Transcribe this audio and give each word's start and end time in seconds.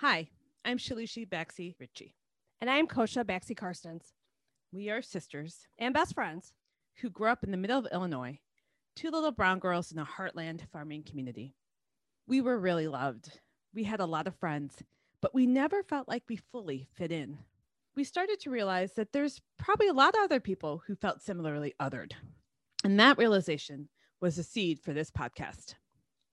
Hi, 0.00 0.28
I'm 0.64 0.78
Shalushi 0.78 1.28
Baxi 1.28 1.74
Ritchie. 1.80 2.14
And 2.60 2.70
I'm 2.70 2.86
Kosha 2.86 3.24
Baxi 3.24 3.56
Karstens. 3.56 4.12
We 4.70 4.90
are 4.90 5.02
sisters 5.02 5.66
and 5.76 5.92
best 5.92 6.14
friends 6.14 6.52
who 7.00 7.10
grew 7.10 7.28
up 7.28 7.42
in 7.42 7.50
the 7.50 7.56
middle 7.56 7.80
of 7.80 7.88
Illinois, 7.92 8.38
two 8.94 9.10
little 9.10 9.32
brown 9.32 9.58
girls 9.58 9.90
in 9.90 9.98
a 9.98 10.06
heartland 10.06 10.60
farming 10.70 11.02
community. 11.02 11.56
We 12.28 12.40
were 12.40 12.60
really 12.60 12.86
loved. 12.86 13.40
We 13.74 13.82
had 13.82 13.98
a 13.98 14.06
lot 14.06 14.28
of 14.28 14.36
friends, 14.36 14.76
but 15.20 15.34
we 15.34 15.48
never 15.48 15.82
felt 15.82 16.06
like 16.06 16.22
we 16.28 16.36
fully 16.36 16.86
fit 16.94 17.10
in. 17.10 17.36
We 17.96 18.04
started 18.04 18.38
to 18.42 18.50
realize 18.50 18.92
that 18.92 19.12
there's 19.12 19.40
probably 19.58 19.88
a 19.88 19.92
lot 19.92 20.14
of 20.14 20.22
other 20.22 20.38
people 20.38 20.80
who 20.86 20.94
felt 20.94 21.22
similarly 21.22 21.74
othered. 21.82 22.12
And 22.84 23.00
that 23.00 23.18
realization 23.18 23.88
was 24.20 24.36
the 24.36 24.44
seed 24.44 24.78
for 24.78 24.92
this 24.92 25.10
podcast. 25.10 25.74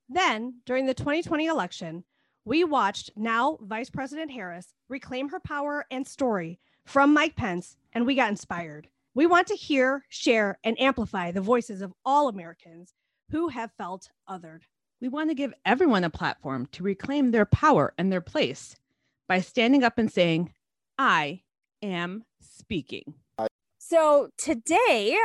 Then, 0.07 0.61
during 0.68 0.86
the 0.86 0.93
2020 0.93 1.47
election, 1.47 2.04
we 2.46 2.64
watched 2.64 3.09
now 3.16 3.57
Vice 3.62 3.89
President 3.89 4.32
Harris 4.32 4.73
reclaim 4.88 5.30
her 5.30 5.39
power 5.39 5.85
and 5.90 6.08
story 6.08 6.59
from 6.85 7.12
Mike 7.12 7.35
Pence, 7.35 7.76
and 7.94 8.05
we 8.05 8.13
got 8.13 8.30
inspired. 8.30 8.88
We 9.16 9.26
want 9.26 9.48
to 9.48 9.55
hear, 9.55 10.05
share, 10.09 10.59
and 10.63 10.80
amplify 10.80 11.31
the 11.31 11.41
voices 11.41 11.81
of 11.81 11.94
all 12.05 12.27
Americans 12.27 12.94
who 13.31 13.48
have 13.49 13.71
felt 13.77 14.09
othered. 14.30 14.62
We 15.02 15.09
want 15.09 15.31
to 15.31 15.35
give 15.35 15.54
everyone 15.66 16.04
a 16.04 16.09
platform 16.09 16.68
to 16.73 16.84
reclaim 16.84 17.31
their 17.31 17.45
power 17.45 17.94
and 17.98 18.12
their 18.12 18.21
place 18.21 18.76
by 19.27 19.41
standing 19.41 19.84
up 19.84 19.98
and 19.98 20.12
saying, 20.12 20.54
I 20.99 21.41
am 21.82 22.23
speaking. 22.41 23.16
So 23.80 24.30
today 24.38 25.18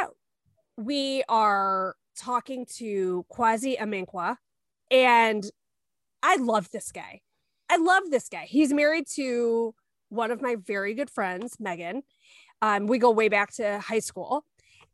we 0.79 1.23
are 1.29 1.97
talking 2.17 2.67
to 2.77 3.27
Kwasi 3.31 3.79
Amenkwa, 3.79 4.37
and 4.91 5.45
I 6.23 6.37
love 6.37 6.71
this 6.71 6.93
guy. 6.93 7.21
I 7.69 7.77
love 7.77 8.05
this 8.11 8.29
guy. 8.29 8.47
He's 8.47 8.73
married 8.73 9.07
to 9.15 9.75
one 10.09 10.31
of 10.31 10.43
my 10.43 10.57
very 10.57 10.95
good 10.95 11.11
friends, 11.11 11.57
Megan. 11.61 12.03
Um, 12.63 12.87
we 12.87 12.99
go 12.99 13.11
way 13.11 13.29
back 13.29 13.55
to 13.57 13.79
high 13.79 14.01
school. 14.01 14.45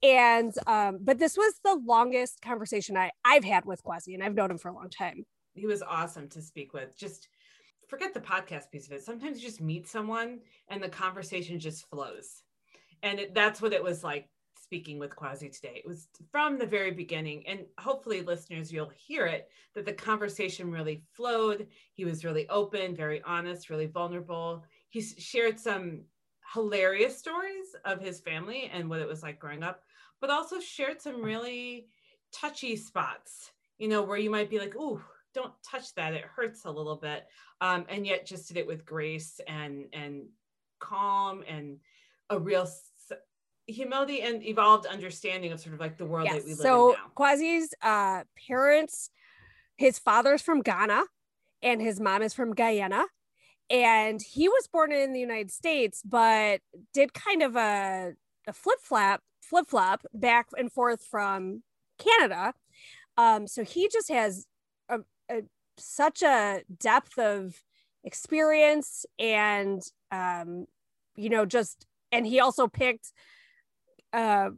And 0.02 0.52
um, 0.66 0.98
but 1.00 1.18
this 1.18 1.36
was 1.36 1.54
the 1.64 1.80
longest 1.84 2.42
conversation 2.42 2.96
I, 2.96 3.10
I've 3.24 3.44
had 3.44 3.64
with 3.64 3.82
Kwasi, 3.82 4.14
and 4.14 4.22
I've 4.22 4.34
known 4.34 4.50
him 4.50 4.58
for 4.58 4.68
a 4.68 4.74
long 4.74 4.90
time. 4.90 5.24
He 5.54 5.66
was 5.66 5.82
awesome 5.82 6.28
to 6.30 6.42
speak 6.42 6.74
with. 6.74 6.96
Just 6.96 7.28
forget 7.88 8.12
the 8.12 8.20
podcast 8.20 8.70
piece 8.70 8.86
of 8.86 8.92
it. 8.92 9.02
Sometimes 9.02 9.40
you 9.40 9.48
just 9.48 9.60
meet 9.60 9.88
someone 9.88 10.40
and 10.68 10.82
the 10.82 10.88
conversation 10.88 11.58
just 11.58 11.88
flows. 11.88 12.42
And 13.02 13.20
it, 13.20 13.34
that's 13.34 13.62
what 13.62 13.72
it 13.72 13.82
was 13.82 14.02
like 14.02 14.28
speaking 14.66 14.98
with 14.98 15.14
Kwasi 15.14 15.48
today. 15.48 15.74
It 15.76 15.86
was 15.86 16.08
from 16.32 16.58
the 16.58 16.66
very 16.66 16.90
beginning, 16.90 17.46
and 17.46 17.60
hopefully, 17.78 18.20
listeners, 18.22 18.72
you'll 18.72 18.90
hear 18.96 19.24
it 19.26 19.48
that 19.74 19.86
the 19.86 19.92
conversation 19.92 20.72
really 20.72 21.04
flowed. 21.12 21.68
He 21.94 22.04
was 22.04 22.24
really 22.24 22.48
open, 22.48 22.96
very 22.96 23.22
honest, 23.22 23.70
really 23.70 23.86
vulnerable. 23.86 24.64
He 24.88 25.00
shared 25.00 25.60
some 25.60 26.00
hilarious 26.52 27.16
stories 27.16 27.76
of 27.84 28.00
his 28.00 28.18
family 28.18 28.68
and 28.72 28.90
what 28.90 29.00
it 29.00 29.06
was 29.06 29.22
like 29.22 29.38
growing 29.38 29.62
up, 29.62 29.82
but 30.20 30.30
also 30.30 30.58
shared 30.58 31.00
some 31.00 31.22
really 31.22 31.86
touchy 32.32 32.74
spots, 32.74 33.52
you 33.78 33.86
know, 33.86 34.02
where 34.02 34.18
you 34.18 34.30
might 34.30 34.50
be 34.50 34.58
like, 34.58 34.74
"Ooh, 34.74 35.00
don't 35.32 35.54
touch 35.62 35.94
that; 35.94 36.12
it 36.12 36.24
hurts 36.24 36.64
a 36.64 36.70
little 36.70 36.96
bit," 36.96 37.28
um, 37.60 37.86
and 37.88 38.04
yet 38.04 38.26
just 38.26 38.48
did 38.48 38.56
it 38.56 38.66
with 38.66 38.84
grace 38.84 39.40
and 39.46 39.86
and 39.92 40.26
calm 40.80 41.44
and 41.46 41.78
a 42.30 42.38
real 42.38 42.66
humility 43.66 44.22
and 44.22 44.44
evolved 44.44 44.86
understanding 44.86 45.52
of 45.52 45.60
sort 45.60 45.74
of 45.74 45.80
like 45.80 45.96
the 45.96 46.04
world 46.04 46.26
yes. 46.26 46.36
that 46.36 46.44
we 46.44 46.50
live 46.50 46.58
so, 46.58 46.90
in 46.90 46.96
now. 46.96 47.10
Kwasi's 47.16 47.74
uh, 47.82 48.24
parents, 48.48 49.10
his 49.76 49.98
father's 49.98 50.42
from 50.42 50.62
Ghana 50.62 51.04
and 51.62 51.80
his 51.80 52.00
mom 52.00 52.22
is 52.22 52.32
from 52.32 52.54
Guyana. 52.54 53.04
And 53.68 54.22
he 54.22 54.48
was 54.48 54.68
born 54.68 54.92
in 54.92 55.12
the 55.12 55.20
United 55.20 55.50
States, 55.50 56.00
but 56.04 56.60
did 56.94 57.12
kind 57.12 57.42
of 57.42 57.56
a, 57.56 58.12
a 58.46 58.52
flip 58.52 58.78
flap, 58.80 59.22
flip 59.42 59.66
flop 59.68 60.06
back 60.14 60.46
and 60.56 60.70
forth 60.70 61.04
from 61.04 61.64
Canada. 61.98 62.54
Um, 63.18 63.48
so 63.48 63.64
he 63.64 63.88
just 63.88 64.08
has 64.08 64.46
a, 64.88 65.00
a, 65.28 65.42
such 65.78 66.22
a 66.22 66.62
depth 66.78 67.18
of 67.18 67.60
experience 68.04 69.04
and, 69.18 69.82
um, 70.12 70.66
you 71.16 71.28
know, 71.28 71.44
just, 71.44 71.86
and 72.12 72.24
he 72.24 72.38
also 72.38 72.68
picked 72.68 73.12
a 74.16 74.50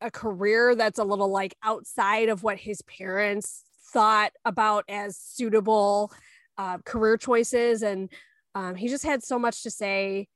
a 0.00 0.10
career 0.10 0.74
that's 0.74 0.98
a 0.98 1.04
little 1.04 1.30
like 1.30 1.54
outside 1.62 2.28
of 2.28 2.42
what 2.42 2.58
his 2.58 2.82
parents 2.82 3.64
thought 3.92 4.32
about 4.44 4.84
as 4.88 5.16
suitable 5.16 6.12
uh, 6.58 6.78
career 6.84 7.16
choices. 7.16 7.82
And 7.82 8.12
um, 8.54 8.74
he 8.74 8.88
just 8.88 9.04
had 9.04 9.22
so 9.22 9.38
much 9.38 9.62
to 9.62 9.70
say 9.70 10.28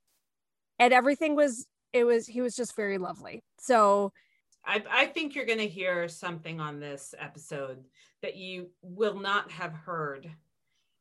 and 0.79 0.93
everything 0.93 1.35
was 1.35 1.67
it 1.93 2.05
was 2.05 2.27
he 2.27 2.41
was 2.41 2.55
just 2.55 2.77
very 2.77 2.99
lovely. 2.99 3.43
So 3.59 4.13
I, 4.65 4.83
I 4.91 5.07
think 5.07 5.35
you're 5.35 5.47
going 5.47 5.59
to 5.59 5.69
hear 5.69 6.09
something 6.09 6.61
on 6.61 6.81
this 6.81 7.15
episode 7.19 7.85
that 8.23 8.37
you 8.37 8.69
will 8.83 9.19
not 9.19 9.51
have 9.51 9.73
heard 9.73 10.31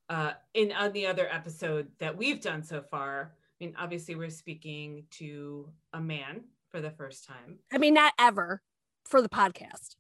uh, 0.10 0.32
in 0.54 0.72
any 0.72 1.06
other 1.06 1.28
episode 1.30 1.90
that 2.00 2.16
we've 2.16 2.42
done 2.42 2.64
so 2.64 2.82
far. 2.82 3.34
I 3.60 3.66
mean, 3.66 3.76
obviously, 3.78 4.16
we're 4.16 4.30
speaking 4.30 5.04
to 5.12 5.70
a 5.94 6.00
man 6.00 6.44
for 6.72 6.82
the 6.82 6.92
first 6.92 7.26
time. 7.26 7.60
I 7.72 7.78
mean, 7.78 7.94
not 7.94 8.14
ever 8.20 8.62
for 9.06 9.22
the 9.22 9.30
podcast. 9.30 9.96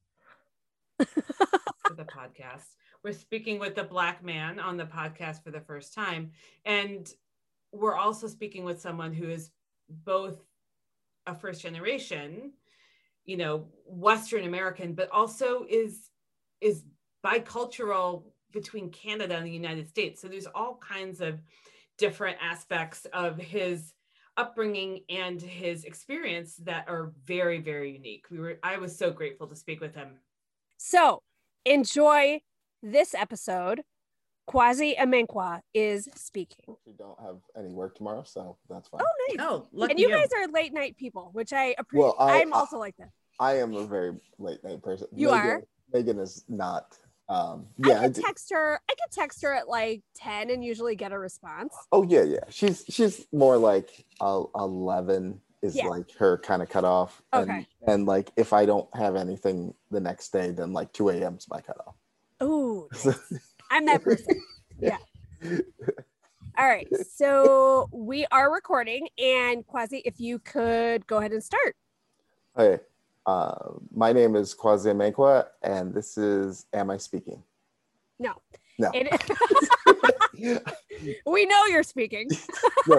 for 0.99 1.93
the 1.95 2.05
podcast. 2.05 2.65
We're 3.03 3.13
speaking 3.13 3.59
with 3.59 3.77
a 3.77 3.83
black 3.83 4.23
man 4.23 4.59
on 4.59 4.77
the 4.77 4.85
podcast 4.85 5.43
for 5.43 5.51
the 5.51 5.61
first 5.61 5.93
time. 5.93 6.31
And 6.65 7.11
we're 7.71 7.95
also 7.95 8.27
speaking 8.27 8.63
with 8.63 8.81
someone 8.81 9.13
who 9.13 9.29
is 9.29 9.51
both 9.89 10.43
a 11.25 11.35
first 11.35 11.61
generation, 11.61 12.53
you 13.25 13.37
know, 13.37 13.67
Western 13.85 14.45
American, 14.45 14.93
but 14.93 15.09
also 15.11 15.65
is 15.69 16.09
is 16.59 16.83
bicultural 17.23 18.23
between 18.51 18.89
Canada 18.89 19.35
and 19.35 19.45
the 19.45 19.51
United 19.51 19.87
States. 19.87 20.21
So 20.21 20.27
there's 20.27 20.47
all 20.47 20.77
kinds 20.77 21.21
of 21.21 21.39
different 21.97 22.37
aspects 22.41 23.05
of 23.13 23.37
his 23.37 23.93
upbringing 24.37 25.01
and 25.09 25.41
his 25.41 25.83
experience 25.83 26.55
that 26.57 26.87
are 26.87 27.11
very 27.25 27.59
very 27.59 27.91
unique 27.91 28.25
we 28.29 28.39
were 28.39 28.59
i 28.63 28.77
was 28.77 28.95
so 28.95 29.11
grateful 29.11 29.47
to 29.47 29.55
speak 29.55 29.81
with 29.81 29.95
him 29.95 30.09
so 30.77 31.21
enjoy 31.65 32.39
this 32.83 33.13
episode 33.13 33.81
Kwasi 34.49 34.97
Amenkwa 34.97 35.59
is 35.73 36.07
speaking. 36.15 36.75
We 36.85 36.93
don't 36.93 37.19
have 37.19 37.37
any 37.57 37.73
work 37.73 37.95
tomorrow, 37.95 38.23
so 38.25 38.57
that's 38.69 38.87
fine. 38.87 39.01
Oh, 39.03 39.35
nice. 39.35 39.45
Oh, 39.45 39.83
and 39.83 39.99
you, 39.99 40.07
you, 40.07 40.15
guys 40.15 40.29
are 40.33 40.47
late 40.47 40.73
night 40.73 40.95
people, 40.95 41.31
which 41.33 41.51
I 41.51 41.75
appreciate. 41.77 42.05
Well, 42.05 42.15
I, 42.17 42.41
am 42.41 42.53
also 42.53 42.77
like 42.77 42.95
that. 42.97 43.09
I 43.39 43.57
am 43.57 43.75
a 43.75 43.85
very 43.85 44.13
late 44.39 44.63
night 44.63 44.81
person. 44.81 45.07
You 45.13 45.31
Megan, 45.31 45.49
are. 45.49 45.63
Megan 45.93 46.19
is 46.19 46.45
not. 46.47 46.97
Um, 47.29 47.67
yeah, 47.77 47.99
I 47.99 48.03
could 48.03 48.15
text 48.15 48.51
her. 48.53 48.79
I 48.89 48.93
could 48.93 49.11
text 49.11 49.41
her 49.41 49.53
at 49.53 49.67
like 49.67 50.01
ten 50.15 50.49
and 50.49 50.63
usually 50.63 50.95
get 50.95 51.11
a 51.11 51.19
response. 51.19 51.73
Oh 51.91 52.03
yeah, 52.03 52.23
yeah. 52.23 52.39
She's 52.49 52.85
she's 52.89 53.25
more 53.33 53.57
like 53.57 54.05
uh, 54.21 54.43
eleven 54.55 55.41
is 55.61 55.75
yeah. 55.75 55.87
like 55.87 56.11
her 56.17 56.37
kind 56.37 56.61
of 56.61 56.69
cutoff. 56.69 57.21
Okay. 57.33 57.51
And, 57.51 57.65
and 57.87 58.05
like 58.05 58.31
if 58.37 58.53
I 58.53 58.65
don't 58.65 58.87
have 58.95 59.15
anything 59.15 59.73
the 59.91 59.99
next 59.99 60.31
day, 60.31 60.51
then 60.51 60.71
like 60.71 60.93
two 60.93 61.09
a.m. 61.09 61.35
is 61.35 61.47
my 61.49 61.59
cutoff. 61.59 61.95
Oh, 62.39 62.87
I'm 63.71 63.85
that 63.85 64.03
person. 64.03 64.41
yeah. 64.79 64.97
All 66.57 66.67
right. 66.67 66.87
So 67.13 67.89
we 67.91 68.25
are 68.31 68.53
recording, 68.53 69.09
and 69.17 69.67
Kwasi 69.67 70.01
if 70.05 70.19
you 70.19 70.39
could 70.39 71.05
go 71.07 71.17
ahead 71.17 71.33
and 71.33 71.43
start. 71.43 71.75
Okay. 72.57 72.81
Uh, 73.27 73.73
my 73.93 74.13
name 74.13 74.37
is 74.37 74.55
Kwasi 74.55 74.89
Amenkwa, 74.93 75.45
and 75.61 75.93
this 75.93 76.17
is 76.17 76.65
Am 76.71 76.89
I 76.89 76.95
Speaking? 76.95 77.43
No. 78.17 78.35
No. 78.79 78.89
we 81.25 81.45
know 81.45 81.65
you're 81.65 81.83
speaking. 81.83 82.29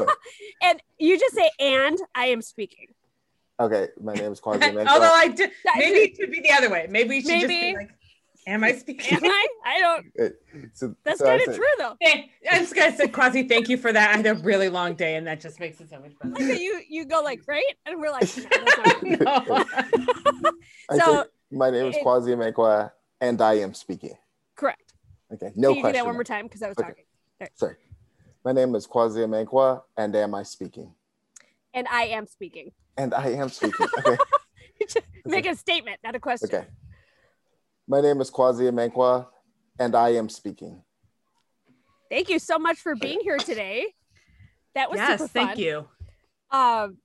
and 0.62 0.82
you 0.98 1.18
just 1.18 1.34
say, 1.34 1.50
and 1.58 1.98
I 2.14 2.26
am 2.26 2.42
speaking. 2.42 2.88
Okay, 3.58 3.88
my 4.02 4.12
name 4.12 4.30
is 4.30 4.40
Kwasi 4.40 4.60
Amenkwa. 4.60 4.86
Although 4.86 5.14
I 5.14 5.28
did, 5.28 5.50
maybe 5.76 5.98
it 6.00 6.16
should 6.16 6.30
be 6.30 6.40
the 6.40 6.52
other 6.52 6.68
way. 6.68 6.86
Maybe 6.90 7.08
we 7.08 7.20
should 7.22 7.28
maybe. 7.28 7.40
just 7.40 7.48
be 7.48 7.76
like, 7.76 7.97
Am 8.48 8.64
I 8.64 8.72
speaking? 8.72 9.14
Am 9.14 9.24
I? 9.24 9.46
I 9.64 9.80
don't. 9.80 10.06
So, 10.72 10.94
That's 11.04 11.18
so 11.18 11.26
kind 11.26 11.40
of 11.46 11.54
true, 11.54 11.64
though. 11.78 11.96
Hey, 12.00 12.30
I 12.50 12.58
just 12.58 12.74
gotta 12.74 12.96
say, 12.96 13.06
Kwasi, 13.06 13.48
thank 13.48 13.68
you 13.68 13.76
for 13.76 13.92
that. 13.92 14.14
I 14.14 14.16
had 14.16 14.26
a 14.26 14.34
really 14.34 14.68
long 14.68 14.94
day, 14.94 15.16
and 15.16 15.26
that 15.26 15.40
just 15.40 15.60
makes 15.60 15.80
it 15.80 15.90
so 15.90 16.00
much 16.00 16.12
better. 16.18 16.34
Like 16.34 16.60
you, 16.60 16.80
you 16.88 17.04
go 17.04 17.20
like 17.22 17.42
right, 17.46 17.62
and 17.86 18.00
we're 18.00 18.10
like, 18.10 18.28
no, 19.04 19.64
no. 20.90 20.98
so 20.98 21.24
my 21.50 21.70
name 21.70 21.86
is 21.86 21.96
Kwasi 21.96 22.34
Amenkwa, 22.34 22.90
and 23.20 23.40
I 23.40 23.54
am 23.54 23.74
speaking. 23.74 24.16
Correct. 24.56 24.94
Okay, 25.32 25.52
no 25.54 25.68
Can 25.68 25.76
you 25.76 25.82
question. 25.82 25.92
do 25.92 25.98
that 25.98 26.06
one 26.06 26.14
more 26.14 26.24
time 26.24 26.46
because 26.46 26.62
I 26.62 26.68
was 26.68 26.78
okay. 26.78 26.88
talking. 26.88 27.04
Right. 27.40 27.50
Sorry. 27.54 27.76
My 28.44 28.52
name 28.52 28.74
is 28.74 28.86
Kwasi 28.86 29.18
Amenkwa, 29.26 29.82
and 29.96 30.16
am 30.16 30.34
I 30.34 30.42
speaking? 30.42 30.94
And 31.74 31.86
I 31.88 32.04
am 32.04 32.26
speaking. 32.26 32.72
And 32.96 33.14
I 33.14 33.28
am 33.30 33.50
speaking. 33.50 33.86
Okay. 33.98 34.16
Make 35.26 35.46
a 35.46 35.54
statement, 35.54 35.98
not 36.02 36.14
a 36.14 36.20
question. 36.20 36.48
Okay. 36.52 36.66
My 37.90 38.02
name 38.02 38.20
is 38.20 38.30
Kwasi 38.30 38.70
Amenkwa, 38.70 39.26
and 39.78 39.96
I 39.96 40.10
am 40.10 40.28
speaking. 40.28 40.82
Thank 42.10 42.28
you 42.28 42.38
so 42.38 42.58
much 42.58 42.76
for 42.76 42.94
being 42.94 43.20
here 43.22 43.38
today. 43.38 43.86
That 44.74 44.90
was 44.90 44.98
yes, 44.98 45.18
super 45.18 45.28
fun. 45.28 45.46
thank 45.46 45.58
you. 45.58 45.88
Um, 46.50 46.98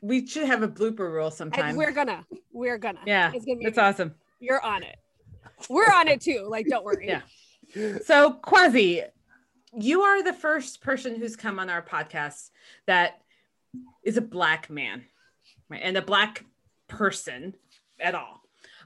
We 0.00 0.24
should 0.24 0.46
have 0.46 0.62
a 0.62 0.68
blooper 0.68 1.10
rule 1.12 1.32
sometime. 1.32 1.74
we're 1.74 1.90
gonna, 1.90 2.24
we're 2.52 2.78
gonna. 2.78 3.00
yeah, 3.04 3.32
it's 3.34 3.44
gonna 3.44 3.58
be. 3.58 3.64
that's 3.64 3.78
awesome. 3.78 4.14
You're 4.38 4.64
on 4.64 4.84
it. 4.84 4.96
We're 5.68 5.92
on 5.92 6.06
it 6.06 6.20
too. 6.20 6.46
Like, 6.48 6.68
don't 6.68 6.84
worry. 6.84 7.08
Yeah. 7.08 7.22
So, 8.04 8.38
Kwasi, 8.44 9.02
you 9.76 10.02
are 10.02 10.22
the 10.22 10.32
first 10.32 10.82
person 10.82 11.16
who's 11.16 11.34
come 11.34 11.58
on 11.58 11.68
our 11.68 11.82
podcast 11.82 12.50
that 12.86 13.20
is 14.04 14.16
a 14.16 14.22
black 14.22 14.70
man, 14.70 15.02
right? 15.68 15.80
And 15.82 15.96
a 15.96 16.02
black 16.02 16.44
person 16.86 17.54
at 17.98 18.14
all. 18.14 18.41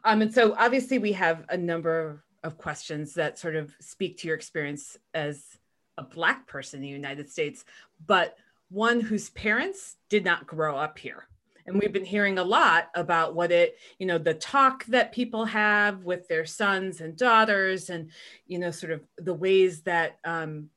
Um, 0.06 0.22
and 0.22 0.32
so, 0.32 0.54
obviously, 0.56 0.98
we 0.98 1.12
have 1.14 1.44
a 1.48 1.56
number 1.56 2.22
of 2.44 2.56
questions 2.56 3.14
that 3.14 3.40
sort 3.40 3.56
of 3.56 3.74
speak 3.80 4.18
to 4.18 4.28
your 4.28 4.36
experience 4.36 4.96
as 5.12 5.58
a 5.98 6.04
black 6.04 6.46
person 6.46 6.78
in 6.78 6.82
the 6.82 6.88
United 6.88 7.28
States, 7.28 7.64
but 8.06 8.36
one 8.70 9.00
whose 9.00 9.30
parents 9.30 9.96
did 10.08 10.24
not 10.24 10.46
grow 10.46 10.76
up 10.76 10.96
here. 10.96 11.26
And 11.66 11.80
we've 11.80 11.92
been 11.92 12.04
hearing 12.04 12.38
a 12.38 12.44
lot 12.44 12.88
about 12.94 13.34
what 13.34 13.50
it, 13.50 13.78
you 13.98 14.06
know, 14.06 14.18
the 14.18 14.34
talk 14.34 14.84
that 14.86 15.10
people 15.10 15.44
have 15.46 16.04
with 16.04 16.28
their 16.28 16.46
sons 16.46 17.00
and 17.00 17.16
daughters, 17.16 17.90
and, 17.90 18.12
you 18.46 18.60
know, 18.60 18.70
sort 18.70 18.92
of 18.92 19.00
the 19.18 19.34
ways 19.34 19.82
that 19.82 20.18
um, 20.24 20.70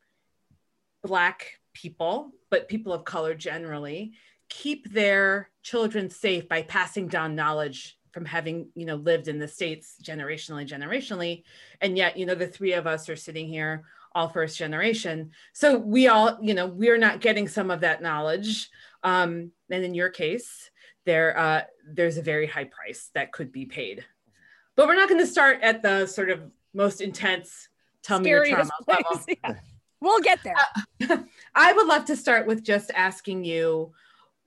Black 1.03 1.59
people, 1.73 2.31
but 2.49 2.67
people 2.67 2.93
of 2.93 3.05
color 3.05 3.35
generally, 3.35 4.13
keep 4.49 4.91
their 4.91 5.51
children 5.61 6.09
safe 6.09 6.49
by 6.49 6.63
passing 6.63 7.07
down 7.07 7.35
knowledge 7.35 7.98
from 8.11 8.25
having, 8.25 8.69
you 8.75 8.85
know, 8.85 8.95
lived 8.95 9.27
in 9.27 9.39
the 9.39 9.47
States 9.47 9.95
generationally, 10.03 10.67
generationally. 10.67 11.43
And 11.81 11.97
yet, 11.97 12.17
you 12.17 12.25
know, 12.25 12.35
the 12.35 12.47
three 12.47 12.73
of 12.73 12.87
us 12.87 13.09
are 13.09 13.15
sitting 13.15 13.47
here 13.47 13.83
all 14.13 14.29
first 14.29 14.57
generation. 14.57 15.31
So 15.53 15.77
we 15.77 16.07
all, 16.07 16.37
you 16.41 16.53
know, 16.53 16.65
we're 16.65 16.97
not 16.97 17.21
getting 17.21 17.47
some 17.47 17.71
of 17.71 17.81
that 17.81 18.01
knowledge. 18.01 18.69
Um, 19.03 19.51
and 19.69 19.83
in 19.83 19.93
your 19.93 20.09
case, 20.09 20.69
there 21.05 21.37
uh, 21.37 21.61
there's 21.87 22.17
a 22.17 22.21
very 22.21 22.47
high 22.47 22.65
price 22.65 23.09
that 23.13 23.31
could 23.31 23.51
be 23.51 23.65
paid. 23.65 24.05
But 24.75 24.87
we're 24.87 24.95
not 24.95 25.09
going 25.09 25.21
to 25.21 25.27
start 25.27 25.59
at 25.61 25.81
the 25.81 26.05
sort 26.05 26.29
of 26.29 26.41
most 26.73 27.01
intense 27.01 27.69
tell 28.01 28.19
me 28.19 28.29
your 28.29 28.45
trauma 28.45 28.69
place. 28.85 29.03
level. 29.03 29.25
Yeah. 29.43 29.55
We'll 30.01 30.21
get 30.21 30.39
there. 30.43 31.19
I 31.55 31.73
would 31.73 31.87
love 31.87 32.05
to 32.05 32.15
start 32.15 32.47
with 32.47 32.63
just 32.63 32.89
asking 32.95 33.43
you 33.43 33.91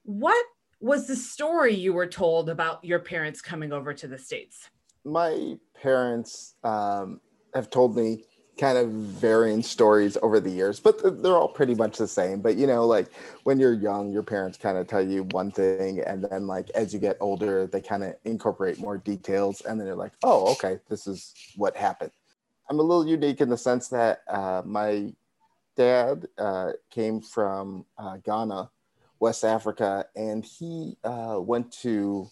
what 0.05 0.47
was 0.83 1.07
the 1.07 1.17
story 1.17 1.75
you 1.75 1.93
were 1.93 2.07
told 2.07 2.51
about 2.51 2.85
your 2.85 2.99
parents 2.99 3.41
coming 3.41 3.73
over 3.73 3.95
to 3.95 4.07
the 4.07 4.19
States? 4.19 4.69
my 5.05 5.59
parents 5.81 6.55
um, 6.65 7.21
have 7.55 7.71
told 7.71 7.97
me 7.97 8.25
kind 8.59 8.77
of 8.77 8.91
varying 8.91 9.63
stories 9.63 10.19
over 10.23 10.39
the 10.39 10.51
years, 10.51 10.79
but 10.79 11.23
they're 11.23 11.37
all 11.37 11.49
pretty 11.49 11.75
much 11.75 11.97
the 11.97 12.07
same. 12.07 12.41
But 12.41 12.57
you 12.57 12.67
know, 12.67 12.87
like 12.87 13.09
when 13.45 13.59
you're 13.59 13.73
young, 13.73 14.13
your 14.13 14.23
parents 14.23 14.59
kind 14.59 14.77
of 14.77 14.87
tell 14.87 15.05
you 15.05 15.25
one 15.25 15.51
thing, 15.51 16.01
and 16.01 16.25
then 16.25 16.47
like 16.47 16.71
as 16.71 16.93
you 16.93 17.01
get 17.01 17.17
older, 17.21 17.67
they 17.67 17.81
kind 17.81 18.05
of 18.05 18.15
incorporate 18.25 18.79
more 18.79 18.99
details, 18.99 19.63
and 19.63 19.81
then 19.81 19.87
you're 19.87 19.97
like, 19.97 20.13
oh, 20.23 20.53
okay, 20.53 20.79
this 20.89 21.07
is 21.07 21.35
what 21.57 21.77
happened. 21.77 22.13
I'm 22.71 22.79
a 22.79 22.83
little 22.83 23.07
unique 23.07 23.41
in 23.41 23.49
the 23.49 23.57
sense 23.57 23.89
that 23.89 24.21
uh, 24.29 24.63
my 24.65 25.13
dad 25.77 26.27
uh, 26.39 26.73
came 26.91 27.21
from 27.21 27.85
uh, 27.99 28.19
Ghana, 28.19 28.71
West 29.23 29.45
Africa, 29.45 30.05
and 30.17 30.45
he 30.45 30.97
uh, 31.05 31.37
went 31.39 31.71
to 31.71 32.29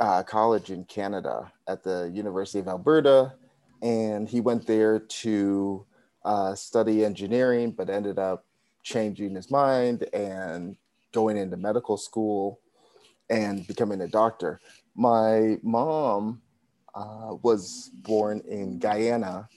uh, 0.00 0.24
college 0.24 0.72
in 0.72 0.82
Canada 0.82 1.52
at 1.68 1.84
the 1.84 2.10
University 2.12 2.58
of 2.58 2.66
Alberta, 2.66 3.34
and 3.80 4.28
he 4.28 4.40
went 4.40 4.66
there 4.66 4.98
to 4.98 5.86
uh, 6.24 6.56
study 6.56 7.04
engineering, 7.04 7.70
but 7.70 7.88
ended 7.88 8.18
up 8.18 8.44
changing 8.82 9.36
his 9.36 9.52
mind 9.52 10.02
and 10.12 10.76
going 11.12 11.36
into 11.36 11.56
medical 11.56 11.96
school 11.96 12.58
and 13.30 13.64
becoming 13.68 14.00
a 14.00 14.08
doctor. 14.08 14.58
My 14.96 15.58
mom 15.62 16.42
uh, 16.92 17.36
was 17.40 17.92
born 18.02 18.42
in 18.48 18.80
Guyana, 18.80 19.48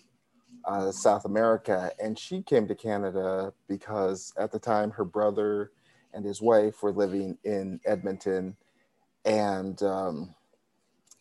uh, 0.66 0.92
South 0.92 1.26
America, 1.26 1.92
and 2.00 2.18
she 2.20 2.44
came 2.44 2.68
to 2.68 2.76
Canada 2.76 3.54
because 3.68 4.34
at 4.38 4.52
the 4.52 4.60
time 4.60 4.92
her 4.92 5.04
brother 5.04 5.72
and 6.16 6.26
his 6.26 6.42
wife 6.42 6.82
were 6.82 6.94
living 6.94 7.38
in 7.44 7.80
Edmonton 7.86 8.56
and 9.26 9.82
um, 9.84 10.34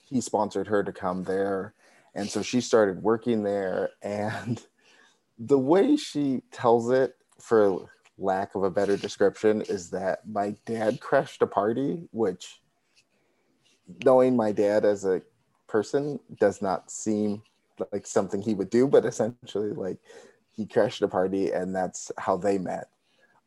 he 0.04 0.20
sponsored 0.20 0.68
her 0.68 0.84
to 0.84 0.92
come 0.92 1.24
there. 1.24 1.74
And 2.14 2.30
so 2.30 2.42
she 2.42 2.60
started 2.60 3.02
working 3.02 3.42
there 3.42 3.90
and 4.02 4.62
the 5.38 5.58
way 5.58 5.96
she 5.96 6.42
tells 6.52 6.90
it 6.90 7.16
for 7.40 7.90
lack 8.16 8.54
of 8.54 8.62
a 8.62 8.70
better 8.70 8.96
description 8.96 9.62
is 9.62 9.90
that 9.90 10.20
my 10.26 10.54
dad 10.64 11.00
crashed 11.00 11.42
a 11.42 11.46
party 11.46 12.08
which 12.12 12.60
knowing 14.04 14.36
my 14.36 14.52
dad 14.52 14.84
as 14.84 15.04
a 15.04 15.20
person 15.66 16.20
does 16.38 16.62
not 16.62 16.90
seem 16.92 17.42
like 17.92 18.06
something 18.06 18.40
he 18.40 18.54
would 18.54 18.70
do 18.70 18.86
but 18.86 19.04
essentially 19.04 19.72
like 19.72 19.98
he 20.52 20.64
crashed 20.64 21.02
a 21.02 21.08
party 21.08 21.50
and 21.50 21.74
that's 21.74 22.12
how 22.16 22.36
they 22.36 22.56
met 22.56 22.88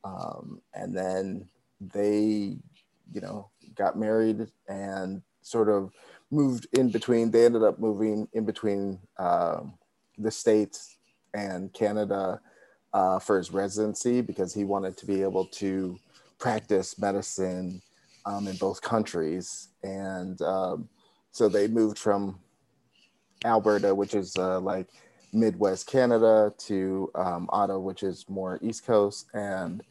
um, 0.04 0.62
and 0.74 0.96
then 0.96 1.48
they 1.80 2.58
you 3.14 3.22
know 3.22 3.50
got 3.76 3.98
married 3.98 4.48
and 4.68 5.22
sort 5.42 5.70
of 5.70 5.92
moved 6.32 6.68
in 6.74 6.90
between. 6.90 7.32
They 7.32 7.46
ended 7.46 7.64
up 7.64 7.80
moving 7.80 8.28
in 8.34 8.46
between 8.46 9.00
um, 9.18 9.78
the 10.18 10.32
states 10.32 10.98
and 11.34 11.72
Canada 11.74 12.42
uh, 12.94 13.20
for 13.20 13.38
his 13.38 13.52
residency 13.52 14.22
because 14.22 14.54
he 14.54 14.64
wanted 14.64 14.98
to 14.98 15.06
be 15.06 15.22
able 15.22 15.46
to 15.46 15.98
practice 16.40 17.00
medicine 17.00 17.82
um, 18.26 18.48
in 18.48 18.56
both 18.58 18.82
countries. 18.82 19.70
And 19.84 20.42
um, 20.42 20.90
so 21.32 21.48
they 21.48 21.68
moved 21.68 21.98
from 21.98 22.40
Alberta, 23.46 23.94
which 23.94 24.14
is 24.14 24.36
uh, 24.38 24.60
like 24.60 24.88
Midwest 25.40 25.88
Canada, 25.88 26.54
to 26.58 27.12
um, 27.16 27.50
Ottawa, 27.52 27.80
which 27.80 28.04
is 28.04 28.26
more 28.28 28.60
East 28.62 28.86
Coast. 28.86 29.28
And 29.34 29.84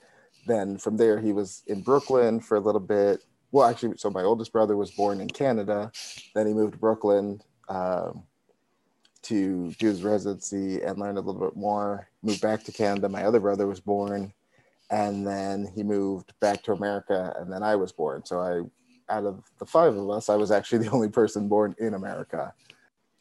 then 0.47 0.79
from 0.79 0.97
there, 0.97 1.19
he 1.19 1.33
was 1.33 1.63
in 1.67 1.83
Brooklyn 1.83 2.41
for 2.41 2.57
a 2.57 2.61
little 2.61 2.81
bit. 2.81 3.23
Well, 3.53 3.69
actually, 3.69 3.97
so 3.97 4.11
my 4.11 4.23
oldest 4.23 4.53
brother 4.53 4.77
was 4.77 4.91
born 4.91 5.21
in 5.21 5.29
Canada. 5.29 5.91
Then 6.35 6.47
he 6.47 6.53
moved 6.53 6.75
to 6.75 6.79
Brooklyn 6.79 7.41
um, 7.69 8.25
to 9.23 9.73
do 9.79 9.89
his 9.89 10.03
residency 10.03 10.83
and 10.83 10.99
learn 10.99 11.17
a 11.17 11.21
little 11.21 11.41
bit 11.41 11.57
more. 11.57 12.09
Moved 12.23 12.43
back 12.43 12.65
to 12.65 12.73
Canada. 12.73 13.09
My 13.09 13.25
other 13.25 13.41
brother 13.41 13.67
was 13.67 13.81
born, 13.81 14.33
and 14.91 15.27
then 15.27 15.69
he 15.75 15.83
moved 15.83 16.33
back 16.41 16.63
to 16.65 16.73
America, 16.73 17.35
and 17.39 17.53
then 17.53 17.63
I 17.63 17.77
was 17.77 17.93
born. 17.93 18.25
So 18.25 18.41
I, 18.41 19.13
out 19.13 19.25
of 19.25 19.43
the 19.59 19.67
five 19.67 19.97
of 19.97 20.11
us, 20.11 20.29
I 20.29 20.37
was 20.37 20.51
actually 20.51 20.79
the 20.87 20.91
only 20.91 21.09
person 21.09 21.49
born 21.49 21.75
in 21.79 21.95
America. 21.95 22.53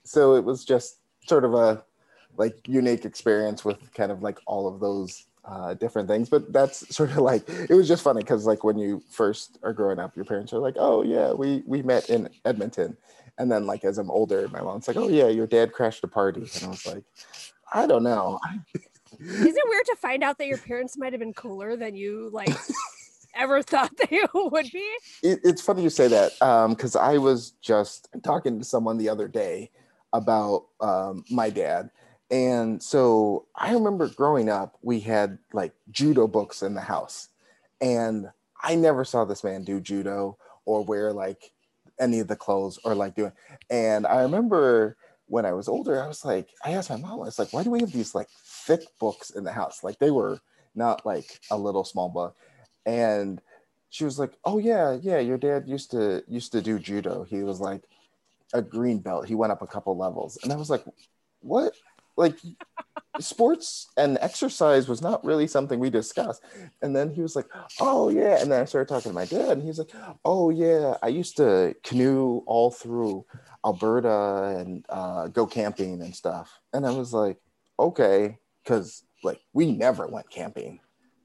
So 0.04 0.36
it 0.36 0.44
was 0.44 0.64
just 0.66 1.00
sort 1.28 1.44
of 1.44 1.54
a 1.56 1.84
like 2.38 2.68
unique 2.68 3.06
experience 3.06 3.64
with 3.64 3.94
kind 3.94 4.12
of 4.12 4.22
like 4.22 4.40
all 4.46 4.68
of 4.68 4.80
those 4.80 5.26
uh, 5.46 5.74
different 5.76 6.08
things. 6.08 6.30
But 6.30 6.52
that's 6.52 6.96
sort 6.96 7.12
of 7.12 7.18
like 7.18 7.48
it 7.50 7.74
was 7.74 7.88
just 7.88 8.04
funny 8.04 8.22
because 8.22 8.46
like 8.46 8.64
when 8.64 8.78
you 8.78 9.02
first 9.10 9.58
are 9.64 9.74
growing 9.74 10.00
up, 10.00 10.16
your 10.16 10.26
parents 10.26 10.54
are 10.54 10.60
like, 10.60 10.76
"Oh 10.78 11.04
yeah, 11.04 11.34
we 11.34 11.64
we 11.66 11.82
met 11.82 12.10
in 12.10 12.30
Edmonton," 12.46 12.98
and 13.38 13.52
then 13.52 13.66
like 13.66 13.84
as 13.84 13.98
I'm 13.98 14.12
older, 14.12 14.48
my 14.50 14.62
mom's 14.62 14.88
like, 14.88 14.98
"Oh 14.98 15.10
yeah, 15.10 15.28
your 15.28 15.48
dad 15.48 15.72
crashed 15.72 16.04
a 16.04 16.08
party," 16.08 16.50
and 16.56 16.64
I 16.66 16.68
was 16.70 16.86
like, 16.86 17.04
"I 17.74 17.88
don't 17.88 18.04
know." 18.04 18.40
Is 19.20 19.56
it 19.56 19.64
weird 19.70 19.86
to 19.86 19.96
find 19.96 20.24
out 20.24 20.38
that 20.40 20.48
your 20.48 20.58
parents 20.58 20.98
might 20.98 21.14
have 21.14 21.22
been 21.22 21.34
cooler 21.34 21.78
than 21.78 21.96
you 21.96 22.30
like 22.34 22.54
ever 23.36 23.62
thought 23.62 23.92
they 24.10 24.20
would 24.34 24.70
be? 24.74 24.86
it, 25.24 25.40
it's 25.44 25.62
funny 25.62 25.84
you 25.84 25.90
say 25.90 26.08
that 26.10 26.34
because 26.70 26.98
I 26.98 27.18
was 27.18 27.52
just 27.62 28.10
talking 28.24 28.60
to 28.60 28.66
someone 28.66 28.98
the 28.98 29.08
other 29.08 29.30
day 29.30 29.72
about 30.14 30.66
um, 30.82 31.24
my 31.30 31.50
dad. 31.50 31.90
And 32.32 32.82
so 32.82 33.46
I 33.56 33.74
remember 33.74 34.08
growing 34.10 34.50
up, 34.50 34.78
we 34.82 35.00
had 35.00 35.38
like 35.54 35.74
judo 35.92 36.28
books 36.28 36.62
in 36.62 36.74
the 36.74 36.82
house. 36.82 37.30
And 37.82 38.28
I 38.62 38.76
never 38.76 39.06
saw 39.06 39.26
this 39.26 39.44
man 39.44 39.64
do 39.64 39.80
judo 39.80 40.38
or 40.66 40.84
wear 40.84 41.14
like 41.14 41.52
any 42.00 42.20
of 42.20 42.28
the 42.28 42.36
clothes 42.36 42.80
or 42.84 42.96
like 42.96 43.16
doing. 43.16 43.32
And 43.70 44.08
I 44.08 44.22
remember 44.22 44.98
when 45.28 45.46
I 45.46 45.54
was 45.54 45.68
older, 45.68 46.02
I 46.02 46.08
was 46.08 46.26
like, 46.26 46.50
I 46.64 46.72
asked 46.72 46.90
my 46.90 46.98
mom, 46.98 47.22
I 47.22 47.26
was 47.26 47.40
like, 47.40 47.54
why 47.54 47.64
do 47.64 47.70
we 47.70 47.80
have 47.80 47.92
these 47.92 48.16
like 48.16 48.30
thick 48.46 48.82
books 49.00 49.30
in 49.30 49.44
the 49.44 49.52
house? 49.52 49.84
Like 49.84 50.00
they 50.00 50.12
were 50.12 50.40
not 50.74 51.06
like 51.06 51.40
a 51.52 51.58
little 51.58 51.84
small 51.84 52.10
book. 52.10 52.36
And 52.86 53.42
she 53.90 54.04
was 54.04 54.20
like, 54.20 54.34
"Oh 54.44 54.58
yeah, 54.58 54.98
yeah, 55.02 55.20
your 55.20 55.38
dad 55.38 55.68
used 55.68 55.92
to 55.92 56.22
used 56.28 56.52
to 56.52 56.62
do 56.62 56.80
judo. 56.80 57.24
He 57.24 57.44
was 57.44 57.62
like 57.62 57.84
a 58.54 58.62
green 58.62 59.00
belt. 59.00 59.26
He 59.26 59.36
went 59.36 59.54
up 59.54 59.62
a 59.62 59.68
couple 59.68 59.98
levels." 59.98 60.38
And 60.44 60.52
I 60.52 60.58
was 60.58 60.70
like, 60.70 60.84
"What? 61.40 61.74
Like 62.18 62.38
sports 63.20 63.88
and 63.98 64.18
exercise 64.22 64.88
was 64.88 65.02
not 65.02 65.24
really 65.26 65.48
something 65.48 65.80
we 65.80 65.90
discussed." 65.90 66.44
And 66.82 66.96
then 66.96 67.10
he 67.10 67.22
was 67.22 67.36
like, 67.36 67.48
"Oh 67.80 68.10
yeah." 68.10 68.42
And 68.42 68.52
then 68.52 68.62
I 68.62 68.66
started 68.66 68.88
talking 68.88 69.12
to 69.12 69.16
my 69.16 69.26
dad 69.26 69.52
and 69.52 69.62
he 69.62 69.68
was 69.68 69.80
like, 69.80 69.92
"Oh 70.24 70.50
yeah, 70.50 70.98
I 71.04 71.08
used 71.08 71.38
to 71.38 71.76
canoe 71.84 72.42
all 72.46 72.72
through 72.72 73.26
Alberta 73.66 74.58
and 74.60 74.86
uh, 74.90 75.28
go 75.28 75.46
camping 75.46 76.02
and 76.02 76.16
stuff." 76.16 76.60
And 76.74 76.86
I 76.86 76.92
was 76.92 77.14
like, 77.14 77.38
"Okay." 77.80 78.40
because 78.66 79.04
like 79.24 79.40
we 79.54 79.72
never 79.72 80.08
went 80.08 80.30
camping. 80.30 80.80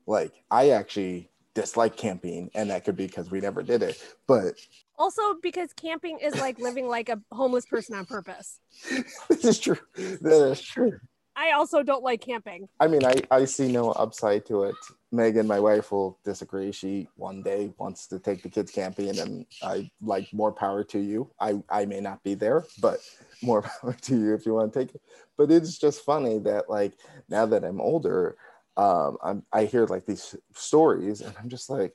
Like 0.07 0.33
I 0.51 0.71
actually 0.71 1.31
dislike 1.55 1.97
camping, 1.97 2.51
and 2.55 2.71
that 2.71 2.85
could 2.85 2.97
be 2.97 3.07
because 3.07 3.31
we 3.31 3.41
never 3.41 3.63
did 3.63 3.83
it. 3.83 4.03
But 4.27 4.55
Also, 5.01 5.23
because 5.43 5.73
camping 5.73 6.19
is 6.19 6.37
like 6.37 6.59
living 6.59 6.87
like 6.87 7.09
a 7.09 7.19
homeless 7.33 7.65
person 7.65 7.97
on 7.97 8.05
purpose. 8.05 8.61
this 9.31 9.47
is 9.47 9.59
true. 9.59 9.79
That 9.97 10.51
is 10.51 10.61
true. 10.61 11.01
I 11.35 11.53
also 11.53 11.83
don't 11.83 12.03
like 12.03 12.21
camping. 12.21 12.69
I 12.81 12.87
mean, 12.87 13.03
I, 13.07 13.15
I 13.31 13.47
see 13.47 13.73
no 13.73 13.93
upside 13.93 14.45
to 14.47 14.65
it. 14.65 14.75
Megan, 15.11 15.47
my 15.47 15.59
wife, 15.59 15.91
will 15.91 16.19
disagree. 16.23 16.71
She 16.71 17.09
one 17.17 17.43
day 17.43 17.73
wants 17.79 18.09
to 18.09 18.19
take 18.19 18.43
the 18.43 18.51
kids 18.51 18.71
camping, 18.73 19.19
and 19.19 19.47
I 19.63 19.91
like 20.03 20.31
more 20.35 20.53
power 20.53 20.85
to 20.85 20.99
you. 20.99 21.31
I, 21.41 21.63
I 21.71 21.87
may 21.87 22.01
not 22.01 22.23
be 22.23 22.35
there, 22.35 22.67
but 22.83 23.01
more 23.43 23.63
power 23.81 23.97
to 24.03 24.15
you 24.15 24.35
if 24.35 24.45
you 24.45 24.53
want 24.53 24.75
to 24.75 24.81
take 24.81 24.95
it. 24.95 25.01
But 25.39 25.51
it's 25.51 25.79
just 25.79 26.05
funny 26.05 26.41
that 26.41 26.69
like 26.69 26.93
now 27.27 27.47
that 27.47 27.65
I'm 27.65 27.81
older, 27.81 28.37
um, 28.77 29.17
I'm, 29.23 29.47
I 29.51 29.65
hear 29.65 29.87
like 29.87 30.05
these 30.05 30.37
stories, 30.53 31.23
and 31.23 31.35
I'm 31.41 31.49
just 31.49 31.71
like, 31.71 31.95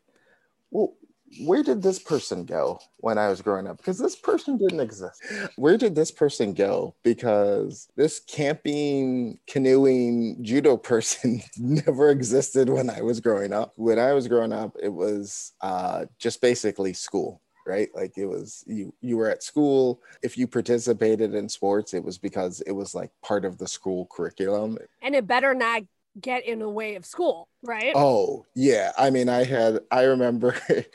well, 0.71 0.95
where 1.39 1.63
did 1.63 1.81
this 1.81 1.99
person 1.99 2.45
go 2.45 2.79
when 2.97 3.17
I 3.17 3.27
was 3.29 3.41
growing 3.41 3.67
up? 3.67 3.77
Because 3.77 3.97
this 3.97 4.15
person 4.15 4.57
didn't 4.57 4.79
exist. 4.79 5.21
Where 5.55 5.77
did 5.77 5.95
this 5.95 6.11
person 6.11 6.53
go? 6.53 6.95
Because 7.03 7.87
this 7.95 8.19
camping, 8.19 9.39
canoeing, 9.47 10.43
judo 10.43 10.77
person 10.77 11.41
never 11.57 12.09
existed 12.09 12.69
when 12.69 12.89
I 12.89 13.01
was 13.01 13.19
growing 13.19 13.53
up. 13.53 13.73
When 13.75 13.99
I 13.99 14.13
was 14.13 14.27
growing 14.27 14.53
up, 14.53 14.75
it 14.81 14.93
was 14.93 15.53
uh, 15.61 16.05
just 16.19 16.41
basically 16.41 16.93
school. 16.93 17.41
Right, 17.67 17.89
like 17.95 18.15
it 18.15 18.27
was 18.27 18.63
you. 18.67 18.93
You 19.01 19.17
were 19.17 19.31
at 19.31 19.41
school. 19.41 19.99
If 20.21 20.37
you 20.37 20.45
participated 20.45 21.33
in 21.33 21.49
sports, 21.49 21.95
it 21.95 22.03
was 22.03 22.19
because 22.19 22.61
it 22.61 22.73
was 22.73 22.93
like 22.93 23.09
part 23.23 23.43
of 23.43 23.57
the 23.57 23.67
school 23.67 24.07
curriculum. 24.11 24.77
And 25.01 25.15
it 25.15 25.25
better 25.25 25.55
not 25.55 25.81
get 26.21 26.45
in 26.45 26.59
the 26.59 26.69
way 26.69 26.93
of 26.93 27.07
school, 27.07 27.49
right? 27.63 27.91
Oh 27.95 28.45
yeah, 28.55 28.91
I 28.99 29.09
mean, 29.09 29.29
I 29.29 29.45
had. 29.45 29.79
I 29.91 30.03
remember. 30.03 30.55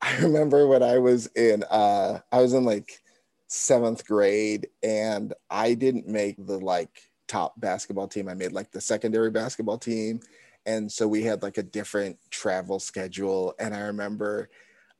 I 0.00 0.16
remember 0.18 0.66
when 0.66 0.82
I 0.82 0.98
was 0.98 1.26
in. 1.28 1.64
uh 1.64 2.20
I 2.32 2.40
was 2.40 2.52
in 2.52 2.64
like 2.64 3.00
seventh 3.48 4.06
grade, 4.06 4.68
and 4.82 5.34
I 5.50 5.74
didn't 5.74 6.06
make 6.08 6.36
the 6.46 6.58
like 6.58 7.10
top 7.26 7.60
basketball 7.60 8.08
team. 8.08 8.28
I 8.28 8.34
made 8.34 8.52
like 8.52 8.70
the 8.70 8.80
secondary 8.80 9.30
basketball 9.30 9.78
team, 9.78 10.20
and 10.66 10.90
so 10.90 11.08
we 11.08 11.22
had 11.22 11.42
like 11.42 11.58
a 11.58 11.62
different 11.62 12.18
travel 12.30 12.78
schedule. 12.78 13.54
And 13.58 13.74
I 13.74 13.80
remember 13.80 14.50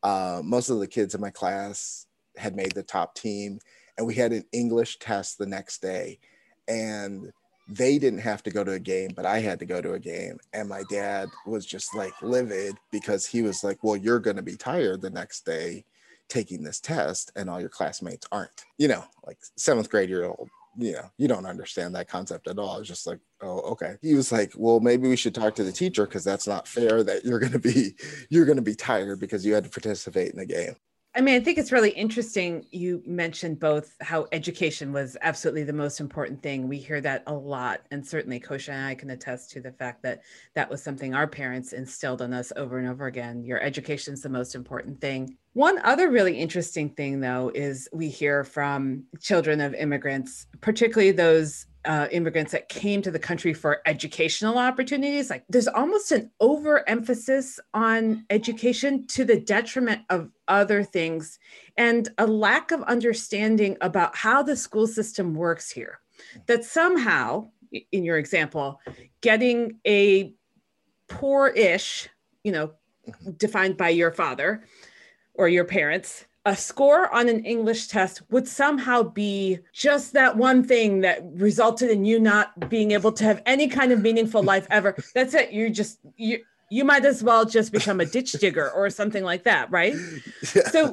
uh, 0.02 0.43
most 0.45 0.71
of 0.71 0.81
the 0.81 0.87
kids 0.87 1.14
in 1.14 1.21
my 1.21 1.31
class 1.31 2.07
had 2.37 2.57
made 2.57 2.73
the 2.73 2.83
top 2.83 3.14
team, 3.14 3.61
and 3.97 4.07
we 4.07 4.14
had 4.14 4.33
an 4.33 4.45
English 4.52 4.99
test 4.99 5.38
the 5.38 5.47
next 5.47 5.81
day, 5.83 6.19
and 6.67 7.33
they 7.68 7.98
didn't 7.98 8.20
have 8.20 8.42
to 8.44 8.50
go 8.50 8.64
to 8.64 8.72
a 8.72 8.78
game, 8.78 9.10
but 9.14 9.26
I 9.26 9.40
had 9.40 9.58
to 9.58 9.66
go 9.66 9.82
to 9.82 9.92
a 9.92 9.98
game. 9.98 10.38
And 10.52 10.68
my 10.68 10.82
dad 10.88 11.28
was 11.46 11.66
just 11.66 11.94
like 11.94 12.14
livid 12.22 12.76
because 12.90 13.26
he 13.26 13.42
was 13.42 13.62
like, 13.62 13.84
Well, 13.84 13.96
you're 13.96 14.18
going 14.18 14.37
to 14.37 14.42
be 14.42 14.56
tired 14.56 15.02
the 15.02 15.10
next 15.10 15.44
day 15.44 15.84
taking 16.28 16.62
this 16.62 16.80
test, 16.80 17.32
and 17.37 17.48
all 17.48 17.60
your 17.60 17.70
classmates 17.70 18.26
aren't. 18.30 18.64
You 18.76 18.88
know, 18.88 19.04
like 19.26 19.38
seventh 19.56 19.88
grade 19.90 20.08
year 20.08 20.25
old, 20.25 20.48
you 20.76 20.92
know, 20.92 21.10
you 21.16 21.26
don't 21.26 21.46
understand 21.46 21.94
that 21.94 22.08
concept 22.08 22.48
at 22.48 22.58
all. 22.58 22.78
It's 22.78 22.88
just 22.88 23.06
like, 23.06 23.20
Oh, 23.40 23.60
okay. 23.72 23.96
He 24.02 24.14
was 24.14 24.32
like, 24.32 24.52
Well, 24.56 24.80
maybe 24.80 25.08
we 25.08 25.16
should 25.16 25.34
talk 25.34 25.54
to 25.56 25.64
the 25.64 25.72
teacher 25.72 26.06
because 26.06 26.25
that's 26.25 26.46
not 26.46 26.66
fair 26.66 27.02
that 27.02 27.25
you're 27.25 27.38
going 27.38 27.52
to 27.52 27.58
be, 27.58 27.94
you're 28.30 28.46
going 28.46 28.56
to 28.56 28.62
be 28.62 28.75
tired 28.75 29.20
because 29.20 29.44
you 29.44 29.54
had 29.54 29.64
to 29.64 29.70
participate 29.70 30.32
in 30.32 30.38
the 30.38 30.46
game. 30.46 30.76
I 31.18 31.20
mean, 31.20 31.34
I 31.34 31.40
think 31.40 31.58
it's 31.58 31.72
really 31.72 31.90
interesting. 31.90 32.64
You 32.70 33.02
mentioned 33.04 33.58
both 33.58 33.96
how 34.00 34.28
education 34.30 34.92
was 34.92 35.16
absolutely 35.20 35.64
the 35.64 35.72
most 35.72 35.98
important 35.98 36.40
thing. 36.44 36.68
We 36.68 36.78
hear 36.78 37.00
that 37.00 37.25
a 37.26 37.34
lot. 37.34 37.80
And 37.90 38.06
certainly, 38.06 38.38
Kosha 38.38 38.68
and 38.68 38.87
I 38.87 38.94
can 38.94 39.10
attest 39.10 39.50
to 39.50 39.60
the 39.60 39.72
fact 39.72 40.00
that 40.04 40.20
that 40.54 40.70
was 40.70 40.80
something 40.80 41.16
our 41.16 41.26
parents 41.26 41.72
instilled 41.72 42.22
in 42.22 42.32
us 42.32 42.52
over 42.54 42.78
and 42.78 42.87
over 42.87 43.06
again. 43.06 43.42
Your 43.42 43.60
education 43.60 44.14
is 44.14 44.22
the 44.22 44.28
most 44.28 44.54
important 44.54 45.00
thing. 45.00 45.37
One 45.54 45.80
other 45.82 46.08
really 46.08 46.38
interesting 46.38 46.90
thing, 46.90 47.18
though, 47.18 47.50
is 47.52 47.88
we 47.92 48.08
hear 48.10 48.44
from 48.44 49.02
children 49.20 49.60
of 49.60 49.75
immigrants, 49.75 50.46
particularly 50.60 51.10
those 51.10 51.66
uh, 51.88 52.07
immigrants 52.12 52.52
that 52.52 52.68
came 52.68 53.00
to 53.00 53.11
the 53.11 53.18
country 53.18 53.54
for 53.54 53.80
educational 53.87 54.59
opportunities. 54.59 55.30
Like 55.30 55.45
there's 55.49 55.66
almost 55.66 56.12
an 56.12 56.30
overemphasis 56.38 57.59
on 57.73 58.26
education 58.28 59.07
to 59.09 59.25
the 59.25 59.40
detriment 59.40 60.02
of 60.11 60.30
other 60.49 60.85
things 60.85 61.38
and 61.78 62.07
a 62.18 62.26
lack 62.26 62.73
of 62.73 62.83
understanding 62.83 63.78
about 63.80 64.14
how 64.14 64.42
the 64.42 64.54
school 64.54 64.87
system 64.87 65.35
works 65.35 65.71
here. 65.71 66.00
That 66.47 66.62
somehow, 66.62 67.50
in 67.90 68.04
your 68.04 68.18
example, 68.18 68.80
getting 69.23 69.78
a 69.87 70.35
poor 71.09 71.49
ish, 71.49 72.11
you 72.45 72.52
know, 72.52 72.73
defined 73.38 73.78
by 73.78 73.88
your 73.88 74.12
father 74.12 74.62
or 75.33 75.49
your 75.49 75.64
parents 75.64 76.26
a 76.49 76.57
score 76.57 77.14
on 77.14 77.28
an 77.28 77.45
English 77.45 77.88
test 77.88 78.23
would 78.31 78.49
somehow 78.49 79.02
be 79.02 79.59
just 79.75 80.14
that 80.14 80.38
one 80.38 80.64
thing 80.64 81.02
that 81.02 81.21
resulted 81.35 81.90
in 81.90 82.07
you 82.07 82.19
not 82.19 82.71
being 82.71 82.93
able 82.93 83.12
to 83.12 83.23
have 83.23 83.43
any 83.45 83.69
kind 83.69 83.93
of 83.93 84.00
meaningful 84.00 84.43
life 84.43 84.67
ever. 84.71 84.97
That's 85.14 85.35
it. 85.35 85.52
You 85.52 85.69
just 85.69 85.99
you 86.17 86.43
you 86.71 86.85
might 86.87 87.05
as 87.05 87.23
well 87.23 87.45
just 87.45 87.71
become 87.71 88.00
a 88.00 88.07
ditch 88.07 88.33
digger 88.33 88.71
or 88.71 88.88
something 88.88 89.25
like 89.25 89.45
that, 89.45 89.71
right? 89.71 89.95
Yeah. 90.57 90.62
So 90.73 90.93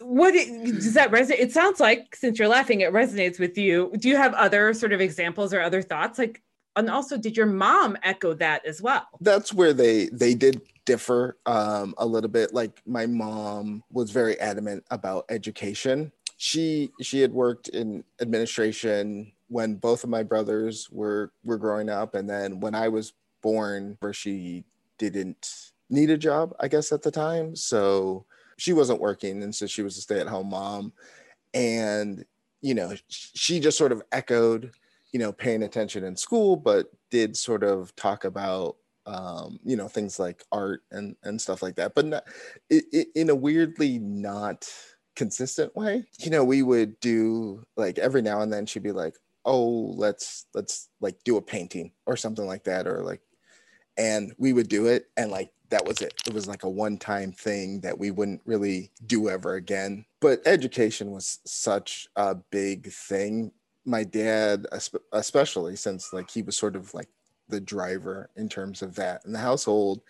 what 0.00 0.32
does 0.32 0.94
that 0.94 1.10
resonate? 1.10 1.40
It 1.40 1.52
sounds 1.52 1.80
like 1.80 2.14
since 2.14 2.38
you're 2.38 2.48
laughing, 2.48 2.80
it 2.80 2.92
resonates 2.92 3.40
with 3.40 3.58
you. 3.58 3.92
Do 3.98 4.08
you 4.08 4.16
have 4.16 4.32
other 4.34 4.74
sort 4.74 4.92
of 4.92 5.00
examples 5.00 5.52
or 5.52 5.60
other 5.60 5.82
thoughts? 5.82 6.18
Like, 6.18 6.40
and 6.76 6.88
also, 6.88 7.16
did 7.16 7.36
your 7.36 7.46
mom 7.46 7.96
echo 8.02 8.34
that 8.34 8.64
as 8.64 8.80
well? 8.80 9.08
That's 9.20 9.52
where 9.52 9.72
they 9.72 10.06
they 10.06 10.34
did 10.34 10.60
differ 10.84 11.38
um, 11.46 11.94
a 11.98 12.06
little 12.06 12.30
bit. 12.30 12.54
Like 12.54 12.80
my 12.86 13.06
mom 13.06 13.82
was 13.90 14.10
very 14.10 14.38
adamant 14.40 14.84
about 14.90 15.24
education. 15.28 16.12
She 16.36 16.90
she 17.00 17.20
had 17.20 17.32
worked 17.32 17.68
in 17.68 18.04
administration 18.20 19.32
when 19.48 19.76
both 19.76 20.04
of 20.04 20.10
my 20.10 20.22
brothers 20.22 20.88
were 20.90 21.32
were 21.44 21.58
growing 21.58 21.88
up, 21.88 22.14
and 22.14 22.28
then 22.28 22.60
when 22.60 22.74
I 22.74 22.88
was 22.88 23.12
born, 23.42 23.96
where 24.00 24.12
she 24.12 24.64
didn't 24.98 25.72
need 25.90 26.10
a 26.10 26.18
job, 26.18 26.54
I 26.60 26.68
guess 26.68 26.92
at 26.92 27.02
the 27.02 27.10
time, 27.10 27.54
so 27.54 28.24
she 28.56 28.72
wasn't 28.72 29.00
working, 29.00 29.42
and 29.42 29.54
so 29.54 29.66
she 29.66 29.82
was 29.82 29.96
a 29.96 30.00
stay 30.00 30.20
at 30.20 30.26
home 30.26 30.50
mom, 30.50 30.92
and 31.52 32.24
you 32.60 32.74
know 32.74 32.94
she 33.08 33.60
just 33.60 33.78
sort 33.78 33.92
of 33.92 34.02
echoed 34.10 34.72
you 35.12 35.20
know 35.20 35.32
paying 35.32 35.62
attention 35.62 36.02
in 36.02 36.16
school 36.16 36.56
but 36.56 36.90
did 37.10 37.36
sort 37.36 37.62
of 37.62 37.94
talk 37.94 38.24
about 38.24 38.76
um, 39.06 39.58
you 39.64 39.76
know 39.76 39.88
things 39.88 40.18
like 40.18 40.42
art 40.52 40.82
and 40.90 41.16
and 41.22 41.40
stuff 41.40 41.62
like 41.62 41.76
that 41.76 41.94
but 41.94 42.06
not, 42.06 42.24
it, 42.70 42.84
it, 42.92 43.08
in 43.14 43.30
a 43.30 43.34
weirdly 43.34 43.98
not 43.98 44.68
consistent 45.16 45.74
way 45.76 46.04
you 46.18 46.30
know 46.30 46.44
we 46.44 46.62
would 46.62 46.98
do 47.00 47.64
like 47.76 47.98
every 47.98 48.22
now 48.22 48.40
and 48.40 48.52
then 48.52 48.66
she'd 48.66 48.82
be 48.82 48.92
like 48.92 49.14
oh 49.44 49.92
let's 49.96 50.46
let's 50.54 50.88
like 51.00 51.16
do 51.24 51.36
a 51.36 51.42
painting 51.42 51.92
or 52.06 52.16
something 52.16 52.46
like 52.46 52.64
that 52.64 52.86
or 52.86 53.02
like 53.02 53.20
and 53.96 54.32
we 54.38 54.52
would 54.52 54.68
do 54.68 54.86
it 54.86 55.06
and 55.16 55.30
like 55.30 55.50
that 55.70 55.86
was 55.86 56.02
it. 56.02 56.14
It 56.26 56.34
was 56.34 56.46
like 56.46 56.62
a 56.62 56.68
one 56.68 56.98
time 56.98 57.32
thing 57.32 57.80
that 57.80 57.98
we 57.98 58.10
wouldn't 58.10 58.42
really 58.44 58.90
do 59.06 59.28
ever 59.28 59.54
again 59.54 60.04
but 60.20 60.40
education 60.46 61.10
was 61.10 61.38
such 61.44 62.08
a 62.16 62.34
big 62.34 62.90
thing. 62.90 63.52
My 63.84 64.04
dad 64.04 64.66
especially 65.12 65.76
since 65.76 66.12
like 66.14 66.30
he 66.30 66.42
was 66.42 66.56
sort 66.56 66.76
of 66.76 66.94
like 66.94 67.08
the 67.48 67.60
driver 67.60 68.30
in 68.36 68.48
terms 68.48 68.82
of 68.82 68.94
that. 68.96 69.24
And 69.24 69.34
the 69.34 69.38
household 69.38 70.00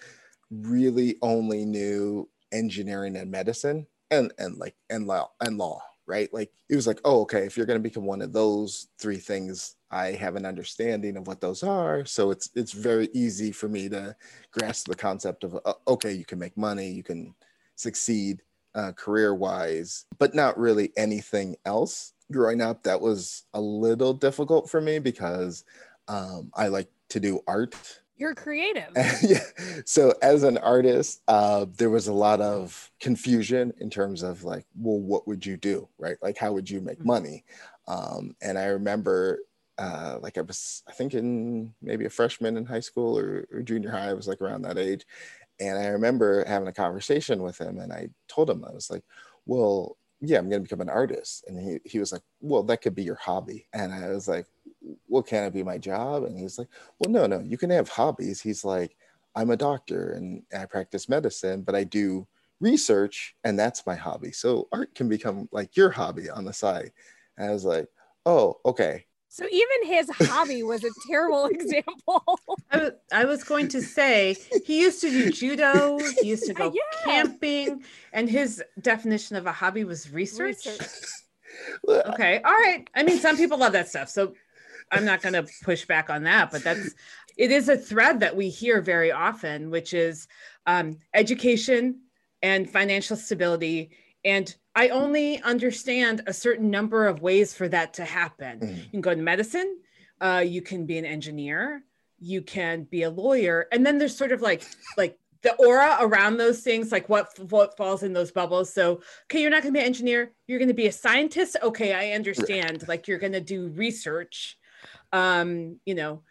really 0.50 1.16
only 1.22 1.64
knew 1.64 2.28
engineering 2.52 3.16
and 3.16 3.30
medicine 3.30 3.86
and 4.10 4.32
and 4.38 4.56
like 4.56 4.76
and 4.90 5.06
law 5.06 5.30
and 5.40 5.58
law, 5.58 5.82
right? 6.06 6.32
Like 6.32 6.52
it 6.68 6.76
was 6.76 6.86
like, 6.86 7.00
oh, 7.04 7.22
okay, 7.22 7.46
if 7.46 7.56
you're 7.56 7.66
going 7.66 7.78
to 7.78 7.88
become 7.88 8.04
one 8.04 8.22
of 8.22 8.32
those 8.32 8.88
three 8.98 9.16
things, 9.16 9.76
I 9.90 10.12
have 10.12 10.36
an 10.36 10.46
understanding 10.46 11.16
of 11.16 11.26
what 11.26 11.40
those 11.40 11.62
are. 11.62 12.04
So 12.04 12.30
it's 12.30 12.50
it's 12.54 12.72
very 12.72 13.08
easy 13.12 13.52
for 13.52 13.68
me 13.68 13.88
to 13.90 14.16
grasp 14.52 14.88
the 14.88 14.94
concept 14.94 15.44
of 15.44 15.58
uh, 15.64 15.74
okay, 15.88 16.12
you 16.12 16.24
can 16.24 16.38
make 16.38 16.56
money, 16.56 16.90
you 16.90 17.02
can 17.02 17.34
succeed 17.76 18.42
uh, 18.74 18.92
career 18.92 19.34
wise, 19.34 20.06
but 20.18 20.34
not 20.34 20.58
really 20.58 20.92
anything 20.96 21.56
else. 21.64 22.12
Growing 22.32 22.60
up, 22.60 22.82
that 22.84 23.00
was 23.00 23.44
a 23.52 23.60
little 23.60 24.14
difficult 24.14 24.70
for 24.70 24.80
me 24.80 24.98
because 24.98 25.64
um, 26.08 26.50
I 26.54 26.68
like 26.68 26.88
to 27.14 27.20
do 27.20 27.40
art. 27.46 27.74
You're 28.16 28.34
creative. 28.34 28.90
yeah. 29.22 29.40
So 29.84 30.14
as 30.20 30.42
an 30.42 30.58
artist, 30.58 31.22
uh, 31.26 31.66
there 31.76 31.90
was 31.90 32.08
a 32.08 32.12
lot 32.12 32.40
of 32.40 32.90
confusion 33.00 33.72
in 33.78 33.88
terms 33.88 34.22
of 34.22 34.44
like, 34.44 34.66
well, 34.76 34.98
what 34.98 35.26
would 35.26 35.46
you 35.46 35.56
do, 35.56 35.88
right? 35.98 36.16
Like, 36.22 36.36
how 36.36 36.52
would 36.52 36.68
you 36.68 36.80
make 36.80 36.98
mm-hmm. 36.98 37.08
money? 37.08 37.44
Um, 37.88 38.36
and 38.42 38.58
I 38.58 38.66
remember, 38.66 39.40
uh, 39.78 40.18
like 40.20 40.38
I 40.38 40.42
was, 40.42 40.82
I 40.88 40.92
think 40.92 41.14
in 41.14 41.72
maybe 41.80 42.04
a 42.04 42.10
freshman 42.10 42.56
in 42.56 42.66
high 42.66 42.80
school 42.80 43.18
or, 43.18 43.46
or 43.52 43.62
junior 43.62 43.90
high, 43.90 44.10
I 44.10 44.14
was 44.14 44.28
like 44.28 44.40
around 44.40 44.62
that 44.62 44.78
age, 44.78 45.04
and 45.60 45.78
I 45.78 45.86
remember 45.86 46.44
having 46.46 46.68
a 46.68 46.72
conversation 46.72 47.42
with 47.42 47.60
him, 47.60 47.78
and 47.78 47.92
I 47.92 48.08
told 48.28 48.50
him 48.50 48.64
I 48.64 48.72
was 48.72 48.90
like, 48.90 49.04
well, 49.46 49.96
yeah, 50.20 50.38
I'm 50.38 50.48
going 50.48 50.62
to 50.62 50.68
become 50.68 50.80
an 50.80 50.88
artist. 50.88 51.44
And 51.46 51.58
he, 51.58 51.78
he 51.84 51.98
was 51.98 52.12
like, 52.12 52.22
well, 52.40 52.62
that 52.64 52.80
could 52.80 52.94
be 52.94 53.02
your 53.02 53.16
hobby. 53.16 53.66
And 53.72 53.92
I 53.92 54.08
was 54.08 54.26
like, 54.26 54.46
well, 55.08 55.22
can 55.22 55.44
it 55.44 55.52
be 55.52 55.62
my 55.62 55.78
job? 55.78 56.24
And 56.24 56.38
he's 56.38 56.58
like, 56.58 56.68
well, 56.98 57.10
no, 57.10 57.26
no, 57.26 57.40
you 57.40 57.56
can 57.58 57.70
have 57.70 57.88
hobbies. 57.88 58.40
He's 58.40 58.64
like, 58.64 58.96
I'm 59.34 59.50
a 59.50 59.56
doctor 59.56 60.12
and 60.12 60.42
I 60.56 60.66
practice 60.66 61.08
medicine, 61.08 61.62
but 61.62 61.74
I 61.74 61.84
do 61.84 62.26
research 62.60 63.34
and 63.44 63.58
that's 63.58 63.86
my 63.86 63.94
hobby. 63.94 64.32
So 64.32 64.68
art 64.72 64.94
can 64.94 65.08
become 65.08 65.48
like 65.52 65.76
your 65.76 65.90
hobby 65.90 66.30
on 66.30 66.44
the 66.44 66.52
side. 66.52 66.92
And 67.36 67.48
I 67.48 67.52
was 67.52 67.64
like, 67.64 67.88
oh, 68.26 68.60
okay. 68.64 69.06
So 69.28 69.44
even 69.50 69.86
his 69.86 70.08
hobby 70.10 70.62
was 70.62 70.84
a 70.84 70.90
terrible 71.08 71.46
example. 71.52 72.38
I 72.70 72.76
was, 72.78 72.92
I 73.12 73.24
was 73.24 73.44
going 73.44 73.68
to 73.68 73.82
say 73.82 74.36
he 74.64 74.80
used 74.80 75.00
to 75.00 75.10
do 75.10 75.32
judo, 75.32 76.08
he 76.20 76.28
used 76.28 76.46
to 76.46 76.54
go 76.54 76.70
Yeah. 76.70 76.82
camping, 77.04 77.82
and 78.12 78.30
his 78.30 78.62
definition 78.80 79.36
of 79.36 79.46
a 79.46 79.52
hobby 79.52 79.84
was 79.84 80.12
research. 80.12 80.66
Research. 80.66 80.88
Okay, 81.88 82.40
all 82.44 82.52
right. 82.52 82.88
I 82.94 83.02
mean, 83.02 83.18
some 83.18 83.36
people 83.36 83.58
love 83.58 83.72
that 83.72 83.88
stuff, 83.88 84.08
so 84.08 84.34
I'm 84.90 85.04
not 85.04 85.22
going 85.22 85.32
to 85.34 85.46
push 85.62 85.84
back 85.86 86.10
on 86.10 86.24
that, 86.24 86.50
but 86.50 86.62
that's 86.62 86.94
it 87.36 87.50
is 87.50 87.68
a 87.68 87.76
thread 87.76 88.20
that 88.20 88.36
we 88.36 88.48
hear 88.48 88.80
very 88.80 89.10
often, 89.10 89.70
which 89.70 89.92
is 89.92 90.28
um, 90.66 90.98
education 91.12 92.00
and 92.42 92.70
financial 92.70 93.16
stability. 93.16 93.90
And 94.24 94.54
I 94.76 94.88
only 94.88 95.42
understand 95.42 96.22
a 96.26 96.32
certain 96.32 96.70
number 96.70 97.06
of 97.06 97.22
ways 97.22 97.54
for 97.54 97.68
that 97.68 97.94
to 97.94 98.04
happen. 98.04 98.60
Mhm. 98.60 98.76
You 98.84 98.90
can 98.90 99.00
go 99.00 99.14
to 99.14 99.20
medicine, 99.20 99.78
uh, 100.20 100.44
you 100.46 100.62
can 100.62 100.86
be 100.86 100.98
an 100.98 101.04
engineer, 101.04 101.84
you 102.18 102.42
can 102.42 102.84
be 102.84 103.02
a 103.02 103.10
lawyer, 103.10 103.66
and 103.72 103.84
then 103.84 103.98
there's 103.98 104.16
sort 104.16 104.32
of 104.32 104.40
like 104.40 104.62
like 104.96 105.18
the 105.42 105.54
aura 105.56 105.98
around 106.00 106.38
those 106.38 106.62
things, 106.62 106.90
like 106.90 107.08
what 107.08 107.38
what 107.50 107.76
falls 107.76 108.02
in 108.02 108.12
those 108.14 108.32
bubbles. 108.32 108.72
So, 108.72 109.02
okay, 109.24 109.42
you're 109.42 109.50
not 109.50 109.62
going 109.62 109.74
to 109.74 109.78
be 109.78 109.82
an 109.82 109.86
engineer, 109.86 110.32
you're 110.46 110.58
going 110.58 110.68
to 110.68 110.74
be 110.74 110.86
a 110.86 110.92
scientist. 110.92 111.56
Okay, 111.62 111.92
I 111.92 112.14
understand. 112.14 112.86
Like 112.88 113.06
you're 113.06 113.18
going 113.18 113.32
to 113.34 113.40
do 113.42 113.68
research. 113.68 114.56
Um, 115.14 115.78
you 115.86 115.94
know, 115.94 116.22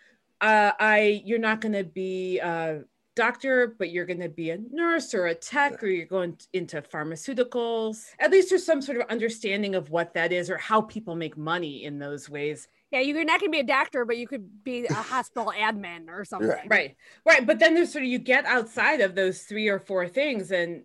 uh, 0.41 0.71
I 0.79 1.23
you're 1.25 1.39
not 1.39 1.61
going 1.61 1.73
to 1.73 1.85
be 1.85 2.39
a 2.39 2.83
doctor, 3.15 3.75
but 3.79 3.91
you're 3.91 4.05
going 4.05 4.19
to 4.19 4.29
be 4.29 4.49
a 4.49 4.57
nurse 4.71 5.13
or 5.13 5.27
a 5.27 5.35
tech, 5.35 5.81
or 5.81 5.87
you're 5.87 6.05
going 6.05 6.37
into 6.51 6.81
pharmaceuticals. 6.81 8.07
At 8.19 8.31
least 8.31 8.49
there's 8.49 8.65
some 8.65 8.81
sort 8.81 8.97
of 8.99 9.07
understanding 9.09 9.73
of 9.73 9.89
what 9.89 10.13
that 10.15 10.31
is 10.31 10.49
or 10.49 10.57
how 10.57 10.81
people 10.81 11.15
make 11.15 11.37
money 11.37 11.85
in 11.85 11.97
those 11.97 12.29
ways. 12.29 12.67
Yeah, 12.91 12.99
you're 12.99 13.23
not 13.23 13.39
gonna 13.39 13.51
be 13.51 13.59
a 13.59 13.63
doctor, 13.63 14.03
but 14.05 14.17
you 14.17 14.27
could 14.27 14.63
be 14.63 14.85
a 14.85 14.93
hospital 14.93 15.53
admin 15.57 16.09
or 16.09 16.25
something. 16.25 16.49
Right. 16.49 16.69
Right. 16.69 16.95
Right. 17.25 17.47
But 17.47 17.59
then 17.59 17.73
there's 17.73 17.91
sort 17.91 18.03
of 18.03 18.09
you 18.09 18.19
get 18.19 18.45
outside 18.45 18.99
of 19.01 19.15
those 19.15 19.43
three 19.43 19.69
or 19.69 19.79
four 19.79 20.07
things, 20.07 20.51
and 20.51 20.83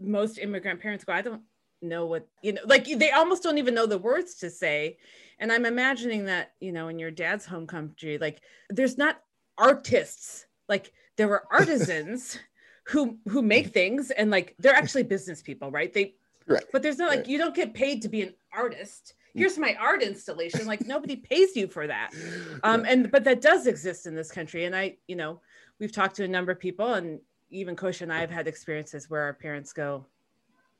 most 0.00 0.38
immigrant 0.38 0.80
parents 0.80 1.04
go, 1.04 1.12
I 1.12 1.22
don't 1.22 1.42
know 1.80 2.06
what, 2.06 2.26
you 2.42 2.54
know, 2.54 2.62
like 2.66 2.86
they 2.86 3.10
almost 3.10 3.42
don't 3.42 3.58
even 3.58 3.74
know 3.74 3.86
the 3.86 3.98
words 3.98 4.34
to 4.36 4.50
say. 4.50 4.98
And 5.38 5.52
I'm 5.52 5.66
imagining 5.66 6.24
that, 6.26 6.52
you 6.60 6.72
know, 6.72 6.88
in 6.88 6.98
your 6.98 7.10
dad's 7.10 7.44
home 7.44 7.66
country, 7.66 8.18
like 8.18 8.40
there's 8.70 8.96
not 8.96 9.20
artists, 9.58 10.46
like 10.68 10.92
there 11.16 11.28
were 11.28 11.44
artisans 11.52 12.38
who 12.86 13.18
who 13.28 13.42
make 13.42 13.68
things 13.68 14.10
and 14.10 14.30
like 14.30 14.54
they're 14.58 14.74
actually 14.74 15.02
business 15.02 15.42
people, 15.42 15.70
right? 15.70 15.92
They 15.92 16.14
Right. 16.48 16.62
but 16.72 16.80
there's 16.80 16.98
not 16.98 17.08
like 17.08 17.18
Right. 17.20 17.28
you 17.28 17.38
don't 17.38 17.56
get 17.56 17.74
paid 17.74 18.02
to 18.02 18.08
be 18.08 18.22
an 18.22 18.32
artist. 18.52 19.14
Here's 19.34 19.58
my 19.58 19.74
art 19.74 20.00
installation. 20.00 20.64
Like 20.64 20.86
nobody 20.86 21.16
pays 21.16 21.56
you 21.56 21.66
for 21.66 21.88
that 21.88 22.12
um 22.62 22.84
and 22.86 23.10
but 23.10 23.24
that 23.24 23.40
does 23.40 23.66
exist 23.66 24.06
in 24.06 24.14
this 24.14 24.30
country 24.30 24.64
and 24.64 24.74
i 24.74 24.96
you 25.08 25.16
know 25.16 25.40
we've 25.80 25.92
talked 25.92 26.14
to 26.16 26.24
a 26.24 26.28
number 26.28 26.52
of 26.52 26.60
people 26.60 26.94
and 26.94 27.18
even 27.50 27.74
Kosha 27.76 28.02
and 28.02 28.12
i 28.12 28.20
have 28.20 28.30
had 28.30 28.46
experiences 28.46 29.10
where 29.10 29.22
our 29.22 29.34
parents 29.34 29.72
go 29.72 30.06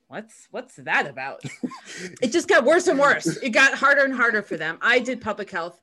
what's 0.09 0.49
what's 0.51 0.77
that 0.77 1.07
about? 1.07 1.43
It 2.23 2.33
just 2.33 2.49
got 2.49 2.65
worse 2.65 2.87
and 2.87 2.99
worse. 2.99 3.27
It 3.39 3.51
got 3.51 3.75
harder 3.75 4.03
and 4.05 4.15
harder 4.15 4.43
for 4.43 4.57
them. 4.57 4.79
I 4.81 4.99
did 4.99 5.21
public 5.21 5.51
health. 5.51 5.81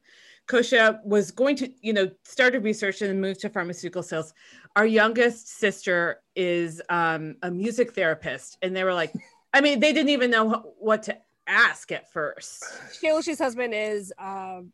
Kosha 0.47 0.99
was 1.05 1.31
going 1.31 1.55
to 1.57 1.69
you 1.81 1.93
know 1.93 2.09
started 2.23 2.63
research 2.63 3.01
and 3.01 3.09
then 3.09 3.21
moved 3.21 3.39
to 3.41 3.49
pharmaceutical 3.49 4.03
sales. 4.03 4.33
Our 4.75 4.85
youngest 4.85 5.47
sister 5.49 6.21
is 6.35 6.81
um, 6.89 7.35
a 7.43 7.51
music 7.51 7.93
therapist 7.93 8.57
and 8.61 8.75
they 8.75 8.83
were 8.83 8.93
like 8.93 9.13
i 9.53 9.61
mean 9.61 9.79
they 9.79 9.93
didn't 9.93 10.09
even 10.09 10.31
know 10.31 10.73
what 10.79 11.03
to 11.03 11.17
ask 11.47 11.91
at 11.91 12.11
first. 12.11 12.63
Shalushi's 13.01 13.37
husband 13.39 13.73
is 13.73 14.11
um 14.17 14.71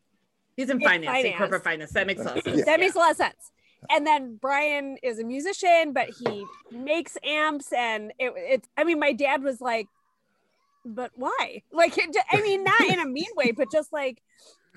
he's 0.56 0.70
in 0.70 0.80
In 0.80 0.88
finance, 0.88 1.24
in 1.24 1.34
corporate 1.34 1.64
finance. 1.64 1.92
that 1.92 2.06
makes 2.06 2.20
a 2.20 2.24
lot 2.24 2.38
of 2.38 2.42
sense. 2.44 2.58
Yeah. 2.58 2.64
that 2.64 2.80
makes 2.80 2.94
a 2.94 2.98
lot 2.98 3.10
of 3.10 3.16
sense. 3.16 3.50
And 3.88 4.06
then 4.06 4.36
Brian 4.40 4.96
is 5.02 5.18
a 5.18 5.24
musician, 5.24 5.92
but 5.92 6.10
he 6.10 6.44
makes 6.70 7.16
amps 7.24 7.72
and 7.72 8.12
it, 8.18 8.32
it's 8.36 8.68
I 8.76 8.84
mean, 8.84 8.98
my 8.98 9.12
dad 9.12 9.42
was 9.42 9.60
like, 9.60 9.86
but 10.84 11.12
why? 11.14 11.62
Like 11.72 11.96
it, 11.98 12.16
I 12.30 12.40
mean, 12.42 12.64
not 12.72 12.80
in 12.82 12.98
a 12.98 13.06
mean 13.06 13.30
way, 13.36 13.52
but 13.52 13.70
just 13.72 13.92
like 13.92 14.22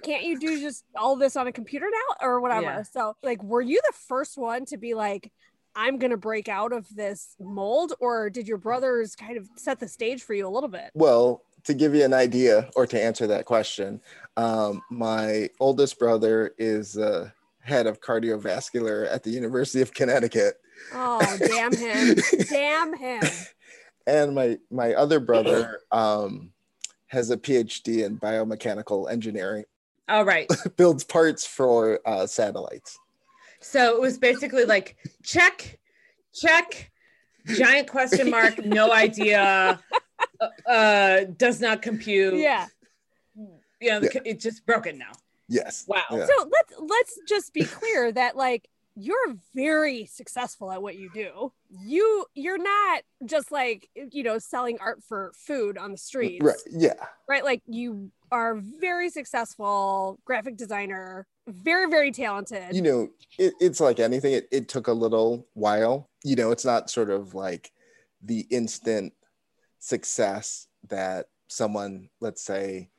can't 0.02 0.24
you 0.24 0.38
do 0.38 0.60
just 0.60 0.84
all 0.98 1.16
this 1.16 1.36
on 1.36 1.48
a 1.48 1.52
computer 1.52 1.86
now 1.86 2.28
or 2.28 2.42
whatever? 2.42 2.62
Yeah. 2.62 2.82
So 2.84 3.16
like 3.24 3.42
were 3.44 3.62
you 3.62 3.80
the 3.86 3.94
first 4.08 4.38
one 4.38 4.66
to 4.66 4.78
be 4.78 4.94
like 4.94 5.32
I'm 5.76 5.98
gonna 5.98 6.18
break 6.18 6.48
out 6.50 6.72
of 6.72 6.88
this 6.96 7.36
mold, 7.40 7.94
or 8.00 8.30
did 8.30 8.48
your 8.48 8.58
brothers 8.58 9.16
kind 9.16 9.38
of 9.38 9.50
set 9.56 9.80
the 9.80 9.88
stage 9.88 10.22
for 10.22 10.34
you 10.34 10.48
a 10.48 10.50
little 10.50 10.70
bit? 10.70 10.92
Well, 10.94 11.42
to 11.64 11.74
give 11.74 11.96
you 11.96 12.04
an 12.04 12.14
idea 12.14 12.70
or 12.76 12.86
to 12.88 13.02
answer 13.02 13.26
that 13.28 13.46
question, 13.46 14.02
um, 14.38 14.82
my 14.92 15.50
oldest 15.60 15.98
brother 15.98 16.54
is 16.58 16.98
uh, 16.98 17.30
head 17.64 17.88
of 17.88 18.02
cardiovascular 18.02 19.10
at 19.12 19.24
the 19.24 19.30
University 19.30 19.82
of 19.82 19.94
Connecticut. 19.94 20.56
Oh, 20.94 21.38
damn 21.40 21.74
him. 21.76 22.16
damn 22.50 22.98
him. 22.98 23.24
and 24.06 24.36
my 24.36 24.58
my 24.70 24.94
other 24.94 25.20
brother 25.32 25.80
um, 25.92 26.52
has 27.08 27.30
a 27.30 27.38
PhD 27.38 28.04
in 28.06 28.20
biomechanical 28.20 29.10
engineering, 29.12 29.64
all 30.10 30.26
right 30.26 30.50
builds 30.78 31.04
parts 31.04 31.46
for 31.46 32.00
uh, 32.06 32.26
satellites. 32.28 32.98
So 33.62 33.96
it 33.96 34.02
was 34.02 34.18
basically 34.18 34.66
like 34.66 34.98
check, 35.24 35.80
check, 36.34 36.92
giant 37.46 37.88
question 37.90 38.30
mark, 38.30 38.64
no 38.66 38.92
idea, 39.06 39.80
uh, 40.42 40.70
uh, 40.70 41.24
does 41.38 41.62
not 41.62 41.82
compute. 41.82 42.34
Yeah. 42.36 42.68
You 43.80 43.90
know, 43.90 44.00
the- 44.02 44.22
it's 44.26 44.44
just 44.44 44.66
broken 44.66 44.98
now. 44.98 45.12
Yes. 45.54 45.86
Wow. 45.88 46.02
Yeah. 46.12 46.26
So 46.26 46.50
let's 46.52 46.74
let's 46.80 47.20
just 47.28 47.54
be 47.54 47.66
clear 47.66 48.12
that 48.12 48.36
like 48.36 48.68
you're 48.96 49.36
very 49.56 50.06
successful 50.06 50.72
at 50.72 50.82
what 50.82 50.96
you 50.96 51.10
do. 51.14 51.52
You 51.84 52.26
you're 52.36 52.58
not 52.62 53.04
just 53.26 53.52
like 53.52 53.90
you 54.12 54.24
know 54.24 54.38
selling 54.40 54.78
art 54.82 55.02
for 55.08 55.32
food 55.36 55.78
on 55.78 55.92
the 55.92 55.98
streets, 55.98 56.44
Right. 56.44 56.56
Yeah. 56.72 56.94
right? 57.28 57.44
Like 57.44 57.62
you 57.68 58.12
are 58.32 58.56
very 58.56 59.10
successful 59.10 60.20
graphic 60.26 60.58
designer, 60.58 61.28
very 61.48 61.90
very 61.90 62.12
talented. 62.12 62.76
you 62.76 62.82
know 62.82 63.10
it, 63.38 63.54
it's 63.60 63.80
like 63.80 64.00
anything 64.00 64.34
it, 64.34 64.48
it 64.52 64.68
took 64.70 64.88
a 64.88 64.94
little 64.94 65.48
while 65.54 66.10
you 66.24 66.36
know 66.36 66.52
it's 66.52 66.66
not 66.66 66.90
sort 66.90 67.10
of 67.10 67.34
like 67.34 67.72
the 68.24 68.42
instant 68.52 69.12
success 69.80 70.68
that 70.90 71.28
someone 71.50 72.10
let's 72.22 72.42
say 72.42 72.90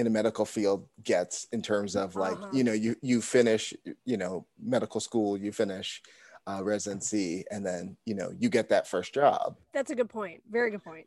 in 0.00 0.06
a 0.06 0.10
medical 0.10 0.44
field 0.46 0.86
gets 1.04 1.46
in 1.52 1.60
terms 1.62 1.94
of 1.94 2.16
like 2.16 2.32
Uh-huh. 2.32 2.48
you 2.52 2.64
know 2.64 2.72
you 2.72 2.96
you 3.02 3.20
finish 3.20 3.74
you 4.04 4.16
know 4.16 4.46
medical 4.58 4.98
school 5.00 5.36
you 5.36 5.52
finish 5.52 6.02
uh, 6.48 6.60
residency 6.64 7.44
and 7.50 7.64
then 7.64 7.96
you 8.06 8.14
know 8.14 8.30
you 8.38 8.48
get 8.48 8.70
that 8.70 8.88
first 8.88 9.12
job 9.14 9.56
That's 9.74 9.90
a 9.90 9.94
good 9.94 10.08
point. 10.08 10.42
Very 10.50 10.70
good 10.70 10.82
point. 10.82 11.06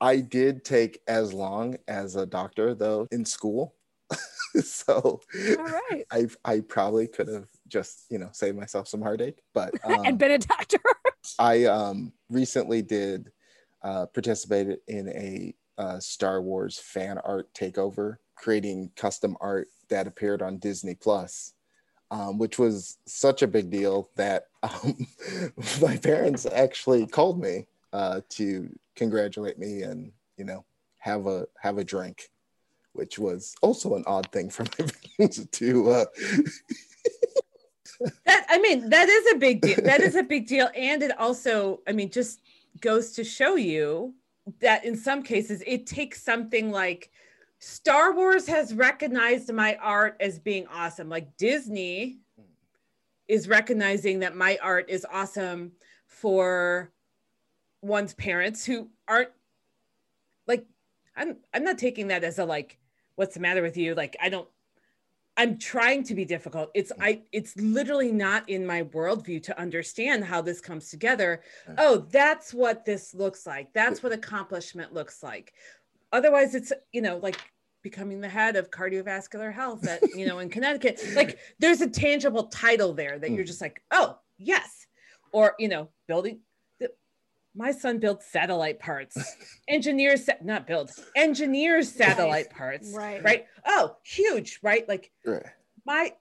i 0.00 0.16
did 0.16 0.64
take 0.64 1.00
as 1.06 1.32
long 1.32 1.76
as 1.86 2.16
a 2.16 2.26
doctor 2.26 2.74
though 2.74 3.06
in 3.12 3.24
school 3.24 3.74
so 4.62 5.20
right. 5.58 6.04
I 6.10 6.26
I 6.44 6.60
probably 6.60 7.06
could 7.06 7.28
have 7.28 7.46
just 7.68 8.04
you 8.10 8.18
know 8.18 8.28
saved 8.32 8.58
myself 8.58 8.86
some 8.88 9.00
heartache, 9.00 9.40
but 9.54 9.72
and 9.84 10.06
um, 10.06 10.16
been 10.16 10.32
a 10.32 10.38
doctor. 10.38 10.78
I 11.38 11.64
um, 11.64 12.12
recently 12.28 12.82
did 12.82 13.32
uh, 13.82 14.04
participated 14.06 14.80
in 14.88 15.08
a 15.08 15.54
uh, 15.78 15.98
Star 16.00 16.42
Wars 16.42 16.78
fan 16.78 17.16
art 17.24 17.54
takeover, 17.54 18.16
creating 18.42 18.90
custom 18.96 19.36
art 19.40 19.68
that 19.88 20.08
appeared 20.08 20.42
on 20.42 20.58
Disney 20.58 20.96
Plus, 20.96 21.54
um, 22.10 22.38
which 22.38 22.58
was 22.58 22.98
such 23.06 23.42
a 23.42 23.46
big 23.46 23.70
deal 23.70 24.10
that 24.16 24.48
um, 24.64 25.06
my 25.80 25.96
parents 25.96 26.44
actually 26.46 27.06
called 27.06 27.40
me 27.40 27.66
uh, 27.92 28.20
to 28.30 28.68
congratulate 28.96 29.58
me 29.58 29.82
and 29.82 30.10
you 30.36 30.44
know 30.44 30.64
have 30.98 31.26
a 31.26 31.46
have 31.60 31.78
a 31.78 31.84
drink, 31.84 32.30
which 32.94 33.18
was 33.18 33.54
also 33.62 33.94
an 33.94 34.04
odd 34.06 34.30
thing 34.32 34.50
for 34.50 34.64
my 34.78 34.88
parents 35.16 35.46
to. 35.46 35.90
Uh, 35.90 36.04
That 38.26 38.46
I 38.48 38.58
mean, 38.58 38.90
that 38.90 39.08
is 39.08 39.32
a 39.32 39.38
big 39.38 39.60
deal. 39.60 39.78
That 39.84 40.00
is 40.00 40.16
a 40.16 40.24
big 40.24 40.48
deal, 40.48 40.68
and 40.76 41.04
it 41.04 41.16
also, 41.20 41.82
I 41.86 41.92
mean, 41.92 42.10
just 42.10 42.40
goes 42.80 43.12
to 43.12 43.22
show 43.22 43.54
you 43.54 44.14
that 44.60 44.84
in 44.84 44.96
some 44.96 45.22
cases 45.22 45.62
it 45.68 45.86
takes 45.86 46.20
something 46.20 46.72
like 46.72 47.12
Star 47.64 48.12
Wars 48.12 48.48
has 48.48 48.74
recognized 48.74 49.52
my 49.52 49.76
art 49.76 50.16
as 50.18 50.40
being 50.40 50.66
awesome. 50.66 51.08
Like 51.08 51.36
Disney 51.36 52.18
is 53.28 53.46
recognizing 53.46 54.18
that 54.18 54.34
my 54.34 54.58
art 54.60 54.90
is 54.90 55.06
awesome 55.12 55.70
for 56.08 56.90
one's 57.80 58.14
parents 58.14 58.66
who 58.66 58.90
aren't 59.06 59.30
like 60.48 60.66
I'm 61.14 61.36
I'm 61.54 61.62
not 61.62 61.78
taking 61.78 62.08
that 62.08 62.24
as 62.24 62.40
a 62.40 62.44
like 62.44 62.80
what's 63.14 63.34
the 63.34 63.40
matter 63.40 63.62
with 63.62 63.76
you? 63.76 63.94
Like 63.94 64.16
I 64.20 64.28
don't 64.28 64.48
I'm 65.36 65.56
trying 65.56 66.02
to 66.04 66.16
be 66.16 66.24
difficult. 66.24 66.72
It's 66.74 66.90
I 67.00 67.22
it's 67.30 67.56
literally 67.56 68.10
not 68.10 68.48
in 68.48 68.66
my 68.66 68.82
worldview 68.82 69.40
to 69.44 69.60
understand 69.60 70.24
how 70.24 70.42
this 70.42 70.60
comes 70.60 70.90
together. 70.90 71.44
Oh, 71.78 72.08
that's 72.10 72.52
what 72.52 72.84
this 72.84 73.14
looks 73.14 73.46
like. 73.46 73.72
That's 73.72 74.02
what 74.02 74.10
accomplishment 74.10 74.92
looks 74.92 75.22
like. 75.22 75.52
Otherwise, 76.12 76.54
it's 76.54 76.72
you 76.92 77.00
know, 77.00 77.18
like 77.18 77.38
becoming 77.82 78.20
the 78.20 78.28
head 78.28 78.56
of 78.56 78.70
cardiovascular 78.70 79.52
health 79.52 79.86
at 79.86 80.02
you 80.14 80.26
know 80.26 80.38
in 80.38 80.48
Connecticut. 80.48 81.02
Like 81.14 81.38
there's 81.58 81.80
a 81.80 81.88
tangible 81.88 82.44
title 82.44 82.92
there 82.92 83.18
that 83.18 83.30
you're 83.30 83.40
hmm. 83.42 83.46
just 83.46 83.60
like, 83.60 83.82
oh 83.90 84.18
yes. 84.38 84.86
Or 85.32 85.54
you 85.58 85.68
know, 85.68 85.88
building 86.06 86.40
my 87.54 87.70
son 87.70 87.98
builds 87.98 88.24
satellite 88.26 88.80
parts 88.80 89.36
engineers 89.68 90.28
not 90.42 90.66
build 90.66 90.90
engineers 91.16 91.90
satellite 91.90 92.50
parts 92.50 92.92
Right. 92.94 93.22
right 93.22 93.46
oh 93.66 93.96
huge 94.04 94.58
right 94.62 94.88
like 94.88 95.10
Right. 95.24 95.44
my 95.84 96.12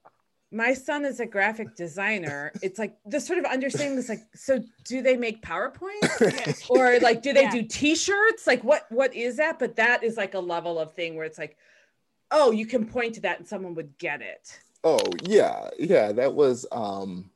my 0.52 0.74
son 0.74 1.06
is 1.06 1.20
a 1.20 1.26
graphic 1.26 1.76
designer. 1.76 2.52
It's 2.62 2.78
like 2.78 2.98
the 3.06 3.20
sort 3.22 3.40
of 3.40 3.46
understanding 3.46 3.98
is 3.98 4.10
like 4.10 4.24
so 4.36 4.62
do 4.84 5.02
they 5.02 5.16
make 5.16 5.42
powerpoints 5.42 6.68
or 6.70 7.00
like 7.00 7.22
do 7.22 7.32
they 7.34 7.44
Yeah. 7.44 7.52
do 7.52 7.64
t-shirts? 7.64 8.46
Like 8.46 8.64
what 8.64 8.86
what 8.90 9.16
is 9.16 9.38
that? 9.38 9.60
But 9.60 9.78
that 9.78 10.04
is 10.04 10.18
like 10.18 10.34
a 10.34 10.40
level 10.40 10.78
of 10.78 10.94
thing 10.94 11.16
where 11.16 11.26
it's 11.26 11.38
like 11.38 11.58
oh 12.32 12.52
you 12.52 12.66
can 12.66 12.86
point 12.86 13.16
to 13.16 13.22
that 13.22 13.40
and 13.40 13.48
someone 13.48 13.76
would 13.76 13.98
get 13.98 14.22
it. 14.22 14.60
Oh 14.84 15.00
yeah, 15.24 15.70
yeah. 15.80 16.12
That 16.12 16.34
was 16.34 16.66
um 16.72 17.30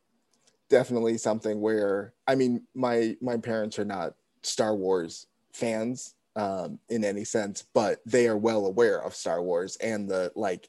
definitely 0.69 1.17
something 1.17 1.61
where 1.61 2.13
I 2.27 2.35
mean 2.35 2.63
my 2.73 3.15
my 3.21 3.37
parents 3.37 3.79
are 3.79 3.85
not 3.85 4.15
Star 4.43 4.75
Wars 4.75 5.27
fans 5.53 6.15
um 6.35 6.79
in 6.89 7.05
any 7.05 7.23
sense, 7.23 7.63
but 7.73 8.01
they 8.05 8.27
are 8.27 8.37
well 8.37 8.65
aware 8.65 9.01
of 9.01 9.15
Star 9.15 9.41
Wars 9.41 9.77
and 9.77 10.09
the 10.09 10.33
like 10.35 10.67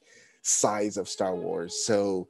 size 0.51 0.97
of 0.97 1.09
Star 1.09 1.35
Wars. 1.35 1.85
So 1.85 2.29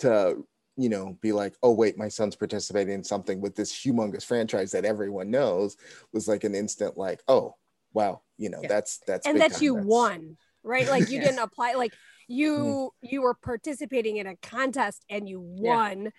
to 0.00 0.44
you 0.76 0.88
know 0.88 1.16
be 1.20 1.32
like, 1.32 1.54
oh 1.62 1.72
wait, 1.72 1.98
my 1.98 2.08
son's 2.08 2.36
participating 2.36 2.94
in 2.94 3.04
something 3.04 3.40
with 3.40 3.54
this 3.54 3.72
humongous 3.72 4.24
franchise 4.24 4.70
that 4.72 4.84
everyone 4.84 5.30
knows 5.30 5.76
was 6.12 6.28
like 6.28 6.44
an 6.44 6.54
instant 6.54 6.96
like, 6.96 7.20
oh 7.28 7.54
wow, 7.92 8.20
you 8.36 8.48
know, 8.50 8.60
Yeah. 8.62 8.68
that's 8.68 8.98
that's 9.06 9.26
and 9.26 9.40
that 9.40 9.52
time. 9.52 9.62
you 9.62 9.74
That's- 9.74 9.88
won, 9.88 10.36
right? 10.62 10.88
Like 10.88 11.10
you 11.10 11.16
Yes. 11.18 11.26
didn't 11.28 11.40
apply, 11.40 11.74
like 11.74 11.92
you 12.28 12.90
you 13.02 13.22
were 13.22 13.34
participating 13.34 14.16
in 14.18 14.26
a 14.26 14.36
contest 14.36 15.04
and 15.10 15.28
you 15.28 15.42
Yeah. 15.56 15.74
won. 15.74 16.12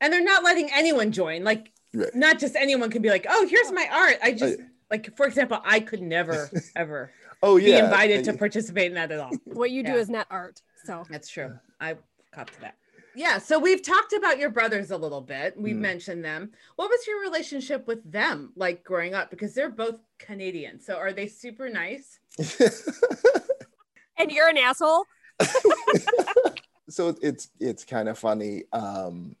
and 0.00 0.12
they're 0.12 0.24
not 0.24 0.42
letting 0.42 0.70
anyone 0.72 1.12
join 1.12 1.44
like 1.44 1.72
Right. 1.92 2.14
not 2.14 2.38
just 2.38 2.54
anyone 2.56 2.88
can 2.90 3.02
be 3.02 3.10
like 3.10 3.26
oh 3.28 3.46
here's 3.48 3.70
my 3.72 3.86
art 3.92 4.16
i 4.22 4.30
just 4.32 4.60
Uh, 4.60 4.62
like 4.92 5.14
for 5.16 5.26
example 5.26 5.60
i 5.64 5.80
could 5.80 6.00
never 6.00 6.48
ever 6.76 7.10
Oh 7.42 7.56
yeah 7.56 7.80
be 7.80 7.84
invited 7.84 8.24
to 8.26 8.32
participate 8.34 8.86
in 8.86 8.94
that 8.94 9.10
at 9.12 9.18
all 9.20 9.32
What 9.44 9.70
you 9.72 9.82
do 9.82 9.92
Yeah. 9.92 9.96
is 9.98 10.08
not 10.08 10.26
art. 10.30 10.62
So 10.84 11.04
That's 11.10 11.28
true. 11.28 11.58
I 11.80 11.96
cop 12.32 12.50
to 12.50 12.60
that. 12.62 12.76
Yeah. 13.14 13.38
So 13.38 13.58
we've 13.58 13.82
talked 13.82 14.12
about 14.12 14.38
your 14.38 14.50
brothers 14.50 14.90
a 14.92 14.96
little 14.96 15.20
bit. 15.20 15.56
We've 15.56 15.74
Mm. 15.76 15.80
mentioned 15.80 16.24
them. 16.24 16.52
What 16.76 16.88
was 16.88 17.06
your 17.06 17.20
relationship 17.20 17.86
with 17.88 18.08
them 18.10 18.52
like 18.54 18.84
growing 18.84 19.14
up? 19.14 19.30
Because 19.30 19.52
they're 19.54 19.68
both 19.70 20.00
Canadian. 20.18 20.80
So 20.80 20.96
are 20.96 21.12
they 21.12 21.26
super 21.26 21.68
nice? 21.68 22.20
and 24.18 24.30
you're 24.30 24.48
an 24.48 24.58
asshole. 24.58 25.04
so 26.88 27.16
it's 27.22 27.48
it's 27.58 27.84
kind 27.84 28.08
of 28.08 28.18
funny 28.18 28.64
um 28.72 29.34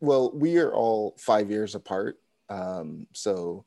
well 0.00 0.30
we 0.32 0.56
are 0.56 0.72
all 0.72 1.14
five 1.18 1.50
years 1.50 1.74
apart 1.74 2.18
um 2.48 3.06
so 3.12 3.64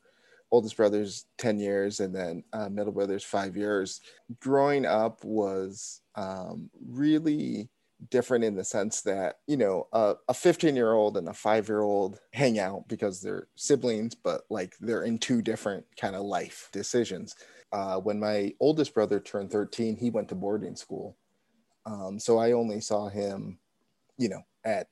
oldest 0.52 0.78
brother's 0.78 1.26
10 1.38 1.60
years 1.60 2.00
and 2.00 2.16
then 2.16 2.44
uh, 2.54 2.70
middle 2.70 2.94
brother's 2.94 3.24
five 3.24 3.56
years. 3.56 4.02
Growing 4.40 4.86
up 4.86 5.24
was 5.24 6.02
um 6.16 6.70
really 6.88 7.70
different 8.10 8.46
in 8.46 8.56
the 8.56 8.64
sense 8.64 9.02
that 9.02 9.40
you 9.46 9.58
know 9.58 9.88
a, 9.92 10.16
a 10.30 10.34
15 10.34 10.76
year 10.76 10.94
old 10.94 11.18
and 11.18 11.28
a 11.28 11.34
five 11.34 11.68
year 11.68 11.82
old 11.82 12.20
hang 12.32 12.58
out 12.58 12.88
because 12.88 13.22
they're 13.22 13.48
siblings 13.56 14.16
but 14.16 14.44
like 14.50 14.74
they're 14.80 15.04
in 15.04 15.18
two 15.18 15.42
different 15.42 15.86
kind 16.00 16.16
of 16.16 16.24
life 16.24 16.70
decisions. 16.72 17.36
Uh, 17.72 17.98
when 17.98 18.20
my 18.20 18.52
oldest 18.60 18.94
brother 18.94 19.20
turned 19.20 19.52
13 19.52 19.98
he 19.98 20.10
went 20.10 20.30
to 20.30 20.36
boarding 20.36 20.76
school. 20.76 21.18
Um, 21.86 22.20
so 22.20 22.38
I 22.38 22.52
only 22.52 22.82
saw 22.82 23.10
him, 23.10 23.58
you 24.18 24.30
know, 24.30 24.42
at 24.64 24.88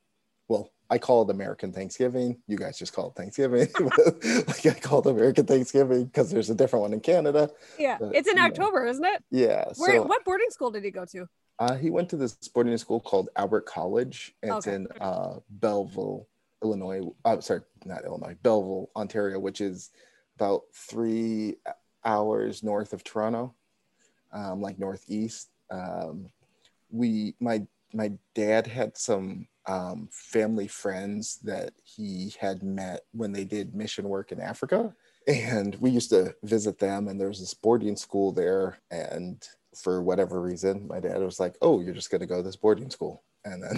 I 0.89 0.97
call 0.97 1.23
it 1.23 1.29
American 1.33 1.73
Thanksgiving. 1.73 2.37
You 2.47 2.57
guys 2.57 2.77
just 2.79 2.93
call 2.93 3.09
it 3.09 3.15
Thanksgiving. 3.15 3.67
like 4.47 4.65
I 4.65 4.79
call 4.79 4.99
it 5.01 5.07
American 5.07 5.45
Thanksgiving 5.45 6.05
because 6.05 6.31
there's 6.31 6.49
a 6.49 6.55
different 6.55 6.81
one 6.83 6.93
in 6.93 6.99
Canada. 7.01 7.49
Yeah, 7.77 7.97
Uh, 8.01 8.09
it's 8.09 8.29
in. 8.29 8.39
October, 8.39 8.85
isn't 8.85 9.03
it? 9.03 9.23
Yeah. 9.31 9.65
Where? 9.77 9.95
so 9.97 10.03
what 10.03 10.23
boarding 10.23 10.49
school 10.49 10.71
did 10.71 10.83
he 10.83 10.91
go 10.91 11.05
to? 11.05 11.27
uh, 11.59 11.75
he 11.75 11.89
went 11.89 12.07
to 12.09 12.15
this 12.17 12.35
boarding 12.53 12.77
school 12.77 12.99
called 12.99 13.29
Albert 13.35 13.65
College. 13.65 14.33
It's 14.43 14.67
Okay. 14.67 14.75
in 14.75 14.87
uh, 15.01 15.39
Belleville, 15.49 16.27
Illinois. 16.63 17.01
Uh, 17.25 17.39
sorry, 17.41 17.61
not 17.85 18.05
Illinois, 18.05 18.35
Belleville, 18.43 18.89
Ontario, 18.95 19.39
which 19.39 19.59
is 19.59 19.89
about 20.37 20.61
three 20.73 21.55
hours 22.05 22.61
north 22.63 22.93
of 22.93 23.03
Toronto, 23.03 23.53
um, 24.31 24.61
like 24.61 24.77
northeast. 24.79 25.49
Um, 25.71 26.29
we, 26.91 27.35
my 27.39 27.65
my 27.93 28.11
dad 28.35 28.67
had 28.67 28.95
some 28.97 29.47
um, 29.67 30.07
family 30.11 30.67
friends 30.67 31.39
that 31.43 31.73
he 31.83 32.33
had 32.39 32.63
met 32.63 33.01
when 33.11 33.33
they 33.33 33.43
did 33.43 33.75
mission 33.75 34.07
work 34.07 34.31
in 34.31 34.39
Africa, 34.39 34.93
and 35.27 35.75
we 35.75 35.89
used 35.89 36.09
to 36.11 36.33
visit 36.43 36.79
them. 36.79 37.07
And 37.07 37.19
there 37.19 37.27
was 37.27 37.39
this 37.39 37.53
boarding 37.53 37.97
school 37.97 38.31
there, 38.31 38.79
and 38.89 39.45
for 39.75 40.01
whatever 40.01 40.41
reason, 40.41 40.87
my 40.87 40.99
dad 40.99 41.19
was 41.19 41.39
like, 41.39 41.55
"Oh, 41.61 41.81
you're 41.81 41.93
just 41.93 42.09
going 42.09 42.21
to 42.21 42.27
go 42.27 42.37
to 42.37 42.43
this 42.43 42.55
boarding 42.55 42.89
school." 42.89 43.23
And 43.45 43.61
then 43.61 43.77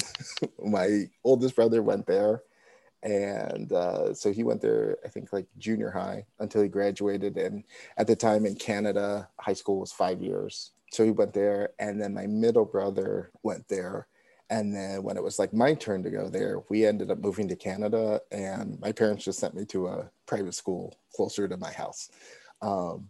my 0.72 1.10
oldest 1.24 1.56
brother 1.56 1.82
went 1.82 2.06
there, 2.06 2.44
and 3.04 3.72
uh, 3.72 4.14
so 4.14 4.32
he 4.32 4.44
went 4.44 4.62
there. 4.62 4.98
I 5.06 5.08
think 5.08 5.32
like 5.32 5.48
junior 5.58 5.90
high 5.90 6.26
until 6.40 6.62
he 6.62 6.68
graduated. 6.68 7.38
And 7.38 7.64
at 7.98 8.08
the 8.08 8.16
time 8.16 8.46
in 8.46 8.56
Canada, 8.56 9.30
high 9.40 9.54
school 9.54 9.80
was 9.80 9.92
five 9.92 10.22
years, 10.22 10.72
so 10.92 11.04
he 11.04 11.12
went 11.12 11.34
there. 11.34 11.70
And 11.80 12.02
then 12.02 12.14
my 12.14 12.28
middle 12.28 12.66
brother 12.66 13.32
went 13.44 13.68
there. 13.70 14.08
And 14.50 14.76
then 14.76 15.04
when 15.04 15.16
it 15.16 15.24
was 15.24 15.38
like 15.38 15.54
my 15.54 15.76
turn 15.76 16.02
to 16.04 16.10
go 16.10 16.28
there, 16.28 16.64
we 16.70 16.86
ended 16.86 17.12
up 17.12 17.20
moving 17.20 17.48
to 17.50 17.56
Canada, 17.56 18.22
and 18.32 18.80
my 18.80 18.92
parents 18.92 19.24
just 19.24 19.40
sent 19.40 19.54
me 19.54 19.66
to 19.66 19.88
a 19.88 20.10
private 20.26 20.56
school 20.56 20.96
closer 21.16 21.48
to 21.48 21.58
my 21.58 21.72
house. 21.72 22.10
Um, 22.62 23.10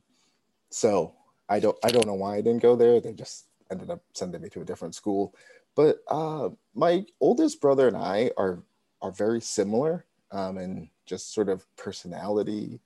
so 0.70 1.16
I 1.48 1.60
don't 1.60 1.78
I 1.84 1.90
don't 1.90 2.08
know 2.08 2.14
why 2.14 2.36
I 2.36 2.42
didn't 2.42 2.62
go 2.62 2.76
there. 2.76 3.00
They 3.00 3.14
just 3.14 3.46
ended 3.72 3.90
up 3.90 4.02
sending 4.14 4.42
me 4.42 4.50
to 4.50 4.62
a 4.62 4.66
different 4.66 4.96
school. 4.96 5.34
But 5.76 6.00
uh, 6.08 6.50
my 6.76 7.06
oldest 7.22 7.62
brother 7.62 7.88
and 7.88 7.98
I 7.98 8.32
are 8.38 8.64
are 9.02 9.12
very 9.12 9.42
similar 9.42 10.06
um, 10.32 10.58
in 10.58 10.90
just 11.06 11.34
sort 11.34 11.50
of 11.50 11.66
personality 11.78 12.82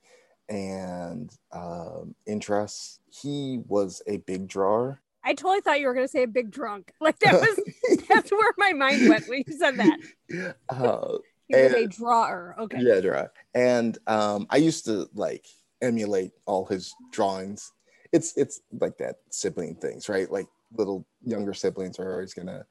and 0.48 1.34
um, 1.52 2.14
interests. 2.26 3.00
He 3.10 3.60
was 3.66 4.02
a 4.06 4.18
big 4.18 4.46
drawer. 4.48 5.00
I 5.24 5.34
totally 5.34 5.60
thought 5.60 5.80
you 5.80 5.86
were 5.86 5.94
going 5.94 6.06
to 6.06 6.10
say 6.10 6.22
a 6.22 6.28
big 6.28 6.50
drunk. 6.50 6.92
Like 7.00 7.18
that 7.20 7.34
was 7.34 7.60
that's 8.08 8.30
where 8.30 8.52
my 8.56 8.72
mind 8.72 9.08
went 9.08 9.28
when 9.28 9.44
you 9.46 9.58
said 9.58 9.76
that. 9.78 10.54
Uh, 10.68 11.18
He 11.46 11.56
was 11.56 11.72
a 11.74 11.86
drawer. 11.86 12.56
Okay. 12.58 12.78
Yeah, 12.80 13.00
draw. 13.00 13.26
And 13.54 13.98
um, 14.06 14.46
I 14.48 14.56
used 14.56 14.86
to 14.86 15.10
like 15.14 15.44
emulate 15.82 16.32
all 16.46 16.64
his 16.64 16.94
drawings. 17.12 17.72
It's 18.12 18.34
it's 18.38 18.62
like 18.80 18.96
that 18.98 19.16
sibling 19.28 19.74
things, 19.74 20.08
right? 20.08 20.30
Like 20.30 20.46
little 20.74 21.04
younger 21.22 21.52
siblings 21.52 21.98
are 21.98 22.14
always 22.14 22.32
gonna 22.32 22.64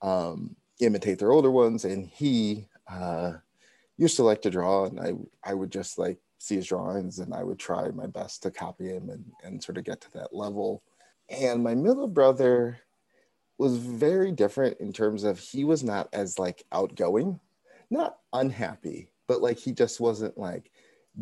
um, 0.00 0.54
imitate 0.80 1.18
their 1.18 1.32
older 1.32 1.50
ones, 1.50 1.84
and 1.84 2.06
he 2.06 2.68
uh, 2.88 3.32
used 3.96 4.16
to 4.16 4.22
like 4.22 4.42
to 4.42 4.50
draw, 4.50 4.84
and 4.84 5.00
I 5.00 5.14
I 5.42 5.54
would 5.54 5.72
just 5.72 5.98
like 5.98 6.18
see 6.38 6.54
his 6.54 6.68
drawings, 6.68 7.18
and 7.18 7.34
I 7.34 7.42
would 7.42 7.58
try 7.58 7.88
my 7.88 8.06
best 8.06 8.42
to 8.44 8.50
copy 8.52 8.88
him 8.90 9.10
and 9.10 9.24
and 9.42 9.62
sort 9.62 9.78
of 9.78 9.84
get 9.84 10.00
to 10.02 10.12
that 10.12 10.32
level. 10.34 10.82
And 11.28 11.62
my 11.62 11.74
middle 11.74 12.08
brother 12.08 12.78
was 13.58 13.76
very 13.76 14.32
different 14.32 14.78
in 14.80 14.92
terms 14.92 15.24
of 15.24 15.38
he 15.38 15.64
was 15.64 15.82
not 15.82 16.08
as 16.12 16.38
like 16.38 16.64
outgoing 16.72 17.40
not 17.90 18.18
unhappy, 18.32 19.08
but 19.28 19.40
like 19.42 19.58
he 19.58 19.72
just 19.72 20.00
wasn't 20.00 20.36
like 20.36 20.70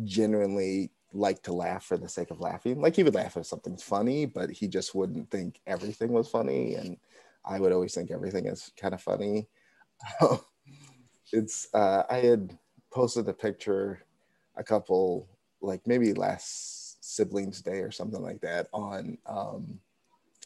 genuinely 0.03 0.91
like 1.13 1.43
to 1.43 1.53
laugh 1.53 1.85
for 1.85 1.97
the 1.97 2.09
sake 2.09 2.31
of 2.31 2.39
laughing. 2.39 2.81
Like 2.81 2.95
he 2.95 3.03
would 3.03 3.13
laugh 3.13 3.37
if 3.37 3.45
something's 3.45 3.83
funny, 3.83 4.25
but 4.25 4.49
he 4.49 4.67
just 4.67 4.95
wouldn't 4.95 5.29
think 5.29 5.61
everything 5.67 6.11
was 6.11 6.29
funny. 6.29 6.75
And 6.75 6.97
I 7.45 7.59
would 7.59 7.71
always 7.71 7.93
think 7.93 8.09
everything 8.09 8.47
is 8.47 8.71
kind 8.75 8.93
of 8.93 9.01
funny. 9.01 9.47
it's 11.31 11.67
uh, 11.73 12.03
I 12.09 12.17
had 12.17 12.57
posted 12.91 13.27
a 13.27 13.33
picture 13.33 14.03
a 14.55 14.63
couple 14.63 15.27
like 15.61 15.85
maybe 15.87 16.13
last 16.13 17.03
siblings 17.03 17.61
day 17.61 17.79
or 17.79 17.91
something 17.91 18.21
like 18.21 18.41
that 18.41 18.67
on 18.73 19.17
um 19.25 19.79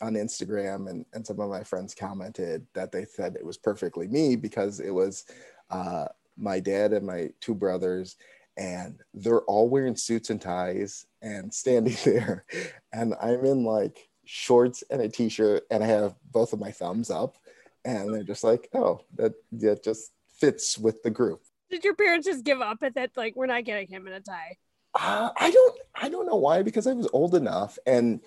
on 0.02 0.14
Instagram 0.14 0.90
and, 0.90 1.06
and 1.14 1.26
some 1.26 1.40
of 1.40 1.50
my 1.50 1.64
friends 1.64 1.96
commented 1.96 2.66
that 2.74 2.92
they 2.92 3.06
said 3.06 3.36
it 3.36 3.46
was 3.46 3.58
perfectly 3.58 4.08
me 4.08 4.36
because 4.36 4.80
it 4.80 4.92
was 4.92 5.26
uh, 5.70 6.06
my 6.38 6.60
dad 6.60 6.94
and 6.94 7.06
my 7.06 7.30
two 7.42 7.56
brothers 7.56 8.16
and 8.58 9.00
they're 9.14 9.42
all 9.42 9.70
wearing 9.70 9.96
suits 9.96 10.30
and 10.30 10.42
ties 10.42 11.06
and 11.22 11.54
standing 11.54 11.96
there 12.06 12.46
and 12.94 13.14
i'm 13.22 13.44
in 13.46 13.64
like 13.64 14.10
shorts 14.26 14.84
and 14.90 15.02
a 15.02 15.10
t-shirt 15.10 15.64
and 15.72 15.84
i 15.84 15.88
have 15.88 16.16
both 16.32 16.54
of 16.54 16.60
my 16.60 16.72
thumbs 16.72 17.10
up 17.10 17.38
and 17.88 18.14
they're 18.14 18.24
just 18.24 18.44
like, 18.44 18.70
oh, 18.76 19.00
that 19.16 19.34
that 19.54 19.84
just 19.84 20.12
fits 20.40 20.78
with 20.78 21.02
the 21.04 21.10
group. 21.10 21.42
Did 21.72 21.84
your 21.84 21.96
parents 21.96 22.28
just 22.28 22.44
give 22.44 22.62
up 22.62 22.80
at 22.84 22.96
that? 22.96 23.12
Like, 23.16 23.36
we're 23.36 23.48
not 23.48 23.64
getting 23.64 23.88
him 23.88 24.06
in 24.08 24.14
a 24.14 24.20
tie. 24.20 24.58
Uh, 24.94 25.30
I 25.38 25.52
don't 25.52 25.80
I 25.96 26.10
don't 26.10 26.28
know 26.28 26.36
why 26.36 26.62
because 26.62 26.86
I 26.86 26.94
was 26.94 27.08
old 27.14 27.34
enough 27.34 27.80
and 27.86 28.20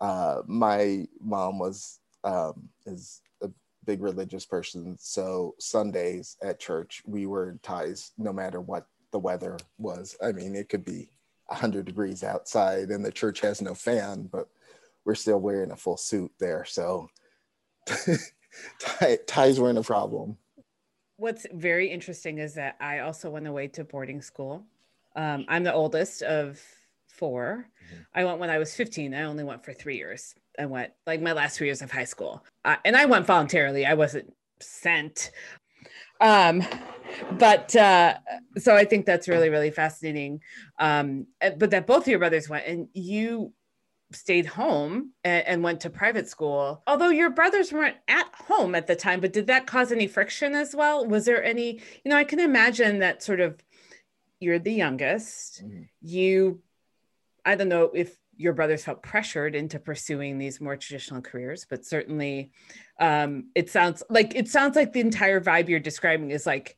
uh, 0.00 0.42
my 0.46 1.06
mom 1.20 1.58
was 1.58 2.00
um, 2.24 2.68
is 2.86 3.22
a 3.42 3.48
big 3.84 4.02
religious 4.02 4.44
person 4.44 4.96
so 4.98 5.54
Sundays 5.58 6.36
at 6.42 6.60
church 6.60 7.02
we 7.06 7.26
were 7.26 7.50
in 7.50 7.58
ties 7.60 8.12
no 8.18 8.32
matter 8.32 8.60
what 8.60 8.86
the 9.12 9.18
weather 9.18 9.56
was 9.78 10.16
I 10.22 10.32
mean 10.32 10.54
it 10.54 10.68
could 10.68 10.84
be 10.84 11.08
100 11.46 11.84
degrees 11.84 12.24
outside 12.24 12.88
and 12.88 13.04
the 13.04 13.12
church 13.12 13.40
has 13.40 13.62
no 13.62 13.74
fan 13.74 14.28
but 14.32 14.48
we're 15.04 15.14
still 15.14 15.38
wearing 15.38 15.70
a 15.70 15.76
full 15.76 15.96
suit 15.96 16.32
there 16.38 16.64
so 16.64 17.08
ties 19.26 19.60
weren't 19.60 19.78
a 19.78 19.82
problem 19.82 20.36
What's 21.18 21.46
very 21.50 21.90
interesting 21.90 22.38
is 22.38 22.54
that 22.54 22.76
I 22.78 22.98
also 22.98 23.30
went 23.30 23.46
away 23.46 23.68
to 23.68 23.84
boarding 23.84 24.20
school. 24.20 24.66
Um, 25.14 25.46
I'm 25.48 25.64
the 25.64 25.72
oldest 25.72 26.20
of 26.22 26.60
4 27.16 27.68
Mhm. 27.92 28.06
I 28.14 28.24
went 28.24 28.38
when 28.38 28.50
I 28.50 28.58
was 28.58 28.74
15. 28.74 29.14
I 29.14 29.22
only 29.22 29.44
went 29.44 29.64
for 29.64 29.72
three 29.72 29.96
years. 29.96 30.34
I 30.58 30.66
went 30.66 30.92
like 31.06 31.20
my 31.20 31.32
last 31.32 31.56
three 31.56 31.68
years 31.68 31.82
of 31.82 31.90
high 31.90 32.04
school, 32.04 32.44
uh, 32.64 32.76
and 32.84 32.96
I 32.96 33.04
went 33.06 33.26
voluntarily. 33.26 33.86
I 33.86 33.94
wasn't 33.94 34.32
sent. 34.60 35.30
Um, 36.20 36.62
but 37.32 37.74
uh, 37.76 38.14
so 38.58 38.74
I 38.74 38.84
think 38.84 39.06
that's 39.06 39.28
really, 39.28 39.50
really 39.50 39.70
fascinating. 39.70 40.40
Um, 40.78 41.26
but 41.40 41.70
that 41.70 41.86
both 41.86 42.02
of 42.04 42.08
your 42.08 42.18
brothers 42.18 42.48
went, 42.48 42.66
and 42.66 42.88
you 42.94 43.52
stayed 44.12 44.46
home 44.46 45.12
and, 45.24 45.46
and 45.46 45.62
went 45.62 45.80
to 45.82 45.90
private 45.90 46.28
school. 46.28 46.82
Although 46.86 47.10
your 47.10 47.30
brothers 47.30 47.72
weren't 47.72 47.96
at 48.08 48.28
home 48.34 48.74
at 48.74 48.86
the 48.86 48.96
time, 48.96 49.20
but 49.20 49.32
did 49.32 49.46
that 49.48 49.66
cause 49.66 49.92
any 49.92 50.06
friction 50.06 50.54
as 50.54 50.74
well? 50.74 51.06
Was 51.06 51.24
there 51.26 51.44
any? 51.44 51.80
You 52.04 52.10
know, 52.10 52.16
I 52.16 52.24
can 52.24 52.40
imagine 52.40 52.98
that 53.00 53.22
sort 53.22 53.40
of. 53.40 53.62
You're 54.40 54.58
the 54.58 54.72
youngest. 54.72 55.64
Mhm. 55.64 55.88
You, 56.02 56.62
I 57.46 57.54
don't 57.54 57.68
know 57.68 57.90
if 57.94 58.18
your 58.36 58.52
brothers 58.52 58.84
felt 58.84 59.02
pressured 59.02 59.54
into 59.54 59.78
pursuing 59.78 60.36
these 60.36 60.60
more 60.60 60.76
traditional 60.76 61.22
careers, 61.22 61.64
but 61.68 61.86
certainly, 61.86 62.50
um, 63.00 63.46
it 63.54 63.70
sounds 63.70 64.02
like 64.10 64.34
it 64.34 64.48
sounds 64.48 64.76
like 64.76 64.92
the 64.92 65.00
entire 65.00 65.40
vibe 65.40 65.68
you're 65.68 65.80
describing 65.80 66.32
is 66.32 66.44
like, 66.44 66.76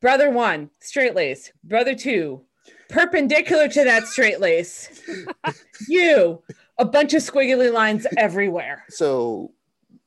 brother 0.00 0.30
one 0.30 0.70
straight 0.80 1.14
lace, 1.14 1.52
brother 1.64 1.94
two 1.94 2.44
perpendicular 2.88 3.68
to 3.68 3.84
that 3.84 4.06
straight 4.06 4.40
lace, 4.40 5.02
you 5.88 6.42
a 6.78 6.84
bunch 6.84 7.12
of 7.12 7.22
squiggly 7.22 7.72
lines 7.72 8.06
everywhere. 8.16 8.84
so 8.88 9.52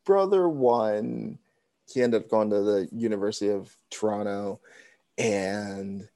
brother 0.05 0.49
one 0.49 1.37
he 1.93 2.01
ended 2.01 2.23
up 2.23 2.29
going 2.29 2.49
to 2.49 2.61
the 2.61 2.89
university 2.91 3.49
of 3.51 3.75
toronto 3.89 4.59
and 5.17 6.07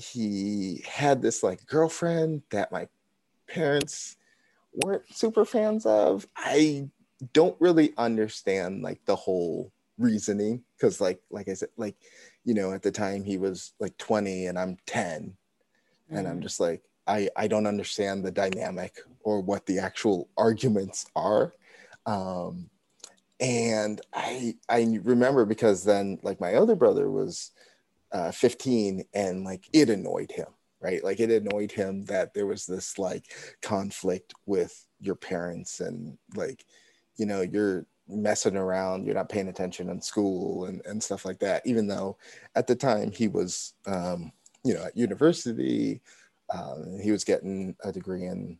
he 0.00 0.84
had 0.88 1.22
this 1.22 1.42
like 1.42 1.66
girlfriend 1.66 2.42
that 2.50 2.72
my 2.72 2.88
parents 3.48 4.16
weren't 4.72 5.02
super 5.14 5.44
fans 5.44 5.86
of. 5.86 6.26
I 6.36 6.88
don't 7.32 7.56
really 7.60 7.92
understand 7.98 8.82
like 8.82 9.04
the 9.04 9.16
whole 9.16 9.72
reasoning 9.98 10.62
because 10.76 11.00
like 11.00 11.20
like 11.30 11.46
i 11.48 11.52
said 11.52 11.68
like 11.76 11.94
you 12.44 12.54
know 12.54 12.72
at 12.72 12.82
the 12.82 12.90
time 12.90 13.22
he 13.22 13.36
was 13.36 13.72
like 13.78 13.96
20 13.98 14.46
and 14.46 14.58
i'm 14.58 14.78
10 14.86 15.36
and 16.08 16.26
i'm 16.26 16.40
just 16.40 16.58
like 16.58 16.82
i 17.06 17.28
i 17.36 17.46
don't 17.46 17.66
understand 17.66 18.24
the 18.24 18.30
dynamic 18.30 18.96
or 19.22 19.42
what 19.42 19.66
the 19.66 19.78
actual 19.78 20.28
arguments 20.38 21.06
are. 21.14 21.52
Um 22.06 22.70
and 23.38 24.00
i 24.14 24.54
i 24.68 24.98
remember 25.02 25.44
because 25.44 25.84
then 25.84 26.18
like 26.22 26.40
my 26.40 26.54
other 26.54 26.74
brother 26.74 27.10
was 27.10 27.52
uh 28.12 28.30
15 28.30 29.04
and 29.14 29.44
like 29.44 29.68
it 29.72 29.90
annoyed 29.90 30.30
him 30.30 30.46
right 30.80 31.04
like 31.04 31.20
it 31.20 31.30
annoyed 31.30 31.70
him 31.70 32.04
that 32.06 32.34
there 32.34 32.46
was 32.46 32.66
this 32.66 32.98
like 32.98 33.24
conflict 33.62 34.34
with 34.46 34.86
your 35.00 35.14
parents 35.14 35.80
and 35.80 36.16
like 36.34 36.64
you 37.16 37.26
know 37.26 37.40
you're 37.40 37.86
messing 38.08 38.56
around 38.56 39.04
you're 39.04 39.14
not 39.14 39.28
paying 39.28 39.48
attention 39.48 39.88
in 39.88 40.00
school 40.00 40.64
and, 40.64 40.82
and 40.84 41.02
stuff 41.02 41.24
like 41.24 41.38
that 41.38 41.64
even 41.64 41.86
though 41.86 42.16
at 42.56 42.66
the 42.66 42.74
time 42.74 43.12
he 43.12 43.28
was 43.28 43.74
um 43.86 44.32
you 44.64 44.74
know 44.74 44.84
at 44.84 44.96
university 44.96 46.00
um, 46.52 46.98
he 47.00 47.12
was 47.12 47.24
getting 47.24 47.76
a 47.84 47.92
degree 47.92 48.26
in 48.26 48.58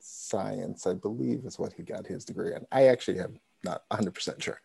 science, 0.00 0.86
I 0.86 0.94
believe 0.94 1.44
is 1.44 1.58
what 1.58 1.72
he 1.72 1.82
got 1.82 2.06
his 2.06 2.24
degree 2.24 2.54
in. 2.54 2.66
I 2.70 2.86
actually 2.86 3.20
am 3.20 3.40
not 3.64 3.82
100% 3.90 4.42
sure. 4.42 4.60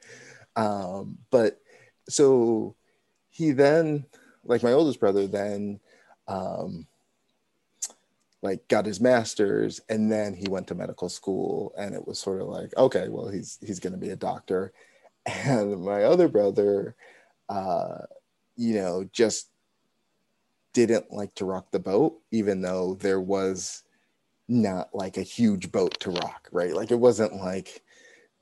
Um, 0.56 1.18
but 1.32 1.60
so 2.08 2.76
he 3.30 3.52
then, 3.52 4.06
like 4.44 4.64
my 4.64 4.74
oldest 4.74 5.00
brother, 5.00 5.28
then 5.28 5.80
um, 6.28 6.88
like 8.42 8.68
got 8.68 8.86
his 8.86 9.02
master's 9.02 9.82
and 9.90 10.12
then 10.12 10.34
he 10.34 10.48
went 10.48 10.68
to 10.68 10.76
medical 10.76 11.10
school 11.10 11.74
and 11.78 11.94
it 11.94 12.08
was 12.08 12.20
sort 12.20 12.42
of 12.42 12.48
like, 12.48 12.76
okay, 12.78 13.08
well, 13.10 13.28
he's, 13.28 13.58
he's 13.62 13.80
going 13.80 13.94
to 13.94 14.00
be 14.00 14.10
a 14.10 14.16
doctor. 14.16 14.74
And 15.26 15.84
my 15.84 16.06
other 16.06 16.28
brother, 16.28 16.96
uh, 17.50 18.00
you 18.56 18.76
know, 18.76 19.08
just 19.12 19.50
didn't 20.74 21.12
like 21.12 21.36
to 21.36 21.46
rock 21.46 21.72
the 21.72 21.80
boat, 21.80 22.20
even 22.32 22.62
though 22.62 22.96
there 22.96 23.20
was 23.20 23.84
not 24.48 24.90
like 24.94 25.18
a 25.18 25.24
huge 25.24 25.72
boat 25.72 26.00
to 26.00 26.12
rock, 26.12 26.48
right? 26.52 26.74
Like 26.74 26.92
it 26.92 27.00
wasn't 27.00 27.36
like 27.36 27.84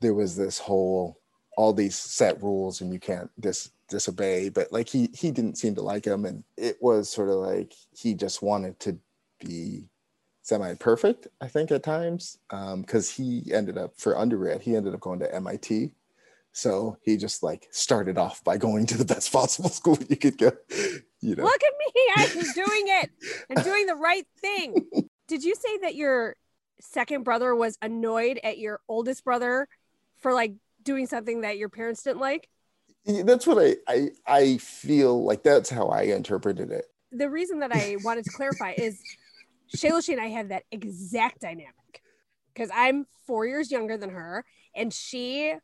there 0.00 0.14
was 0.14 0.36
this 0.36 0.58
whole 0.58 1.18
all 1.56 1.72
these 1.72 1.96
set 1.96 2.42
rules 2.42 2.80
and 2.80 2.92
you 2.92 3.00
can't 3.00 3.30
dis 3.40 3.70
disobey, 3.88 4.48
but 4.48 4.72
like 4.72 4.88
he 4.88 5.10
he 5.14 5.30
didn't 5.30 5.58
seem 5.58 5.74
to 5.74 5.82
like 5.82 6.04
him 6.04 6.24
and 6.24 6.44
it 6.56 6.76
was 6.80 7.08
sort 7.08 7.28
of 7.28 7.36
like 7.36 7.72
he 7.90 8.14
just 8.14 8.42
wanted 8.42 8.78
to 8.80 8.98
be 9.40 9.88
semi 10.42 10.74
perfect, 10.74 11.28
I 11.40 11.48
think 11.48 11.70
at 11.70 11.82
times, 11.82 12.38
um, 12.50 12.80
because 12.82 13.10
he 13.10 13.52
ended 13.52 13.76
up 13.76 13.98
for 13.98 14.18
undergrad, 14.18 14.62
he 14.62 14.76
ended 14.76 14.94
up 14.94 15.00
going 15.00 15.20
to 15.20 15.34
MIT. 15.34 15.92
So 16.52 16.96
he 17.02 17.16
just 17.16 17.42
like 17.42 17.68
started 17.70 18.16
off 18.16 18.42
by 18.42 18.56
going 18.56 18.86
to 18.86 18.96
the 18.96 19.04
best 19.04 19.32
possible 19.32 19.68
school 19.68 19.98
you 20.08 20.16
could 20.16 20.38
go, 20.38 20.50
you 21.20 21.36
know. 21.36 21.44
Look 21.44 21.62
at 21.62 21.72
me. 21.78 22.02
I'm 22.16 22.52
doing 22.54 22.84
it. 22.86 23.10
I'm 23.50 23.62
doing 23.62 23.86
the 23.86 23.94
right 23.94 24.26
thing. 24.40 24.88
Did 25.28 25.44
you 25.44 25.54
say 25.54 25.78
that 25.82 25.94
your 25.94 26.34
second 26.80 27.24
brother 27.24 27.54
was 27.54 27.76
annoyed 27.82 28.40
at 28.42 28.58
your 28.58 28.80
oldest 28.88 29.24
brother 29.24 29.68
for 30.16 30.32
like 30.32 30.54
doing 30.82 31.06
something 31.06 31.42
that 31.42 31.58
your 31.58 31.68
parents 31.68 32.02
didn't 32.02 32.20
like? 32.20 32.48
That's 33.08 33.46
what 33.46 33.58
I, 33.58 33.76
I 33.88 34.08
I 34.26 34.56
feel 34.58 35.24
like 35.24 35.42
that's 35.42 35.70
how 35.70 35.88
I 35.88 36.02
interpreted 36.02 36.70
it. 36.70 36.84
The 37.10 37.30
reason 37.30 37.60
that 37.60 37.72
I 37.72 37.96
wanted 38.04 38.24
to 38.24 38.30
clarify 38.30 38.72
is 38.72 39.00
Shalushi 39.74 40.10
and 40.10 40.20
I 40.20 40.26
have 40.26 40.50
that 40.50 40.64
exact 40.70 41.40
dynamic 41.40 42.02
because 42.52 42.70
I'm 42.74 43.06
four 43.26 43.46
years 43.46 43.70
younger 43.70 43.96
than 43.96 44.10
her, 44.10 44.44
and 44.74 44.92
she 44.92 45.54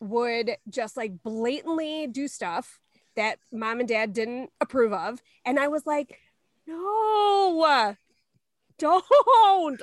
would 0.00 0.56
just 0.68 0.96
like 0.96 1.22
blatantly 1.22 2.06
do 2.06 2.28
stuff 2.28 2.78
that 3.16 3.38
mom 3.50 3.80
and 3.80 3.88
dad 3.88 4.12
didn't 4.12 4.50
approve 4.60 4.92
of. 4.92 5.22
And 5.44 5.58
I 5.58 5.68
was 5.68 5.86
like, 5.86 6.20
no, 6.66 7.96
don't. 8.78 9.04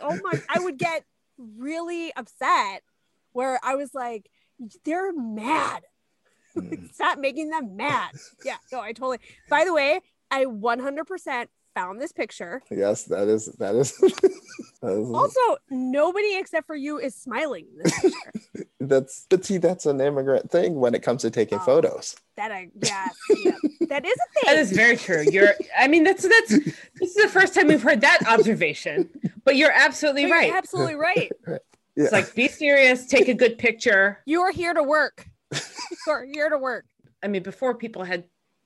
Oh 0.02 0.20
my, 0.24 0.40
I 0.48 0.60
would 0.60 0.78
get 0.78 1.04
really 1.38 2.14
upset 2.16 2.84
where 3.32 3.60
I 3.64 3.76
was 3.76 3.94
like, 3.94 4.30
they're 4.86 5.12
mad. 5.12 5.84
Mm. 6.56 6.94
Stop 6.94 7.20
making 7.20 7.50
them 7.50 7.76
mad. 7.76 8.12
Yeah, 8.46 8.58
no, 8.72 8.80
I 8.80 8.94
totally. 8.94 9.20
By 9.50 9.66
the 9.66 9.74
way, 9.74 10.02
I 10.32 10.46
100% 10.46 11.48
found 11.76 12.00
this 12.00 12.12
picture. 12.12 12.62
Yes, 12.70 13.06
that 13.06 13.28
is 13.28 13.48
that 13.58 13.74
is, 13.76 13.98
that 14.82 14.92
is 14.92 15.10
Also, 15.10 15.40
nobody 15.72 16.36
except 16.38 16.68
for 16.68 16.76
you 16.76 17.00
is 17.00 17.16
smiling 17.16 17.66
in 17.72 17.82
this 17.84 18.00
picture. 18.00 18.66
that's 18.80 19.26
but 19.30 19.44
see 19.46 19.58
that's 19.58 19.86
an 19.88 20.00
immigrant 20.02 20.52
thing 20.52 20.76
when 20.76 20.94
it 20.94 21.02
comes 21.02 21.22
to 21.24 21.32
taking 21.32 21.58
Oh. 21.60 21.64
photos. 21.64 22.16
that 22.36 22.52
I, 22.52 22.70
yeah, 22.84 23.08
yeah, 23.44 23.52
that 23.90 24.06
is 24.06 24.14
a 24.14 24.46
thing. 24.46 24.60
is 24.60 24.72
very 24.72 24.98
true. 24.98 25.24
You're, 25.32 25.54
I 25.78 25.88
mean, 25.88 26.04
that's 26.04 26.28
that's 26.28 26.50
this 26.50 26.76
is 27.02 27.16
the 27.16 27.30
first 27.30 27.56
time 27.56 27.68
we've 27.68 27.82
heard 27.82 28.02
that 28.02 28.20
observation, 28.28 29.10
but 29.44 29.56
you're 29.56 29.72
absolutely 29.72 30.24
But 30.24 30.28
you're 30.30 30.38
right. 30.38 30.54
absolutely 30.54 30.96
right. 30.96 31.32
Yeah. 31.48 31.58
It's 31.96 32.12
like 32.12 32.36
be 32.36 32.48
serious, 32.48 33.06
take 33.08 33.28
a 33.30 33.34
good 33.34 33.58
picture. 33.58 34.20
You 34.26 34.42
are 34.42 34.52
here 34.52 34.74
to 34.74 34.84
work. 34.84 35.28
You're 36.08 36.26
here 36.26 36.50
to 36.50 36.58
work. 36.58 36.86
I 37.24 37.28
mean, 37.28 37.44
before 37.44 37.76
people 37.76 38.04
had 38.04 38.26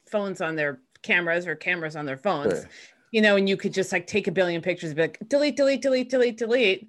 phones 0.10 0.42
on 0.42 0.56
their 0.56 0.80
cameras 1.04 1.46
or 1.48 1.56
cameras 1.56 1.96
on 1.96 2.06
their 2.06 2.18
phones, 2.18 2.54
Right. 2.54 2.66
you 3.12 3.22
know, 3.22 3.36
and 3.36 3.48
you 3.48 3.58
could 3.58 3.74
just 3.74 3.92
like 3.92 4.08
take 4.08 4.28
a 4.28 4.32
billion 4.32 4.62
pictures, 4.62 4.90
and 4.90 4.96
be 4.96 5.02
like 5.04 5.20
delete, 5.28 5.56
delete, 5.56 5.82
delete, 5.82 6.10
delete, 6.10 6.38
delete. 6.38 6.88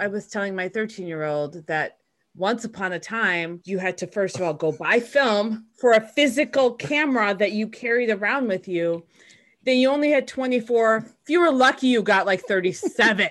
I 0.00 0.06
was 0.06 0.26
telling 0.28 0.54
my 0.54 0.68
13 0.68 1.06
year 1.06 1.24
old 1.24 1.66
that 1.66 1.98
once 2.36 2.64
upon 2.64 2.92
a 2.92 2.98
time, 3.00 3.60
you 3.64 3.78
had 3.78 3.96
to 3.98 4.06
first 4.06 4.36
of 4.36 4.42
all 4.42 4.54
go 4.54 4.70
buy 4.72 5.00
film 5.00 5.66
for 5.80 5.92
a 5.92 6.00
physical 6.00 6.74
camera 6.74 7.34
that 7.34 7.52
you 7.52 7.66
carried 7.68 8.10
around 8.10 8.46
with 8.48 8.68
you. 8.68 9.04
Then 9.64 9.78
you 9.78 9.88
only 9.90 10.10
had 10.10 10.28
24. 10.28 10.96
If 10.98 11.12
you 11.28 11.40
were 11.40 11.50
lucky, 11.50 11.88
you 11.88 12.02
got 12.02 12.26
like 12.26 12.42
37. 12.42 13.28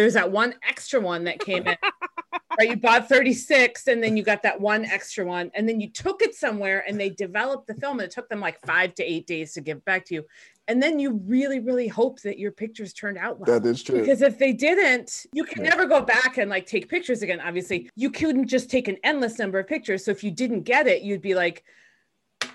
There's 0.00 0.14
that 0.14 0.32
one 0.32 0.54
extra 0.66 0.98
one 0.98 1.24
that 1.24 1.40
came 1.40 1.66
in. 1.66 1.76
right? 2.58 2.70
You 2.70 2.76
bought 2.76 3.06
36 3.06 3.86
and 3.86 4.02
then 4.02 4.16
you 4.16 4.22
got 4.22 4.42
that 4.44 4.58
one 4.58 4.86
extra 4.86 5.26
one. 5.26 5.50
And 5.54 5.68
then 5.68 5.78
you 5.78 5.90
took 5.90 6.22
it 6.22 6.34
somewhere 6.34 6.82
and 6.88 6.98
they 6.98 7.10
developed 7.10 7.66
the 7.66 7.74
film 7.74 8.00
and 8.00 8.06
it 8.06 8.10
took 8.10 8.26
them 8.30 8.40
like 8.40 8.58
five 8.64 8.94
to 8.94 9.02
eight 9.02 9.26
days 9.26 9.52
to 9.52 9.60
give 9.60 9.84
back 9.84 10.06
to 10.06 10.14
you. 10.14 10.24
And 10.68 10.82
then 10.82 10.98
you 10.98 11.20
really, 11.26 11.60
really 11.60 11.86
hope 11.86 12.18
that 12.22 12.38
your 12.38 12.50
pictures 12.50 12.94
turned 12.94 13.18
out 13.18 13.38
well. 13.38 13.60
That 13.60 13.68
is 13.68 13.82
true. 13.82 14.00
Because 14.00 14.22
if 14.22 14.38
they 14.38 14.54
didn't, 14.54 15.26
you 15.34 15.44
can 15.44 15.64
Yeah. 15.64 15.68
never 15.68 15.84
go 15.84 16.00
back 16.00 16.38
and 16.38 16.48
like 16.48 16.64
take 16.64 16.88
pictures 16.88 17.20
again. 17.20 17.38
Obviously, 17.38 17.90
you 17.94 18.10
couldn't 18.10 18.46
just 18.46 18.70
take 18.70 18.88
an 18.88 18.96
endless 19.04 19.38
number 19.38 19.58
of 19.58 19.66
pictures. 19.66 20.02
So 20.02 20.12
if 20.12 20.24
you 20.24 20.30
didn't 20.30 20.62
get 20.62 20.86
it, 20.86 21.02
you'd 21.02 21.20
be 21.20 21.34
like, 21.34 21.62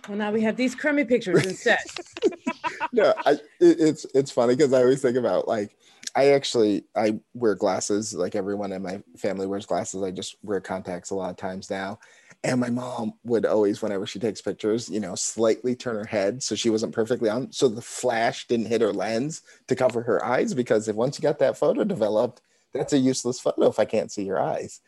well, 0.09 0.17
now 0.17 0.31
we 0.31 0.41
have 0.41 0.55
these 0.55 0.73
crummy 0.73 1.05
pictures 1.05 1.45
instead. 1.45 1.77
no, 2.91 3.13
I 3.23 3.33
it, 3.33 3.39
it's 3.79 4.07
it's 4.15 4.31
funny 4.31 4.55
because 4.55 4.73
I 4.73 4.79
always 4.79 5.03
think 5.03 5.15
about 5.17 5.47
like 5.47 5.77
I 6.15 6.27
actually 6.29 6.85
I 6.95 7.19
wear 7.33 7.55
glasses 7.55 8.13
like 8.13 8.35
everyone 8.35 8.71
in 8.71 8.81
my 8.81 9.01
family 9.17 9.47
wears 9.47 9.65
glasses. 9.65 10.01
I 10.01 10.11
just 10.11 10.37
wear 10.41 10.61
contacts 10.61 11.09
a 11.09 11.15
lot 11.15 11.29
of 11.29 11.35
times 11.37 11.69
now. 11.69 11.99
And 12.43 12.59
my 12.59 12.69
mom 12.69 13.13
would 13.23 13.45
always, 13.45 13.81
whenever 13.81 14.05
she 14.05 14.19
takes 14.19 14.41
pictures, 14.41 14.87
you 14.87 14.99
know, 14.99 15.15
slightly 15.15 15.75
turn 15.75 15.95
her 15.95 16.05
head 16.05 16.43
so 16.43 16.53
she 16.53 16.69
wasn't 16.69 16.93
perfectly 16.93 17.27
on, 17.27 17.51
so 17.51 17.67
the 17.67 17.81
flash 17.81 18.45
didn't 18.47 18.67
hit 18.67 18.81
her 18.81 18.93
lens 18.93 19.41
to 19.67 19.75
cover 19.75 20.03
her 20.03 20.23
eyes. 20.23 20.53
Because 20.53 20.87
if 20.87 20.95
once 20.95 21.17
you 21.17 21.23
got 21.23 21.39
that 21.39 21.57
photo 21.57 21.83
developed, 21.83 22.41
that's 22.73 22.93
a 22.93 22.97
useless 22.97 23.39
photo 23.39 23.67
if 23.67 23.79
I 23.79 23.85
can't 23.85 24.11
see 24.11 24.23
your 24.23 24.39
eyes. 24.39 24.79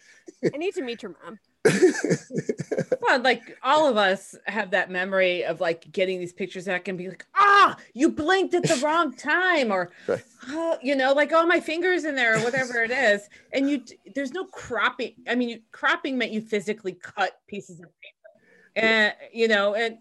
I 0.53 0.57
need 0.57 0.75
to 0.75 0.83
meet 0.83 1.01
your 1.01 1.15
mom. 1.23 1.39
well, 3.01 3.21
like 3.21 3.57
all 3.63 3.87
of 3.87 3.97
us 3.97 4.35
have 4.45 4.71
that 4.71 4.89
memory 4.89 5.43
of 5.43 5.59
like 5.59 5.91
getting 5.91 6.19
these 6.19 6.33
pictures 6.33 6.65
back 6.65 6.87
and 6.87 6.97
be 6.97 7.09
like, 7.09 7.25
ah, 7.35 7.77
you 7.93 8.09
blinked 8.11 8.53
at 8.53 8.63
the 8.63 8.75
wrong 8.83 9.13
time, 9.13 9.71
or 9.71 9.91
Right. 10.07 10.23
oh, 10.49 10.77
you 10.81 10.95
know, 10.95 11.13
like 11.13 11.31
oh, 11.33 11.45
my 11.45 11.59
fingers 11.59 12.05
in 12.05 12.15
there, 12.15 12.37
or 12.37 12.39
whatever 12.43 12.81
it 12.81 12.91
is. 12.91 13.29
And 13.53 13.69
you, 13.69 13.83
there's 14.15 14.31
no 14.31 14.45
cropping. 14.45 15.13
I 15.27 15.35
mean, 15.35 15.49
you, 15.49 15.61
cropping 15.71 16.17
meant 16.17 16.31
you 16.31 16.41
physically 16.41 16.93
cut 16.93 17.39
pieces 17.47 17.79
of 17.79 17.85
paper, 17.85 18.75
and 18.75 19.13
you 19.33 19.47
know, 19.47 19.75
and 19.75 19.97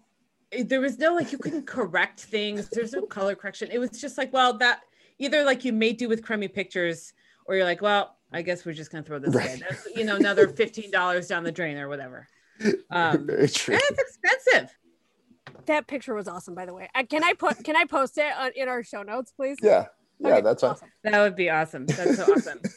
there 0.68 0.80
was 0.80 0.98
no 0.98 1.14
like 1.14 1.32
you 1.32 1.38
couldn't 1.38 1.66
correct 1.66 2.20
things. 2.20 2.68
There's 2.68 2.92
no 2.92 3.02
color 3.02 3.34
correction. 3.34 3.68
It 3.72 3.78
was 3.78 3.90
just 3.90 4.16
like, 4.18 4.32
well, 4.32 4.56
that 4.58 4.80
either 5.18 5.44
like 5.44 5.64
you 5.64 5.72
made 5.72 5.96
do 5.96 6.08
with 6.08 6.22
crummy 6.22 6.48
pictures, 6.48 7.12
or 7.46 7.56
you're 7.56 7.64
like, 7.64 7.82
well, 7.82 8.15
I 8.32 8.42
guess 8.42 8.64
we're 8.66 8.72
just 8.72 8.90
gonna 8.90 9.04
throw 9.04 9.18
this 9.18 9.34
away. 9.34 9.44
Right. 9.46 9.62
That's 9.68 9.86
you 9.94 10.04
know 10.04 10.16
another 10.16 10.48
fifteen 10.48 10.90
dollars 10.90 11.28
down 11.28 11.44
the 11.44 11.52
drain 11.52 11.76
or 11.78 11.88
whatever. 11.88 12.26
Um, 12.90 13.26
Very 13.26 13.48
true. 13.48 13.74
and 13.74 13.82
it's 13.90 14.00
expensive. 14.00 14.76
That 15.66 15.86
picture 15.86 16.14
was 16.14 16.28
awesome, 16.28 16.54
by 16.54 16.66
the 16.66 16.74
way. 16.74 16.88
Uh, 16.94 17.04
can 17.08 17.24
I 17.24 17.32
put? 17.34 17.62
Can 17.64 17.76
I 17.76 17.84
post 17.84 18.18
it 18.18 18.32
on, 18.38 18.50
in 18.56 18.68
our 18.68 18.82
show 18.82 19.02
notes, 19.02 19.32
please? 19.32 19.56
Yeah. 19.62 19.86
Yeah, 20.18 20.28
Okay, 20.28 20.40
that's 20.40 20.62
fine. 20.62 20.70
awesome. 20.70 20.88
That 21.04 21.20
would 21.20 21.36
be 21.36 21.50
awesome. 21.50 21.86
That's 21.86 22.16
so 22.16 22.24
awesome. 22.32 22.60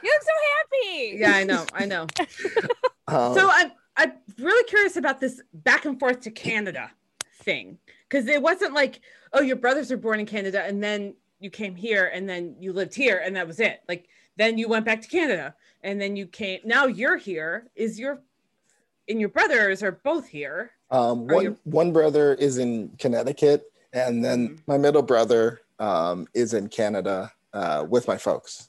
You 0.00 0.08
look 0.12 0.22
so 0.22 0.92
happy. 0.92 1.16
Yeah, 1.18 1.32
I 1.32 1.42
know. 1.42 1.66
I 1.74 1.84
know. 1.84 2.06
Um, 3.08 3.34
So 3.34 3.48
I'm 3.50 3.72
I'm 3.96 4.12
really 4.38 4.62
curious 4.68 4.96
about 4.96 5.18
this 5.18 5.40
back 5.52 5.84
and 5.86 5.98
forth 5.98 6.20
to 6.20 6.30
Canada 6.30 6.90
thing 7.42 7.78
because 8.08 8.28
it 8.28 8.40
wasn't 8.40 8.74
like 8.74 9.00
oh 9.32 9.40
your 9.40 9.56
brothers 9.56 9.90
were 9.90 9.96
born 9.96 10.20
in 10.20 10.26
Canada 10.26 10.62
and 10.62 10.80
then 10.82 11.14
you 11.40 11.50
came 11.50 11.74
here 11.74 12.10
and 12.14 12.28
then 12.28 12.54
you 12.60 12.72
lived 12.72 12.94
here 12.94 13.20
and 13.24 13.34
that 13.34 13.46
was 13.48 13.58
it. 13.58 13.80
Like 13.88 14.08
then 14.38 14.56
you 14.56 14.68
went 14.68 14.86
back 14.86 15.02
to 15.02 15.08
Canada 15.08 15.54
and 15.82 16.00
then 16.00 16.16
you 16.16 16.26
came. 16.26 16.60
Now 16.64 16.86
you're 16.86 17.16
here. 17.18 17.66
Is 17.76 17.98
your 17.98 18.22
and 19.08 19.20
your 19.20 19.28
brothers 19.28 19.82
are 19.82 19.92
both 19.92 20.28
here. 20.28 20.70
Um, 20.90 21.26
one 21.26 21.44
you- 21.44 21.58
one 21.64 21.92
brother 21.92 22.34
is 22.34 22.58
in 22.58 22.90
Connecticut, 22.98 23.70
and 23.92 24.24
then 24.24 24.50
Mhm. 24.50 24.58
my 24.66 24.78
middle 24.78 25.02
brother 25.02 25.60
um, 25.78 26.26
is 26.34 26.54
in 26.54 26.68
Canada 26.68 27.32
uh, 27.52 27.86
with 27.88 28.06
my 28.08 28.16
folks. 28.18 28.68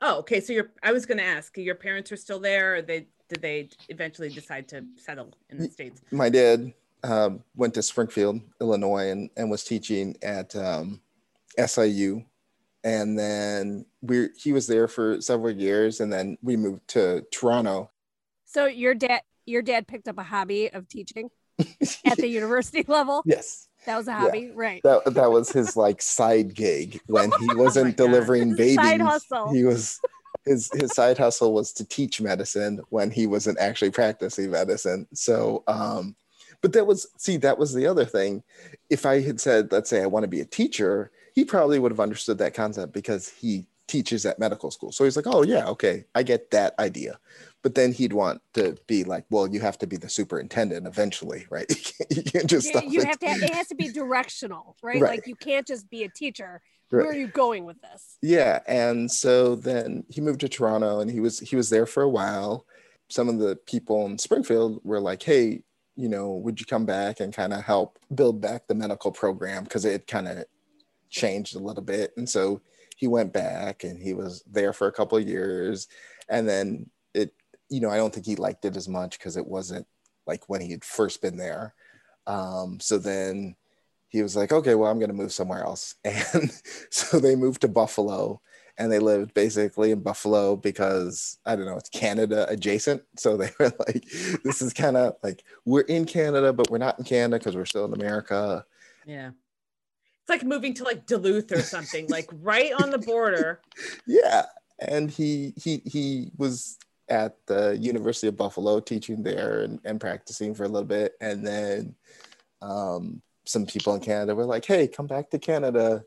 Oh, 0.00 0.18
okay. 0.18 0.40
So 0.40 0.52
your 0.52 0.70
I 0.82 0.92
was 0.92 1.06
going 1.06 1.18
to 1.18 1.24
ask, 1.24 1.56
your 1.56 1.74
parents 1.74 2.12
are 2.12 2.16
still 2.16 2.38
there, 2.38 2.76
or 2.76 2.82
they 2.82 3.06
did 3.28 3.42
they 3.42 3.68
eventually 3.88 4.28
decide 4.28 4.68
to 4.68 4.84
settle 4.96 5.32
in 5.50 5.58
the 5.58 5.68
states? 5.68 6.00
My 6.12 6.28
dad 6.28 6.72
um, 7.02 7.42
went 7.56 7.74
to 7.74 7.82
Springfield, 7.82 8.40
Illinois, 8.60 9.10
and, 9.10 9.30
and 9.36 9.50
was 9.50 9.64
teaching 9.64 10.16
at 10.22 10.54
um, 10.56 11.00
SIU, 11.58 12.24
and 12.86 13.18
then 13.18 13.84
we 14.00 14.28
he 14.38 14.52
was 14.52 14.68
there 14.68 14.86
for 14.86 15.20
several 15.20 15.52
years, 15.52 16.00
and 16.00 16.12
then 16.12 16.38
we 16.40 16.56
moved 16.56 16.86
to 16.88 17.26
Toronto. 17.32 17.90
So 18.44 18.66
your 18.66 18.94
dad, 18.94 19.22
your 19.44 19.60
dad 19.60 19.88
picked 19.88 20.06
up 20.06 20.18
a 20.18 20.22
hobby 20.22 20.72
of 20.72 20.88
teaching 20.88 21.30
at 22.06 22.16
the 22.16 22.28
university 22.28 22.84
level. 22.86 23.24
yes, 23.26 23.68
That 23.86 23.96
was 23.96 24.06
a 24.06 24.14
hobby, 24.14 24.52
right? 24.54 24.80
that 24.84 25.04
that 25.14 25.32
was 25.32 25.50
his 25.50 25.76
like 25.76 26.00
side 26.00 26.54
gig 26.54 27.00
when 27.06 27.32
he 27.40 27.48
wasn't 27.56 27.96
God. 27.96 28.06
delivering 28.06 28.54
babies. 28.54 28.76
side 28.76 29.00
hustle. 29.00 29.52
He 29.52 29.64
was 29.64 30.00
his 30.44 30.70
his 30.72 30.92
side 30.94 31.18
hustle 31.18 31.52
was 31.52 31.72
to 31.72 31.84
teach 31.84 32.20
medicine 32.20 32.80
when 32.90 33.10
he 33.10 33.26
wasn't 33.26 33.58
actually 33.58 33.90
practicing 33.90 34.52
medicine. 34.52 35.08
So 35.12 35.64
um 35.66 36.14
but 36.62 36.72
that 36.74 36.86
was 36.86 37.08
see 37.18 37.36
that 37.38 37.58
was 37.58 37.74
the 37.74 37.88
other 37.88 38.04
thing. 38.04 38.44
If 38.90 39.06
I 39.06 39.22
had 39.22 39.40
said 39.40 39.72
let's 39.72 39.90
say 39.90 40.02
I 40.04 40.06
want 40.06 40.22
to 40.22 40.28
be 40.28 40.40
a 40.40 40.44
teacher, 40.44 41.10
he 41.36 41.44
probably 41.44 41.78
would 41.78 41.92
have 41.92 42.00
understood 42.00 42.38
that 42.38 42.54
concept 42.54 42.92
because 42.92 43.28
he 43.28 43.66
teaches 43.86 44.26
at 44.26 44.38
medical 44.38 44.70
school. 44.70 44.90
So 44.90 45.04
he's 45.04 45.16
like, 45.16 45.26
"Oh 45.28 45.42
yeah, 45.42 45.66
okay, 45.68 46.04
I 46.14 46.22
get 46.24 46.50
that 46.50 46.74
idea." 46.80 47.20
But 47.62 47.74
then 47.74 47.92
he'd 47.92 48.12
want 48.12 48.40
to 48.54 48.76
be 48.86 49.04
like, 49.04 49.26
"Well, 49.30 49.46
you 49.46 49.60
have 49.60 49.78
to 49.78 49.86
be 49.86 49.96
the 49.96 50.08
superintendent 50.08 50.86
eventually, 50.86 51.46
right? 51.50 51.66
You 51.70 51.76
can't, 51.76 52.16
you 52.16 52.22
can't 52.22 52.50
just 52.50 52.66
You, 52.66 52.72
stop 52.72 52.84
you 52.88 53.00
it." 53.02 53.06
have 53.06 53.18
to. 53.20 53.26
It 53.26 53.54
has 53.54 53.68
to 53.68 53.74
be 53.76 53.90
directional, 53.90 54.76
right? 54.82 55.00
Right. 55.00 55.10
Like 55.10 55.26
you 55.26 55.36
can't 55.36 55.66
just 55.66 55.88
be 55.90 56.02
a 56.02 56.08
teacher. 56.08 56.62
Right. 56.90 57.02
Where 57.02 57.10
are 57.10 57.16
you 57.16 57.28
going 57.28 57.64
with 57.64 57.80
this? 57.82 58.16
Yeah, 58.22 58.60
and 58.66 59.10
so 59.10 59.56
then 59.56 60.04
he 60.08 60.20
moved 60.20 60.40
to 60.40 60.48
Toronto 60.48 61.00
and 61.00 61.10
he 61.10 61.20
was 61.20 61.38
he 61.40 61.54
was 61.54 61.68
there 61.68 61.86
for 61.86 62.02
a 62.02 62.08
while. 62.08 62.64
Some 63.08 63.28
of 63.28 63.38
the 63.38 63.56
people 63.56 64.06
in 64.06 64.18
Springfield 64.18 64.80
were 64.84 65.00
like, 65.00 65.22
"Hey, 65.22 65.62
you 65.96 66.08
know, 66.08 66.30
would 66.32 66.60
you 66.60 66.66
come 66.66 66.86
back 66.86 67.20
and 67.20 67.32
kind 67.32 67.52
of 67.52 67.62
help 67.62 67.98
build 68.14 68.40
back 68.40 68.66
the 68.66 68.74
medical 68.74 69.12
program 69.12 69.64
because 69.64 69.84
it 69.84 70.06
kind 70.06 70.28
of 70.28 70.44
changed 71.16 71.56
a 71.56 71.60
little 71.60 71.82
bit." 71.82 72.12
And 72.16 72.28
so 72.28 72.60
he 72.96 73.06
went 73.06 73.32
back 73.32 73.84
and 73.84 74.02
he 74.02 74.14
was 74.14 74.42
there 74.50 74.72
for 74.72 74.86
a 74.86 74.92
couple 74.92 75.18
of 75.18 75.28
years 75.28 75.86
and 76.28 76.48
then 76.48 76.90
it 77.14 77.32
you 77.68 77.80
know, 77.80 77.90
I 77.90 77.96
don't 77.96 78.12
think 78.12 78.26
he 78.26 78.36
liked 78.36 78.64
it 78.64 78.76
as 78.76 78.88
much 78.88 79.18
because 79.18 79.36
it 79.36 79.46
wasn't 79.46 79.86
like 80.26 80.48
when 80.48 80.60
he 80.60 80.70
had 80.70 80.84
first 80.84 81.22
been 81.22 81.36
there. 81.36 81.74
Um 82.26 82.80
so 82.80 82.98
then 82.98 83.56
he 84.08 84.22
was 84.22 84.36
like, 84.36 84.52
okay, 84.52 84.74
well, 84.74 84.90
I'm 84.90 84.98
going 84.98 85.10
to 85.10 85.14
move 85.14 85.32
somewhere 85.32 85.64
else. 85.64 85.96
And 86.04 86.50
so 86.90 87.18
they 87.18 87.36
moved 87.36 87.60
to 87.62 87.68
Buffalo 87.68 88.40
and 88.78 88.90
they 88.90 88.98
lived 88.98 89.34
basically 89.34 89.90
in 89.90 90.00
Buffalo 90.00 90.56
because 90.56 91.38
I 91.44 91.56
don't 91.56 91.66
know, 91.66 91.76
it's 91.76 91.88
Canada 91.88 92.46
adjacent. 92.48 93.02
So 93.16 93.36
they 93.36 93.50
were 93.58 93.72
like, 93.86 94.04
this 94.44 94.62
is 94.62 94.72
kind 94.72 94.96
of 94.96 95.16
like 95.22 95.44
we're 95.64 95.82
in 95.82 96.04
Canada, 96.04 96.52
but 96.52 96.70
we're 96.70 96.78
not 96.78 96.98
in 96.98 97.04
Canada 97.04 97.38
because 97.38 97.56
we're 97.56 97.66
still 97.66 97.84
in 97.84 97.94
America. 97.94 98.64
Yeah. 99.04 99.30
It's 100.26 100.42
like 100.42 100.44
moving 100.44 100.74
to 100.74 100.84
like 100.84 101.06
Duluth 101.06 101.52
or 101.52 101.62
something, 101.62 102.08
like 102.08 102.28
right 102.42 102.72
on 102.82 102.90
the 102.90 102.98
border. 102.98 103.60
Yeah. 104.06 104.46
And 104.80 105.08
he 105.08 105.54
he 105.56 105.82
he 105.84 106.32
was 106.36 106.78
at 107.08 107.36
the 107.46 107.78
University 107.80 108.26
of 108.26 108.36
Buffalo 108.36 108.80
teaching 108.80 109.22
there 109.22 109.60
and, 109.60 109.78
and 109.84 110.00
practicing 110.00 110.52
for 110.52 110.64
a 110.64 110.68
little 110.68 110.88
bit. 110.88 111.12
And 111.20 111.46
then 111.46 111.94
um, 112.60 113.22
some 113.44 113.66
people 113.66 113.94
in 113.94 114.00
Canada 114.00 114.34
were 114.34 114.44
like, 114.44 114.64
hey, 114.64 114.88
come 114.88 115.06
back 115.06 115.30
to 115.30 115.38
Canada. 115.38 116.02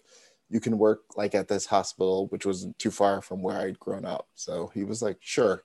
You 0.49 0.59
can 0.59 0.77
work 0.77 1.03
like 1.15 1.33
at 1.33 1.47
this 1.47 1.65
hospital, 1.65 2.27
which 2.27 2.45
wasn't 2.45 2.77
too 2.77 2.91
far 2.91 3.21
from 3.21 3.41
where 3.41 3.57
I'd 3.57 3.79
grown 3.79 4.03
up. 4.03 4.27
So 4.35 4.69
he 4.73 4.83
was 4.83 5.01
like, 5.01 5.17
sure. 5.21 5.63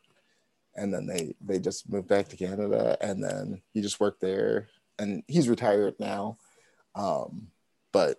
And 0.76 0.94
then 0.94 1.06
they 1.06 1.34
they 1.40 1.58
just 1.58 1.90
moved 1.90 2.06
back 2.06 2.28
to 2.28 2.36
Canada 2.36 2.96
and 3.00 3.22
then 3.22 3.62
he 3.72 3.80
just 3.80 3.98
worked 3.98 4.20
there 4.20 4.68
and 5.00 5.24
he's 5.26 5.48
retired 5.48 5.94
now. 5.98 6.38
Um, 6.94 7.48
but 7.92 8.18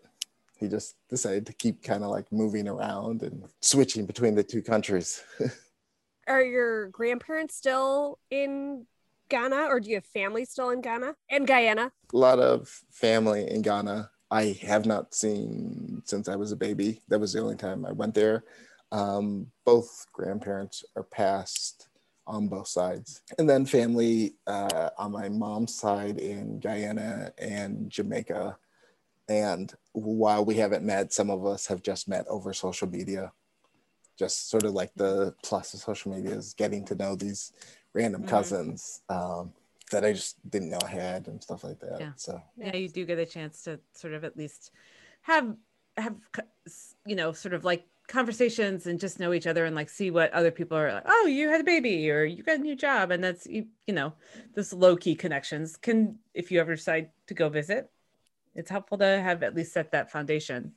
he 0.65 0.69
just 0.69 0.95
decided 1.10 1.45
to 1.45 1.54
keep 1.54 1.84
kind 1.84 2.04
of 2.04 2.10
like 2.10 2.32
moving 2.32 2.67
around 2.67 3.21
and 3.21 3.43
switching 3.62 4.06
between 4.06 4.36
the 4.36 4.43
two 4.43 4.62
countries. 4.62 5.23
Are 6.28 6.41
your 6.41 6.88
grandparents 6.88 7.56
still 7.56 8.17
in 8.32 8.88
Ghana, 9.30 9.68
or 9.70 9.80
do 9.80 9.89
you 9.89 9.95
have 9.95 10.05
family 10.05 10.43
still 10.45 10.72
in 10.72 10.82
Ghana 10.82 11.16
and 11.30 11.47
Guyana? 11.47 11.91
a 12.13 12.18
lot 12.18 12.39
of 12.39 12.68
family 12.91 13.49
in 13.49 13.61
Ghana 13.61 14.09
I 14.32 14.57
have 14.63 14.86
not 14.86 15.13
seen 15.13 16.01
since 16.05 16.28
I 16.28 16.36
was 16.36 16.51
a 16.51 16.55
baby. 16.55 17.01
That 17.09 17.20
was 17.20 17.34
the 17.34 17.41
only 17.41 17.55
time 17.55 17.86
I 17.86 17.91
went 17.91 18.16
there. 18.16 18.43
Um, 18.91 19.47
both 19.66 20.05
grandparents 20.13 20.84
are 20.95 21.03
passed 21.03 21.89
on 22.28 22.47
both 22.47 22.68
sides. 22.68 23.22
And 23.38 23.47
then 23.47 23.66
family 23.66 24.36
uh, 24.47 24.89
on 24.97 25.11
my 25.11 25.30
mom's 25.30 25.76
side 25.76 26.18
in 26.18 26.59
Guyana 26.59 27.32
and 27.38 27.89
Jamaica. 27.89 28.57
And 29.28 29.73
while 29.93 30.45
we 30.45 30.55
haven't 30.55 30.86
met, 30.86 31.13
some 31.13 31.30
of 31.30 31.45
us 31.45 31.67
have 31.67 31.82
just 31.84 32.07
met 32.07 32.28
over 32.28 32.53
social 32.53 32.88
media. 32.88 33.32
Just 34.17 34.49
sort 34.49 34.65
of 34.65 34.73
like 34.73 34.95
the 34.95 35.36
plus 35.43 35.73
of 35.73 35.82
social 35.82 36.13
media 36.13 36.36
is 36.36 36.53
getting 36.53 36.86
to 36.86 36.95
know 36.95 37.15
these 37.15 37.53
random 37.93 38.21
Mhm. 38.21 38.30
cousins 38.30 39.01
um, 39.09 39.53
that 39.91 40.05
I 40.05 40.13
just 40.13 40.38
didn't 40.49 40.69
know 40.69 40.80
I 40.86 40.89
had 40.89 41.28
and 41.28 41.41
stuff 41.41 41.63
like 41.63 41.80
that. 41.82 41.99
Yeah. 41.99 42.11
So 42.15 42.41
Yeah, 42.57 42.76
you 42.76 42.89
do 42.89 43.05
get 43.05 43.19
a 43.19 43.26
chance 43.26 43.63
to 43.63 43.80
sort 43.93 44.13
of 44.13 44.23
at 44.23 44.38
least 44.38 44.71
have 45.23 45.55
have 45.97 46.15
you 47.05 47.15
know 47.15 47.32
sort 47.34 47.53
of 47.53 47.63
like 47.63 47.86
conversations 48.07 48.86
and 48.86 48.99
just 48.99 49.19
know 49.19 49.34
each 49.34 49.47
other 49.47 49.65
and 49.65 49.76
like 49.76 49.89
see 49.89 50.11
what 50.11 50.32
other 50.32 50.51
people 50.51 50.78
are 50.78 50.93
like 50.93 51.03
oh 51.07 51.26
you 51.26 51.49
had 51.49 51.61
a 51.61 51.63
baby 51.63 52.09
or 52.11 52.23
you 52.23 52.43
got 52.43 52.59
a 52.59 52.61
new 52.61 52.76
job 52.76 53.09
and 53.11 53.23
that's 53.23 53.47
you, 53.47 53.65
you 53.88 53.93
know 53.93 54.13
this 54.53 54.71
low 54.73 54.95
key 54.95 55.15
connections 55.15 55.76
can 55.76 56.15
if 56.34 56.51
you 56.51 56.59
ever 56.59 56.76
decide 56.76 57.09
to 57.28 57.34
go 57.34 57.49
visit 57.49 57.89
it's 58.56 58.70
helpful 58.70 58.97
to 58.97 59.06
have 59.06 59.43
at 59.43 59.56
least 59.56 59.74
set 59.74 59.91
that 59.91 60.12
foundation 60.12 60.74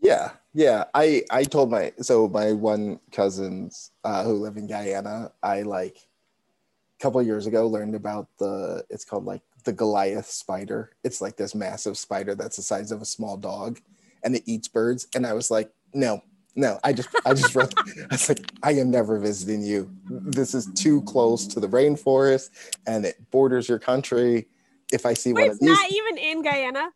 Yeah, 0.00 0.32
yeah. 0.52 0.84
I 0.94 1.22
I 1.30 1.44
told 1.44 1.70
my 1.70 1.92
so 2.00 2.28
my 2.28 2.52
one 2.52 2.98
cousins 3.12 3.92
uh, 4.04 4.24
who 4.24 4.34
live 4.34 4.56
in 4.56 4.66
Guyana. 4.66 5.32
I 5.42 5.62
like 5.62 5.96
a 5.96 7.02
couple 7.02 7.22
years 7.22 7.46
ago 7.46 7.68
learned 7.68 7.94
about 7.94 8.26
the 8.38 8.84
it's 8.90 9.04
called 9.04 9.24
like 9.24 9.42
the 9.64 9.72
Goliath 9.72 10.26
spider. 10.26 10.90
It's 11.04 11.20
like 11.20 11.36
this 11.36 11.54
massive 11.54 11.96
spider 11.96 12.34
that's 12.34 12.56
the 12.56 12.62
size 12.62 12.90
of 12.90 13.00
a 13.00 13.04
small 13.06 13.36
dog, 13.36 13.80
and 14.24 14.34
it 14.34 14.42
eats 14.44 14.66
birds. 14.68 15.06
And 15.14 15.24
I 15.24 15.34
was 15.34 15.50
like, 15.52 15.70
no, 15.94 16.20
no. 16.56 16.80
I 16.82 16.92
just 16.92 17.08
I 17.24 17.34
just 17.34 17.54
wrote. 17.54 17.72
I 17.78 18.06
was 18.10 18.28
like, 18.28 18.50
I 18.62 18.72
am 18.72 18.90
never 18.90 19.20
visiting 19.20 19.62
you. 19.62 19.88
This 20.10 20.52
is 20.52 20.66
too 20.74 21.02
close 21.02 21.46
to 21.46 21.60
the 21.60 21.68
rainforest, 21.68 22.50
and 22.86 23.04
it 23.06 23.30
borders 23.30 23.68
your 23.68 23.78
country. 23.78 24.48
If 24.92 25.06
I 25.06 25.14
see 25.14 25.32
Wait, 25.32 25.42
one 25.42 25.50
of 25.50 25.56
it's 25.56 25.60
these, 25.60 25.70
not 25.70 25.90
even 25.90 26.18
in 26.18 26.42
Guyana. 26.42 26.90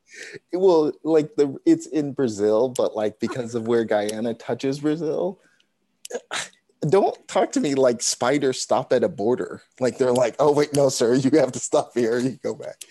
well 0.52 0.92
like 1.02 1.34
the 1.36 1.56
it's 1.64 1.86
in 1.86 2.12
brazil 2.12 2.68
but 2.68 2.94
like 2.94 3.18
because 3.20 3.54
of 3.54 3.66
where 3.66 3.84
guyana 3.84 4.34
touches 4.34 4.80
brazil 4.80 5.40
don't 6.88 7.26
talk 7.26 7.52
to 7.52 7.60
me 7.60 7.74
like 7.74 8.02
spiders 8.02 8.60
stop 8.60 8.92
at 8.92 9.02
a 9.02 9.08
border. 9.08 9.62
Like 9.80 9.98
they're 9.98 10.12
like 10.12 10.36
oh 10.38 10.52
wait 10.52 10.74
no 10.74 10.88
sir 10.88 11.14
you 11.14 11.30
have 11.38 11.52
to 11.52 11.58
stop 11.58 11.92
here 11.94 12.18
you 12.18 12.38
go 12.42 12.54
back. 12.54 12.82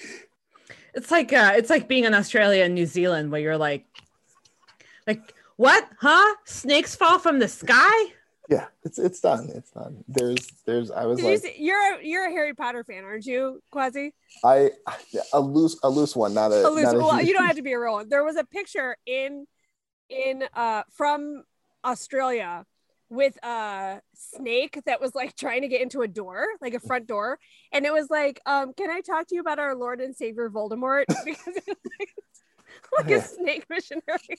It's 0.94 1.12
like 1.12 1.32
uh 1.32 1.54
it's 1.56 1.70
like 1.70 1.88
being 1.88 2.04
in 2.04 2.14
australia 2.14 2.64
and 2.64 2.74
new 2.74 2.86
zealand 2.86 3.32
where 3.32 3.42
you're 3.42 3.58
like 3.58 3.86
like 5.08 5.34
what 5.58 5.88
huh? 6.00 6.36
Snakes 6.46 6.96
fall 6.96 7.20
from 7.20 7.40
the 7.40 7.48
sky 7.48 8.12
yeah 8.50 8.66
it's 8.84 9.00
it's 9.00 9.20
done 9.20 9.50
it's 9.56 9.72
done 9.72 10.04
there's 10.08 10.48
there's 10.66 10.92
i 10.92 11.06
was 11.06 11.18
Did 11.18 11.26
you 11.26 11.32
like 11.32 11.42
see, 11.42 11.56
you're 11.58 11.96
a, 11.96 12.04
you're 12.06 12.26
a 12.28 12.32
Harry 12.32 12.54
Potter 12.54 12.84
fan, 12.84 13.04
aren't 13.04 13.26
you, 13.26 13.62
Kwasi? 13.74 14.12
i 14.44 14.72
a 15.34 15.40
loose 15.40 15.80
a 15.84 15.90
loose 15.90 16.16
one 16.16 16.34
not 16.34 16.52
a, 16.52 16.68
A 16.68 16.70
loose- 16.70 16.84
not 16.84 16.96
a 16.96 16.98
well, 17.00 17.16
huge- 17.18 17.28
you 17.28 17.34
don't 17.34 17.46
have 17.46 17.56
to 17.64 17.64
be 17.64 17.74
a 17.74 17.80
real 17.80 17.94
one. 17.94 18.10
There 18.10 18.24
was 18.24 18.36
a 18.36 18.44
picture 18.44 18.98
in 19.06 19.48
in 20.10 20.44
uh 20.54 20.84
from 20.92 21.44
Australia 21.84 22.66
with 23.10 23.38
a 23.44 24.02
snake 24.16 24.80
that 24.86 25.00
was 25.00 25.14
like 25.16 25.36
trying 25.36 25.62
to 25.62 25.68
get 25.68 25.82
into 25.82 26.02
a 26.02 26.08
door, 26.08 26.46
like 26.62 26.74
a 26.74 26.80
front 26.80 27.06
door, 27.08 27.38
and 27.72 27.86
it 27.86 27.94
was 27.94 28.10
like, 28.10 28.42
um, 28.46 28.74
"Can 28.74 28.90
I 28.90 29.02
talk 29.02 29.28
to 29.28 29.36
you 29.36 29.42
about 29.42 29.60
our 29.60 29.76
Lord 29.76 30.02
and 30.02 30.16
Savior 30.16 30.50
Voldemort?" 30.50 31.06
Because 31.26 31.56
it 31.56 31.64
was 31.68 31.78
like, 32.00 32.10
like 32.98 33.10
Yeah. 33.10 33.18
a 33.18 33.22
snake 33.22 33.66
missionary. 33.70 34.38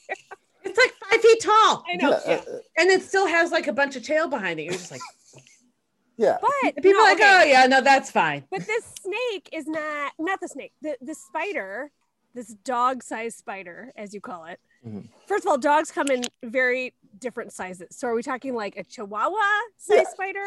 It's 0.66 0.78
like 0.78 0.92
five 1.10 1.20
feet 1.20 1.40
tall 1.42 1.84
I 1.90 1.96
know, 1.96 2.10
yeah, 2.10 2.20
yeah. 2.26 2.34
uh, 2.54 2.58
and 2.78 2.90
it 2.90 3.02
still 3.02 3.26
has 3.26 3.50
like 3.52 3.66
a 3.66 3.72
bunch 3.72 3.96
of 3.96 4.02
tail 4.04 4.28
behind 4.28 4.58
it 4.60 4.64
you're 4.64 4.72
just 4.72 4.90
like 4.90 5.00
yeah 6.16 6.38
But 6.40 6.50
and 6.64 6.76
people 6.76 6.92
no, 6.92 7.00
are 7.00 7.08
like 7.08 7.18
okay. 7.18 7.40
oh 7.40 7.44
yeah 7.44 7.66
no 7.66 7.80
that's 7.80 8.10
fine 8.10 8.44
But 8.50 8.66
this 8.66 8.84
snake 9.00 9.48
is 9.52 9.66
not 9.66 10.12
not 10.18 10.40
the 10.40 10.48
snake. 10.48 10.72
The 10.82 10.96
the 11.00 11.14
spider, 11.14 11.90
this 12.34 12.48
dog-sized 12.64 13.36
spider, 13.38 13.92
as 13.96 14.12
you 14.14 14.20
call 14.20 14.44
it. 14.46 14.58
Mhm. 14.86 15.08
First 15.26 15.44
of 15.44 15.50
all, 15.50 15.58
dogs 15.58 15.90
come 15.90 16.08
in 16.10 16.22
very 16.44 16.94
different 17.18 17.52
sizes. 17.52 17.88
So 17.96 18.08
are 18.08 18.14
we 18.14 18.22
talking 18.22 18.54
like 18.54 18.76
a 18.76 18.84
Chihuahua 18.84 19.36
size 19.78 19.96
Yeah. 20.04 20.10
spider, 20.10 20.44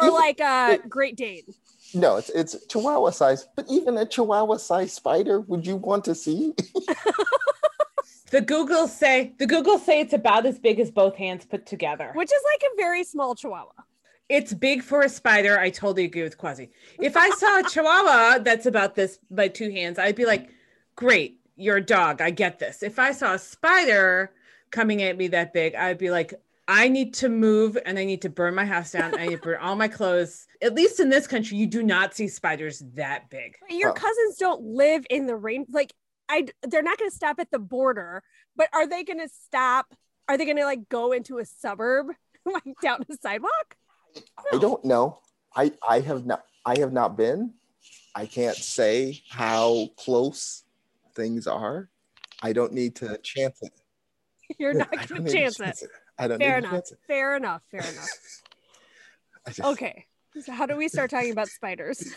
or 0.00 0.10
like 0.10 0.40
a 0.40 0.78
Great 0.88 1.16
Dane? 1.16 1.44
no 1.94 2.16
it's 2.16 2.28
it's 2.30 2.66
chihuahua 2.66 3.08
size 3.10 3.46
but 3.56 3.64
even 3.70 3.96
a 3.96 4.04
chihuahua 4.04 4.56
size 4.58 4.92
spider 4.92 5.40
would 5.40 5.66
you 5.66 5.76
want 5.76 6.04
to 6.04 6.14
see 6.14 6.52
the 8.30 8.40
google 8.40 8.88
say 8.88 9.32
the 9.38 9.46
google 9.46 9.78
say 9.78 10.00
it's 10.00 10.12
about 10.12 10.46
as 10.46 10.58
big 10.58 10.78
as 10.80 10.90
both 10.90 11.16
hands 11.16 11.44
put 11.44 11.66
together. 11.66 12.12
Which 12.14 12.30
is 12.32 12.42
like 12.52 12.62
a 12.72 12.76
very 12.76 13.04
small 13.04 13.34
Chihuahua. 13.34 13.72
it's 14.28 14.52
big 14.54 14.82
for 14.82 15.02
a 15.02 15.08
spider. 15.08 15.58
I 15.58 15.70
totally 15.70 16.04
agree 16.04 16.22
with 16.22 16.36
Kwasi 16.38 16.70
if 17.00 17.16
i 17.16 17.30
saw 17.30 17.60
a 17.60 17.62
chihuahua 17.70 18.38
that's 18.42 18.66
about 18.66 18.94
this 18.94 19.18
by 19.30 19.48
two 19.48 19.70
hands 19.70 19.98
i'd 19.98 20.16
be 20.16 20.26
like 20.26 20.50
great 20.96 21.40
you're 21.60 21.78
a 21.78 21.84
dog. 21.84 22.20
I 22.20 22.30
get 22.30 22.60
this. 22.60 22.84
If 22.84 22.98
i 23.00 23.10
saw 23.12 23.34
a 23.34 23.38
spider 23.38 24.30
coming 24.70 25.02
at 25.02 25.16
me 25.16 25.28
that 25.28 25.52
big 25.52 25.74
i'd 25.74 25.98
be 25.98 26.10
like 26.10 26.34
i 26.68 26.86
need 26.88 27.14
to 27.14 27.28
move 27.30 27.76
and 27.86 27.98
i 27.98 28.04
need 28.04 28.22
to 28.22 28.28
burn 28.28 28.54
my 28.54 28.64
house 28.66 28.92
down. 28.92 29.18
I 29.18 29.26
need 29.26 29.36
to 29.36 29.42
burn 29.42 29.58
all 29.60 29.74
my 29.74 29.88
clothes. 29.88 30.46
At 30.62 30.74
least 30.74 31.00
in 31.00 31.08
this 31.08 31.26
country 31.26 31.56
you 31.56 31.66
do 31.66 31.82
not 31.82 32.14
see 32.14 32.28
spiders 32.28 32.80
that 32.94 33.30
big. 33.30 33.56
Your 33.70 33.90
Oh. 33.90 33.94
cousins 33.94 34.36
don't 34.36 34.62
live 34.62 35.04
in 35.10 35.26
the 35.26 35.34
rain. 35.36 35.64
Like 35.70 35.92
I, 36.28 36.46
they're 36.62 36.82
not 36.82 36.98
going 36.98 37.10
to 37.10 37.16
stop 37.16 37.38
at 37.40 37.50
the 37.50 37.58
border. 37.58 38.22
But 38.56 38.68
are 38.72 38.86
they 38.86 39.04
going 39.04 39.20
to 39.20 39.28
stop? 39.28 39.94
Are 40.28 40.36
they 40.36 40.44
going 40.44 40.56
to 40.56 40.64
like 40.64 40.88
go 40.88 41.12
into 41.12 41.38
a 41.38 41.44
suburb, 41.44 42.08
like 42.44 42.74
down 42.82 43.04
the 43.08 43.16
sidewalk? 43.20 43.76
I 44.52 44.58
don't 44.58 44.84
know. 44.84 45.20
I 45.54 45.72
I 45.86 46.00
have 46.00 46.26
not 46.26 46.44
I 46.66 46.78
have 46.78 46.92
not 46.92 47.16
been. 47.16 47.54
I 48.14 48.26
can't 48.26 48.56
say 48.56 49.22
how 49.28 49.88
close 49.96 50.64
things 51.14 51.46
are. 51.46 51.88
I 52.42 52.52
don't 52.52 52.72
need 52.72 52.96
to 52.96 53.18
chance 53.18 53.60
it. 53.62 53.72
You're 54.58 54.74
not 54.74 54.90
going 55.08 55.24
to 55.24 55.32
chance 55.32 55.60
it. 55.60 55.82
I 56.18 56.26
don't 56.28 56.38
Fair 56.38 56.56
need 56.56 56.62
to 56.62 56.68
enough. 56.68 56.72
chance 56.72 56.92
it. 56.92 56.98
Fair 57.06 57.36
enough. 57.36 57.62
Fair 57.70 57.80
enough. 57.80 58.08
I 59.46 59.50
just, 59.50 59.68
Okay. 59.68 60.06
So 60.40 60.52
how 60.52 60.66
do 60.66 60.76
we 60.76 60.88
start 60.88 61.10
talking 61.10 61.32
about 61.32 61.48
spiders? 61.48 62.12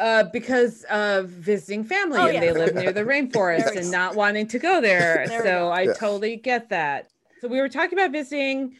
Uh, 0.00 0.24
because 0.32 0.84
of 0.84 1.28
visiting 1.28 1.84
family 1.84 2.18
Oh, 2.18 2.26
and 2.26 2.34
yeah. 2.34 2.40
they 2.40 2.52
live 2.52 2.74
near 2.74 2.90
the 2.90 3.02
rainforest 3.04 3.76
and 3.76 3.90
not 3.90 4.14
wanting 4.16 4.48
to 4.48 4.58
go 4.58 4.80
there. 4.80 5.26
There 5.28 5.38
so 5.38 5.44
go. 5.44 5.70
I 5.70 5.84
Yeah. 5.84 5.92
totally 5.92 6.36
get 6.36 6.70
that. 6.70 7.10
So 7.40 7.48
we 7.48 7.60
were 7.60 7.68
talking 7.68 7.98
about 7.98 8.10
visiting 8.10 8.76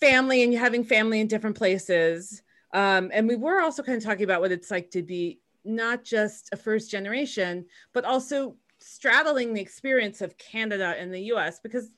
family 0.00 0.42
and 0.42 0.54
having 0.54 0.84
family 0.84 1.20
in 1.20 1.26
different 1.26 1.56
places. 1.56 2.42
Um, 2.72 3.10
and 3.12 3.26
we 3.26 3.36
were 3.36 3.60
also 3.60 3.82
kind 3.82 3.96
of 3.96 4.04
talking 4.04 4.24
about 4.24 4.40
what 4.40 4.52
it's 4.52 4.70
like 4.70 4.90
to 4.92 5.02
be 5.02 5.40
not 5.64 6.04
just 6.04 6.50
a 6.52 6.56
first 6.56 6.90
generation, 6.90 7.64
but 7.92 8.04
also 8.04 8.56
straddling 8.78 9.52
the 9.54 9.60
experience 9.60 10.20
of 10.20 10.36
Canada 10.38 10.94
and 10.98 11.12
the 11.12 11.20
US 11.32 11.58
because 11.60 11.90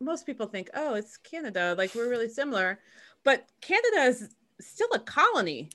most 0.00 0.24
people 0.26 0.46
think, 0.46 0.70
oh, 0.74 0.94
it's 0.94 1.16
Canada, 1.16 1.74
like 1.76 1.94
we're 1.94 2.08
really 2.08 2.28
similar. 2.28 2.80
But 3.24 3.46
Canada 3.60 4.02
is 4.02 4.34
still 4.60 4.88
a 4.94 4.98
colony 4.98 5.70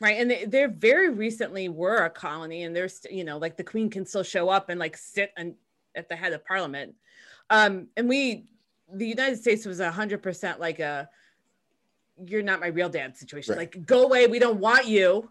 right 0.00 0.18
and 0.20 0.30
they, 0.30 0.44
they're 0.44 0.68
very 0.68 1.10
recently 1.10 1.68
were 1.68 2.04
a 2.04 2.10
colony 2.10 2.62
and 2.64 2.74
there's 2.76 3.00
you 3.10 3.24
know 3.24 3.38
like 3.38 3.56
the 3.56 3.64
queen 3.64 3.88
can 3.90 4.04
still 4.06 4.22
show 4.22 4.48
up 4.48 4.68
and 4.68 4.78
like 4.78 4.96
sit 4.96 5.32
and 5.36 5.54
at 5.94 6.08
the 6.08 6.16
head 6.16 6.32
of 6.32 6.44
parliament 6.44 6.94
um 7.50 7.86
and 7.96 8.08
we 8.08 8.46
the 8.92 9.06
united 9.06 9.36
states 9.38 9.64
was 9.64 9.80
a 9.80 9.90
hundred 9.90 10.22
percent 10.22 10.60
like 10.60 10.78
a 10.80 11.08
you're 12.26 12.42
not 12.42 12.60
my 12.60 12.68
real 12.68 12.88
dad 12.88 13.16
situation 13.16 13.52
Right. 13.56 13.74
like 13.74 13.86
go 13.86 14.04
away 14.04 14.26
we 14.26 14.38
don't 14.38 14.60
want 14.60 14.86
you 14.86 15.30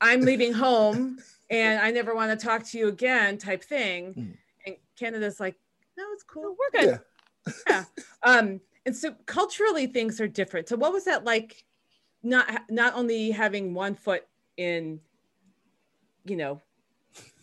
i'm 0.00 0.20
leaving 0.22 0.52
home 0.52 1.18
and 1.50 1.80
i 1.80 1.90
never 1.90 2.14
want 2.14 2.38
to 2.38 2.46
talk 2.46 2.64
to 2.68 2.78
you 2.78 2.88
again 2.88 3.38
type 3.38 3.62
thing 3.64 4.14
Mm. 4.14 4.36
and 4.66 4.76
canada's 4.98 5.40
like 5.40 5.56
no 5.96 6.04
it's 6.12 6.22
cool 6.22 6.56
we're 6.58 6.80
good. 6.80 7.00
Yeah. 7.68 7.84
um 8.22 8.60
and 8.86 8.94
so 8.96 9.14
culturally 9.26 9.86
things 9.86 10.20
are 10.20 10.28
different 10.28 10.68
so 10.68 10.76
what 10.76 10.92
was 10.92 11.04
that 11.04 11.24
like 11.24 11.64
not 12.24 12.62
not 12.70 12.94
only 12.94 13.30
having 13.30 13.74
one 13.74 13.94
foot 13.94 14.26
in 14.56 15.00
you 16.24 16.36
know 16.36 16.60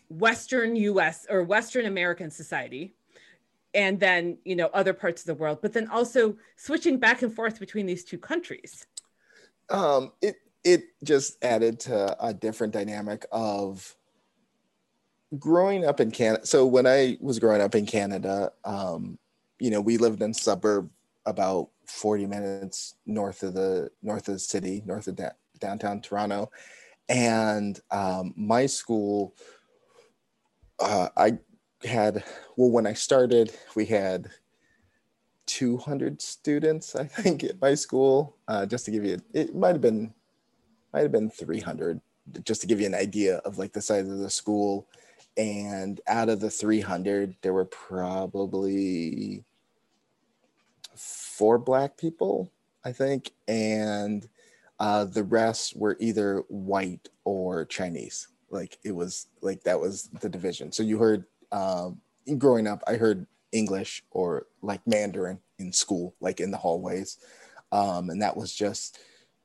western 0.10 0.76
us 0.76 1.26
or 1.30 1.44
western 1.44 1.86
american 1.86 2.30
society 2.30 2.94
and 3.74 4.00
then 4.00 4.38
you 4.44 4.56
know 4.56 4.70
other 4.74 4.94
parts 4.94 5.22
of 5.22 5.28
the 5.28 5.36
world 5.36 5.60
but 5.62 5.72
then 5.72 5.88
also 5.88 6.36
switching 6.58 6.98
back 6.98 7.22
and 7.22 7.34
forth 7.34 7.60
between 7.60 7.86
these 7.86 8.04
two 8.04 8.18
countries 8.18 8.86
um, 9.70 10.12
it 10.22 10.36
it 10.64 10.84
just 11.04 11.44
added 11.44 11.80
to 11.82 12.16
a 12.24 12.34
different 12.34 12.74
dynamic 12.74 13.26
of 13.32 13.96
growing 15.40 15.86
up 15.86 16.00
in 16.00 16.12
Canada. 16.12 16.46
So 16.46 16.66
when 16.66 16.86
I 16.86 17.18
was 17.20 17.40
growing 17.40 17.62
up 17.62 17.76
in 17.76 17.86
Canada, 17.86 18.52
um, 18.66 19.18
you 19.60 19.70
know, 19.70 19.82
we 19.82 19.98
lived 19.98 20.22
in 20.22 20.34
suburb 20.34 20.90
about 21.26 21.70
40 21.92 22.26
minutes 22.26 22.96
north 23.06 23.44
of 23.44 23.54
the 23.54 23.90
north 24.02 24.28
of 24.28 24.36
the 24.36 24.40
city, 24.40 24.82
north 24.86 25.08
of 25.08 25.16
da- 25.16 25.30
downtown 25.60 26.02
Toronto, 26.02 26.50
and 27.10 27.80
um, 27.92 28.34
my 28.36 28.66
school. 28.66 29.36
Uh, 30.80 31.10
I 31.16 31.38
had 31.84 32.24
well 32.58 32.72
when 32.72 32.88
I 32.88 32.94
started, 32.94 33.52
we 33.76 33.86
had 33.86 34.32
200 35.52 36.22
students, 36.22 36.96
I 36.96 37.04
think, 37.06 37.44
at 37.44 37.62
my 37.62 37.76
school. 37.76 38.38
Uh, 38.48 38.66
just 38.66 38.86
to 38.86 38.92
give 38.92 39.06
you, 39.06 39.20
it 39.34 39.56
might 39.56 39.74
have 39.74 39.82
been, 39.82 40.14
might 40.94 41.02
have 41.02 41.12
been 41.12 41.30
300, 41.30 42.00
just 42.44 42.62
to 42.62 42.68
give 42.68 42.80
you 42.80 42.88
an 42.88 42.96
idea 42.96 43.38
of 43.38 43.58
like 43.58 43.74
the 43.74 43.82
size 43.82 44.08
of 44.08 44.20
the 44.20 44.30
school. 44.30 44.88
And 45.38 46.02
out 46.08 46.30
of 46.30 46.40
the 46.40 46.50
300, 46.50 47.36
there 47.42 47.54
were 47.54 47.66
probably 47.66 49.44
four 51.42 51.58
black 51.58 51.98
people, 51.98 52.52
I 52.86 52.92
think, 52.92 53.32
and 53.48 54.30
uh, 54.80 55.06
the 55.06 55.24
rest 55.24 55.76
were 55.76 55.98
either 56.00 56.44
white 56.50 57.10
or 57.24 57.66
Chinese. 57.66 58.28
Like 58.52 58.78
it 58.84 58.92
was 58.92 59.26
like 59.42 59.64
that 59.64 59.80
was 59.80 60.10
the 60.22 60.30
division. 60.30 60.72
So 60.72 60.84
you 60.84 61.00
heard 61.00 61.26
um, 61.52 62.00
growing 62.38 62.68
up, 62.68 62.84
I 62.86 62.94
heard 62.94 63.26
English 63.52 64.04
or 64.12 64.46
like 64.62 64.86
Mandarin 64.86 65.40
in 65.58 65.74
school, 65.74 66.14
like 66.22 66.40
in 66.40 66.52
the 66.52 66.58
hallways. 66.58 67.18
Um, 67.72 68.12
and 68.12 68.22
that 68.22 68.38
was 68.38 68.54
just 68.54 69.00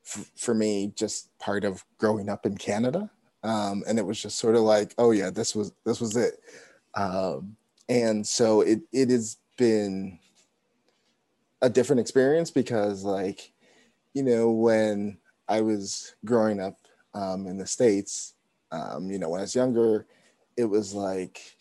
f- 0.05 0.31
for 0.37 0.53
me, 0.53 0.93
just 0.97 1.31
part 1.39 1.65
of 1.65 1.83
growing 1.97 2.29
up 2.29 2.45
in 2.45 2.59
Canada. 2.59 3.09
Um, 3.43 3.85
and 3.89 3.99
it 3.99 4.05
was 4.05 4.21
just 4.21 4.39
sort 4.39 4.55
of 4.55 4.65
like, 4.65 4.95
oh 4.99 5.13
yeah, 5.13 5.31
this 5.31 5.57
was 5.57 5.73
this 5.87 5.99
was 5.99 6.15
it. 6.15 6.41
Um, 6.95 7.57
and 7.89 8.27
so 8.27 8.61
it 8.61 8.81
it 8.93 9.09
has 9.09 9.39
been 9.57 10.19
a 11.63 11.71
different 11.71 12.01
experience 12.01 12.51
because 12.51 13.05
like, 13.05 13.53
you 14.15 14.23
know, 14.23 14.51
when 14.51 15.19
I 15.49 15.61
was 15.61 16.15
growing 16.25 16.61
up 16.61 16.79
um, 17.15 17.47
in 17.47 17.59
the 17.59 17.67
states, 17.67 18.35
um, 18.73 19.11
you 19.11 19.19
know, 19.19 19.29
when 19.29 19.41
I 19.41 19.45
was 19.45 19.55
younger, 19.55 20.07
it 20.57 20.65
was 20.65 20.95
like 20.95 21.57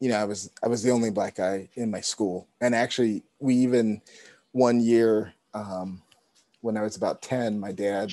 you 0.00 0.10
know, 0.10 0.16
I 0.16 0.24
was 0.24 0.50
I 0.62 0.68
was 0.68 0.82
the 0.82 0.90
only 0.90 1.10
black 1.10 1.36
guy 1.36 1.68
in 1.74 1.90
my 1.90 2.00
school, 2.00 2.48
and 2.60 2.74
actually, 2.74 3.22
we 3.38 3.54
even 3.56 4.02
one 4.52 4.80
year 4.80 5.32
um, 5.54 6.02
when 6.60 6.76
I 6.76 6.82
was 6.82 6.96
about 6.96 7.22
ten, 7.22 7.58
my 7.58 7.72
dad 7.72 8.12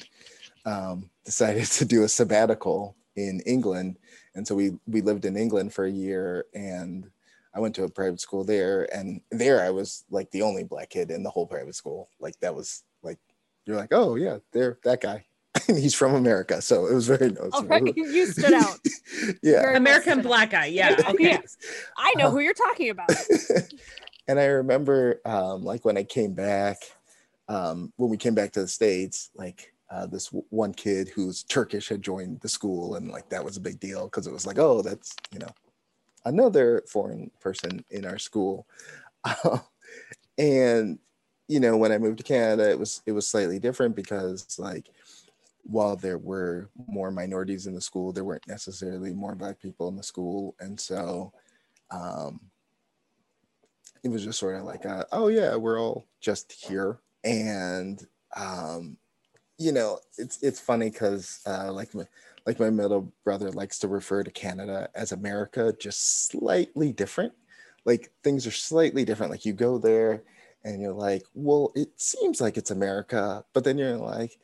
um, 0.65 1.09
decided 1.25 1.65
to 1.65 1.85
do 1.85 2.03
a 2.03 2.07
sabbatical 2.07 2.95
in 3.15 3.41
England, 3.45 3.97
and 4.35 4.47
so 4.47 4.55
we 4.55 4.77
we 4.87 5.01
lived 5.01 5.25
in 5.25 5.35
England 5.35 5.73
for 5.73 5.85
a 5.85 5.91
year, 5.91 6.45
and 6.53 7.09
I 7.55 7.59
went 7.59 7.75
to 7.75 7.83
a 7.83 7.89
private 7.89 8.19
school 8.19 8.43
there, 8.43 8.87
and 8.95 9.21
there 9.31 9.61
I 9.61 9.69
was 9.69 10.03
like 10.09 10.31
the 10.31 10.41
only 10.41 10.63
black 10.63 10.89
kid 10.89 11.11
in 11.11 11.23
the 11.23 11.29
whole 11.29 11.45
private 11.45 11.75
school. 11.75 12.09
Like 12.19 12.39
that 12.39 12.55
was 12.55 12.83
like 13.03 13.19
you're 13.65 13.77
like, 13.77 13.91
oh 13.91 14.15
yeah, 14.15 14.37
there 14.51 14.79
that 14.83 15.01
guy. 15.01 15.25
he's 15.67 15.93
from 15.93 16.15
America, 16.15 16.61
so 16.61 16.87
it 16.87 16.95
was 16.95 17.07
very 17.07 17.29
noticeable. 17.29 17.71
All 17.73 17.79
right, 17.79 17.95
you 17.95 18.25
stood 18.25 18.53
out. 18.53 18.79
yeah, 19.43 19.61
Very 19.61 19.77
American 19.77 20.17
much. 20.17 20.25
black 20.25 20.49
guy. 20.49 20.65
Yeah. 20.65 20.95
Okay. 21.09 21.31
Yeah. 21.31 21.41
I 21.97 22.13
know 22.17 22.31
who 22.31 22.39
you're 22.39 22.55
talking 22.55 22.89
about. 22.89 23.11
and 24.27 24.39
I 24.39 24.45
remember 24.45 25.21
um, 25.25 25.63
like 25.63 25.85
when 25.85 25.95
I 25.95 26.03
came 26.03 26.33
back, 26.33 26.77
um, 27.49 27.93
when 27.97 28.09
we 28.09 28.17
came 28.17 28.33
back 28.33 28.51
to 28.53 28.61
the 28.61 28.67
States, 28.67 29.29
like 29.35 29.73
uh, 29.91 30.07
this 30.07 30.27
w- 30.27 30.43
one 30.49 30.73
kid 30.73 31.09
who's 31.09 31.43
Turkish 31.43 31.87
had 31.87 32.01
joined 32.01 32.41
the 32.41 32.49
school, 32.49 32.95
and 32.95 33.11
like 33.11 33.29
that 33.29 33.45
was 33.45 33.55
a 33.55 33.61
big 33.61 33.79
deal 33.79 34.05
because 34.05 34.25
it 34.25 34.33
was 34.33 34.47
like, 34.47 34.57
oh, 34.57 34.81
that's 34.81 35.15
you 35.31 35.37
know 35.37 35.51
another 36.25 36.83
foreign 36.87 37.31
person 37.39 37.83
in 37.89 38.05
our 38.05 38.17
school. 38.17 38.67
and 40.37 40.99
you 41.47 41.59
know, 41.59 41.77
when 41.77 41.91
I 41.91 41.97
moved 41.97 42.19
to 42.19 42.23
Canada, 42.23 42.69
it 42.69 42.79
was 42.79 43.01
it 43.05 43.11
was 43.11 43.27
slightly 43.27 43.59
different 43.59 43.95
because 43.95 44.57
like 44.57 44.87
while 45.63 45.95
there 45.95 46.17
were 46.17 46.69
more 46.87 47.11
minorities 47.11 47.67
in 47.67 47.73
the 47.73 47.81
school, 47.81 48.11
there 48.11 48.23
weren't 48.23 48.47
necessarily 48.47 49.13
more 49.13 49.35
black 49.35 49.61
people 49.61 49.87
in 49.87 49.95
the 49.95 50.03
school, 50.03 50.55
and 50.59 50.79
so 50.79 51.31
um, 51.91 52.39
it 54.03 54.09
was 54.09 54.23
just 54.23 54.39
sort 54.39 54.55
of 54.55 54.63
like, 54.63 54.85
uh, 54.85 55.05
oh 55.11 55.27
yeah, 55.27 55.55
we're 55.55 55.79
all 55.79 56.05
just 56.21 56.51
here, 56.51 56.99
and 57.23 58.05
um, 58.35 58.97
you 59.57 59.71
know, 59.71 59.99
it's 60.17 60.41
it's 60.41 60.59
funny 60.59 60.89
because 60.89 61.41
uh, 61.45 61.71
like 61.71 61.93
like 62.45 62.59
my 62.59 62.69
middle 62.69 63.13
brother 63.23 63.51
likes 63.51 63.79
to 63.79 63.87
refer 63.87 64.23
to 64.23 64.31
Canada 64.31 64.89
as 64.95 65.11
America, 65.11 65.73
just 65.79 66.27
slightly 66.27 66.91
different. 66.91 67.33
Like 67.85 68.11
things 68.23 68.45
are 68.45 68.51
slightly 68.51 69.05
different. 69.05 69.31
Like 69.31 69.45
you 69.45 69.53
go 69.53 69.77
there 69.77 70.23
and 70.63 70.81
you're 70.81 70.93
like, 70.93 71.23
well, 71.33 71.71
it 71.75 71.89
seems 71.97 72.41
like 72.41 72.57
it's 72.57 72.71
America, 72.71 73.43
but 73.53 73.63
then 73.63 73.77
you're 73.77 73.97
like, 73.97 74.37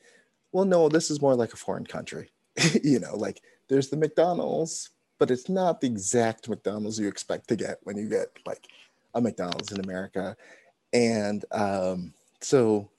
well, 0.51 0.65
no, 0.65 0.89
this 0.89 1.11
is 1.11 1.21
more 1.21 1.35
like 1.35 1.53
a 1.53 1.57
foreign 1.57 1.85
country. 1.85 2.31
you 2.83 2.99
know, 2.99 3.15
like 3.15 3.41
there's 3.67 3.89
the 3.89 3.97
McDonald's, 3.97 4.89
but 5.17 5.31
it's 5.31 5.49
not 5.49 5.81
the 5.81 5.87
exact 5.87 6.49
McDonald's 6.49 6.99
you 6.99 7.07
expect 7.07 7.47
to 7.49 7.55
get 7.55 7.79
when 7.83 7.97
you 7.97 8.09
get 8.09 8.27
like 8.45 8.67
a 9.13 9.21
McDonald's 9.21 9.71
in 9.71 9.83
America. 9.83 10.35
And 10.93 11.43
um, 11.51 12.13
so 12.41 12.89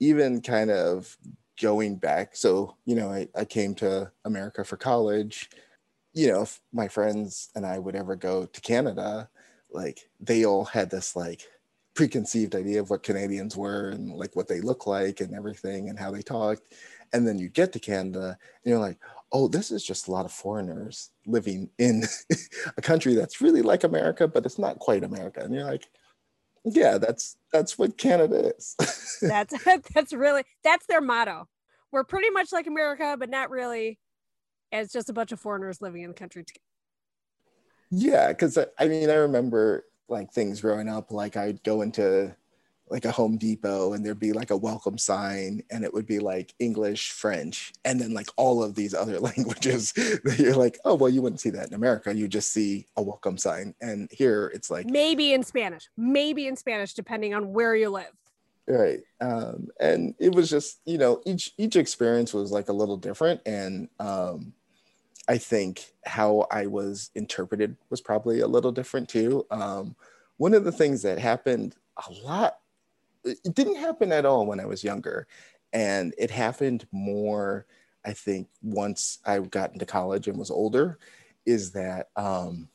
even 0.00 0.40
kind 0.40 0.70
of 0.70 1.16
going 1.60 1.96
back, 1.96 2.36
so, 2.36 2.76
you 2.84 2.94
know, 2.94 3.10
I, 3.10 3.28
I 3.34 3.44
came 3.44 3.74
to 3.76 4.10
America 4.24 4.64
for 4.64 4.76
college. 4.76 5.50
You 6.12 6.28
know, 6.28 6.42
if 6.42 6.60
my 6.72 6.88
friends 6.88 7.50
and 7.54 7.66
I 7.66 7.78
would 7.78 7.94
ever 7.94 8.16
go 8.16 8.46
to 8.46 8.60
Canada, 8.60 9.28
like 9.70 10.08
they 10.20 10.44
all 10.44 10.64
had 10.64 10.90
this 10.90 11.16
like 11.16 11.42
preconceived 11.94 12.54
idea 12.54 12.80
of 12.80 12.90
what 12.90 13.02
Canadians 13.02 13.56
were 13.56 13.88
and 13.88 14.12
like 14.12 14.36
what 14.36 14.48
they 14.48 14.60
look 14.60 14.86
like 14.86 15.20
and 15.20 15.34
everything 15.34 15.88
and 15.88 15.98
how 15.98 16.10
they 16.10 16.22
talked. 16.22 16.74
And 17.12 17.26
then 17.26 17.38
you 17.38 17.48
get 17.48 17.72
to 17.72 17.80
Canada 17.80 18.38
and 18.64 18.70
you're 18.70 18.78
like, 18.78 18.98
oh, 19.32 19.48
this 19.48 19.70
is 19.70 19.84
just 19.84 20.08
a 20.08 20.12
lot 20.12 20.24
of 20.24 20.32
foreigners 20.32 21.10
living 21.26 21.70
in 21.78 22.04
a 22.76 22.82
country 22.82 23.14
that's 23.14 23.40
really 23.40 23.62
like 23.62 23.84
America, 23.84 24.28
but 24.28 24.46
it's 24.46 24.58
not 24.58 24.78
quite 24.78 25.04
America. 25.04 25.40
And 25.40 25.54
you're 25.54 25.64
like, 25.64 25.88
yeah, 26.66 26.98
that's 26.98 27.36
that's 27.52 27.78
what 27.78 27.96
Canada 27.96 28.52
is. 28.56 28.74
That's 29.22 29.54
that's 29.94 30.12
really 30.12 30.42
that's 30.62 30.84
their 30.86 31.00
motto. 31.00 31.48
We're 31.90 32.04
pretty 32.04 32.28
much 32.30 32.52
like 32.52 32.66
America, 32.66 33.16
but 33.18 33.30
not 33.30 33.50
really. 33.50 33.98
It's 34.72 34.92
just 34.92 35.08
a 35.08 35.12
bunch 35.12 35.32
of 35.32 35.40
foreigners 35.40 35.80
living 35.80 36.02
in 36.02 36.10
the 36.10 36.14
country. 36.14 36.44
together. 36.44 36.60
Yeah, 37.90 38.28
because 38.28 38.58
I 38.78 38.88
mean, 38.88 39.08
I 39.08 39.14
remember 39.14 39.84
like 40.08 40.32
things 40.32 40.60
growing 40.60 40.88
up. 40.88 41.12
Like 41.12 41.36
I'd 41.36 41.62
go 41.62 41.82
into 41.82 42.34
like 42.88 43.04
a 43.04 43.10
Home 43.10 43.36
Depot 43.36 43.92
and 43.92 44.04
there'd 44.04 44.18
be 44.20 44.32
like 44.32 44.50
a 44.50 44.56
welcome 44.56 44.98
sign, 44.98 45.62
and 45.70 45.84
it 45.84 45.92
would 45.92 46.06
be 46.06 46.18
like 46.18 46.54
English, 46.58 47.10
French, 47.10 47.72
and 47.84 48.00
then 48.00 48.14
like 48.14 48.28
all 48.36 48.62
of 48.62 48.74
these 48.74 48.94
other 48.94 49.18
languages 49.28 49.92
that 49.92 50.36
you're 50.38 50.54
like, 50.54 50.78
oh 50.84 50.94
well, 50.94 51.10
you 51.10 51.22
wouldn't 51.22 51.40
see 51.40 51.50
that 51.50 51.68
in 51.68 51.74
America. 51.74 52.14
You 52.14 52.28
just 52.28 52.52
see 52.52 52.86
a 52.96 53.02
welcome 53.02 53.38
sign, 53.38 53.74
and 53.80 54.08
here 54.12 54.50
it's 54.54 54.70
like 54.70 54.86
Maybe 54.86 55.32
in 55.32 55.42
Spanish, 55.42 55.88
maybe 55.96 56.46
in 56.46 56.56
Spanish, 56.56 56.94
depending 56.94 57.34
on 57.34 57.52
where 57.52 57.74
you 57.74 57.90
live. 57.90 58.12
right 58.68 59.00
um 59.20 59.68
and 59.80 60.14
it 60.18 60.34
was 60.34 60.50
just 60.50 60.80
you 60.84 60.98
know 60.98 61.20
each 61.24 61.52
each 61.56 61.76
experience 61.76 62.34
was 62.34 62.50
like 62.50 62.68
a 62.68 62.72
little 62.72 62.96
different 62.96 63.40
and 63.46 63.88
um 64.00 64.52
i 65.28 65.38
think 65.38 65.92
how 66.04 66.46
i 66.50 66.66
was 66.66 67.10
interpreted 67.14 67.76
was 67.90 68.00
probably 68.00 68.40
a 68.40 68.46
little 68.48 68.72
different 68.72 69.08
too 69.08 69.46
um 69.52 69.94
one 70.38 70.52
of 70.52 70.64
the 70.64 70.72
things 70.72 71.02
that 71.02 71.18
happened 71.18 71.76
a 72.08 72.12
lot 72.24 72.58
it 73.26 73.54
didn't 73.54 73.76
happen 73.76 74.12
at 74.12 74.24
all 74.24 74.46
when 74.46 74.60
i 74.60 74.64
was 74.64 74.84
younger 74.84 75.26
and 75.72 76.14
it 76.18 76.30
happened 76.30 76.86
more 76.92 77.66
i 78.04 78.12
think 78.12 78.48
once 78.62 79.18
i 79.26 79.38
got 79.38 79.72
into 79.72 79.86
college 79.86 80.28
and 80.28 80.38
was 80.38 80.50
older 80.50 80.98
is 81.44 81.72
that 81.72 82.08
um 82.16 82.68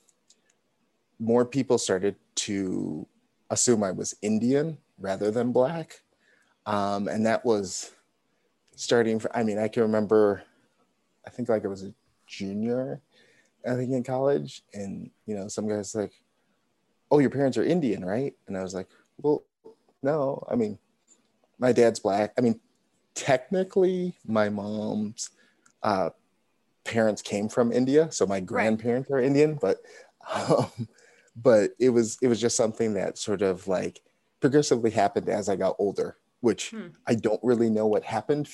more 1.20 1.46
people 1.46 1.78
started 1.78 2.16
to 2.36 3.08
assume 3.50 3.84
i 3.84 3.92
was 3.92 4.16
indian 4.22 4.78
rather 5.02 5.32
than 5.32 5.52
black. 5.52 6.02
Um, 6.66 7.08
and 7.08 7.26
that 7.26 7.44
was 7.44 7.92
starting, 8.76 9.20
for, 9.20 9.36
I 9.36 9.44
mean, 9.44 9.58
I 9.58 9.68
can 9.68 9.84
remember, 9.84 10.44
I 11.26 11.30
think 11.30 11.50
like 11.50 11.66
I 11.66 11.68
was 11.68 11.84
a 11.84 11.94
junior, 12.28 13.02
I 13.68 13.76
think 13.76 13.92
in 13.92 14.04
college. 14.04 14.64
And, 14.74 15.10
you 15.26 15.36
know, 15.36 15.48
some 15.48 15.68
guys 15.68 15.96
like, 15.96 16.14
oh, 17.10 17.20
your 17.20 17.30
parents 17.30 17.58
are 17.58 17.64
Indian, 17.64 18.06
right? 18.06 18.34
And 18.48 18.56
I 18.56 18.62
was 18.62 18.74
like, 18.74 18.88
well, 19.18 19.44
no, 20.04 20.46
I 20.50 20.56
mean, 20.56 20.78
my 21.60 21.72
dad's 21.72 22.00
black. 22.00 22.34
I 22.38 22.42
mean, 22.42 22.60
technically, 23.16 24.16
my 24.26 24.50
mom's 24.50 25.30
uh, 25.84 26.10
parents 26.84 27.22
came 27.22 27.50
from 27.50 27.72
India. 27.72 28.12
So 28.12 28.26
my 28.26 28.40
grandparents 28.40 29.12
are 29.12 29.20
Indian, 29.20 29.56
but, 29.62 29.78
um, 30.34 30.88
but 31.36 31.72
it 31.80 31.90
was, 31.90 32.18
it 32.22 32.28
was 32.28 32.42
just 32.42 32.58
something 32.58 32.94
that 32.96 33.18
sort 33.18 33.42
of 33.42 33.68
like, 33.68 34.02
progressively 34.42 34.90
happened 34.90 35.30
as 35.30 35.48
I 35.48 35.56
got 35.56 35.76
older, 35.78 36.18
which 36.40 36.72
Hmm. 36.72 36.88
I 37.06 37.14
don't 37.14 37.40
really 37.44 37.70
know 37.70 37.86
what 37.86 38.04
happened, 38.04 38.50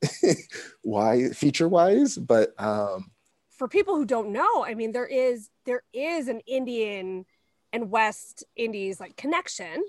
why 0.82 1.30
feature 1.30 1.68
wise, 1.68 2.16
but 2.16 2.54
um, 2.58 3.10
For 3.50 3.66
people 3.68 3.96
who 3.96 4.04
don't 4.04 4.30
know, 4.30 4.64
I 4.64 4.74
mean, 4.74 4.92
there 4.92 5.06
is 5.06 5.50
there 5.64 5.82
is 5.92 6.28
an 6.28 6.40
Indian 6.46 7.26
and 7.72 7.90
West 7.90 8.44
Indies 8.54 9.00
like 9.00 9.16
connection, 9.16 9.82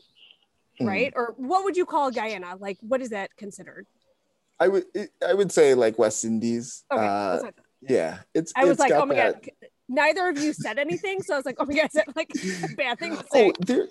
mm, 0.80 0.88
right? 0.88 1.14
Or 1.16 1.34
what 1.38 1.64
would 1.64 1.78
you 1.78 1.86
call 1.86 2.12
Guyana? 2.12 2.56
Like, 2.60 2.78
what 2.82 3.02
is 3.02 3.10
that 3.10 3.36
considered? 3.38 3.86
I 4.60 4.68
would 4.68 4.86
I 5.28 5.34
would 5.34 5.52
say 5.52 5.74
like 5.74 5.98
West 6.00 6.24
Indies. 6.24 6.84
Okay, 6.92 7.02
uh, 7.06 7.32
that's 7.32 7.44
what 7.44 7.54
I 7.58 7.64
yeah, 7.90 8.20
it's. 8.34 8.54
I 8.56 8.64
was 8.64 8.72
it's 8.72 8.80
like, 8.80 8.92
oh 8.92 9.06
my 9.06 9.16
that- 9.16 9.44
god. 9.44 9.52
Neither 9.90 10.30
of 10.30 10.38
you 10.38 10.54
said 10.54 10.80
anything, 10.80 11.22
so 11.22 11.34
I 11.34 11.38
was 11.38 11.46
like, 11.46 11.58
oh 11.60 11.66
my 11.66 11.76
god, 11.76 11.86
is 11.88 11.92
that 11.92 12.16
like 12.16 12.32
a 12.34 12.76
bad 12.76 12.98
thing 12.98 13.18
to 13.18 13.24
Oh, 13.34 13.52
there, 13.60 13.90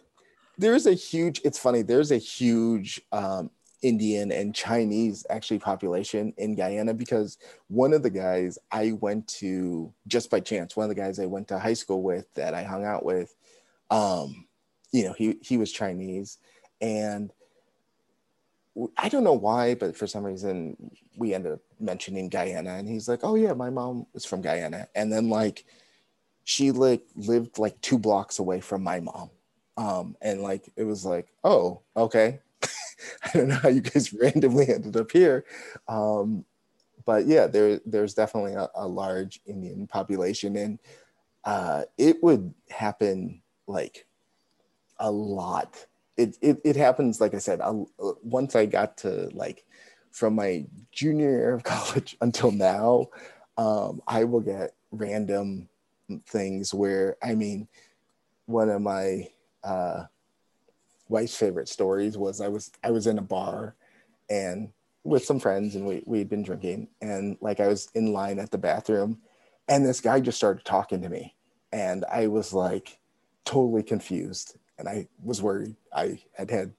there's 0.56 0.86
a 0.86 0.94
huge. 0.94 1.40
It's 1.44 1.58
funny. 1.58 1.82
There's 1.82 2.10
a 2.10 2.16
huge 2.16 3.00
um, 3.12 3.50
Indian 3.82 4.32
and 4.32 4.54
Chinese 4.54 5.26
actually 5.28 5.58
population 5.58 6.32
in 6.38 6.54
Guyana 6.54 6.94
because 6.94 7.36
one 7.68 7.92
of 7.92 8.02
the 8.02 8.10
guys 8.10 8.58
I 8.70 8.92
went 8.92 9.28
to 9.28 9.92
just 10.06 10.30
by 10.30 10.40
chance, 10.40 10.76
one 10.76 10.84
of 10.84 10.88
the 10.88 11.00
guys 11.00 11.18
I 11.18 11.26
went 11.26 11.48
to 11.48 11.58
high 11.58 11.74
school 11.74 12.02
with 12.02 12.32
that 12.34 12.54
I 12.54 12.62
hung 12.62 12.84
out 12.84 13.04
with, 13.04 13.34
um, 13.90 14.46
you 14.92 15.04
know, 15.04 15.12
he 15.12 15.36
he 15.42 15.58
was 15.58 15.72
Chinese, 15.72 16.38
and 16.82 17.32
I 18.96 19.08
don't 19.08 19.24
know 19.24 19.32
why, 19.34 19.74
but 19.74 19.96
for 19.96 20.06
some 20.06 20.24
reason 20.24 20.76
we 21.16 21.34
ended 21.34 21.52
up 21.52 21.60
mentioning 21.78 22.28
Guyana, 22.28 22.74
and 22.76 22.88
he's 22.88 23.08
like, 23.08 23.20
"Oh 23.22 23.34
yeah, 23.34 23.52
my 23.52 23.70
mom 23.70 24.06
was 24.14 24.24
from 24.24 24.40
Guyana," 24.42 24.88
and 24.94 25.12
then 25.12 25.28
like 25.28 25.64
she 26.44 26.72
like 26.72 27.04
lived 27.16 27.58
like 27.58 27.80
two 27.82 27.98
blocks 27.98 28.38
away 28.40 28.60
from 28.60 28.82
my 28.84 29.00
mom 29.00 29.30
Um, 29.78 30.16
and 30.22 30.42
like 30.42 30.70
it 30.76 30.84
was 30.84 31.04
like, 31.06 31.28
oh, 31.44 31.82
okay. 31.96 32.40
I 33.24 33.30
don't 33.34 33.48
know 33.48 33.56
how 33.56 33.68
you 33.70 33.80
guys 33.82 34.12
randomly 34.22 34.68
ended 34.70 34.96
up 34.96 35.12
here. 35.12 35.44
Um, 35.88 36.44
but 37.06 37.26
yeah, 37.26 37.46
there 37.48 37.80
there's 37.86 38.14
definitely 38.14 38.54
a, 38.54 38.68
a 38.76 38.88
large 38.88 39.40
Indian 39.46 39.86
population, 39.88 40.56
and 40.56 40.78
uh, 41.44 41.84
it 41.98 42.22
would 42.22 42.54
happen 42.70 43.42
like 43.68 44.06
a 44.98 45.10
lot. 45.10 45.86
It, 46.16 46.36
it, 46.40 46.60
it 46.64 46.76
happens, 46.76 47.20
like 47.20 47.34
I 47.34 47.38
said, 47.38 47.60
I'll, 47.60 47.88
once 48.22 48.54
I 48.54 48.66
got 48.66 48.98
to 48.98 49.30
like 49.32 49.64
from 50.10 50.34
my 50.34 50.66
junior 50.90 51.30
year 51.30 51.54
of 51.54 51.64
college 51.64 52.16
until 52.20 52.50
now, 52.50 53.06
um, 53.56 54.02
I 54.06 54.24
will 54.24 54.40
get 54.40 54.74
random 54.90 55.68
things 56.26 56.74
where, 56.74 57.16
I 57.22 57.34
mean, 57.34 57.68
one 58.46 58.68
of 58.68 58.82
my 58.82 59.28
uh, 59.64 60.04
wife's 61.08 61.36
favorite 61.36 61.68
stories 61.68 62.16
was 62.16 62.40
I 62.40 62.48
was 62.48 62.72
I 62.82 62.90
was 62.90 63.06
in 63.06 63.18
a 63.18 63.22
bar 63.22 63.76
and 64.30 64.72
with 65.04 65.24
some 65.24 65.38
friends 65.38 65.76
and 65.76 65.86
we 65.86 66.02
we'd 66.06 66.28
been 66.28 66.42
drinking 66.42 66.88
and 67.00 67.36
like 67.40 67.60
I 67.60 67.68
was 67.68 67.88
in 67.94 68.12
line 68.12 68.38
at 68.38 68.50
the 68.50 68.58
bathroom 68.58 69.20
and 69.68 69.84
this 69.84 70.00
guy 70.00 70.20
just 70.20 70.38
started 70.38 70.64
talking 70.64 71.02
to 71.02 71.08
me 71.08 71.34
and 71.72 72.04
I 72.10 72.26
was 72.28 72.52
like 72.52 72.98
totally 73.44 73.82
confused 73.82 74.56
and 74.78 74.88
I 74.88 75.08
was 75.22 75.42
worried. 75.42 75.76
I 75.94 76.20
had 76.32 76.50
had 76.50 76.72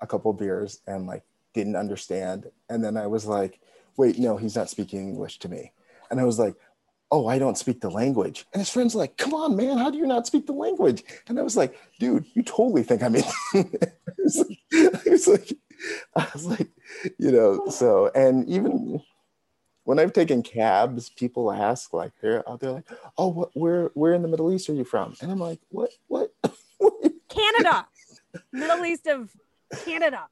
a 0.00 0.06
couple 0.06 0.32
beers 0.32 0.80
and 0.86 1.06
like 1.06 1.24
didn't 1.54 1.76
understand 1.76 2.50
and 2.68 2.84
then 2.84 2.96
I 2.96 3.08
was 3.08 3.26
like 3.26 3.58
wait 3.96 4.16
no 4.18 4.36
he's 4.36 4.54
not 4.54 4.70
speaking 4.70 5.00
English 5.00 5.40
to 5.40 5.48
me 5.48 5.72
and 6.10 6.20
I 6.20 6.24
was 6.24 6.38
like 6.38 6.54
oh, 7.10 7.26
I 7.26 7.38
don't 7.38 7.56
speak 7.56 7.80
the 7.80 7.90
language. 7.90 8.46
And 8.52 8.60
his 8.60 8.70
friend's 8.70 8.94
like, 8.94 9.16
come 9.16 9.34
on, 9.34 9.56
man, 9.56 9.78
how 9.78 9.90
do 9.90 9.98
you 9.98 10.06
not 10.06 10.26
speak 10.26 10.46
the 10.46 10.52
language? 10.52 11.04
And 11.26 11.38
I 11.38 11.42
was 11.42 11.56
like, 11.56 11.78
dude, 11.98 12.26
you 12.34 12.42
totally 12.42 12.82
think 12.82 13.02
I'm 13.02 13.14
in. 13.16 13.24
I, 13.54 13.62
was 14.18 14.36
like, 14.36 14.58
I 14.74 15.10
was 15.10 15.26
like, 15.26 15.52
I 16.16 16.26
was 16.32 16.44
like, 16.44 16.68
you 17.18 17.32
know, 17.32 17.68
so, 17.70 18.10
and 18.14 18.48
even 18.48 19.00
when 19.84 19.98
I've 19.98 20.12
taken 20.12 20.42
cabs, 20.42 21.08
people 21.08 21.50
ask, 21.50 21.94
like, 21.94 22.12
they're, 22.20 22.44
they're 22.60 22.72
like, 22.72 22.88
oh, 23.16 23.28
what, 23.28 23.50
where, 23.54 23.90
where 23.94 24.12
in 24.12 24.22
the 24.22 24.28
Middle 24.28 24.52
East 24.52 24.68
are 24.68 24.74
you 24.74 24.84
from? 24.84 25.14
And 25.22 25.32
I'm 25.32 25.40
like, 25.40 25.60
what, 25.70 25.90
what? 26.08 26.32
Canada, 27.28 27.86
Middle 28.52 28.84
East 28.84 29.06
of 29.06 29.30
Canada. 29.84 30.26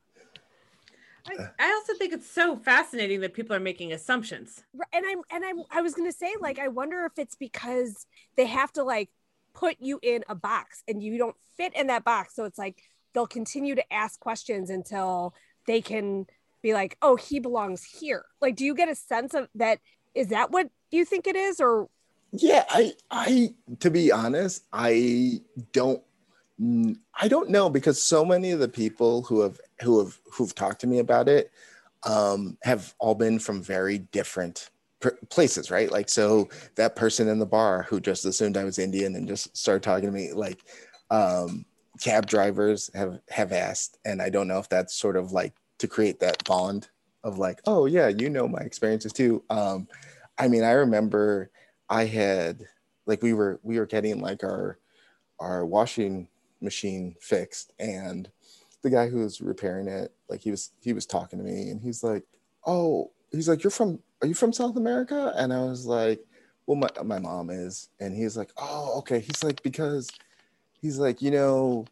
I, 1.28 1.36
I 1.59 1.72
also 1.72 1.94
think 1.94 2.12
it's 2.12 2.30
so 2.30 2.57
fascinating 2.57 3.20
that 3.20 3.34
people 3.34 3.57
are 3.57 3.61
making 3.61 3.92
assumptions. 3.92 4.62
and 4.92 5.05
I'm 5.07 5.20
and 5.30 5.44
I'm 5.44 5.62
I 5.70 5.82
was 5.82 5.94
gonna 5.94 6.12
say 6.12 6.34
like 6.40 6.59
I 6.59 6.68
wonder 6.68 7.05
if 7.05 7.18
it's 7.18 7.34
because 7.34 8.07
they 8.36 8.47
have 8.47 8.72
to 8.74 8.84
like 8.84 9.11
put 9.55 9.76
you 9.80 9.99
in 10.03 10.24
a 10.28 10.34
box 10.34 10.82
and 10.86 11.03
you 11.03 11.18
don't 11.18 11.36
fit 11.57 11.74
in 11.74 11.88
that 11.88 12.05
box. 12.05 12.34
So 12.34 12.44
it's 12.44 12.59
like 12.59 12.82
they'll 13.14 13.26
continue 13.26 13.74
to 13.74 13.92
ask 13.92 14.20
questions 14.20 14.70
until 14.70 15.34
they 15.66 15.80
can 15.80 16.26
be 16.62 16.74
like, 16.74 16.97
oh, 17.03 17.16
he 17.16 17.40
belongs 17.40 17.82
here. 17.82 18.24
Like, 18.40 18.57
do 18.57 18.64
you 18.64 18.74
get 18.74 18.88
a 18.88 18.94
sense 18.94 19.34
of 19.34 19.49
that? 19.55 19.80
Is 20.14 20.28
that 20.28 20.51
what 20.51 20.70
you 20.90 21.05
think 21.05 21.26
it 21.26 21.36
is, 21.36 21.61
or? 21.61 21.88
Yeah, 22.32 22.64
I 22.68 22.92
I 23.11 23.55
to 23.80 23.90
be 23.90 24.12
honest, 24.12 24.64
I 24.72 25.40
don't 25.72 26.03
I 26.59 27.28
don't 27.28 27.50
know 27.50 27.68
because 27.68 28.02
so 28.02 28.24
many 28.24 28.50
of 28.50 28.61
the 28.61 28.68
people 28.68 29.22
who 29.22 29.40
have 29.40 29.61
who 29.82 29.98
have 29.98 30.18
who've 30.32 30.54
talked 30.54 30.80
to 30.80 30.86
me 30.86 31.00
about 31.00 31.28
it 31.28 31.50
um, 32.04 32.57
have 32.62 32.94
all 32.98 33.14
been 33.14 33.38
from 33.38 33.62
very 33.62 33.98
different 33.98 34.70
places, 35.28 35.70
right? 35.70 35.90
Like, 35.90 36.09
so 36.09 36.48
that 36.76 36.96
person 36.96 37.28
in 37.28 37.38
the 37.38 37.46
bar 37.46 37.82
who 37.82 38.00
just 38.00 38.24
assumed 38.24 38.57
I 38.57 38.64
was 38.64 38.78
Indian 38.78 39.16
and 39.16 39.28
just 39.28 39.54
started 39.57 39.82
talking 39.82 40.07
to 40.07 40.12
me, 40.12 40.32
like, 40.32 40.61
um, 41.11 41.66
cab 42.00 42.26
drivers 42.26 42.90
have 42.94 43.20
have 43.28 43.52
asked, 43.52 43.98
and 44.04 44.22
I 44.22 44.30
don't 44.30 44.48
know 44.48 44.59
if 44.59 44.68
that's 44.68 44.94
sort 44.94 45.16
of 45.16 45.32
like 45.32 45.54
to 45.78 45.88
create 45.88 46.20
that 46.20 46.42
bond 46.44 46.88
of 47.22 47.38
like, 47.38 47.61
oh 47.66 47.86
yeah, 47.86 48.09
you 48.09 48.30
know 48.30 48.48
my 48.48 48.61
experiences 48.61 49.12
too. 49.12 49.42
Um, 49.50 49.88
I 50.38 50.48
mean, 50.48 50.62
I 50.64 50.72
remember 50.72 51.50
I 51.88 52.04
had 52.04 52.62
like 53.07 53.22
we 53.22 53.34
were 53.34 53.61
we 53.62 53.78
were 53.78 53.86
getting 53.86 54.20
like 54.20 54.42
our 54.42 54.78
our 55.38 55.66
washing 55.66 56.28
machine 56.67 57.14
fixed 57.21 57.73
and 57.79 58.31
the 58.83 58.91
guy 58.91 59.09
who 59.09 59.21
was 59.21 59.41
repairing 59.41 59.89
it 59.89 60.12
like 60.29 60.41
he 60.41 60.51
was 60.51 60.71
he 60.81 60.93
was 60.93 61.07
talking 61.07 61.39
to 61.39 61.45
me 61.45 61.71
and 61.71 61.81
he's 61.81 62.05
like 62.05 62.25
oh 62.67 63.11
he's 63.33 63.49
like 63.49 63.62
you're 63.62 63.71
from 63.71 63.99
are 64.23 64.29
you 64.29 64.35
from 64.35 64.53
south 64.53 64.77
america? 64.77 65.33
And 65.37 65.53
i 65.53 65.59
was 65.59 65.87
like 65.87 66.25
well 66.67 66.77
my, 66.77 66.89
my 67.05 67.19
mom 67.19 67.51
is. 67.51 67.89
And 68.01 68.14
he's 68.14 68.37
like 68.37 68.51
oh 68.57 68.99
okay. 68.99 69.21
He's 69.21 69.43
like 69.45 69.62
because 69.62 70.11
he's 70.81 70.99
like 70.99 71.23
you 71.23 71.31
know 71.31 71.87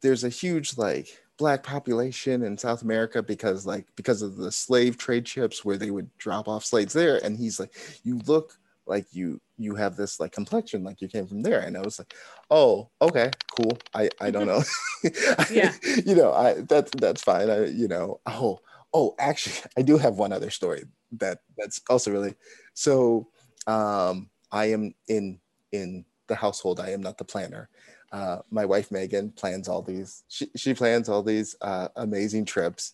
there's 0.00 0.24
a 0.24 0.28
huge 0.28 0.78
like 0.78 1.08
black 1.36 1.62
population 1.62 2.42
in 2.42 2.58
south 2.58 2.82
america 2.82 3.22
because 3.22 3.64
like 3.64 3.86
because 3.94 4.22
of 4.22 4.36
the 4.36 4.50
slave 4.50 4.98
trade 4.98 5.28
ships 5.28 5.64
where 5.64 5.76
they 5.76 5.90
would 5.90 6.10
drop 6.18 6.48
off 6.48 6.64
slaves 6.64 6.92
there. 6.92 7.24
And 7.24 7.36
he's 7.36 7.60
like 7.60 7.74
you 8.02 8.20
look 8.26 8.58
like 8.88 9.06
you 9.12 9.40
you 9.56 9.74
have 9.74 9.96
this 9.96 10.18
like 10.20 10.32
complexion 10.32 10.84
like 10.84 11.00
you 11.00 11.08
came 11.08 11.26
from 11.26 11.42
there. 11.42 11.60
And 11.60 11.76
i 11.76 11.80
was 11.80 11.98
like 11.98 12.14
oh 12.50 12.90
okay 13.00 13.30
cool. 13.56 13.78
I 13.94 14.08
i 14.20 14.30
don't 14.30 14.46
know. 14.46 14.62
Yeah. 15.50 15.72
you 16.04 16.14
know 16.14 16.32
i 16.32 16.54
that's 16.54 16.90
that's 16.92 17.22
fine. 17.22 17.50
I 17.50 17.66
you 17.66 17.88
know 17.88 18.20
oh 18.26 18.60
oh 18.94 19.14
actually 19.18 19.56
i 19.76 19.82
do 19.82 19.98
have 19.98 20.14
one 20.16 20.32
other 20.32 20.50
story 20.50 20.84
that 21.12 21.38
that's 21.58 21.80
also 21.90 22.10
really 22.10 22.34
so 22.74 23.28
um 23.66 24.30
i 24.50 24.66
am 24.66 24.94
in 25.08 25.38
in 25.72 26.04
the 26.28 26.34
household. 26.34 26.78
I 26.78 26.90
am 26.90 27.02
not 27.02 27.18
the 27.18 27.24
planner. 27.24 27.68
Uh, 28.12 28.38
my 28.50 28.64
wife 28.64 28.90
megan 28.90 29.30
plans 29.32 29.68
all 29.68 29.82
these 29.82 30.24
she, 30.28 30.48
she 30.56 30.72
plans 30.72 31.08
all 31.08 31.22
these 31.22 31.56
uh, 31.60 31.88
amazing 31.96 32.44
trips. 32.44 32.92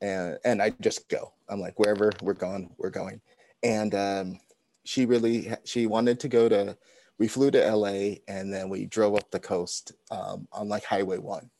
And 0.00 0.38
and 0.44 0.60
i 0.60 0.70
just 0.80 1.08
go. 1.08 1.32
I'm 1.48 1.60
like 1.60 1.78
wherever 1.78 2.12
we're 2.20 2.34
going 2.34 2.70
we're 2.78 2.90
going. 2.90 3.20
And 3.62 3.94
um, 3.94 4.40
she 4.84 5.06
really 5.06 5.52
she 5.64 5.86
wanted 5.86 6.20
to 6.20 6.28
go 6.28 6.48
to 6.48 6.76
we 7.18 7.28
flew 7.28 7.50
to 7.50 7.74
LA 7.74 8.16
and 8.26 8.52
then 8.52 8.68
we 8.68 8.86
drove 8.86 9.14
up 9.14 9.30
the 9.30 9.38
coast 9.38 9.92
um, 10.10 10.48
on 10.52 10.68
like 10.68 10.84
Highway 10.84 11.18
One, 11.18 11.50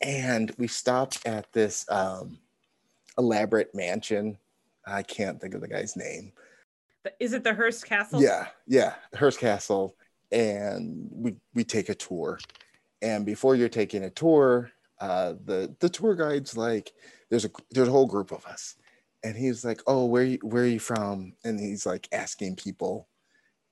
and 0.00 0.54
we 0.56 0.66
stopped 0.66 1.26
at 1.26 1.52
this 1.52 1.84
um, 1.90 2.38
elaborate 3.18 3.74
mansion. 3.74 4.38
I 4.86 5.02
can't 5.02 5.40
think 5.40 5.54
of 5.54 5.60
the 5.60 5.68
guy's 5.68 5.96
name. 5.96 6.32
Is 7.20 7.32
it 7.34 7.44
the 7.44 7.52
Hearst 7.52 7.84
Castle? 7.84 8.22
Yeah, 8.22 8.46
yeah, 8.66 8.94
Hearst 9.14 9.38
Castle, 9.38 9.94
and 10.32 11.08
we 11.12 11.36
we 11.54 11.64
take 11.64 11.88
a 11.88 11.94
tour. 11.94 12.38
And 13.02 13.26
before 13.26 13.56
you're 13.56 13.68
taking 13.68 14.04
a 14.04 14.10
tour, 14.10 14.70
uh, 15.00 15.34
the 15.44 15.74
the 15.80 15.88
tour 15.88 16.14
guide's 16.14 16.56
like, 16.56 16.92
there's 17.28 17.44
a 17.44 17.50
there's 17.70 17.88
a 17.88 17.92
whole 17.92 18.06
group 18.06 18.32
of 18.32 18.46
us, 18.46 18.76
and 19.24 19.36
he's 19.36 19.64
like, 19.64 19.80
"Oh, 19.86 20.04
where 20.04 20.24
you, 20.24 20.38
where 20.42 20.64
are 20.64 20.66
you 20.66 20.78
from?" 20.78 21.32
And 21.44 21.58
he's 21.58 21.86
like 21.86 22.08
asking 22.12 22.56
people, 22.56 23.08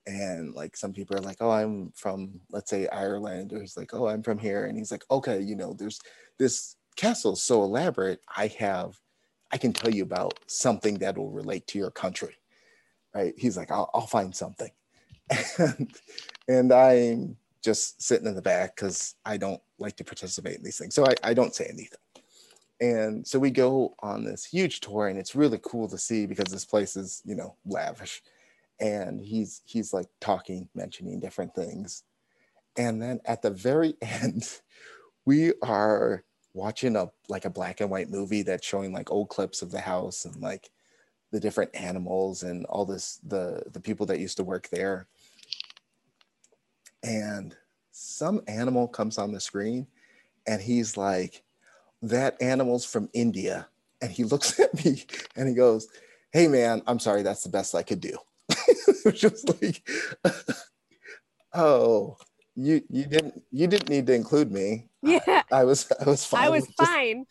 and 0.07 0.53
like 0.55 0.75
some 0.75 0.93
people 0.93 1.15
are 1.15 1.21
like, 1.21 1.37
"Oh, 1.41 1.51
I'm 1.51 1.91
from 1.95 2.41
let's 2.51 2.69
say 2.69 2.87
Ireland," 2.87 3.53
or 3.53 3.61
he's 3.61 3.77
like, 3.77 3.93
"Oh, 3.93 4.07
I'm 4.07 4.23
from 4.23 4.39
here," 4.39 4.65
and 4.65 4.77
he's 4.77 4.91
like, 4.91 5.05
"Okay, 5.11 5.39
you 5.41 5.55
know, 5.55 5.73
there's 5.73 6.01
this 6.39 6.75
castle 6.97 7.35
so 7.35 7.63
elaborate. 7.63 8.21
I 8.35 8.47
have, 8.59 8.99
I 9.51 9.57
can 9.57 9.73
tell 9.73 9.91
you 9.93 10.03
about 10.03 10.39
something 10.47 10.95
that 10.99 11.17
will 11.17 11.31
relate 11.31 11.67
to 11.67 11.79
your 11.79 11.91
country." 11.91 12.35
Right? 13.15 13.33
He's 13.37 13.57
like, 13.57 13.71
"I'll, 13.71 13.89
I'll 13.93 14.07
find 14.07 14.35
something," 14.35 14.71
and 15.59 15.91
and 16.47 16.73
I'm 16.73 17.37
just 17.63 18.01
sitting 18.01 18.27
in 18.27 18.35
the 18.35 18.41
back 18.41 18.75
because 18.75 19.15
I 19.25 19.37
don't 19.37 19.61
like 19.79 19.97
to 19.97 20.03
participate 20.03 20.57
in 20.57 20.63
these 20.63 20.77
things, 20.77 20.95
so 20.95 21.05
I, 21.05 21.15
I 21.23 21.33
don't 21.33 21.55
say 21.55 21.65
anything 21.65 21.99
and 22.81 23.25
so 23.25 23.39
we 23.39 23.51
go 23.51 23.95
on 23.99 24.23
this 24.23 24.45
huge 24.45 24.79
tour 24.79 25.07
and 25.07 25.17
it's 25.17 25.35
really 25.35 25.59
cool 25.61 25.87
to 25.89 25.97
see 25.97 26.25
because 26.25 26.51
this 26.51 26.65
place 26.65 26.95
is 26.95 27.21
you 27.25 27.35
know 27.35 27.55
lavish. 27.65 28.21
And 28.79 29.21
he's 29.21 29.61
he's 29.65 29.93
like 29.93 30.07
talking 30.19 30.67
mentioning 30.75 31.19
different 31.19 31.53
things. 31.55 32.03
And 32.75 33.01
then 33.01 33.19
at 33.25 33.41
the 33.41 33.51
very 33.51 33.95
end 34.01 34.59
we 35.25 35.53
are 35.61 36.23
watching 36.53 36.95
a 36.95 37.09
like 37.29 37.45
a 37.45 37.49
black 37.49 37.81
and 37.81 37.89
white 37.89 38.09
movie 38.09 38.41
that's 38.41 38.65
showing 38.65 38.91
like 38.91 39.11
old 39.11 39.29
clips 39.29 39.61
of 39.61 39.71
the 39.71 39.79
house 39.79 40.25
and 40.25 40.35
like 40.41 40.69
the 41.31 41.39
different 41.39 41.71
animals 41.73 42.43
and 42.43 42.65
all 42.65 42.85
this 42.85 43.19
the 43.27 43.63
the 43.71 43.79
people 43.79 44.05
that 44.07 44.19
used 44.19 44.37
to 44.37 44.43
work 44.43 44.67
there. 44.69 45.07
And 47.03 47.55
some 47.91 48.41
animal 48.47 48.87
comes 48.87 49.17
on 49.17 49.31
the 49.31 49.39
screen 49.39 49.87
and 50.47 50.61
he's 50.61 50.97
like 50.97 51.43
that 52.03 52.39
animal's 52.41 52.85
from 52.85 53.09
India. 53.13 53.67
And 54.01 54.11
he 54.11 54.23
looks 54.23 54.59
at 54.59 54.85
me 54.85 55.03
and 55.35 55.47
he 55.47 55.55
goes, 55.55 55.87
Hey 56.31 56.47
man, 56.47 56.81
I'm 56.87 56.99
sorry, 56.99 57.23
that's 57.23 57.43
the 57.43 57.49
best 57.49 57.75
I 57.75 57.83
could 57.83 58.01
do. 58.01 58.17
just 59.13 59.49
like, 59.61 59.87
oh, 61.53 62.17
you 62.55 62.81
you 62.89 63.05
didn't 63.05 63.41
you 63.51 63.67
didn't 63.67 63.89
need 63.89 64.07
to 64.07 64.13
include 64.13 64.51
me. 64.51 64.87
Yeah. 65.01 65.43
I, 65.51 65.61
I 65.61 65.63
was 65.63 65.91
I 65.99 66.09
was 66.09 66.25
fine. 66.25 66.43
I 66.43 66.49
was 66.49 66.67
fine. 66.77 67.25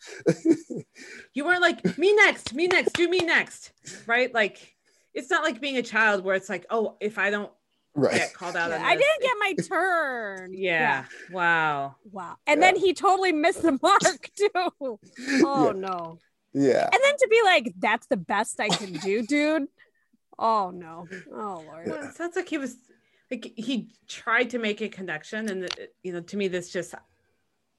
you 1.33 1.45
weren't 1.45 1.61
like 1.61 1.97
me 1.97 2.13
next, 2.15 2.53
me 2.53 2.67
next, 2.67 2.93
do 2.93 3.07
me 3.07 3.19
next. 3.19 3.71
Right? 4.07 4.33
Like 4.33 4.73
it's 5.13 5.29
not 5.29 5.43
like 5.43 5.61
being 5.61 5.77
a 5.77 5.83
child 5.83 6.23
where 6.23 6.35
it's 6.35 6.49
like, 6.49 6.65
oh, 6.69 6.97
if 6.99 7.17
I 7.17 7.29
don't 7.29 7.51
Right. 7.95 8.15
get 8.15 8.33
called 8.33 8.55
out 8.55 8.71
Yeah, 8.71 8.77
on 8.77 8.81
I 8.85 8.95
didn't 8.95 9.21
get 9.21 9.35
my 9.39 9.53
turn. 9.67 10.53
Yeah. 10.57 11.05
Wow. 11.31 11.95
Wow. 12.11 12.37
And 12.47 12.59
Yeah. 12.59 12.71
then 12.71 12.75
he 12.79 12.93
totally 12.93 13.31
missed 13.31 13.61
the 13.61 13.77
mark 13.81 14.29
too. 14.35 14.49
Oh 15.45 15.65
Yeah. 15.67 15.71
no. 15.73 16.19
Yeah. 16.53 16.89
And 16.91 17.01
then 17.03 17.15
to 17.17 17.27
be 17.29 17.41
like, 17.43 17.73
that's 17.79 18.07
the 18.07 18.17
best 18.17 18.59
I 18.59 18.69
can 18.69 18.93
do, 18.93 19.21
dude. 19.25 19.67
Oh 20.39 20.71
no. 20.71 21.07
Oh 21.31 21.63
Lord. 21.67 21.87
Well, 21.87 22.03
it 22.09 22.15
sounds 22.15 22.35
like 22.35 22.49
he 22.49 22.57
was 22.57 22.75
like 23.29 23.51
he 23.55 23.89
tried 24.07 24.49
to 24.51 24.59
make 24.59 24.81
a 24.81 24.89
connection, 24.89 25.49
and 25.49 25.69
you 26.03 26.13
know, 26.13 26.21
to 26.21 26.37
me, 26.37 26.47
this 26.47 26.71
just 26.71 26.93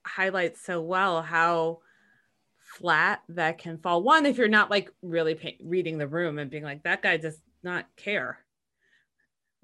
highlights 0.06 0.64
so 0.64 0.80
well 0.80 1.22
how 1.22 1.80
flat 2.56 3.22
that 3.28 3.58
can 3.58 3.78
fall. 3.78 4.02
One, 4.02 4.26
if 4.26 4.36
you're 4.38 4.48
not 4.48 4.70
like 4.70 4.90
really 5.02 5.34
pay- 5.34 5.58
reading 5.62 5.98
the 5.98 6.08
room 6.08 6.38
and 6.38 6.50
being 6.50 6.64
like, 6.64 6.82
that 6.84 7.02
guy 7.02 7.16
does 7.16 7.38
not 7.62 7.86
care 7.96 8.38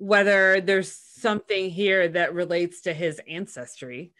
whether 0.00 0.62
there's 0.62 0.90
something 0.90 1.68
here 1.68 2.08
that 2.08 2.32
relates 2.32 2.80
to 2.80 2.94
his 2.94 3.20
ancestry. 3.28 4.12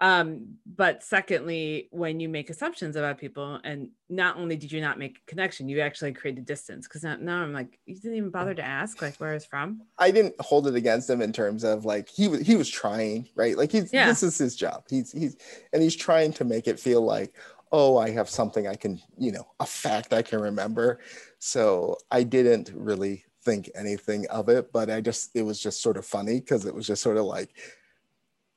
Um, 0.00 0.56
but 0.66 1.02
secondly, 1.04 1.88
when 1.92 2.18
you 2.18 2.28
make 2.28 2.50
assumptions 2.50 2.96
about 2.96 3.18
people, 3.18 3.60
and 3.62 3.90
not 4.08 4.36
only 4.36 4.56
did 4.56 4.72
you 4.72 4.80
not 4.80 4.98
make 4.98 5.18
a 5.18 5.30
connection, 5.30 5.68
you 5.68 5.80
actually 5.80 6.12
created 6.12 6.44
distance. 6.44 6.88
Because 6.88 7.04
now, 7.04 7.16
now 7.20 7.42
I'm 7.42 7.52
like, 7.52 7.78
you 7.86 7.94
didn't 7.94 8.16
even 8.16 8.30
bother 8.30 8.54
to 8.54 8.64
ask 8.64 9.00
like 9.00 9.16
where 9.16 9.32
he's 9.32 9.44
from. 9.44 9.82
I 9.96 10.10
didn't 10.10 10.34
hold 10.40 10.66
it 10.66 10.74
against 10.74 11.08
him 11.08 11.22
in 11.22 11.32
terms 11.32 11.62
of 11.62 11.84
like 11.84 12.08
he 12.08 12.26
was 12.26 12.40
he 12.40 12.56
was 12.56 12.68
trying, 12.68 13.28
right? 13.36 13.56
Like 13.56 13.70
he's 13.72 13.92
Yeah. 13.92 14.06
this 14.06 14.24
is 14.24 14.36
his 14.38 14.56
job. 14.56 14.84
He's 14.90 15.12
he's 15.12 15.36
and 15.72 15.82
he's 15.82 15.96
trying 15.96 16.32
to 16.34 16.44
make 16.44 16.66
it 16.66 16.80
feel 16.80 17.02
like, 17.02 17.34
oh, 17.70 17.96
I 17.96 18.10
have 18.10 18.28
something 18.28 18.66
I 18.66 18.74
can, 18.74 19.00
you 19.16 19.32
know, 19.32 19.46
a 19.60 19.66
fact 19.66 20.12
I 20.12 20.22
can 20.22 20.40
remember. 20.40 21.00
So 21.38 21.96
I 22.10 22.22
didn't 22.24 22.72
really 22.74 23.24
think 23.48 23.70
anything 23.74 24.26
of 24.28 24.48
it, 24.48 24.72
but 24.72 24.90
I 24.90 25.00
just 25.00 25.30
it 25.34 25.42
was 25.42 25.58
just 25.58 25.80
sort 25.80 25.96
of 25.96 26.04
funny 26.04 26.40
because 26.40 26.66
it 26.66 26.74
was 26.74 26.86
just 26.86 27.02
sort 27.02 27.16
of 27.16 27.24
like 27.24 27.50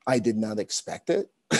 I 0.06 0.18
did 0.18 0.36
not 0.36 0.58
expect 0.58 1.08
it. 1.10 1.30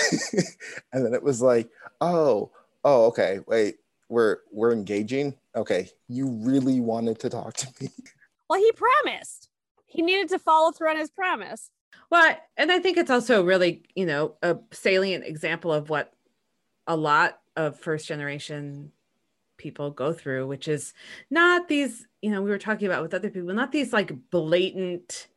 and 0.93 1.05
then 1.05 1.15
it 1.15 1.23
was 1.23 1.41
like, 1.41 1.71
oh, 2.01 2.51
oh, 2.85 3.07
okay, 3.07 3.41
wait, 3.47 3.77
we're 4.09 4.39
we're 4.51 4.73
engaging. 4.73 5.35
Okay, 5.57 5.89
you 6.09 6.29
really 6.29 6.81
wanted 6.81 7.19
to 7.21 7.31
talk 7.31 7.55
to 7.55 7.69
me. 7.81 7.89
Well, 8.51 8.61
he 8.61 8.73
promised. 8.73 9.49
He 9.87 10.03
needed 10.03 10.29
to 10.29 10.39
follow 10.39 10.73
through 10.73 10.91
on 10.91 10.99
his 10.99 11.11
promise. 11.11 11.71
Well, 12.11 12.37
and 12.59 12.71
I 12.71 12.81
think 12.81 12.99
it's 12.99 13.11
also 13.11 13.43
really, 13.43 13.85
you 13.95 14.05
know, 14.05 14.35
a 14.43 14.59
salient 14.73 15.25
example 15.25 15.73
of 15.73 15.89
what 15.89 16.13
a 16.87 16.95
lot 16.95 17.39
of 17.57 17.81
first 17.81 18.07
generation 18.07 18.93
people 19.63 19.91
go 19.91 20.13
through, 20.13 20.47
which 20.47 20.69
is 20.69 20.93
not 21.31 21.69
these, 21.69 22.07
you 22.21 22.31
know, 22.31 22.43
we 22.43 22.51
were 22.51 22.59
talking 22.59 22.87
about 22.87 23.03
with 23.03 23.15
other 23.15 23.31
people, 23.31 23.55
not 23.55 23.73
these 23.73 23.93
like 23.93 24.13
blatant, 24.31 25.29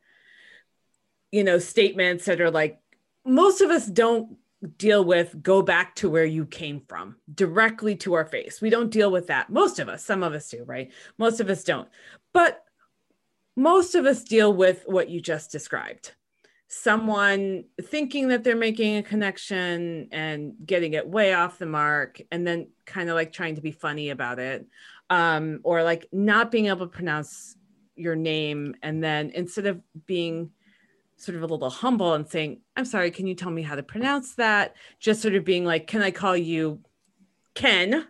you 1.30 1.44
know, 1.44 1.58
statements 1.58 2.24
that 2.26 2.40
are 2.40 2.50
like, 2.50 2.80
most 3.24 3.60
of 3.60 3.70
us 3.70 3.86
don't 3.86 4.36
deal 4.78 5.04
with 5.04 5.42
go 5.42 5.60
back 5.62 5.94
to 5.94 6.08
where 6.08 6.24
you 6.24 6.44
came 6.44 6.80
from 6.88 7.16
directly 7.32 7.94
to 7.94 8.14
our 8.14 8.24
face. 8.24 8.60
We 8.60 8.70
don't 8.70 8.90
deal 8.90 9.10
with 9.10 9.28
that. 9.28 9.50
Most 9.50 9.78
of 9.78 9.88
us, 9.88 10.04
some 10.04 10.22
of 10.22 10.32
us 10.32 10.48
do, 10.48 10.64
right? 10.64 10.90
Most 11.18 11.40
of 11.40 11.48
us 11.48 11.62
don't. 11.62 11.88
But 12.32 12.64
most 13.54 13.94
of 13.94 14.06
us 14.06 14.24
deal 14.24 14.52
with 14.52 14.82
what 14.86 15.08
you 15.08 15.20
just 15.20 15.52
described 15.52 16.12
someone 16.68 17.64
thinking 17.80 18.28
that 18.28 18.42
they're 18.42 18.56
making 18.56 18.96
a 18.96 19.02
connection 19.02 20.08
and 20.10 20.54
getting 20.64 20.94
it 20.94 21.06
way 21.06 21.32
off 21.32 21.58
the 21.58 21.66
mark 21.66 22.20
and 22.32 22.46
then 22.46 22.68
kind 22.86 23.08
of 23.08 23.14
like 23.14 23.32
trying 23.32 23.56
to 23.56 23.60
be 23.60 23.72
funny 23.72 24.10
about 24.10 24.38
it 24.38 24.66
um, 25.10 25.60
or 25.64 25.82
like 25.82 26.06
not 26.12 26.50
being 26.50 26.66
able 26.66 26.86
to 26.86 26.92
pronounce 26.92 27.56
your 27.94 28.16
name 28.16 28.74
and 28.82 29.02
then 29.02 29.30
instead 29.34 29.66
of 29.66 29.80
being 30.06 30.50
sort 31.16 31.36
of 31.36 31.42
a 31.42 31.46
little 31.46 31.70
humble 31.70 32.12
and 32.12 32.28
saying 32.28 32.60
i'm 32.76 32.84
sorry 32.84 33.10
can 33.10 33.26
you 33.26 33.34
tell 33.34 33.50
me 33.50 33.62
how 33.62 33.74
to 33.74 33.82
pronounce 33.82 34.34
that 34.34 34.74
just 35.00 35.22
sort 35.22 35.34
of 35.34 35.44
being 35.44 35.64
like 35.64 35.86
can 35.86 36.02
i 36.02 36.10
call 36.10 36.36
you 36.36 36.78
ken 37.54 38.06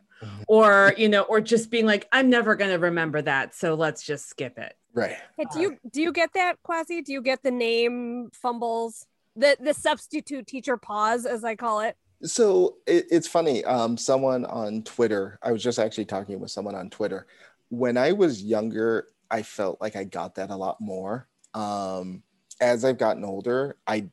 or 0.49 0.93
you 0.97 1.09
know 1.09 1.23
or 1.23 1.41
just 1.41 1.71
being 1.71 1.87
like 1.87 2.09
i'm 2.11 2.29
never 2.29 2.57
going 2.57 2.71
to 2.71 2.79
remember 2.79 3.23
that 3.23 3.55
so 3.55 3.75
let's 3.75 4.03
just 4.03 4.29
skip 4.29 4.59
it 4.59 4.75
Right. 4.97 5.17
Hey, 5.37 5.45
do 5.53 5.61
you 5.61 5.77
do 5.93 6.01
you 6.01 6.11
get 6.11 6.33
that, 6.33 6.57
Kwasi? 6.67 7.05
Do 7.05 7.13
you 7.13 7.21
get 7.21 7.43
the 7.43 7.51
name 7.51 8.31
fumbles? 8.33 9.07
The 9.37 9.57
the 9.61 9.75
substitute 9.75 10.47
teacher 10.47 10.79
pause, 10.79 11.27
as 11.27 11.45
I 11.45 11.55
call 11.55 11.81
it. 11.81 11.97
So 12.23 12.77
it, 12.87 13.07
it's 13.11 13.29
funny. 13.29 13.65
Um, 13.65 13.97
someone 13.97 14.45
on 14.47 14.83
Twitter, 14.83 15.39
I 15.43 15.53
was 15.53 15.63
just 15.63 15.79
actually 15.79 16.07
talking 16.07 16.41
with 16.41 16.51
someone 16.51 16.75
on 16.75 16.91
Twitter. 16.91 17.27
When 17.69 17.97
I 17.97 18.13
was 18.13 18.43
younger, 18.43 19.09
I 19.31 19.43
felt 19.43 19.81
like 19.81 19.97
I 19.97 20.05
got 20.05 20.37
that 20.37 20.51
a 20.51 20.57
lot 20.57 20.81
more. 20.81 21.29
Um, 21.55 22.23
as 22.61 22.85
I've 22.85 22.99
gotten 22.99 23.25
older, 23.25 23.77
I 23.87 24.09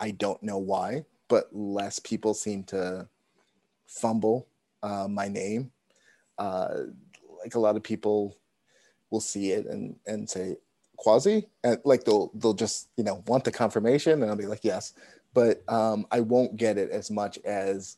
I 0.00 0.12
don't 0.12 0.42
know 0.42 0.58
why, 0.58 1.04
but 1.28 1.48
less 1.52 1.98
people 1.98 2.34
seem 2.34 2.64
to 2.64 3.08
fumble 3.86 4.48
uh, 4.82 5.08
my 5.08 5.28
name. 5.28 5.70
Uh, 6.38 6.74
like 7.42 7.54
a 7.54 7.60
lot 7.60 7.76
of 7.76 7.82
people 7.82 8.36
will 9.10 9.20
see 9.20 9.52
it 9.52 9.66
and 9.66 9.96
and 10.06 10.28
say 10.28 10.56
Kwasi 10.98 11.46
and 11.62 11.78
like 11.84 12.04
they'll 12.04 12.30
they'll 12.34 12.54
just 12.54 12.88
you 12.96 13.04
know 13.04 13.22
want 13.26 13.44
the 13.44 13.50
confirmation 13.52 14.22
and 14.22 14.30
i'll 14.30 14.36
be 14.36 14.46
like 14.46 14.64
yes 14.64 14.94
but 15.34 15.62
um, 15.68 16.06
I 16.10 16.20
won't 16.20 16.56
get 16.56 16.78
it 16.78 16.90
as 16.90 17.10
much 17.10 17.38
as 17.44 17.96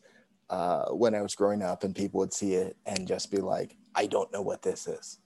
uh, 0.51 0.87
when 0.87 1.15
I 1.15 1.23
was 1.23 1.35
growing 1.35 1.63
up 1.63 1.85
and 1.85 1.95
people 1.95 2.19
would 2.21 2.33
see 2.33 2.55
it 2.55 2.77
and 2.87 3.07
just 3.07 3.31
be 3.31 3.39
like, 3.39 3.77
I 3.95 4.07
don't 4.07 4.33
know 4.33 4.43
what 4.43 4.63
this 4.63 4.87
is. 4.87 5.19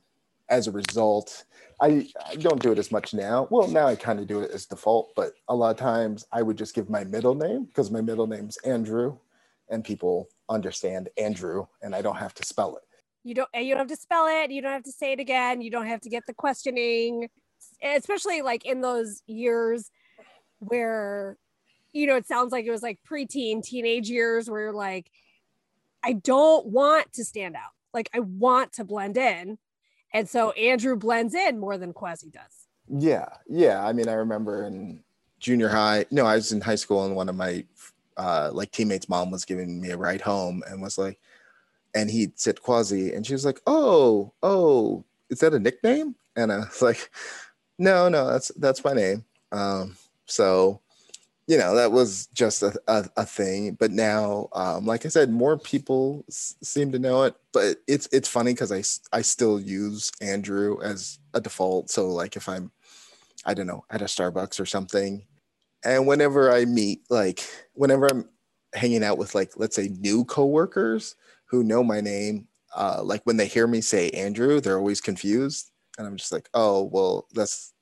As 0.48 0.66
a 0.66 0.72
result, 0.72 1.44
I, 1.80 2.08
I 2.26 2.34
don't 2.34 2.60
do 2.60 2.72
it 2.72 2.78
as 2.78 2.90
much 2.90 3.14
now. 3.14 3.46
Well, 3.50 3.68
now 3.68 3.86
I 3.86 3.94
kind 3.94 4.18
of 4.18 4.26
do 4.26 4.40
it 4.40 4.50
as 4.50 4.66
default, 4.66 5.12
but 5.14 5.32
a 5.48 5.54
lot 5.54 5.70
of 5.70 5.76
times 5.76 6.26
I 6.32 6.42
would 6.42 6.58
just 6.58 6.74
give 6.74 6.90
my 6.90 7.04
middle 7.04 7.34
name 7.34 7.66
because 7.66 7.90
my 7.90 8.00
middle 8.00 8.26
name's 8.26 8.56
Andrew 8.58 9.16
and 9.68 9.84
people 9.84 10.28
understand 10.48 11.08
Andrew 11.16 11.66
and 11.82 11.94
I 11.94 12.02
don't 12.02 12.16
have 12.16 12.34
to 12.34 12.44
spell 12.44 12.76
it. 12.76 12.82
You 13.22 13.34
don't 13.34 13.48
you 13.54 13.74
don't 13.74 13.80
have 13.80 13.96
to 13.98 14.02
spell 14.02 14.26
it. 14.28 14.50
You 14.50 14.62
don't 14.62 14.72
have 14.72 14.82
to 14.84 14.92
say 14.92 15.12
it 15.12 15.20
again. 15.20 15.60
You 15.60 15.70
don't 15.70 15.86
have 15.86 16.00
to 16.00 16.08
get 16.08 16.24
the 16.26 16.32
questioning, 16.32 17.28
especially 17.82 18.40
like 18.40 18.64
in 18.64 18.80
those 18.80 19.22
years 19.26 19.90
where 20.58 21.36
you 21.92 22.06
know 22.06 22.16
it 22.16 22.26
sounds 22.26 22.52
like 22.52 22.64
it 22.64 22.70
was 22.70 22.82
like 22.82 22.98
preteen, 23.08 23.62
teenage 23.62 24.08
years 24.08 24.48
where 24.48 24.60
you're 24.60 24.72
like, 24.72 25.10
I 26.02 26.14
don't 26.14 26.66
want 26.66 27.12
to 27.14 27.24
stand 27.24 27.56
out. 27.56 27.72
Like 27.92 28.10
I 28.14 28.20
want 28.20 28.72
to 28.74 28.84
blend 28.84 29.16
in, 29.16 29.58
and 30.12 30.28
so 30.28 30.50
Andrew 30.52 30.96
blends 30.96 31.34
in 31.34 31.58
more 31.58 31.78
than 31.78 31.92
Kwasi 31.92 32.32
does. 32.32 32.68
Yeah, 32.88 33.28
yeah. 33.48 33.84
I 33.84 33.92
mean, 33.92 34.08
I 34.08 34.14
remember 34.14 34.66
in 34.66 35.02
junior 35.38 35.68
high. 35.68 36.06
No, 36.10 36.26
I 36.26 36.36
was 36.36 36.52
in 36.52 36.60
high 36.60 36.76
school, 36.76 37.04
and 37.04 37.16
one 37.16 37.28
of 37.28 37.36
my 37.36 37.64
uh, 38.16 38.50
like 38.52 38.70
teammates' 38.70 39.08
mom 39.08 39.30
was 39.30 39.44
giving 39.44 39.80
me 39.80 39.90
a 39.90 39.96
ride 39.96 40.20
home, 40.20 40.62
and 40.68 40.80
was 40.82 40.98
like, 40.98 41.18
and 41.94 42.10
he 42.10 42.32
said 42.36 42.56
Kwasi, 42.56 43.14
and 43.16 43.26
she 43.26 43.32
was 43.32 43.44
like, 43.44 43.60
"Oh, 43.66 44.32
oh, 44.42 45.04
is 45.30 45.40
that 45.40 45.54
a 45.54 45.58
nickname?" 45.58 46.14
And 46.36 46.52
I 46.52 46.58
was 46.58 46.82
like, 46.82 47.10
"No, 47.78 48.08
no, 48.08 48.26
that's 48.30 48.48
that's 48.56 48.84
my 48.84 48.92
name." 48.92 49.24
Um, 49.52 49.96
so, 50.26 50.80
you 51.50 51.58
know, 51.58 51.74
that 51.74 51.90
was 51.90 52.28
just 52.28 52.62
a, 52.62 52.72
a, 52.86 53.06
a 53.16 53.26
thing. 53.26 53.74
But 53.80 53.90
now, 53.90 54.48
um, 54.52 54.86
like 54.86 55.04
I 55.04 55.08
said, 55.08 55.30
more 55.32 55.58
people 55.58 56.24
s- 56.28 56.54
seem 56.62 56.92
to 56.92 56.98
know 57.00 57.24
it. 57.24 57.34
But 57.52 57.78
it's 57.88 58.08
it's 58.12 58.28
funny 58.28 58.52
because 58.54 58.70
i 58.70 58.84
i 59.18 59.20
still 59.22 59.60
use 59.60 60.12
Andrew 60.22 60.80
as 60.80 61.18
a 61.34 61.40
default. 61.40 61.90
So 61.90 62.08
like 62.08 62.36
if 62.36 62.48
I'm 62.48 62.70
I 63.44 63.54
don't 63.54 63.66
know, 63.66 63.84
at 63.90 64.02
a 64.02 64.06
Starbucks 64.06 64.60
or 64.60 64.66
something. 64.66 65.24
And 65.84 66.06
whenever 66.06 66.52
I 66.52 66.64
meet, 66.66 67.02
like, 67.10 67.44
whenever 67.74 68.06
I'm 68.10 68.26
hanging 68.74 69.04
out 69.04 69.18
with, 69.18 69.34
like, 69.34 69.52
let's 69.56 69.76
say 69.76 69.88
new 70.00 70.24
coworkers 70.24 71.16
who 71.46 71.64
know 71.64 71.82
my 71.84 72.00
name, 72.00 72.48
uh, 72.76 73.02
like 73.04 73.22
when 73.24 73.36
they 73.38 73.46
hear 73.46 73.66
me 73.66 73.80
say 73.80 74.10
Andrew, 74.10 74.60
they're 74.60 74.78
always 74.78 75.00
confused. 75.00 75.70
And 75.98 76.06
I'm 76.06 76.16
just 76.16 76.32
like, 76.32 76.48
oh, 76.54 76.84
well, 76.84 77.26
that's 77.34 77.72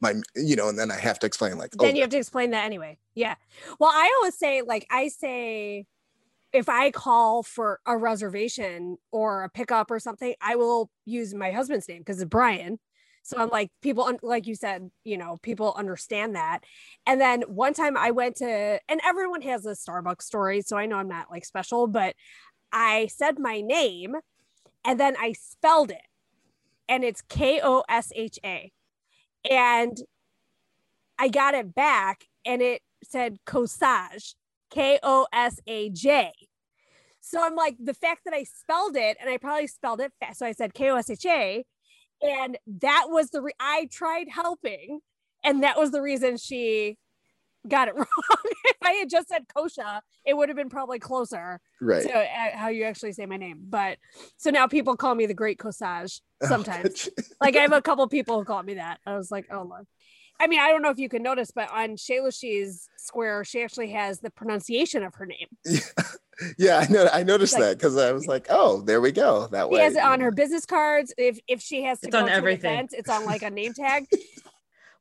my, 0.00 0.14
you 0.36 0.56
know, 0.56 0.68
and 0.68 0.78
then 0.78 0.90
I 0.90 0.98
have 0.98 1.18
to 1.20 1.26
explain, 1.26 1.58
like, 1.58 1.72
then 1.72 1.92
oh, 1.92 1.94
you 1.94 2.00
have 2.02 2.10
to 2.10 2.18
explain 2.18 2.50
that 2.52 2.64
anyway. 2.64 2.98
Yeah. 3.14 3.34
Well, 3.78 3.90
I 3.92 4.12
always 4.18 4.36
say, 4.36 4.62
like, 4.62 4.86
I 4.90 5.08
say, 5.08 5.86
if 6.52 6.68
I 6.68 6.90
call 6.90 7.42
for 7.42 7.80
a 7.84 7.96
reservation 7.96 8.96
or 9.10 9.44
a 9.44 9.50
pickup 9.50 9.90
or 9.90 9.98
something, 9.98 10.34
I 10.40 10.56
will 10.56 10.90
use 11.04 11.34
my 11.34 11.50
husband's 11.50 11.88
name 11.88 11.98
because 11.98 12.20
it's 12.20 12.28
Brian. 12.28 12.78
So 13.22 13.36
I'm 13.36 13.50
like, 13.50 13.70
people, 13.82 14.10
like 14.22 14.46
you 14.46 14.54
said, 14.54 14.90
you 15.04 15.18
know, 15.18 15.36
people 15.42 15.74
understand 15.76 16.36
that. 16.36 16.60
And 17.06 17.20
then 17.20 17.42
one 17.42 17.74
time 17.74 17.94
I 17.94 18.10
went 18.10 18.36
to, 18.36 18.80
and 18.88 19.00
everyone 19.04 19.42
has 19.42 19.66
a 19.66 19.72
Starbucks 19.72 20.22
story. 20.22 20.62
So 20.62 20.78
I 20.78 20.86
know 20.86 20.96
I'm 20.96 21.08
not 21.08 21.30
like 21.30 21.44
special, 21.44 21.86
but 21.86 22.14
I 22.72 23.08
said 23.08 23.38
my 23.38 23.60
name 23.60 24.16
and 24.84 24.98
then 24.98 25.14
I 25.20 25.32
spelled 25.32 25.90
it 25.90 26.06
and 26.88 27.04
it's 27.04 27.20
K 27.20 27.60
O 27.62 27.84
S 27.88 28.12
H 28.14 28.38
A. 28.44 28.72
And 29.48 29.96
I 31.18 31.28
got 31.28 31.54
it 31.54 31.74
back 31.74 32.26
and 32.44 32.62
it 32.62 32.82
said 33.02 33.38
Kosaj, 33.46 34.34
K 34.70 34.98
O 35.02 35.26
S 35.32 35.60
A 35.66 35.90
J. 35.90 36.32
So 37.20 37.44
I'm 37.44 37.54
like, 37.54 37.76
the 37.78 37.94
fact 37.94 38.22
that 38.24 38.34
I 38.34 38.44
spelled 38.44 38.96
it 38.96 39.16
and 39.20 39.28
I 39.28 39.36
probably 39.36 39.66
spelled 39.66 40.00
it 40.00 40.12
fast. 40.20 40.38
So 40.38 40.46
I 40.46 40.52
said 40.52 40.74
K 40.74 40.90
O 40.90 40.96
S 40.96 41.10
H 41.10 41.26
A. 41.26 41.64
And 42.20 42.58
that 42.80 43.06
was 43.08 43.30
the, 43.30 43.42
re- 43.42 43.52
I 43.60 43.88
tried 43.92 44.28
helping 44.28 45.00
and 45.44 45.62
that 45.62 45.78
was 45.78 45.92
the 45.92 46.02
reason 46.02 46.36
she 46.36 46.96
got 47.68 47.88
it 47.88 47.94
wrong. 47.96 48.06
if 48.64 48.76
I 48.82 48.92
had 48.92 49.08
just 49.10 49.28
said 49.28 49.44
Kosha, 49.54 50.00
it 50.24 50.36
would 50.36 50.48
have 50.48 50.56
been 50.56 50.68
probably 50.70 50.98
closer 50.98 51.60
Right. 51.80 52.02
to 52.02 52.12
uh, 52.18 52.24
how 52.56 52.68
you 52.68 52.84
actually 52.84 53.12
say 53.12 53.26
my 53.26 53.36
name. 53.36 53.58
But 53.68 53.98
so 54.36 54.50
now 54.50 54.66
people 54.66 54.96
call 54.96 55.14
me 55.14 55.26
the 55.26 55.34
Great 55.34 55.58
Corsage 55.58 56.20
sometimes. 56.42 57.08
like 57.40 57.56
I 57.56 57.60
have 57.60 57.72
a 57.72 57.82
couple 57.82 58.06
people 58.08 58.38
who 58.38 58.44
call 58.44 58.62
me 58.62 58.74
that. 58.74 58.98
I 59.06 59.16
was 59.16 59.30
like, 59.30 59.46
oh 59.52 59.62
lord. 59.62 59.86
I 60.40 60.46
mean, 60.46 60.60
I 60.60 60.68
don't 60.70 60.82
know 60.82 60.90
if 60.90 61.00
you 61.00 61.08
can 61.08 61.24
notice, 61.24 61.50
but 61.50 61.68
on 61.72 61.96
Shalushi's 61.96 62.88
square, 62.96 63.42
she 63.44 63.60
actually 63.60 63.90
has 63.90 64.20
the 64.20 64.30
pronunciation 64.30 65.02
of 65.02 65.12
her 65.16 65.26
name. 65.26 65.48
yeah. 65.64 65.80
yeah, 66.58 66.76
I 66.78 66.92
know. 66.92 67.08
I 67.12 67.24
noticed 67.24 67.54
Like- 67.54 67.62
that 67.62 67.78
because 67.78 67.96
I 67.96 68.12
was 68.12 68.28
like, 68.28 68.46
oh, 68.48 68.80
there 68.82 69.00
we 69.00 69.10
go. 69.10 69.48
That 69.48 69.66
She 69.68 69.74
way. 69.74 69.80
has 69.80 69.96
it 69.96 70.02
on 70.04 70.20
her 70.20 70.30
business 70.30 70.64
cards. 70.64 71.12
If 71.18 71.40
if 71.48 71.60
she 71.60 71.82
has 71.82 71.98
to 72.00 72.06
It's 72.06 72.12
go 72.14 72.20
on 72.20 72.26
to 72.26 72.30
an 72.32 72.36
everything. 72.38 72.72
event, 72.72 72.90
it's 72.96 73.08
on 73.10 73.24
like 73.24 73.42
a 73.42 73.50
name 73.50 73.74
tag. 73.74 74.06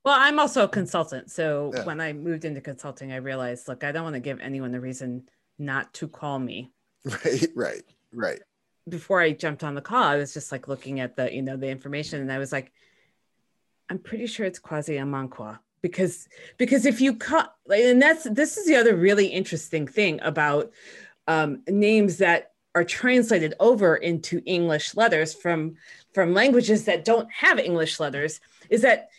Well, 0.06 0.16
I'm 0.18 0.39
also 0.39 0.64
a 0.64 0.68
consultant. 0.68 1.32
So 1.32 1.72
Yeah. 1.76 1.86
when 1.86 2.00
I 2.00 2.14
moved 2.14 2.45
into 2.45 2.62
consulting, 2.62 3.12
I 3.12 3.18
realized, 3.18 3.68
look, 3.68 3.84
I 3.84 3.91
don't 3.91 4.04
want 4.04 4.14
to 4.16 4.20
give 4.22 4.39
anyone 4.39 4.74
a 4.74 4.80
reason 4.80 5.30
not 5.60 5.93
to 5.95 6.08
call 6.08 6.39
me. 6.39 6.72
Right, 7.26 7.48
right, 7.56 7.84
right. 8.14 8.39
Before 8.88 9.20
I 9.22 9.32
jumped 9.32 9.64
on 9.64 9.76
the 9.76 9.82
call, 9.82 10.04
I 10.04 10.16
was 10.16 10.34
just 10.34 10.52
like 10.52 10.68
looking 10.68 11.00
at 11.00 11.16
the, 11.16 11.34
you 11.34 11.41
know, 11.41 11.58
the 11.58 11.68
information 11.70 12.22
and 12.22 12.32
I 12.32 12.38
was 12.38 12.52
like, 12.52 12.72
I'm 13.89 14.00
pretty 14.00 14.28
sure 14.28 14.45
it's 14.45 14.60
Kwasi 14.60 14.98
amanqua 14.98 15.60
because 15.82 16.28
because 16.58 16.86
if 16.86 17.00
you 17.00 17.16
cut 17.16 17.54
and 17.70 18.02
that's 18.02 18.24
this 18.30 18.58
is 18.58 18.66
the 18.66 18.76
other 18.76 18.95
really 18.95 19.28
interesting 19.28 19.88
thing 19.88 20.20
about 20.22 20.72
um, 21.28 21.62
names 21.68 22.18
that 22.18 22.52
are 22.76 22.84
translated 22.84 23.54
over 23.60 23.95
into 23.95 24.41
English 24.45 24.95
letters 24.95 25.34
from 25.34 25.76
from 26.14 26.34
languages 26.34 26.86
that 26.86 27.06
don't 27.06 27.32
have 27.32 27.60
English 27.60 28.00
letters 28.00 28.39
is 28.70 28.82
that 28.82 29.10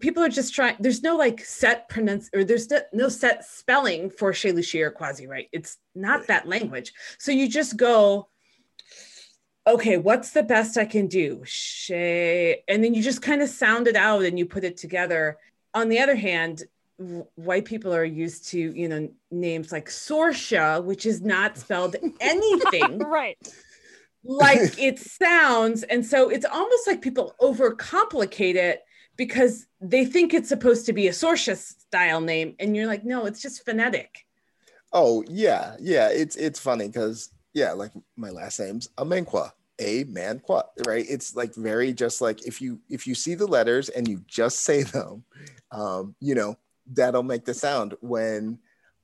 people 0.00 0.22
are 0.22 0.28
just 0.28 0.54
trying 0.54 0.76
there's 0.80 1.02
no 1.02 1.16
like 1.16 1.40
set 1.40 1.88
pronounce 1.88 2.30
or 2.34 2.44
there's 2.44 2.70
no, 2.70 2.80
no 2.92 3.08
set 3.08 3.44
spelling 3.44 4.10
for 4.10 4.32
Shalushi 4.32 4.80
or 4.82 4.90
Kwasi, 4.90 5.28
right? 5.28 5.48
It's 5.52 5.78
not 5.94 6.26
that 6.26 6.46
language. 6.48 6.92
So 7.18 7.32
you 7.32 7.48
just 7.48 7.76
go, 7.76 8.28
okay, 9.66 9.96
what's 9.96 10.30
the 10.30 10.42
best 10.42 10.78
I 10.78 10.84
can 10.84 11.06
do? 11.08 11.42
Shay, 11.44 12.62
and 12.68 12.82
then 12.82 12.94
you 12.94 13.02
just 13.02 13.22
kind 13.22 13.42
of 13.42 13.48
sound 13.48 13.88
it 13.88 13.96
out 13.96 14.22
and 14.22 14.38
you 14.38 14.46
put 14.46 14.64
it 14.64 14.76
together. 14.76 15.38
On 15.74 15.88
the 15.88 15.98
other 15.98 16.14
hand, 16.14 16.62
white 17.34 17.64
people 17.64 17.94
are 17.94 18.04
used 18.04 18.48
to, 18.48 18.58
you 18.58 18.88
know, 18.88 19.08
names 19.30 19.72
like 19.72 19.88
Sorsha, 19.88 20.82
which 20.82 21.04
is 21.04 21.20
not 21.20 21.58
spelled 21.58 21.96
anything 22.20 22.98
right. 23.06 23.36
like 24.24 24.78
it 24.78 24.98
sounds. 24.98 25.82
And 25.82 26.06
so 26.06 26.30
it's 26.30 26.46
almost 26.46 26.86
like 26.86 27.02
people 27.02 27.34
overcomplicate 27.40 28.54
it 28.54 28.82
because 29.16 29.66
they 29.80 30.04
think 30.04 30.34
it's 30.34 30.48
supposed 30.48 30.86
to 30.86 30.92
be 30.92 31.08
a 31.08 31.12
Sorsha 31.12 31.56
style 31.56 32.20
name. 32.20 32.54
And 32.58 32.76
you're 32.76 32.86
like, 32.86 33.04
no, 33.04 33.26
it's 33.26 33.42
just 33.42 33.64
phonetic. 33.64 34.26
Oh 34.92 35.24
yeah, 35.28 35.76
yeah. 35.80 36.08
It's 36.10 36.36
it's 36.36 36.60
funny 36.60 36.86
because 36.86 37.30
yeah, 37.52 37.72
like 37.72 37.92
my 38.16 38.30
last 38.30 38.60
name's 38.60 38.88
Amenqua, 38.98 39.50
a 39.78 40.04
man 40.04 40.40
qua, 40.40 40.62
right? 40.86 41.04
It's 41.08 41.34
like 41.34 41.54
very 41.54 41.92
just 41.92 42.20
like 42.20 42.46
if 42.46 42.60
you 42.60 42.80
if 42.88 43.06
you 43.06 43.14
see 43.14 43.34
the 43.34 43.46
letters 43.46 43.88
and 43.88 44.06
you 44.06 44.22
just 44.26 44.60
say 44.60 44.82
them, 44.82 45.24
um, 45.70 46.14
you 46.20 46.34
know, 46.34 46.56
that'll 46.92 47.22
make 47.22 47.44
the 47.44 47.54
sound. 47.54 47.94
When 48.00 48.58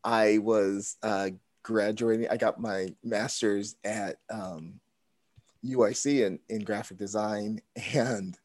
I 0.05 0.39
was 0.39 0.97
uh, 1.03 1.31
graduating, 1.63 2.29
I 2.31 2.37
got 2.37 2.61
my 2.61 2.95
master's 3.03 3.77
at 3.85 4.17
um, 4.31 4.81
UIC 5.65 6.27
in 6.27 6.39
in 6.49 6.65
graphic 6.65 6.99
design, 6.99 7.61
and 7.95 8.37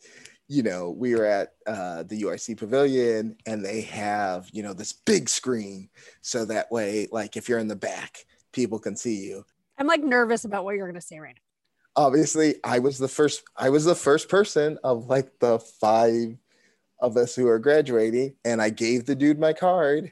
you 0.48 0.64
know, 0.64 0.92
we 0.92 1.16
were 1.16 1.26
at 1.26 1.54
uh, 1.66 2.04
the 2.04 2.22
UIC 2.22 2.58
pavilion 2.58 3.36
and 3.46 3.64
they 3.64 3.82
have, 3.82 4.50
you 4.54 4.64
know, 4.64 4.74
this 4.74 4.94
big 4.94 5.28
screen. 5.28 5.90
So 6.22 6.46
that 6.46 6.72
way, 6.72 7.08
like 7.12 7.36
if 7.36 7.50
you're 7.50 7.60
in 7.60 7.68
the 7.68 7.76
back, 7.76 8.26
people 8.54 8.80
can 8.80 8.96
see 8.96 9.26
you. 9.26 9.46
I'm 9.78 9.88
like 9.88 10.04
nervous 10.04 10.46
about 10.46 10.64
what 10.64 10.76
you're 10.76 10.88
gonna 10.88 11.02
say 11.02 11.20
right 11.20 11.36
now. 11.36 12.04
Obviously, 12.04 12.56
I 12.64 12.80
was 12.80 12.98
the 12.98 13.08
first, 13.08 13.44
I 13.56 13.70
was 13.70 13.84
the 13.84 13.96
first 13.96 14.30
person 14.30 14.78
of 14.84 15.08
like 15.08 15.40
the 15.40 15.60
five 15.60 16.38
of 17.00 17.18
us 17.18 17.36
who 17.36 17.48
are 17.48 17.60
graduating. 17.60 18.36
And 18.46 18.62
I 18.62 18.70
gave 18.70 19.06
the 19.06 19.16
dude 19.16 19.40
my 19.40 19.54
card 19.54 20.12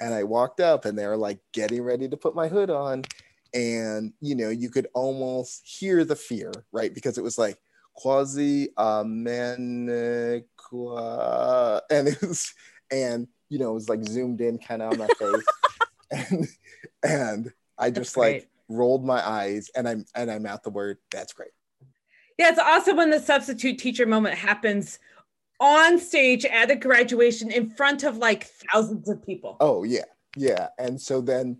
and 0.00 0.12
I 0.12 0.24
walked 0.24 0.60
up 0.60 0.84
and 0.84 0.98
they 0.98 1.06
were 1.06 1.16
like 1.16 1.38
getting 1.52 1.82
ready 1.82 2.08
to 2.08 2.16
put 2.16 2.34
my 2.34 2.48
hood 2.48 2.70
on. 2.70 3.04
And, 3.54 4.12
you 4.20 4.34
know, 4.34 4.50
you 4.50 4.68
could 4.68 4.88
almost 4.94 5.62
hear 5.64 6.04
the 6.04 6.16
fear, 6.16 6.52
right? 6.72 6.92
Because 6.92 7.16
it 7.16 7.24
was 7.24 7.38
like, 7.38 7.58
Kwasi 8.02 8.68
Amenqua, 8.78 9.90
and 11.90 12.08
it 12.08 12.20
was, 12.22 12.52
and 12.90 13.28
you 13.48 13.58
know, 13.58 13.70
it 13.70 13.74
was 13.74 13.88
like 13.88 14.04
zoomed 14.04 14.40
in 14.40 14.58
kind 14.58 14.82
of 14.82 14.92
on 14.92 14.98
my 14.98 15.06
face, 15.06 15.46
and 16.10 16.46
and 17.02 17.52
I 17.78 17.90
That's 17.90 18.06
just 18.06 18.16
like 18.16 18.32
great. 18.32 18.48
rolled 18.68 19.04
my 19.04 19.26
eyes, 19.26 19.70
and 19.74 19.88
I'm 19.88 20.04
and 20.14 20.30
I'm 20.30 20.46
out 20.46 20.62
the 20.62 20.70
word. 20.70 20.98
That's 21.10 21.32
great. 21.32 21.50
Yeah, 22.38 22.50
it's 22.50 22.58
awesome 22.58 22.96
when 22.98 23.10
the 23.10 23.20
substitute 23.20 23.78
teacher 23.78 24.04
moment 24.04 24.34
happens 24.34 24.98
on 25.58 25.98
stage 25.98 26.44
at 26.44 26.70
a 26.70 26.76
graduation 26.76 27.50
in 27.50 27.70
front 27.70 28.04
of 28.04 28.18
like 28.18 28.44
thousands 28.72 29.08
of 29.08 29.24
people. 29.24 29.56
Oh 29.60 29.84
yeah, 29.84 30.04
yeah, 30.36 30.68
and 30.78 31.00
so 31.00 31.20
then 31.20 31.58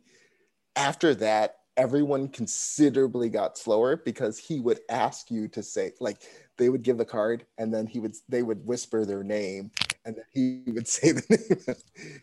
after 0.74 1.14
that, 1.14 1.56
everyone 1.76 2.28
considerably 2.28 3.28
got 3.28 3.58
slower 3.58 3.96
because 3.96 4.38
he 4.38 4.60
would 4.60 4.80
ask 4.88 5.30
you 5.30 5.46
to 5.48 5.62
say 5.62 5.92
like 6.00 6.22
they 6.56 6.68
would 6.68 6.82
give 6.82 6.96
the 6.96 7.04
card 7.04 7.44
and 7.58 7.72
then 7.72 7.86
he 7.86 8.00
would 8.00 8.14
they 8.28 8.42
would 8.42 8.64
whisper 8.66 9.04
their 9.04 9.22
name 9.22 9.70
and 10.04 10.16
then 10.16 10.24
he 10.32 10.62
would 10.72 10.88
say 10.88 11.12
the 11.12 11.22
name 11.28 11.76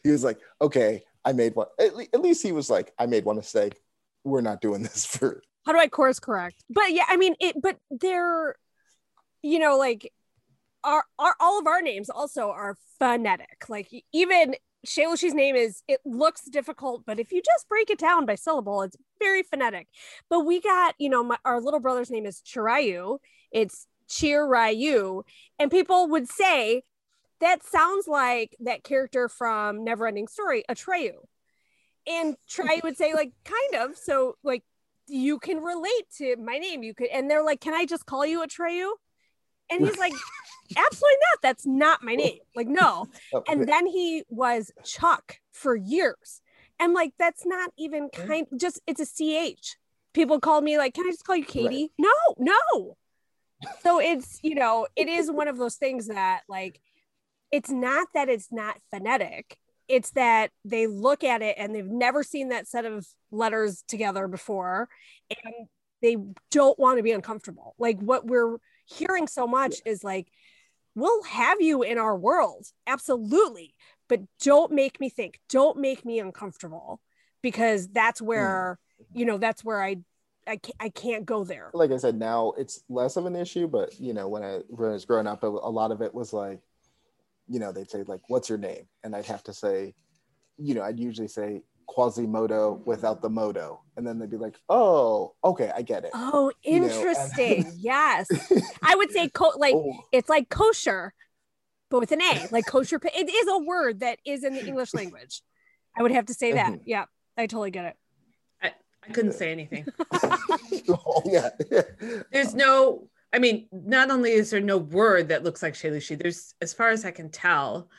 he 0.04 0.10
was 0.10 0.24
like 0.24 0.40
okay 0.62 1.04
i 1.24 1.32
made 1.32 1.56
one 1.56 1.68
at, 1.80 1.96
le- 1.96 2.08
at 2.14 2.22
least 2.22 2.42
he 2.42 2.52
was 2.52 2.70
like 2.70 2.94
i 2.98 3.06
made 3.06 3.26
one 3.26 3.36
mistake 3.36 3.80
we're 4.24 4.42
not 4.42 4.62
doing 4.62 4.82
this 4.84 5.06
for 5.06 5.42
how 5.66 5.72
do 5.72 5.80
I 5.80 5.88
course 5.88 6.20
correct? 6.20 6.64
But 6.70 6.92
yeah, 6.92 7.06
I 7.08 7.18
mean 7.18 7.36
it, 7.40 7.56
but 7.62 7.78
they're, 7.90 8.56
you 9.42 9.60
know, 9.60 9.78
like 9.78 10.12
our, 10.84 11.04
our 11.18 11.36
all 11.40 11.60
of 11.60 11.68
our 11.68 11.82
names 11.82 12.10
also 12.10 12.50
are 12.50 12.78
phonetic. 13.00 13.66
Like 13.70 13.90
even 14.12 14.56
Shalushi's 14.86 15.34
name 15.34 15.56
is 15.56 15.82
it 15.88 16.02
looks 16.06 16.44
difficult, 16.46 17.04
but 17.06 17.20
if 17.20 17.32
you 17.32 17.42
just 17.42 17.70
break 17.70 17.90
it 17.90 18.00
down 18.00 18.26
by 18.26 18.36
syllable, 18.36 18.82
it's 18.82 18.98
very 19.20 19.44
phonetic. 19.44 19.88
But 20.30 20.42
we 20.42 20.60
got, 20.62 20.96
you 20.98 21.10
know, 21.10 21.24
my, 21.24 21.38
our 21.46 21.62
little 21.62 21.80
brother's 21.80 22.12
name 22.12 22.26
is 22.26 22.42
Chirayu. 22.42 23.20
It's 23.52 23.88
Chirayu. 24.10 25.24
And 25.60 25.72
people 25.72 26.10
would 26.10 26.28
say 26.28 26.84
that 27.40 27.64
sounds 27.64 28.08
like 28.08 28.56
that 28.62 28.84
character 28.84 29.30
from 29.30 29.86
Neverending 29.86 30.30
Story, 30.30 30.64
Atreyu. 30.70 31.14
And 32.08 32.36
Trey 32.50 32.82
would 32.84 32.98
say, 32.98 33.14
like, 33.14 33.32
kind 33.46 33.84
of. 33.84 33.98
So, 33.98 34.36
like, 34.44 34.64
you 35.08 35.40
can 35.40 35.60
relate 35.60 36.10
to 36.18 36.36
my 36.38 36.58
name. 36.58 36.84
You 36.84 36.94
could, 36.94 37.08
and 37.08 37.30
they're 37.30 37.44
like, 37.44 37.62
Can 37.62 37.74
I 37.74 37.86
just 37.86 38.06
call 38.06 38.26
you 38.26 38.42
Atreyu? 38.42 38.92
And 39.70 39.86
he's 39.86 39.98
like, 39.98 40.14
Absolutely 40.76 41.18
not. 41.32 41.42
That's 41.42 41.66
not 41.66 42.04
my 42.04 42.16
name. 42.16 42.40
Like, 42.56 42.68
no. 42.68 43.08
Oh, 43.34 43.44
and 43.48 43.68
then 43.68 43.86
he 43.86 44.24
was 44.30 44.72
Chuck 44.84 45.38
for 45.52 45.76
years. 45.76 46.42
And 46.80 46.94
like, 46.94 47.14
that's 47.20 47.46
not 47.46 47.72
even 47.78 48.10
kind 48.10 48.48
just 48.58 48.82
it's 48.88 49.02
a 49.02 49.06
CH. 49.06 49.78
People 50.14 50.40
call 50.40 50.62
me 50.62 50.78
like, 50.78 50.94
Can 50.94 51.06
I 51.06 51.12
just 51.12 51.26
call 51.26 51.36
you 51.36 51.46
Katie? 51.46 51.92
No, 51.98 52.14
no. 52.38 52.98
So 53.82 54.00
it's, 54.00 54.40
you 54.44 54.56
know, 54.56 54.88
it 54.96 55.08
is 55.08 55.32
one 55.32 55.48
of 55.48 55.58
those 55.58 55.76
things 55.76 56.08
that 56.08 56.42
like 56.50 56.82
it's 57.52 57.70
not 57.70 58.08
that 58.14 58.30
it's 58.30 58.52
not 58.52 58.78
phonetic. 58.92 59.58
It's 59.88 60.12
that 60.12 60.50
they 60.66 60.88
look 60.88 61.24
at 61.24 61.42
it 61.42 61.56
and 61.58 61.76
they've 61.76 61.86
never 61.86 62.24
seen 62.24 62.50
that 62.50 62.68
set 62.68 62.86
of 62.86 63.06
letters 63.32 63.84
together 63.88 64.28
before 64.28 64.90
and 65.30 65.68
they 66.02 66.18
don't 66.52 66.80
want 66.80 66.98
to 66.98 67.04
be 67.04 67.12
uncomfortable. 67.12 67.76
Like 67.78 68.00
what 68.00 68.26
we're 68.26 68.58
hearing 68.86 69.28
so 69.28 69.48
much 69.48 69.76
is 69.86 70.04
like, 70.04 70.28
we'll 70.96 71.24
have 71.24 71.62
you 71.62 71.84
in 71.84 71.98
our 71.98 72.16
world. 72.16 72.68
Absolutely. 72.88 73.74
But 74.08 74.22
don't 74.42 74.72
make 74.72 75.00
me 75.00 75.10
think, 75.10 75.40
don't 75.50 75.78
make 75.78 76.06
me 76.06 76.20
uncomfortable 76.20 77.02
because 77.42 77.88
that's 77.90 78.20
hmm. 78.20 78.28
where, 78.28 78.80
you 79.14 79.26
know, 79.26 79.38
that's 79.38 79.64
where 79.64 79.82
I, 79.82 79.98
I 80.46 80.58
can't, 80.58 80.76
I 80.80 80.90
can't 80.90 81.26
go 81.26 81.46
there. 81.46 81.72
like 81.74 81.92
i 81.92 81.98
said 81.98 82.20
now 82.20 82.52
it's 82.58 82.84
less 82.90 83.16
of 83.16 83.26
an 83.26 83.36
issue 83.36 83.66
but 83.66 83.98
you 83.98 84.14
know 84.14 84.28
when 84.28 84.44
i 84.44 84.60
when 84.68 84.90
i 84.90 84.94
was 84.94 85.06
growing 85.06 85.26
up 85.26 85.42
a 85.44 85.48
a 85.48 85.48
lot 85.48 85.92
of 85.92 86.02
it 86.02 86.14
was 86.14 86.34
like 86.34 86.60
you 87.48 87.60
know 87.60 87.72
they'd 87.72 87.90
say 87.90 88.04
like 88.04 88.20
what's 88.28 88.50
your 88.50 88.58
name 88.58 88.86
and 89.06 89.16
i'd 89.16 89.26
have 89.26 89.42
to 89.44 89.54
say 89.54 89.94
you 90.58 90.76
know 90.76 90.82
i'd 90.82 91.00
usually 91.00 91.30
say 91.30 91.62
quasimodo 91.88 92.82
without 92.86 93.22
the 93.22 93.30
modo 93.30 93.82
and 93.98 94.06
then 94.06 94.18
they'd 94.20 94.30
be 94.32 94.38
like 94.38 94.56
oh 94.70 95.34
okay 95.44 95.72
i 95.76 95.82
get 95.82 96.04
it 96.06 96.12
Oh, 96.14 96.52
You 96.64 96.80
know, 96.80 96.86
and- 96.88 96.94
interesting. 96.96 97.74
yes. 97.78 98.28
I 98.82 98.96
would 98.96 99.12
say 99.12 99.30
co- 99.30 99.54
like 99.58 99.76
Oh, 99.76 99.94
it's 100.12 100.30
like 100.30 100.50
kosher, 100.50 101.14
but 101.90 102.00
with 102.00 102.12
an 102.12 102.22
A, 102.22 102.48
like 102.52 102.66
kosher. 102.66 103.00
It 103.04 103.30
is 103.30 103.48
a 103.48 103.58
word 103.60 104.00
that 104.02 104.18
is 104.26 104.44
in 104.44 104.54
the 104.54 104.66
English 104.66 104.94
language. 105.02 105.42
I 105.98 106.02
would 106.02 106.12
have 106.12 106.26
to 106.28 106.34
say 106.34 106.54
that. 106.54 106.72
Mhm. 106.74 106.82
Yeah, 106.86 107.06
I 107.38 107.46
totally 107.48 107.72
get 107.72 107.86
it. 107.86 107.96
I 109.06 109.12
couldn't 109.12 109.34
say 109.34 109.52
anything. 109.52 109.86
oh 110.90 111.22
yeah 111.26 111.50
There's 112.32 112.56
no, 112.56 113.10
I 113.34 113.40
mean, 113.40 113.68
not 113.72 114.10
only 114.12 114.32
is 114.32 114.50
there 114.50 114.62
no 114.62 114.78
word 114.78 115.28
that 115.30 115.44
looks 115.44 115.62
like 115.62 115.74
Shalushi, 115.74 116.18
there's, 116.22 116.54
as 116.62 116.74
far 116.74 116.90
as 116.90 117.04
I 117.04 117.12
can 117.12 117.30
tell, 117.30 117.90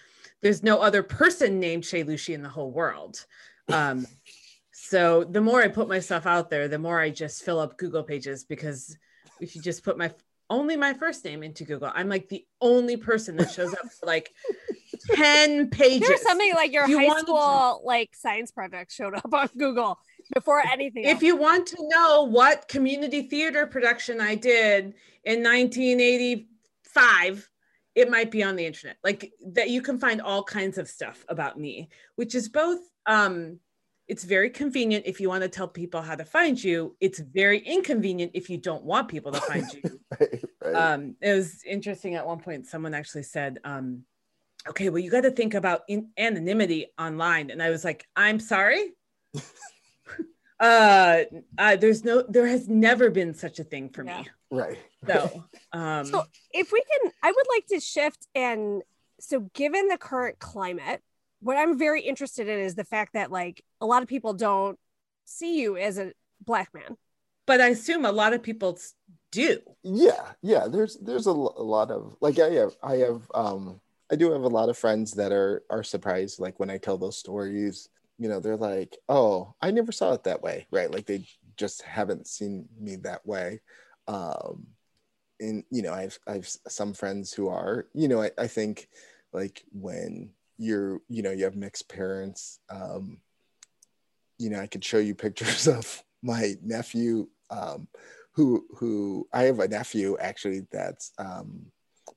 there's 0.43 0.63
no 0.63 0.79
other 0.81 1.03
person 1.03 1.61
named 1.61 1.85
Shay 1.85 2.05
Lucy 2.05 2.33
in 2.33 2.43
the 2.43 2.49
whole 2.49 2.71
world. 2.71 3.27
Um, 3.73 4.07
so 4.73 5.25
the 5.25 5.41
more 5.41 5.63
I 5.63 5.69
put 5.69 5.89
myself 5.89 6.27
out 6.27 6.51
there, 6.51 6.69
the 6.69 6.79
more 6.79 7.01
I 7.01 7.11
just 7.11 7.45
fill 7.45 7.59
up 7.61 7.79
Google 7.79 8.03
pages 8.03 8.45
because 8.45 8.97
if 9.41 9.55
you 9.57 9.63
just 9.63 9.83
put 9.85 9.97
my 9.99 10.13
only 10.51 10.77
my 10.77 10.93
first 10.93 11.25
name 11.25 11.43
into 11.43 11.65
Google, 11.65 11.91
I'm 11.95 12.09
like 12.09 12.29
the 12.29 12.45
only 12.61 12.97
person 12.99 13.37
that 13.37 13.51
shows 13.51 13.73
up 13.73 13.91
for 13.99 14.07
like 14.07 14.31
10 15.15 15.71
pages. 15.71 16.07
There's 16.07 16.21
something 16.23 16.53
like 16.55 16.71
your 16.73 16.87
You 16.87 16.99
high 16.99 17.07
wanted 17.07 17.21
to- 17.21 17.27
school 17.27 17.81
like 17.85 18.11
science 18.15 18.51
project 18.51 18.93
showed 18.93 19.15
up 19.15 19.33
on 19.33 19.49
Google 19.57 19.99
before 20.35 20.63
anything. 20.71 21.05
if 21.05 21.15
else. 21.15 21.23
you 21.23 21.37
want 21.37 21.67
to 21.69 21.77
know 21.89 22.25
what 22.25 22.69
community 22.69 23.23
theater 23.23 23.67
production 23.67 24.21
I 24.21 24.35
did 24.35 24.95
in 25.25 25.43
1985, 25.43 27.49
it 27.95 28.11
might 28.11 28.31
be 28.31 28.43
on 28.43 28.57
the 28.57 28.67
internet. 28.67 28.97
Like 29.05 29.33
that 29.53 29.71
you 29.71 29.81
can 29.83 29.99
find 29.99 30.21
all 30.21 30.43
kinds 30.43 30.79
of 30.79 30.89
stuff 30.89 31.25
about 31.29 31.59
me, 31.59 31.89
which 32.17 32.35
is 32.35 32.49
both 32.49 32.81
um 33.07 33.59
it's 34.07 34.25
very 34.25 34.51
convenient 34.51 35.07
if 35.07 35.19
you 35.19 35.31
want 35.31 35.43
to 35.43 35.49
tell 35.49 35.67
people 35.67 36.03
how 36.03 36.15
to 36.15 36.25
find 36.27 36.63
you. 36.63 36.95
It's 37.01 37.21
very 37.21 37.59
inconvenient 37.61 38.33
if 38.35 38.51
you 38.51 38.59
don't 38.59 38.85
want 38.85 39.09
people 39.09 39.33
to 39.33 39.41
find 39.41 39.67
you. 39.73 40.01
right, 40.21 40.45
right. 40.63 40.75
um 40.75 41.17
it 41.21 41.33
was 41.33 41.63
interesting 41.65 42.15
at 42.15 42.27
one 42.27 42.39
point 42.39 42.67
someone 42.67 42.95
actually 42.95 43.23
said 43.23 43.59
um 43.65 44.03
okay 44.69 44.89
well 44.89 44.99
you 44.99 45.11
got 45.11 45.23
to 45.23 45.31
think 45.31 45.55
about 45.55 45.83
in- 45.89 46.11
anonymity 46.19 46.87
online 46.99 47.51
and 47.51 47.63
i 47.63 47.69
was 47.71 47.85
like 47.85 48.07
i'm 48.17 48.41
sorry 48.41 48.93
uh, 50.61 51.23
uh 51.59 51.77
there's 51.77 52.05
no 52.05 52.23
there 52.29 52.47
has 52.47 52.69
never 52.69 53.11
been 53.11 53.35
such 53.35 53.59
a 53.59 53.65
thing 53.65 53.89
for 53.91 54.05
Yeah. 54.05 54.21
me 54.23 54.29
right. 54.55 54.79
so 55.07 55.45
um 55.73 56.05
So 56.07 56.25
if 56.53 56.73
we 56.73 56.83
can, 56.83 57.13
I 57.23 57.31
would 57.31 57.47
like 57.55 57.67
to 57.69 57.81
shift. 57.81 58.27
And 58.35 58.83
so, 59.21 59.41
given 59.55 59.89
the 59.89 59.99
current 59.99 60.39
climate, 60.39 61.03
what 61.41 61.57
I'm 61.57 61.79
very 61.79 62.03
interested 62.03 62.49
in 62.49 62.59
is 62.61 62.75
the 62.75 62.85
fact 62.85 63.13
that 63.15 63.31
like 63.31 63.63
a 63.81 63.87
lot 63.87 64.03
of 64.03 64.09
people 64.09 64.35
don't 64.35 64.79
see 65.25 65.61
you 65.61 65.77
as 65.77 65.99
a 65.99 66.13
black 66.45 66.69
man. 66.75 66.97
but 67.47 67.61
i 67.61 67.69
assume 67.69 68.05
a 68.05 68.13
lot 68.13 68.33
of 68.33 68.43
people 68.43 68.79
do 69.31 69.59
yeah 69.83 70.33
yeah 70.43 70.67
there's 70.69 70.97
there's 70.99 71.27
a, 71.27 71.33
lot 71.33 71.91
of 71.91 72.17
like 72.21 72.39
i 72.39 72.51
have 72.51 72.75
i 72.83 72.97
have 72.97 73.23
um 73.35 73.81
i 74.11 74.17
do 74.17 74.31
have 74.31 74.43
a 74.43 74.49
lot 74.49 74.69
of 74.69 74.77
friends 74.79 75.13
that 75.13 75.33
are 75.33 75.63
are 75.71 75.83
surprised 75.83 76.41
like 76.41 76.59
when 76.61 76.71
i 76.71 76.79
tell 76.79 76.99
those 76.99 77.17
stories 77.19 77.89
you 78.19 78.29
know 78.29 78.41
they're 78.41 78.57
like 78.57 78.97
oh 79.09 79.55
i 79.61 79.71
never 79.71 79.93
saw 79.93 80.13
it 80.13 80.25
that 80.25 80.43
way 80.43 80.67
right 80.71 80.91
like 80.91 81.07
they 81.07 81.27
just 81.57 81.83
haven't 81.83 82.27
seen 82.27 82.69
me 82.79 82.97
that 82.97 83.25
way 83.27 83.61
um 84.09 84.67
and 85.41 85.65
you 85.71 85.83
know 85.83 85.93
i've 85.93 86.19
i've 86.27 86.47
some 86.69 86.93
friends 86.93 87.33
who 87.33 87.49
are 87.49 87.87
you 87.95 88.09
know 88.09 88.23
i, 88.23 88.31
I 88.39 88.47
think 88.47 88.89
like 89.33 89.65
when 89.73 90.31
you're 90.59 91.01
you 91.09 91.23
know 91.23 91.33
you 91.33 91.45
have 91.45 91.57
mixed 91.57 91.89
parents 91.89 92.61
um 92.71 93.19
you 94.39 94.51
know 94.51 94.61
i 94.61 94.67
could 94.67 94.85
show 94.85 94.99
you 94.99 95.15
pictures 95.15 95.67
of 95.79 96.03
my 96.23 96.55
nephew 96.63 97.29
um 97.51 97.89
who 98.35 98.67
who 98.77 99.29
I 99.33 99.45
have 99.45 99.61
a 99.61 99.69
nephew 99.69 100.17
actually 100.21 100.67
that's 100.71 101.13
um 101.19 101.67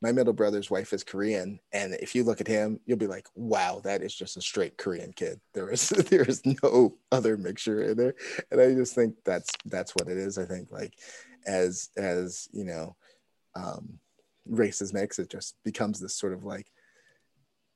my 0.02 0.12
middle 0.12 0.34
brother's 0.34 0.70
wife 0.70 0.94
is 0.94 1.04
Korean 1.04 1.60
and 1.74 1.94
if 1.96 2.14
you 2.14 2.24
look 2.24 2.42
at 2.42 2.48
him 2.48 2.80
you'll 2.86 2.98
be 2.98 3.08
like 3.08 3.28
wow 3.36 3.82
that 3.84 4.02
is 4.02 4.14
just 4.14 4.38
a 4.38 4.42
straight 4.42 4.78
Korean 4.78 5.12
kid 5.14 5.40
there 5.54 5.70
is 5.70 5.90
there 6.10 6.24
is 6.24 6.42
no 6.64 6.98
other 7.12 7.38
mixture 7.38 7.82
in 7.82 7.98
there 7.98 8.16
and 8.52 8.62
I 8.62 8.74
just 8.74 8.96
think 8.96 9.16
that's 9.26 9.50
that's 9.66 9.94
what 9.96 10.08
it 10.08 10.18
is 10.18 10.38
I 10.38 10.46
think 10.46 10.72
like 10.72 10.94
as 11.46 11.90
as 11.98 12.48
you 12.52 12.64
know 12.64 12.96
um 13.56 14.00
races 14.46 14.94
mix 14.94 15.20
it 15.20 15.30
just 15.30 15.56
becomes 15.64 16.00
this 16.00 16.16
sort 16.16 16.34
of 16.34 16.44
like 16.44 16.68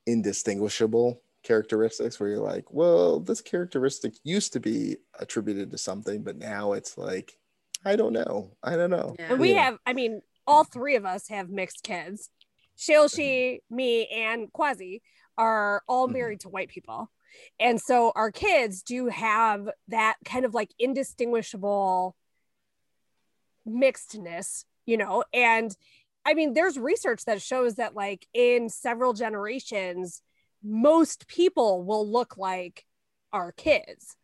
indistinguishable 0.06 1.20
characteristics 1.42 2.20
where 2.20 2.28
you're 2.28 2.38
like 2.38 2.72
well 2.72 3.18
this 3.18 3.40
characteristic 3.40 4.14
used 4.22 4.52
to 4.52 4.60
be 4.60 4.96
attributed 5.18 5.70
to 5.70 5.78
something 5.78 6.22
but 6.22 6.36
now 6.36 6.72
it's 6.72 6.96
like 6.96 7.36
I 7.84 7.96
don't 7.96 8.12
know. 8.12 8.52
I 8.62 8.76
don't 8.76 8.90
know. 8.90 9.16
Yeah. 9.18 9.32
And 9.32 9.40
we 9.40 9.52
Yeah. 9.52 9.62
have, 9.62 9.78
I 9.84 9.92
mean, 9.92 10.22
all 10.46 10.64
three 10.64 10.96
of 10.96 11.04
us 11.04 11.28
have 11.28 11.50
mixed 11.50 11.82
kids. 11.82 12.30
Shalushi, 12.76 13.60
me, 13.70 14.06
and 14.08 14.52
Kwasi 14.52 15.02
are 15.38 15.82
all 15.88 16.08
Mhm. 16.08 16.12
married 16.12 16.40
to 16.40 16.48
white 16.48 16.68
people. 16.68 17.10
And 17.58 17.80
so 17.80 18.12
our 18.14 18.30
kids 18.30 18.82
do 18.82 19.06
have 19.06 19.70
that 19.88 20.16
kind 20.24 20.44
of 20.44 20.54
like 20.54 20.70
indistinguishable 20.78 22.16
mixedness, 23.66 24.64
you 24.84 24.96
know? 24.96 25.24
And 25.32 25.74
I 26.24 26.34
mean, 26.34 26.52
there's 26.52 26.78
research 26.78 27.24
that 27.24 27.42
shows 27.42 27.76
that 27.76 27.94
like 27.94 28.26
in 28.32 28.68
several 28.68 29.12
generations, 29.12 30.22
most 30.62 31.26
people 31.26 31.82
will 31.82 32.08
look 32.08 32.36
like 32.36 32.86
our 33.32 33.52
kids 33.52 34.16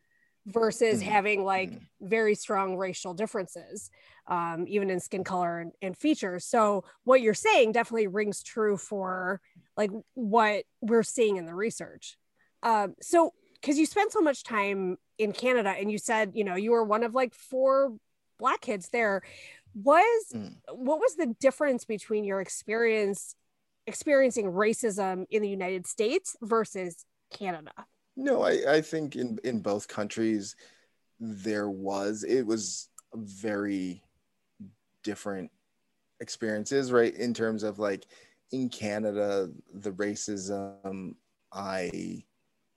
versus 0.49 1.03
Mhm. 1.03 1.07
having 1.07 1.45
like 1.45 1.71
Mhm. 1.71 1.81
very 2.01 2.35
strong 2.35 2.77
racial 2.77 3.15
differences, 3.15 3.91
um, 4.27 4.67
even 4.67 4.91
in 4.91 5.01
skin 5.01 5.25
color 5.25 5.61
and, 5.61 5.73
and 5.83 5.97
features. 5.97 6.45
So 6.45 6.85
what 7.05 7.21
you're 7.21 7.35
saying 7.35 7.73
definitely 7.73 8.07
rings 8.07 8.43
true 8.43 8.77
for 8.77 9.41
like 9.77 9.91
what 10.15 10.65
we're 10.81 11.03
seeing 11.03 11.37
in 11.37 11.47
the 11.47 11.55
research. 11.55 12.19
Um, 12.63 12.95
so 13.01 13.33
because 13.55 13.79
you 13.79 13.87
spent 13.87 14.13
so 14.13 14.21
much 14.21 14.43
time 14.43 14.99
in 15.19 15.33
Canada 15.33 15.71
and 15.71 15.91
you 15.91 15.99
said, 15.99 16.33
you 16.35 16.45
know, 16.45 16.55
you 16.55 16.71
were 16.71 16.85
one 16.85 17.03
of 17.03 17.15
like 17.15 17.35
four 17.35 17.97
black 18.39 18.61
kids 18.61 18.89
there. 18.91 19.23
Was 19.75 20.33
Mm. 20.33 20.57
what 20.73 20.99
was 20.99 21.17
the 21.17 21.27
difference 21.41 21.85
between 21.85 22.25
your 22.25 22.41
experience 22.41 23.35
experiencing 23.87 24.53
racism 24.53 25.27
in 25.31 25.43
the 25.43 25.49
United 25.49 25.87
States 25.87 26.37
versus 26.43 27.05
Canada? 27.31 27.73
No, 28.19 28.43
I, 28.43 28.75
I 28.75 28.81
think 28.81 29.15
in, 29.15 29.39
in 29.45 29.61
both 29.61 29.87
countries 29.87 30.57
there 31.21 31.71
was 31.71 32.25
it 32.25 32.43
was 32.43 32.89
very 33.15 34.03
different 35.05 35.53
experiences, 36.21 36.91
right? 36.91 37.15
In 37.15 37.33
terms 37.33 37.63
of 37.63 37.79
like 37.79 38.07
in 38.51 38.71
Canada, 38.71 39.51
the 39.73 39.93
racism 39.93 41.15
I 41.53 42.25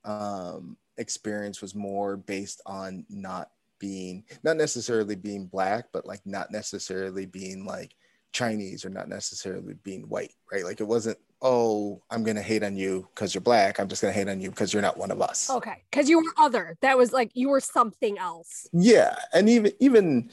um 0.04 0.76
experienced 0.96 1.60
was 1.60 1.74
more 1.74 2.16
based 2.16 2.60
on 2.64 3.04
not 3.10 3.50
being 3.80 4.24
not 4.44 4.56
necessarily 4.56 5.16
being 5.16 5.46
black, 5.46 5.86
but 5.92 6.06
like 6.06 6.24
not 6.24 6.52
necessarily 6.52 7.26
being 7.26 7.66
like 7.66 7.96
Chinese 8.32 8.84
or 8.84 8.90
not 8.90 9.08
necessarily 9.08 9.74
being 9.82 10.02
white, 10.02 10.34
right? 10.52 10.64
Like 10.64 10.80
it 10.80 10.86
wasn't, 10.86 11.18
oh, 11.42 12.00
I'm 12.10 12.22
gonna 12.22 12.42
hate 12.42 12.62
on 12.62 12.76
you 12.76 13.08
because 13.14 13.34
you're 13.34 13.42
black. 13.42 13.78
I'm 13.78 13.88
just 13.88 14.00
gonna 14.00 14.14
hate 14.14 14.28
on 14.28 14.40
you 14.40 14.50
because 14.50 14.72
you're 14.72 14.82
not 14.82 14.96
one 14.96 15.10
of 15.10 15.20
us. 15.20 15.50
Okay, 15.50 15.82
because 15.90 16.08
you 16.08 16.18
were 16.18 16.32
other. 16.38 16.76
That 16.80 16.96
was 16.96 17.12
like 17.12 17.32
you 17.34 17.48
were 17.48 17.60
something 17.60 18.16
else. 18.18 18.68
Yeah, 18.72 19.16
and 19.34 19.48
even 19.48 19.72
even 19.80 20.30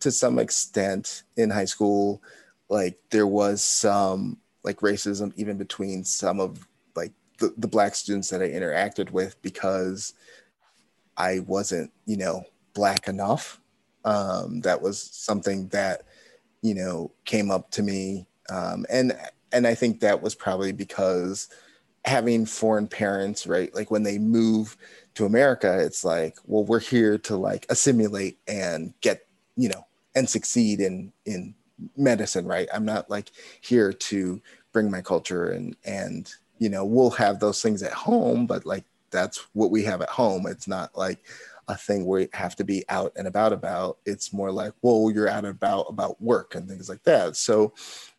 to 0.00 0.10
some 0.10 0.38
extent 0.38 1.22
in 1.36 1.50
high 1.50 1.64
school, 1.64 2.22
like 2.68 2.98
there 3.10 3.26
was 3.26 3.62
some 3.62 4.38
like 4.64 4.80
racism 4.80 5.32
even 5.36 5.56
between 5.56 6.04
some 6.04 6.40
of 6.40 6.66
like 6.94 7.12
the, 7.38 7.54
the 7.56 7.68
black 7.68 7.94
students 7.94 8.28
that 8.30 8.42
I 8.42 8.48
interacted 8.48 9.10
with 9.10 9.40
because 9.42 10.14
I 11.16 11.40
wasn't, 11.40 11.90
you 12.06 12.16
know, 12.16 12.44
black 12.74 13.08
enough. 13.08 13.60
Um, 14.04 14.60
that 14.60 14.80
was 14.80 15.02
something 15.02 15.68
that, 15.68 16.02
you 16.62 16.74
know, 16.74 17.10
came 17.24 17.50
up 17.50 17.70
to 17.72 17.82
me. 17.82 18.26
Um, 18.50 18.86
and 18.88 19.16
and 19.52 19.66
I 19.66 19.74
think 19.74 20.00
that 20.00 20.22
was 20.22 20.34
probably 20.34 20.72
because 20.72 21.48
having 22.04 22.46
foreign 22.46 22.88
parents, 22.88 23.46
right? 23.46 23.74
Like 23.74 23.90
when 23.90 24.02
they 24.02 24.18
move 24.18 24.76
to 25.14 25.26
America, 25.26 25.78
it's 25.80 26.04
like, 26.04 26.36
well, 26.44 26.64
we're 26.64 26.80
here 26.80 27.18
to 27.18 27.36
like 27.36 27.66
assimilate 27.68 28.38
and 28.46 28.94
get, 29.00 29.26
you 29.56 29.68
know, 29.68 29.84
and 30.14 30.28
succeed 30.28 30.80
in 30.80 31.12
in 31.26 31.54
medicine, 31.96 32.46
right? 32.46 32.68
I'm 32.72 32.84
not 32.84 33.10
like 33.10 33.30
here 33.60 33.92
to 33.92 34.40
bring 34.72 34.90
my 34.90 35.00
culture 35.00 35.50
and 35.50 35.76
and 35.84 36.32
you 36.58 36.68
know, 36.68 36.84
we'll 36.84 37.10
have 37.10 37.38
those 37.38 37.62
things 37.62 37.82
at 37.82 37.92
home, 37.92 38.46
but 38.46 38.66
like 38.66 38.84
that's 39.10 39.46
what 39.52 39.70
we 39.70 39.84
have 39.84 40.02
at 40.02 40.08
home. 40.08 40.46
It's 40.46 40.68
not 40.68 40.96
like 40.96 41.20
a 41.68 41.76
thing 41.76 42.06
you 42.06 42.28
have 42.32 42.56
to 42.56 42.64
be 42.64 42.84
out 42.88 43.12
and 43.16 43.26
about 43.26 43.52
about. 43.52 43.98
It's 44.06 44.32
more 44.32 44.50
like, 44.50 44.72
well, 44.82 45.10
you're 45.12 45.28
out 45.28 45.44
and 45.44 45.48
about 45.48 45.86
about 45.88 46.20
work 46.20 46.54
and 46.54 46.68
things 46.68 46.88
like 46.88 47.02
that. 47.04 47.36
So, 47.36 47.74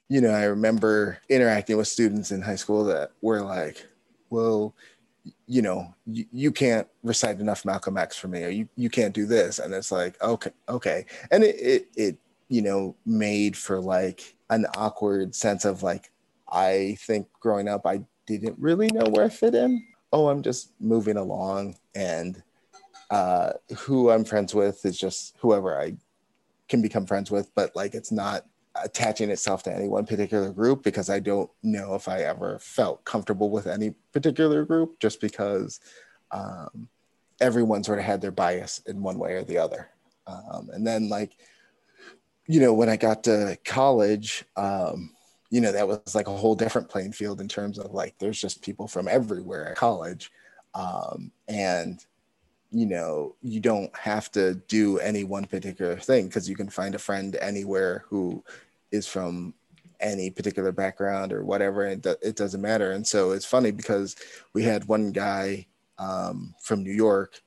you 0.10 0.22
know, 0.22 0.32
I 0.32 0.45
remember 0.45 1.20
interacting 1.30 1.78
with 1.78 1.88
students 1.88 2.32
in 2.32 2.41
high 2.41 2.55
school 2.55 2.84
that 2.86 3.12
were 3.22 3.41
like, 3.41 3.86
well, 4.32 4.74
you 5.45 5.62
know, 5.62 5.93
you, 6.07 6.26
you 6.32 6.51
can't 6.51 6.88
recite 7.03 7.39
enough 7.39 7.64
Malcolm 7.64 7.97
X 7.97 8.18
for 8.18 8.28
me, 8.28 8.43
or 8.43 8.49
you, 8.49 8.68
you 8.76 8.89
can't 8.89 9.14
do 9.14 9.28
this. 9.28 9.60
And 9.60 9.74
it's 9.74 9.91
like, 9.91 10.22
okay, 10.22 10.51
okay. 10.68 11.05
And 11.30 11.43
it, 11.43 11.55
it, 11.55 11.88
it, 11.95 12.18
you 12.47 12.64
know, 12.64 12.95
made 13.05 13.55
for 13.55 13.80
like 13.80 14.36
an 14.49 14.66
awkward 14.76 15.36
sense 15.36 15.66
of 15.66 15.84
like, 15.84 16.12
I 16.51 16.97
think 17.01 17.28
growing 17.39 17.68
up, 17.68 17.86
I 17.86 18.01
didn't 18.26 18.57
really 18.57 18.88
know 18.88 19.10
where 19.12 19.26
I 19.26 19.30
fit 19.30 19.53
in. 19.53 19.86
Oh, 20.12 20.30
I'm 20.30 20.41
just 20.41 20.72
moving 20.80 21.18
along. 21.18 21.76
And 21.93 22.41
uh, 23.12 23.51
who 23.78 24.10
I'm 24.10 24.26
friends 24.26 24.55
with 24.55 24.84
is 24.84 24.97
just 24.97 25.36
whoever 25.39 25.80
I 25.80 25.97
can 26.68 26.82
become 26.82 27.05
friends 27.05 27.30
with. 27.30 27.53
But 27.53 27.76
like, 27.76 27.93
it's 27.93 28.12
not, 28.12 28.45
attaching 28.84 29.30
itself 29.30 29.63
to 29.63 29.75
any 29.75 29.88
one 29.88 30.05
particular 30.05 30.51
group 30.51 30.84
because 30.84 31.09
I 31.09 31.19
don't 31.19 31.49
know 31.63 31.95
if 31.95 32.07
I 32.07 32.21
ever 32.21 32.59
felt 32.59 33.03
comfortable 33.05 33.49
with 33.49 33.67
any 33.67 33.93
particular 34.13 34.65
group 34.65 34.99
just 34.99 35.21
because 35.21 35.80
um, 36.32 36.88
everyone 37.39 37.84
sort 37.84 37.99
of 37.99 38.05
had 38.05 38.21
their 38.21 38.32
bias 38.32 38.82
in 38.86 39.01
one 39.01 39.17
way 39.17 39.34
or 39.34 39.43
the 39.43 39.57
other. 39.57 39.89
Um, 40.27 40.69
and 40.71 40.86
then, 40.86 41.09
like, 41.09 41.32
you 42.47 42.59
know, 42.59 42.73
when 42.73 42.89
I 42.89 42.97
got 42.97 43.23
to 43.25 43.57
college, 43.65 44.43
um, 44.55 45.11
you 45.49 45.61
know, 45.61 45.71
that 45.71 45.88
was 45.88 46.13
like 46.13 46.27
a 46.27 46.36
whole 46.36 46.55
different 46.55 46.89
playing 46.89 47.13
field 47.13 47.41
in 47.41 47.47
terms 47.47 47.80
of 47.80 47.91
like, 47.91 48.15
there's 48.19 48.39
just 48.39 48.61
people 48.61 48.88
from 48.88 49.07
everywhere 49.07 49.69
at 49.69 49.77
college. 49.77 50.32
Um, 50.75 51.32
and 51.47 52.03
you 52.71 52.86
know 52.86 53.36
you 53.41 53.59
don't 53.59 53.95
have 53.95 54.32
to 54.32 54.55
do 54.67 54.99
any 54.99 55.23
one 55.23 55.45
particular 55.45 55.97
thing 55.97 56.27
because 56.27 56.47
you 56.47 56.55
can 56.55 56.69
find 56.69 56.95
a 56.95 56.99
friend 56.99 57.36
anywhere 57.41 58.05
who 58.07 58.43
is 58.91 59.07
from 59.07 59.53
any 59.99 60.29
particular 60.29 60.71
background 60.71 61.33
or 61.33 61.43
whatever 61.43 61.85
and 61.85 62.05
it 62.21 62.35
doesn't 62.35 62.61
matter. 62.61 62.91
And 62.91 63.05
so 63.05 63.31
it's 63.31 63.45
funny 63.45 63.71
because 63.71 64.15
we 64.53 64.63
had 64.63 64.87
one 64.87 65.11
guy 65.11 65.67
um, 65.97 66.55
from 66.61 66.83
new 66.83 66.93
york 66.93 67.41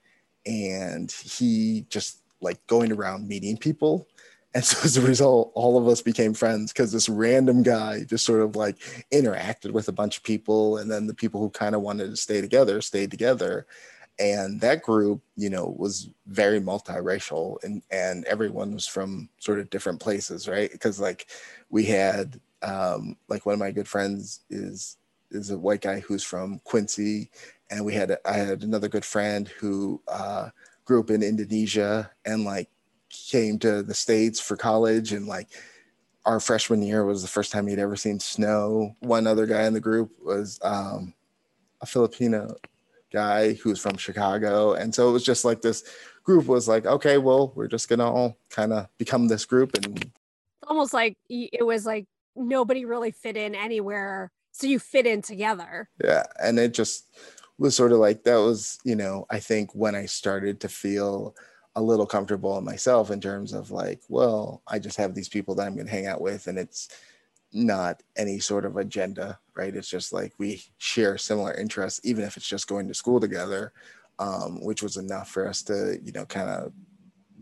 and 0.44 1.10
he 1.10 1.86
just 1.88 2.20
like 2.40 2.64
going 2.66 2.92
around 2.92 3.28
meeting 3.28 3.56
people. 3.56 4.06
And 4.54 4.62
so 4.64 4.84
as 4.84 4.98
a 4.98 5.00
result 5.00 5.52
all 5.54 5.78
of 5.78 5.88
us 5.88 6.02
became 6.02 6.34
friends 6.34 6.72
because 6.72 6.92
this 6.92 7.08
random 7.08 7.62
guy 7.62 8.04
just 8.04 8.26
sort 8.26 8.42
of 8.42 8.54
like 8.54 8.78
interacted 9.10 9.70
with 9.70 9.88
a 9.88 9.92
bunch 9.92 10.18
of 10.18 10.24
people 10.24 10.76
and 10.76 10.90
then 10.90 11.06
the 11.06 11.14
people 11.14 11.40
who 11.40 11.50
kind 11.50 11.74
of 11.74 11.80
wanted 11.80 12.10
to 12.10 12.16
stay 12.16 12.42
together 12.42 12.82
stayed 12.82 13.10
together 13.10 13.66
and 14.22 14.60
that 14.60 14.82
group 14.82 15.20
you 15.36 15.50
know 15.50 15.74
was 15.76 16.08
very 16.28 16.60
multiracial 16.60 17.62
and 17.64 17.82
and 17.90 18.24
everyone 18.26 18.72
was 18.72 18.86
from 18.86 19.28
sort 19.38 19.58
of 19.58 19.68
different 19.70 20.00
places 20.00 20.48
right? 20.48 20.70
Because 20.70 21.00
like 21.00 21.26
we 21.70 21.84
had 21.84 22.40
um 22.62 23.16
like 23.28 23.44
one 23.44 23.54
of 23.54 23.58
my 23.58 23.72
good 23.72 23.88
friends 23.88 24.40
is 24.48 24.96
is 25.32 25.50
a 25.50 25.58
white 25.58 25.80
guy 25.80 25.98
who's 26.00 26.22
from 26.22 26.60
quincy 26.64 27.28
and 27.70 27.84
we 27.84 27.92
had 27.92 28.16
i 28.24 28.34
had 28.34 28.62
another 28.62 28.88
good 28.88 29.04
friend 29.04 29.48
who 29.48 30.00
uh 30.06 30.48
grew 30.84 31.00
up 31.00 31.10
in 31.10 31.22
indonesia 31.22 32.08
and 32.24 32.44
like 32.44 32.68
came 33.08 33.58
to 33.58 33.82
the 33.82 33.94
states 33.94 34.38
for 34.38 34.56
college 34.56 35.12
and 35.12 35.26
like 35.26 35.48
our 36.24 36.38
freshman 36.38 36.82
year 36.82 37.04
was 37.04 37.22
the 37.22 37.28
first 37.28 37.50
time 37.50 37.66
he'd 37.66 37.78
ever 37.78 37.96
seen 37.96 38.20
snow. 38.20 38.94
One 39.00 39.26
other 39.26 39.46
guy 39.46 39.64
in 39.64 39.74
the 39.74 39.80
group 39.80 40.12
was 40.24 40.58
um 40.62 41.14
a 41.80 41.86
filipino 41.86 42.54
guy 43.12 43.54
who's 43.54 43.78
from 43.78 43.96
Chicago. 43.96 44.72
And 44.74 44.94
so 44.94 45.08
it 45.08 45.12
was 45.12 45.24
just 45.24 45.44
like 45.44 45.62
this 45.62 45.84
group 46.24 46.46
was 46.46 46.68
like, 46.68 46.86
okay, 46.86 47.18
well, 47.18 47.52
we're 47.54 47.68
just 47.68 47.88
gonna 47.88 48.10
all 48.10 48.38
kind 48.50 48.72
of 48.72 48.88
become 48.98 49.28
this 49.28 49.44
group 49.44 49.74
and 49.74 50.10
almost 50.66 50.94
like 50.94 51.16
it 51.28 51.64
was 51.64 51.84
like 51.84 52.06
nobody 52.34 52.84
really 52.84 53.10
fit 53.10 53.36
in 53.36 53.54
anywhere. 53.54 54.30
So 54.52 54.66
you 54.66 54.78
fit 54.78 55.06
in 55.06 55.22
together. 55.22 55.88
Yeah. 56.02 56.24
And 56.42 56.58
it 56.58 56.74
just 56.74 57.06
was 57.58 57.76
sort 57.76 57.92
of 57.92 57.98
like 57.98 58.24
that 58.24 58.36
was, 58.36 58.78
you 58.84 58.96
know, 58.96 59.26
I 59.30 59.38
think 59.38 59.74
when 59.74 59.94
I 59.94 60.06
started 60.06 60.60
to 60.60 60.68
feel 60.68 61.34
a 61.74 61.82
little 61.82 62.06
comfortable 62.06 62.56
in 62.58 62.64
myself 62.64 63.10
in 63.10 63.20
terms 63.20 63.52
of 63.52 63.70
like, 63.70 64.00
well, 64.08 64.62
I 64.66 64.78
just 64.78 64.98
have 64.98 65.14
these 65.14 65.28
people 65.28 65.54
that 65.56 65.66
I'm 65.66 65.76
gonna 65.76 65.90
hang 65.90 66.06
out 66.06 66.20
with 66.20 66.46
and 66.46 66.58
it's 66.58 66.88
not 67.52 68.02
any 68.16 68.38
sort 68.38 68.64
of 68.64 68.76
agenda, 68.76 69.38
right? 69.54 69.74
It's 69.74 69.88
just 69.88 70.12
like 70.12 70.32
we 70.38 70.62
share 70.78 71.18
similar 71.18 71.54
interests, 71.54 72.00
even 72.04 72.24
if 72.24 72.36
it's 72.36 72.48
just 72.48 72.68
going 72.68 72.88
to 72.88 72.94
school 72.94 73.20
together, 73.20 73.72
um, 74.18 74.64
which 74.64 74.82
was 74.82 74.96
enough 74.96 75.30
for 75.30 75.46
us 75.46 75.62
to, 75.64 75.98
you 76.02 76.12
know, 76.12 76.24
kind 76.26 76.48
of 76.48 76.72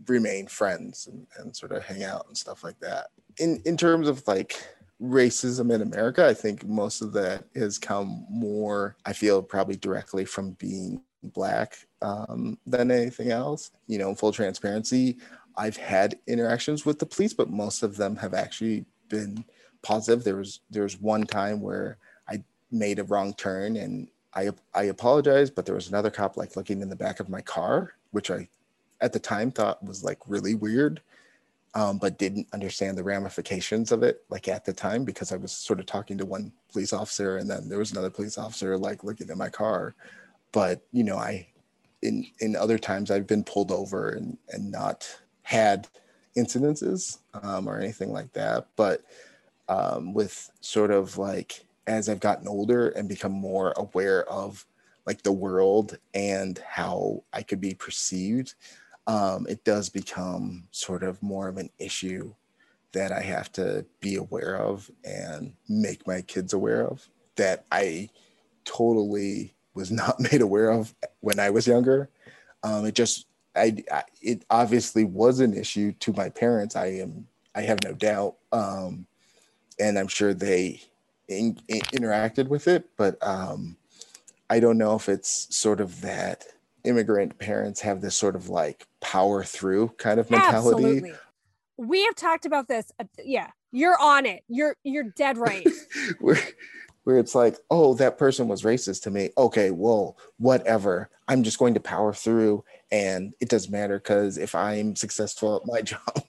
remain 0.07 0.47
friends 0.47 1.07
and, 1.07 1.27
and 1.37 1.55
sort 1.55 1.71
of 1.71 1.83
hang 1.83 2.03
out 2.03 2.25
and 2.27 2.37
stuff 2.37 2.63
like 2.63 2.79
that. 2.79 3.07
In 3.37 3.61
in 3.65 3.77
terms 3.77 4.07
of 4.07 4.27
like 4.27 4.55
racism 5.01 5.73
in 5.73 5.81
America, 5.81 6.25
I 6.27 6.33
think 6.33 6.67
most 6.67 7.01
of 7.01 7.13
that 7.13 7.45
has 7.55 7.77
come 7.77 8.25
more, 8.29 8.95
I 9.05 9.13
feel, 9.13 9.41
probably 9.41 9.75
directly 9.75 10.25
from 10.25 10.51
being 10.51 11.01
black 11.23 11.77
um, 12.01 12.57
than 12.65 12.91
anything 12.91 13.31
else. 13.31 13.71
You 13.87 13.99
know, 13.99 14.13
full 14.13 14.31
transparency, 14.31 15.17
I've 15.55 15.77
had 15.77 16.19
interactions 16.27 16.85
with 16.85 16.99
the 16.99 17.05
police, 17.05 17.33
but 17.33 17.49
most 17.49 17.83
of 17.83 17.97
them 17.97 18.15
have 18.17 18.33
actually 18.33 18.85
been 19.09 19.43
positive. 19.81 20.23
There 20.23 20.35
was 20.35 20.61
there 20.69 20.83
was 20.83 20.99
one 20.99 21.25
time 21.25 21.61
where 21.61 21.97
I 22.27 22.43
made 22.71 22.99
a 22.99 23.03
wrong 23.03 23.33
turn 23.33 23.77
and 23.77 24.07
I 24.33 24.51
I 24.73 24.83
apologized, 24.83 25.55
but 25.55 25.65
there 25.65 25.75
was 25.75 25.89
another 25.89 26.09
cop 26.09 26.37
like 26.37 26.55
looking 26.55 26.81
in 26.81 26.89
the 26.89 26.95
back 26.95 27.19
of 27.19 27.29
my 27.29 27.41
car, 27.41 27.93
which 28.11 28.31
I 28.31 28.47
at 29.01 29.13
the 29.13 29.19
time 29.19 29.51
thought 29.51 29.83
was 29.83 30.03
like 30.03 30.19
really 30.27 30.55
weird, 30.55 31.01
um, 31.73 31.97
but 31.97 32.19
didn't 32.19 32.47
understand 32.53 32.97
the 32.97 33.03
ramifications 33.03 33.91
of 33.91 34.03
it 34.03 34.23
like 34.29 34.47
at 34.47 34.65
the 34.65 34.73
time 34.73 35.03
because 35.03 35.31
I 35.31 35.37
was 35.37 35.51
sort 35.51 35.79
of 35.79 35.85
talking 35.85 36.17
to 36.17 36.25
one 36.25 36.51
police 36.71 36.93
officer 36.93 37.37
and 37.37 37.49
then 37.49 37.67
there 37.67 37.79
was 37.79 37.91
another 37.91 38.09
police 38.09 38.37
officer 38.37 38.77
like 38.77 39.03
looking 39.03 39.29
at 39.29 39.37
my 39.37 39.49
car, 39.49 39.95
but 40.51 40.81
you 40.91 41.03
know 41.03 41.17
I 41.17 41.47
in 42.01 42.25
in 42.39 42.55
other 42.55 42.77
times 42.77 43.11
I've 43.11 43.27
been 43.27 43.43
pulled 43.43 43.71
over 43.71 44.09
and 44.09 44.37
and 44.49 44.71
not 44.71 45.07
had 45.43 45.87
incidences 46.37 47.19
um, 47.43 47.67
or 47.67 47.77
anything 47.77 48.11
like 48.11 48.31
that, 48.33 48.67
but 48.75 49.03
um, 49.69 50.13
with 50.13 50.49
sort 50.61 50.91
of 50.91 51.17
like 51.17 51.65
as 51.87 52.09
I've 52.09 52.19
gotten 52.19 52.47
older 52.47 52.89
and 52.89 53.09
become 53.09 53.31
more 53.31 53.73
aware 53.77 54.29
of 54.29 54.65
like 55.05 55.23
the 55.23 55.31
world 55.31 55.97
and 56.13 56.59
how 56.59 57.23
I 57.33 57.41
could 57.41 57.59
be 57.59 57.73
perceived, 57.73 58.53
um, 59.07 59.47
it 59.49 59.63
does 59.63 59.89
become 59.89 60.67
sort 60.71 61.03
of 61.03 61.21
more 61.23 61.47
of 61.47 61.57
an 61.57 61.69
issue 61.79 62.33
that 62.93 63.11
I 63.11 63.21
have 63.21 63.51
to 63.53 63.85
be 63.99 64.15
aware 64.15 64.57
of 64.57 64.89
and 65.03 65.53
make 65.67 66.05
my 66.05 66.21
kids 66.21 66.53
aware 66.53 66.85
of 66.85 67.07
that 67.35 67.65
I 67.71 68.09
totally 68.65 69.53
was 69.73 69.91
not 70.01 70.19
made 70.19 70.41
aware 70.41 70.71
of 70.71 70.93
when 71.21 71.39
I 71.39 71.49
was 71.49 71.67
younger. 71.67 72.09
Um, 72.63 72.85
it 72.85 72.95
just, 72.95 73.25
I, 73.55 73.83
I, 73.91 74.03
it 74.21 74.45
obviously 74.49 75.03
was 75.03 75.39
an 75.39 75.53
issue 75.55 75.93
to 75.93 76.13
my 76.13 76.29
parents. 76.29 76.75
I 76.75 76.87
am, 76.87 77.27
I 77.55 77.61
have 77.61 77.83
no 77.83 77.93
doubt. 77.93 78.35
Um, 78.51 79.07
and 79.81 79.97
I'm 79.97 80.07
sure 80.07 80.33
they 80.33 80.81
in, 81.27 81.57
in, 81.67 81.81
interacted 81.81 82.47
with 82.47 82.67
it, 82.67 82.89
but 82.97 83.17
um, 83.25 83.77
I 84.49 84.59
don't 84.59 84.77
know 84.77 84.95
if 84.95 85.09
it's 85.09 85.55
sort 85.55 85.81
of 85.81 86.01
that 86.01 86.45
immigrant 86.83 87.37
parents 87.39 87.81
have 87.81 88.01
this 88.01 88.15
sort 88.15 88.35
of 88.35 88.49
like 88.49 88.87
power 88.99 89.43
through 89.43 89.89
kind 89.97 90.19
of 90.19 90.29
mentality. 90.29 90.83
Absolutely. 90.83 91.13
We 91.77 92.03
have 92.05 92.15
talked 92.15 92.45
about 92.45 92.67
this. 92.67 92.91
Uh, 92.99 93.05
yeah, 93.23 93.49
you're 93.71 93.99
on 93.99 94.25
it. 94.25 94.43
You're 94.47 94.75
you're 94.83 95.05
dead 95.15 95.37
right. 95.37 95.67
where, 96.19 96.37
where 97.03 97.17
it's 97.17 97.33
like, 97.33 97.57
oh, 97.69 97.95
that 97.95 98.17
person 98.17 98.47
was 98.47 98.61
racist 98.61 99.03
to 99.03 99.11
me. 99.11 99.29
Okay, 99.37 99.71
well, 99.71 100.17
whatever. 100.37 101.09
I'm 101.31 101.43
just 101.43 101.59
going 101.59 101.73
to 101.73 101.79
power 101.79 102.13
through 102.13 102.63
and 102.91 103.33
it 103.39 103.49
doesn't 103.49 103.71
matter 103.71 103.97
because 103.97 104.37
if 104.37 104.53
i'm 104.53 104.97
successful 104.97 105.55
at 105.55 105.65
my 105.65 105.81
job 105.91 106.25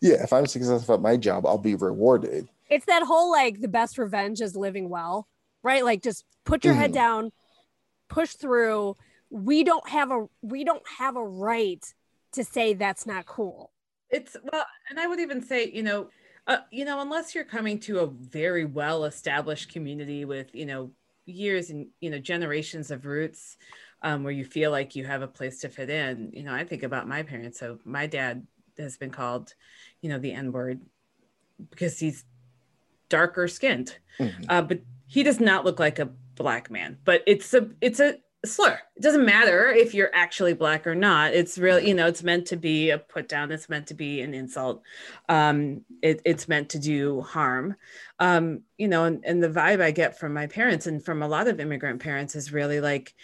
yeah 0.00 0.22
if 0.22 0.32
i'm 0.32 0.46
successful 0.46 0.94
at 0.94 1.02
my 1.02 1.16
job 1.16 1.46
i'll 1.46 1.58
be 1.58 1.74
rewarded. 1.74 2.48
It's 2.70 2.86
that 2.86 3.02
whole 3.02 3.30
like 3.30 3.60
the 3.60 3.68
best 3.68 3.98
revenge 3.98 4.40
is 4.40 4.56
living 4.56 4.88
well 4.88 5.28
right? 5.62 5.84
Like 5.84 6.02
just 6.02 6.24
put 6.44 6.64
your 6.64 6.74
mm-hmm. 6.74 6.82
head 6.82 6.92
down 6.92 7.32
push 8.08 8.32
through. 8.32 8.96
We 9.30 9.64
don't 9.64 9.88
have 9.88 10.10
a 10.10 10.26
we 10.42 10.64
don't 10.64 10.82
have 10.98 11.16
a 11.16 11.24
right 11.24 11.82
to 12.32 12.44
say 12.44 12.74
that's 12.74 13.06
not 13.06 13.26
cool. 13.26 13.72
It's 14.10 14.36
well 14.52 14.66
and 14.90 15.00
i 15.00 15.06
would 15.06 15.20
even 15.20 15.42
say 15.42 15.70
you 15.72 15.82
know 15.82 16.10
uh, 16.46 16.58
you 16.70 16.84
know 16.84 17.00
unless 17.00 17.34
you're 17.34 17.44
coming 17.44 17.78
to 17.78 18.00
a 18.00 18.06
very 18.06 18.66
well 18.66 19.04
established 19.04 19.72
community 19.72 20.26
with 20.26 20.54
you 20.54 20.66
know 20.66 20.90
years 21.26 21.70
and 21.70 21.86
you 22.00 22.10
know 22.10 22.18
generations 22.18 22.90
of 22.90 23.06
roots 23.06 23.56
um, 24.02 24.24
where 24.24 24.32
you 24.32 24.44
feel 24.44 24.70
like 24.70 24.96
you 24.96 25.04
have 25.04 25.22
a 25.22 25.28
place 25.28 25.60
to 25.60 25.68
fit 25.68 25.90
in. 25.90 26.30
You 26.32 26.42
know, 26.42 26.54
I 26.54 26.64
think 26.64 26.82
about 26.82 27.08
my 27.08 27.22
parents. 27.22 27.58
So 27.58 27.78
my 27.84 28.06
dad 28.06 28.46
has 28.78 28.96
been 28.96 29.10
called, 29.10 29.54
you 30.00 30.08
know, 30.08 30.18
the 30.18 30.32
N 30.32 30.52
word 30.52 30.80
because 31.70 31.98
he's 31.98 32.24
darker 33.08 33.46
skinned, 33.46 33.96
mm-hmm. 34.18 34.44
uh, 34.48 34.62
but 34.62 34.80
he 35.06 35.22
does 35.22 35.40
not 35.40 35.64
look 35.64 35.78
like 35.78 35.98
a 35.98 36.06
black 36.34 36.70
man. 36.70 36.98
But 37.04 37.22
it's 37.26 37.54
a 37.54 37.70
it's 37.80 38.00
a 38.00 38.16
slur. 38.44 38.78
It 38.96 39.02
doesn't 39.02 39.24
matter 39.24 39.68
if 39.68 39.94
you're 39.94 40.10
actually 40.14 40.54
black 40.54 40.86
or 40.86 40.94
not. 40.94 41.32
It's 41.32 41.58
really, 41.58 41.88
you 41.88 41.94
know, 41.94 42.06
it's 42.06 42.22
meant 42.22 42.46
to 42.46 42.56
be 42.56 42.90
a 42.90 42.98
put 42.98 43.28
down. 43.28 43.52
It's 43.52 43.68
meant 43.68 43.86
to 43.88 43.94
be 43.94 44.20
an 44.20 44.34
insult. 44.34 44.82
Um, 45.28 45.82
it, 46.02 46.20
it's 46.24 46.48
meant 46.48 46.70
to 46.70 46.78
do 46.78 47.20
harm. 47.20 47.76
Um, 48.18 48.62
you 48.78 48.88
know, 48.88 49.04
and, 49.04 49.24
and 49.24 49.42
the 49.42 49.48
vibe 49.48 49.80
I 49.80 49.92
get 49.92 50.18
from 50.18 50.34
my 50.34 50.46
parents 50.46 50.86
and 50.86 51.04
from 51.04 51.22
a 51.22 51.28
lot 51.28 51.48
of 51.48 51.60
immigrant 51.60 52.00
parents 52.00 52.34
is 52.34 52.52
really 52.52 52.80
like, 52.80 53.14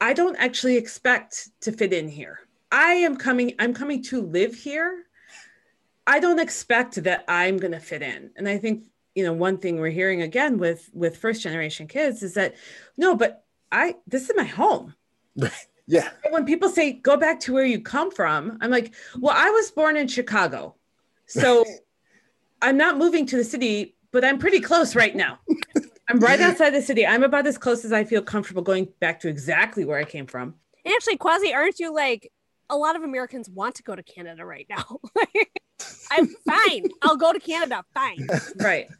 I 0.00 0.12
don't 0.12 0.36
actually 0.36 0.76
expect 0.76 1.48
to 1.62 1.72
fit 1.72 1.92
in 1.92 2.08
here. 2.08 2.40
I 2.70 2.92
am 2.94 3.16
coming, 3.16 3.54
I'm 3.58 3.72
coming 3.72 4.02
to 4.04 4.20
live 4.20 4.54
here. 4.54 5.04
I 6.06 6.20
don't 6.20 6.38
expect 6.38 7.02
that 7.04 7.24
I'm 7.28 7.56
going 7.56 7.72
to 7.72 7.80
fit 7.80 8.02
in. 8.02 8.30
And 8.36 8.48
I 8.48 8.58
think, 8.58 8.84
you 9.14 9.24
know, 9.24 9.32
one 9.32 9.58
thing 9.58 9.80
we're 9.80 9.90
hearing 9.90 10.22
again 10.22 10.58
with 10.58 10.88
with 10.92 11.16
first 11.16 11.42
generation 11.42 11.88
kids 11.88 12.22
is 12.22 12.34
that 12.34 12.54
no, 12.96 13.16
but 13.16 13.44
I 13.72 13.96
this 14.06 14.28
is 14.28 14.36
my 14.36 14.44
home. 14.44 14.94
yeah. 15.86 16.08
When 16.30 16.44
people 16.44 16.68
say 16.68 16.92
go 16.92 17.16
back 17.16 17.40
to 17.40 17.52
where 17.52 17.64
you 17.64 17.80
come 17.80 18.10
from, 18.10 18.58
I'm 18.60 18.70
like, 18.70 18.94
well, 19.18 19.34
I 19.36 19.50
was 19.50 19.70
born 19.70 19.96
in 19.96 20.08
Chicago. 20.08 20.74
So 21.26 21.64
I'm 22.62 22.76
not 22.76 22.98
moving 22.98 23.26
to 23.26 23.36
the 23.36 23.44
city, 23.44 23.94
but 24.10 24.24
I'm 24.24 24.38
pretty 24.38 24.60
close 24.60 24.96
right 24.96 25.14
now. 25.14 25.38
I'm 26.08 26.18
right 26.18 26.40
outside 26.48 26.70
the 26.70 26.82
city. 26.82 27.06
I'm 27.06 27.22
about 27.22 27.46
as 27.46 27.58
close 27.58 27.84
as 27.84 27.92
I 27.92 28.04
feel 28.04 28.22
comfortable 28.22 28.62
going 28.62 28.88
back 29.00 29.20
to 29.20 29.28
exactly 29.28 29.84
where 29.84 29.98
I 29.98 30.04
came 30.04 30.26
from. 30.26 30.54
And 30.84 30.92
actually, 30.94 31.18
Kwasi, 31.18 31.54
aren't 31.54 31.78
you 31.78 31.94
like 31.94 32.32
a 32.70 32.76
lot 32.76 32.96
of 32.96 33.02
Americans 33.02 33.48
want 33.48 33.76
to 33.76 33.82
go 33.82 33.94
to 33.94 34.02
Canada 34.02 34.44
right 34.44 34.66
now? 34.68 35.00
I'm 36.10 36.26
fine. 36.46 36.88
I'll 37.02 37.16
go 37.16 37.32
to 37.32 37.40
Canada. 37.40 37.84
Fine. 37.94 38.26
Right. 38.56 38.90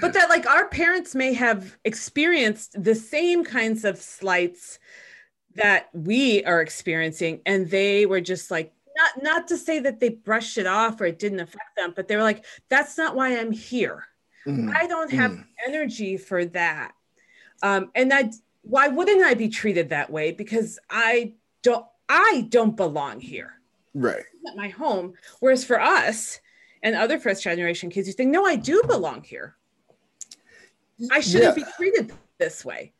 But 0.00 0.14
that, 0.14 0.28
like, 0.28 0.46
our 0.46 0.68
parents 0.68 1.14
may 1.14 1.32
have 1.34 1.76
experienced 1.84 2.82
the 2.82 2.94
same 2.94 3.44
kinds 3.44 3.84
of 3.84 3.98
slights 3.98 4.78
that 5.56 5.88
we 5.92 6.42
are 6.44 6.60
experiencing, 6.62 7.40
and 7.44 7.68
they 7.68 8.06
were 8.06 8.20
just 8.20 8.50
like, 8.50 8.72
not 8.96 9.22
not 9.22 9.48
to 9.48 9.56
say 9.56 9.78
that 9.80 10.00
they 10.00 10.10
brushed 10.10 10.58
it 10.58 10.66
off 10.66 11.00
or 11.00 11.06
it 11.06 11.18
didn't 11.18 11.40
affect 11.40 11.76
them, 11.76 11.92
but 11.94 12.08
they 12.08 12.16
were 12.16 12.22
like, 12.22 12.44
that's 12.68 12.96
not 12.96 13.14
why 13.14 13.36
I'm 13.38 13.52
here. 13.52 14.04
Mhm. 14.46 14.74
I 14.74 14.86
don't 14.86 15.10
have 15.12 15.32
Mm. 15.32 15.44
energy 15.66 16.16
for 16.16 16.44
that. 16.46 16.92
Um, 17.62 17.90
and 17.94 18.10
that 18.10 18.34
why 18.62 18.88
wouldn't 18.88 19.22
I 19.22 19.34
be 19.34 19.48
treated 19.48 19.90
that 19.90 20.10
way? 20.10 20.32
Because 20.32 20.78
I 20.88 21.34
don't 21.62 21.86
I 22.08 22.46
don't 22.48 22.76
belong 22.76 23.20
here 23.20 23.59
Right. 23.94 24.24
at 24.48 24.56
my 24.56 24.68
home. 24.68 25.14
Whereas 25.40 25.64
for 25.64 25.80
us 25.80 26.40
and 26.82 26.94
other 26.94 27.18
first 27.18 27.42
generation 27.42 27.90
kids, 27.90 28.06
you 28.08 28.14
think, 28.14 28.30
no, 28.30 28.44
I 28.46 28.56
do 28.56 28.82
belong 28.86 29.22
here. 29.22 29.56
I 31.10 31.20
shouldn't 31.20 31.56
Yeah. 31.56 31.64
be 31.64 31.70
treated 31.76 32.12
this 32.38 32.64
way. 32.64 32.92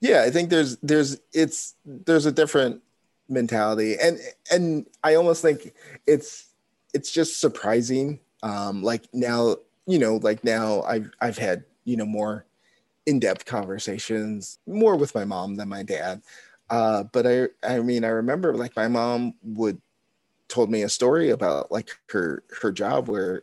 yeah 0.00 0.22
i 0.22 0.30
think 0.30 0.48
there's 0.48 0.76
there's 0.78 1.18
it's 1.32 1.74
there's 1.84 2.24
a 2.24 2.32
different 2.32 2.80
mentality 3.28 3.96
and 4.00 4.18
and 4.52 4.86
i 5.02 5.14
almost 5.14 5.42
think 5.42 5.74
it's 6.06 6.46
it's 6.94 7.10
just 7.10 7.40
surprising 7.40 8.18
um 8.42 8.82
like 8.82 9.04
now 9.12 9.56
you 9.86 9.98
know 9.98 10.16
like 10.22 10.42
now 10.44 10.82
i've 10.82 11.10
i've 11.20 11.36
had 11.36 11.64
you 11.84 11.96
know 11.96 12.06
more 12.06 12.46
in-depth 13.06 13.44
conversations 13.44 14.58
more 14.66 14.96
with 14.96 15.14
my 15.14 15.24
mom 15.24 15.56
than 15.56 15.68
my 15.68 15.82
dad 15.82 16.22
uh 16.70 17.02
but 17.12 17.26
i 17.26 17.46
i 17.64 17.78
mean 17.80 18.04
i 18.04 18.08
remember 18.08 18.54
like 18.56 18.74
my 18.76 18.88
mom 18.88 19.34
would 19.42 19.80
told 20.48 20.70
me 20.70 20.82
a 20.82 20.88
story 20.88 21.30
about 21.30 21.70
like 21.70 21.90
her 22.10 22.42
her 22.60 22.72
job 22.72 23.08
where 23.08 23.42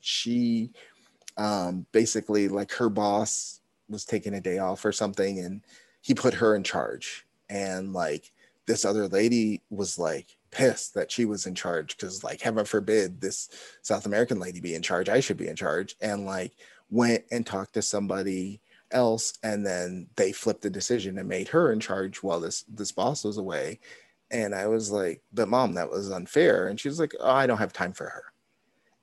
she 0.00 0.70
um 1.36 1.86
basically 1.92 2.48
like 2.48 2.72
her 2.72 2.88
boss 2.88 3.60
was 3.88 4.04
taking 4.04 4.34
a 4.34 4.40
day 4.40 4.58
off 4.58 4.84
or 4.84 4.92
something 4.92 5.38
and 5.38 5.62
he 6.00 6.14
put 6.14 6.34
her 6.34 6.54
in 6.54 6.62
charge. 6.62 7.26
And 7.48 7.92
like 7.92 8.32
this 8.66 8.84
other 8.84 9.08
lady 9.08 9.62
was 9.70 9.98
like 9.98 10.36
pissed 10.50 10.94
that 10.94 11.12
she 11.12 11.24
was 11.24 11.46
in 11.46 11.54
charge 11.54 11.96
because 11.96 12.24
like 12.24 12.40
heaven 12.40 12.64
forbid 12.64 13.20
this 13.20 13.50
south 13.82 14.06
american 14.06 14.38
lady 14.40 14.58
be 14.60 14.74
in 14.74 14.80
charge 14.80 15.08
i 15.08 15.20
should 15.20 15.36
be 15.36 15.48
in 15.48 15.56
charge. 15.56 15.96
And 16.00 16.26
like 16.26 16.52
went 16.90 17.24
and 17.30 17.44
talked 17.44 17.74
to 17.74 17.82
somebody 17.82 18.60
else 18.92 19.34
and 19.42 19.66
then 19.66 20.06
they 20.16 20.32
flipped 20.32 20.62
the 20.62 20.70
decision 20.70 21.18
and 21.18 21.28
made 21.28 21.48
her 21.48 21.72
in 21.72 21.80
charge 21.80 22.22
while 22.22 22.40
this 22.40 22.64
this 22.68 22.92
boss 22.92 23.24
was 23.24 23.36
away 23.36 23.80
and 24.30 24.54
i 24.54 24.66
was 24.66 24.90
like 24.90 25.22
but 25.32 25.48
mom 25.48 25.74
that 25.74 25.90
was 25.90 26.10
unfair. 26.10 26.68
And 26.68 26.78
she 26.78 26.88
was 26.88 26.98
like 26.98 27.14
oh 27.20 27.30
i 27.30 27.46
don't 27.46 27.58
have 27.58 27.72
time 27.72 27.92
for 27.92 28.04
her. 28.04 28.24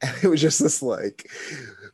And 0.02 0.16
it 0.22 0.28
was 0.28 0.42
just 0.42 0.60
this 0.60 0.82
like 0.82 1.32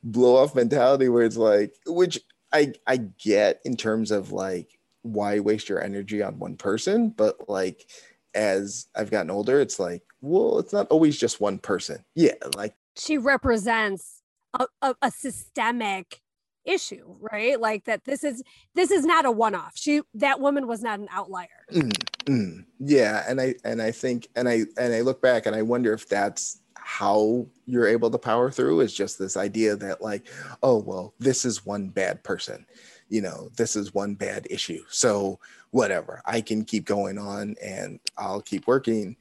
blow 0.04 0.38
off 0.38 0.56
mentality 0.56 1.10
where 1.10 1.24
it's 1.24 1.38
like 1.38 1.76
which 1.86 2.20
i 2.52 2.74
i 2.88 2.98
get 2.98 3.62
in 3.66 3.78
terms 3.78 4.10
of 4.10 4.32
like 4.32 4.80
why 5.04 5.40
waste 5.40 5.70
your 5.70 5.82
energy 5.82 6.24
on 6.24 6.40
one 6.40 6.58
person 6.58 7.10
but 7.10 7.48
like 7.48 7.88
as 8.34 8.88
i've 8.96 9.12
gotten 9.12 9.30
older 9.30 9.62
it's 9.62 9.80
like 9.80 10.02
well 10.22 10.58
it's 10.60 10.74
not 10.74 10.88
always 10.90 11.18
just 11.18 11.40
one 11.40 11.60
person. 11.60 12.04
Yeah 12.16 12.34
like 12.56 12.74
She 12.98 13.18
represents 13.18 14.22
a, 14.60 14.66
a, 14.82 14.96
a 15.04 15.12
systemic 15.12 16.22
issue, 16.70 17.16
right? 17.20 17.60
Like 17.60 17.86
that 17.86 18.06
this 18.06 18.24
is 18.24 18.44
this 18.76 18.92
is 18.92 19.06
not 19.06 19.26
a 19.26 19.32
one-off. 19.32 19.74
She 19.76 20.02
that 20.16 20.40
woman 20.40 20.68
was 20.68 20.82
not 20.82 21.00
an 21.00 21.08
outlier. 21.12 21.48
mm, 21.72 21.92
mm, 22.26 22.66
yeah 22.80 23.24
and 23.28 23.42
i 23.42 23.56
and 23.64 23.82
i 23.82 23.92
think 23.92 24.28
and 24.36 24.48
i 24.48 24.62
and 24.78 24.94
i 24.94 25.02
look 25.02 25.22
back 25.22 25.46
and 25.46 25.56
i 25.56 25.62
wonder 25.62 25.94
if 25.94 26.08
that's 26.08 26.62
how 26.76 27.46
you're 27.66 27.88
able 27.88 28.10
to 28.10 28.18
power 28.18 28.50
through 28.50 28.80
is 28.80 28.94
just 28.94 29.20
this 29.20 29.38
idea 29.38 29.76
that 29.76 30.02
like 30.02 30.28
oh 30.64 30.78
well 30.78 31.14
this 31.20 31.46
is 31.46 31.66
one 31.66 31.90
bad 31.90 32.24
person 32.24 32.66
you 33.10 33.22
know 33.22 33.50
this 33.58 33.76
is 33.76 33.94
one 33.94 34.16
bad 34.16 34.48
issue 34.50 34.84
so 34.90 35.40
whatever 35.72 36.22
i 36.26 36.42
can 36.42 36.64
keep 36.64 36.86
going 36.86 37.18
on 37.18 37.56
and 37.62 38.00
i'll 38.18 38.42
keep 38.42 38.66
working 38.68 39.16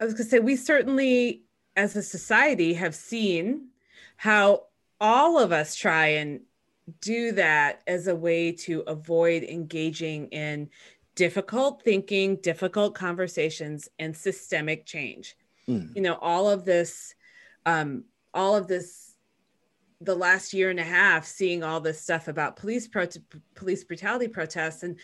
I 0.00 0.04
was 0.06 0.14
going 0.14 0.24
to 0.24 0.30
say, 0.30 0.38
we 0.38 0.56
certainly, 0.56 1.42
as 1.76 1.94
a 1.94 2.02
society, 2.02 2.72
have 2.74 2.94
seen 2.94 3.68
how 4.16 4.64
all 4.98 5.38
of 5.38 5.52
us 5.52 5.74
try 5.74 6.06
and 6.06 6.40
do 7.00 7.32
that 7.32 7.82
as 7.86 8.06
a 8.06 8.14
way 8.14 8.52
to 8.52 8.82
avoid 8.86 9.42
engaging 9.42 10.28
in 10.28 10.70
difficult 11.14 11.82
thinking, 11.82 12.36
difficult 12.36 12.94
conversations, 12.94 13.88
and 13.98 14.16
systemic 14.16 14.86
change. 14.86 15.36
Mm. 15.68 15.94
You 15.94 16.02
know, 16.02 16.14
all 16.14 16.48
of 16.48 16.64
this, 16.64 17.14
um, 17.66 18.04
all 18.32 18.56
of 18.56 18.68
this, 18.68 19.14
the 20.00 20.14
last 20.14 20.54
year 20.54 20.70
and 20.70 20.80
a 20.80 20.84
half, 20.84 21.26
seeing 21.26 21.62
all 21.62 21.80
this 21.80 22.00
stuff 22.00 22.28
about 22.28 22.56
police 22.56 22.88
pro- 22.88 23.06
police 23.54 23.84
brutality 23.84 24.28
protests 24.28 24.82
and 24.82 24.98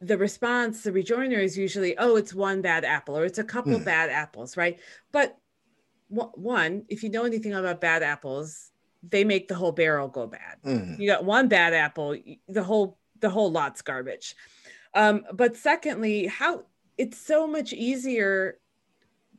the 0.00 0.18
response, 0.18 0.82
the 0.82 0.92
rejoinder 0.92 1.38
is 1.38 1.56
usually, 1.56 1.96
oh, 1.96 2.16
it's 2.16 2.34
one 2.34 2.60
bad 2.60 2.84
apple 2.84 3.16
or 3.16 3.24
it's 3.24 3.38
a 3.38 3.44
couple 3.44 3.78
Hmm. 3.78 3.84
bad 3.84 4.10
apples, 4.10 4.56
right? 4.56 4.78
But 5.12 5.38
w- 6.10 6.32
one, 6.34 6.84
if 6.88 7.02
you 7.02 7.08
know 7.08 7.24
anything 7.24 7.54
about 7.54 7.80
bad 7.80 8.02
apples, 8.02 8.72
they 9.10 9.24
make 9.24 9.48
the 9.48 9.54
whole 9.54 9.72
barrel 9.72 10.08
go 10.08 10.26
bad. 10.26 10.56
Mm, 10.64 10.98
You 10.98 11.08
got 11.08 11.24
one 11.24 11.48
bad 11.48 11.74
apple, 11.74 12.16
the 12.48 12.62
whole 12.62 12.98
the 13.20 13.30
whole 13.30 13.50
lot's 13.50 13.82
garbage. 13.82 14.34
Um, 14.94 15.24
but 15.32 15.56
secondly, 15.56 16.26
how 16.26 16.64
it's 16.98 17.18
so 17.18 17.46
much 17.46 17.72
easier 17.72 18.58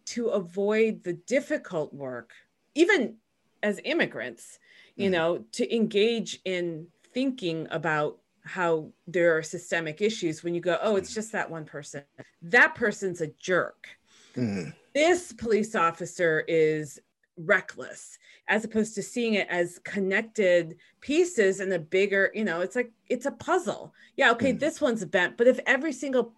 to 0.08 0.28
avoid 0.30 1.04
the 1.04 1.14
difficult 1.14 1.94
work, 1.94 2.32
even 2.76 3.16
as 3.62 3.80
immigrants, 3.84 4.60
you 4.96 5.10
Mhm. 5.10 5.12
know, 5.12 5.46
to 5.54 5.76
engage 5.76 6.40
in 6.46 6.88
thinking 7.14 7.68
about 7.72 8.20
how 8.44 8.94
there 9.08 9.36
are 9.38 9.44
systemic 9.44 10.02
issues 10.02 10.44
when 10.44 10.56
you 10.56 10.62
go, 10.62 10.78
oh, 10.82 10.96
it's 10.96 11.14
just 11.14 11.32
that 11.34 11.50
one 11.50 11.66
person. 11.66 12.04
That 12.42 12.76
person's 12.76 13.22
a 13.22 13.28
jerk. 13.28 13.90
mm, 14.36 14.74
This 14.94 15.34
police 15.34 15.76
officer 15.76 16.44
is 16.48 17.00
reckless, 17.36 18.18
as 18.48 18.64
opposed 18.64 18.96
to 18.96 19.04
seeing 19.04 19.34
it 19.34 19.48
as 19.50 19.80
connected 19.80 20.78
pieces 21.02 21.60
in 21.60 21.72
a 21.74 21.80
bigger, 21.80 22.32
you 22.34 22.44
know, 22.46 22.62
it's 22.62 22.76
like 22.76 22.92
it's 23.10 23.26
a 23.26 23.32
puzzle. 23.32 23.94
Yeah, 24.16 24.32
okay, 24.32 24.54
Mhm. 24.54 24.60
this 24.60 24.80
one's 24.82 25.04
bent, 25.06 25.38
but 25.38 25.48
if 25.48 25.60
every 25.66 25.92
single 25.94 26.34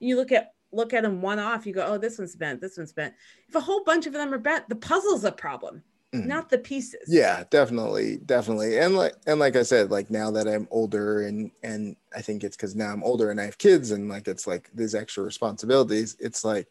you 0.00 0.16
look 0.16 0.32
at 0.32 0.52
look 0.74 0.94
at 0.94 1.02
them 1.02 1.20
one 1.20 1.38
off, 1.38 1.66
you 1.66 1.72
go, 1.74 1.84
oh, 1.86 1.98
this 1.98 2.18
one's 2.18 2.34
bent, 2.34 2.60
this 2.60 2.78
one's 2.78 2.92
bent. 2.94 3.12
If 3.48 3.54
a 3.54 3.60
whole 3.60 3.84
bunch 3.84 4.06
of 4.06 4.14
them 4.14 4.32
are 4.32 4.38
bent, 4.38 4.68
the 4.70 4.74
puzzle's 4.74 5.22
a 5.22 5.30
problem, 5.30 5.82
mm. 6.14 6.24
not 6.24 6.48
the 6.48 6.56
pieces. 6.58 7.02
yeah 7.08 7.44
definitely 7.50 8.16
definitely 8.24 8.78
and 8.78 8.96
like 8.96 9.14
and 9.26 9.38
like 9.38 9.54
i 9.54 9.62
said 9.62 9.90
like 9.90 10.10
now 10.10 10.30
that 10.30 10.48
i'm 10.48 10.66
older 10.70 11.22
and 11.26 11.50
and 11.62 11.94
i 12.16 12.20
think 12.22 12.42
it's 12.42 12.56
because 12.56 12.74
now 12.74 12.90
i'm 12.92 13.04
older 13.04 13.30
and 13.30 13.40
i 13.40 13.44
have 13.44 13.58
kids 13.58 13.90
and 13.90 14.08
like 14.08 14.26
it's 14.28 14.46
like 14.46 14.70
these 14.74 14.94
extra 14.94 15.22
responsibilities 15.22 16.16
it's 16.20 16.42
like 16.44 16.66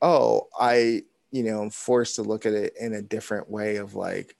oh 0.00 0.46
i 0.58 1.02
you 1.30 1.42
know 1.42 1.62
i'm 1.62 1.70
forced 1.70 2.16
to 2.16 2.22
look 2.22 2.46
at 2.46 2.52
it 2.52 2.74
in 2.80 2.94
a 2.94 3.02
different 3.02 3.50
way 3.50 3.76
of 3.76 3.94
like 3.94 4.36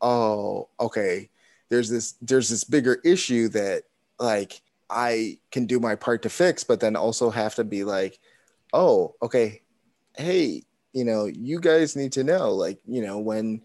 oh 0.00 0.68
okay 0.80 1.28
there's 1.68 1.88
this 1.88 2.14
there's 2.22 2.48
this 2.48 2.64
bigger 2.64 3.00
issue 3.04 3.48
that 3.48 3.82
like 4.18 4.60
i 4.90 5.38
can 5.50 5.66
do 5.66 5.78
my 5.80 5.94
part 5.94 6.22
to 6.22 6.28
fix 6.28 6.64
but 6.64 6.80
then 6.80 6.96
also 6.96 7.30
have 7.30 7.54
to 7.54 7.64
be 7.64 7.84
like 7.84 8.18
oh 8.72 9.14
okay 9.22 9.62
hey 10.16 10.62
you 10.92 11.04
know 11.04 11.26
you 11.26 11.60
guys 11.60 11.96
need 11.96 12.12
to 12.12 12.24
know 12.24 12.52
like 12.52 12.78
you 12.86 13.02
know 13.02 13.18
when 13.18 13.62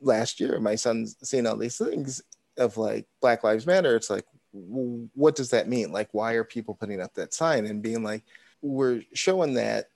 last 0.00 0.38
year 0.38 0.60
my 0.60 0.74
son's 0.74 1.16
seeing 1.22 1.46
all 1.46 1.56
these 1.56 1.78
things 1.78 2.22
of 2.58 2.76
like 2.76 3.06
black 3.20 3.42
lives 3.42 3.66
matter 3.66 3.96
it's 3.96 4.10
like 4.10 4.24
what 4.54 5.34
does 5.34 5.50
that 5.50 5.68
mean? 5.68 5.92
Like 5.92 6.08
why 6.12 6.34
are 6.34 6.44
people 6.44 6.74
putting 6.74 7.00
up 7.00 7.14
that 7.14 7.34
sign 7.34 7.66
and 7.66 7.82
being 7.82 8.02
like 8.02 8.22
we're 8.62 9.02
showing 9.12 9.54
that 9.54 9.86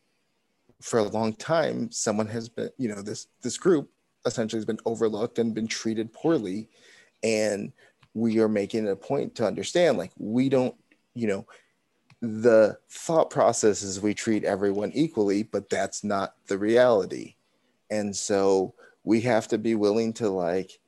for 0.80 0.98
a 1.00 1.08
long 1.08 1.32
time 1.34 1.90
someone 1.90 2.26
has 2.28 2.48
been 2.48 2.70
you 2.78 2.88
know 2.88 3.02
this 3.02 3.26
this 3.42 3.58
group 3.58 3.90
essentially 4.26 4.58
has 4.58 4.66
been 4.66 4.78
overlooked 4.84 5.38
and 5.38 5.54
been 5.54 5.66
treated 5.66 6.12
poorly. 6.12 6.68
And 7.22 7.72
we 8.14 8.38
are 8.38 8.48
making 8.48 8.88
a 8.88 8.96
point 8.96 9.34
to 9.36 9.46
understand 9.46 9.98
like 9.98 10.12
we 10.18 10.48
don't 10.48 10.74
you 11.14 11.26
know 11.26 11.46
the 12.20 12.76
thought 12.90 13.30
process 13.30 13.82
is 13.82 14.00
we 14.00 14.12
treat 14.12 14.42
everyone 14.44 14.90
equally 14.92 15.42
but 15.42 15.68
that's 15.68 16.04
not 16.04 16.34
the 16.46 16.58
reality. 16.58 17.34
And 17.90 18.14
so 18.14 18.74
we 19.04 19.20
have 19.22 19.48
to 19.48 19.58
be 19.58 19.74
willing 19.74 20.12
to 20.14 20.28
like 20.28 20.78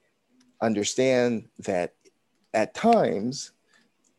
understand 0.60 1.48
that 1.60 1.94
at 2.52 2.74
times 2.74 3.52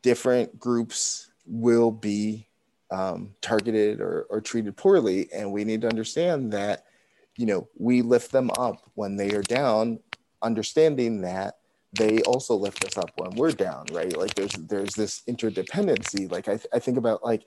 different 0.02 0.60
groups 0.60 1.32
will 1.46 1.92
be 1.92 2.48
um, 2.92 3.34
targeted 3.42 4.02
or, 4.02 4.28
or 4.30 4.42
treated 4.42 4.76
poorly. 4.76 5.30
And 5.34 5.52
we 5.52 5.64
need 5.64 5.82
to 5.82 5.88
understand 5.88 6.52
that 6.54 6.86
you 7.38 7.46
know 7.46 7.68
we 7.78 8.02
lift 8.02 8.32
them 8.32 8.52
up 8.58 8.90
when 8.96 9.16
they 9.16 9.32
are 9.34 9.42
down 9.42 10.00
understanding 10.42 11.22
that 11.22 11.58
they 11.94 12.22
also 12.24 12.56
lift 12.56 12.86
us 12.86 12.98
up 12.98 13.12
when 13.16 13.32
we're 13.32 13.52
down 13.52 13.86
right? 13.92 14.16
Like 14.18 14.36
there's 14.36 14.54
there's 14.54 14.94
this 14.94 15.22
interdependency. 15.28 16.32
Like 16.32 16.48
i, 16.48 16.58
th- 16.58 16.68
I 16.74 16.80
think 16.80 16.98
about 16.98 17.24
like 17.24 17.46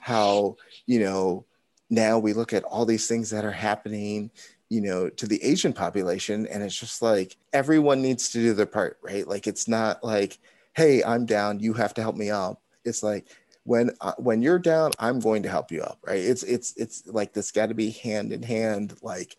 how 0.00 0.56
you 0.86 1.00
know 1.00 1.44
now 1.90 2.18
we 2.18 2.32
look 2.32 2.52
at 2.52 2.64
all 2.64 2.84
these 2.84 3.08
things 3.08 3.30
that 3.30 3.44
are 3.44 3.52
happening 3.52 4.30
you 4.68 4.82
know 4.82 5.08
to 5.08 5.26
the 5.26 5.42
asian 5.42 5.72
population 5.72 6.46
and 6.48 6.62
it's 6.62 6.78
just 6.78 7.00
like 7.00 7.36
everyone 7.54 8.02
needs 8.02 8.28
to 8.30 8.38
do 8.38 8.52
their 8.52 8.66
part 8.66 8.98
right? 9.02 9.26
Like 9.26 9.46
it's 9.46 9.66
not 9.66 10.04
like 10.04 10.38
hey 10.74 11.02
i'm 11.02 11.24
down 11.24 11.60
you 11.60 11.72
have 11.72 11.94
to 11.94 12.02
help 12.02 12.16
me 12.16 12.30
up 12.30 12.60
it's 12.84 13.02
like 13.02 13.26
when 13.68 13.90
uh, 14.00 14.14
when 14.16 14.40
you're 14.40 14.58
down 14.58 14.90
i'm 14.98 15.20
going 15.20 15.42
to 15.42 15.48
help 15.48 15.70
you 15.70 15.82
up 15.82 15.98
right? 16.06 16.20
It's 16.20 16.42
it's 16.42 16.74
it's 16.76 17.06
like 17.06 17.34
this 17.34 17.50
got 17.52 17.66
to 17.66 17.74
be 17.74 17.90
hand 17.90 18.32
in 18.32 18.42
hand 18.42 18.96
like 19.02 19.36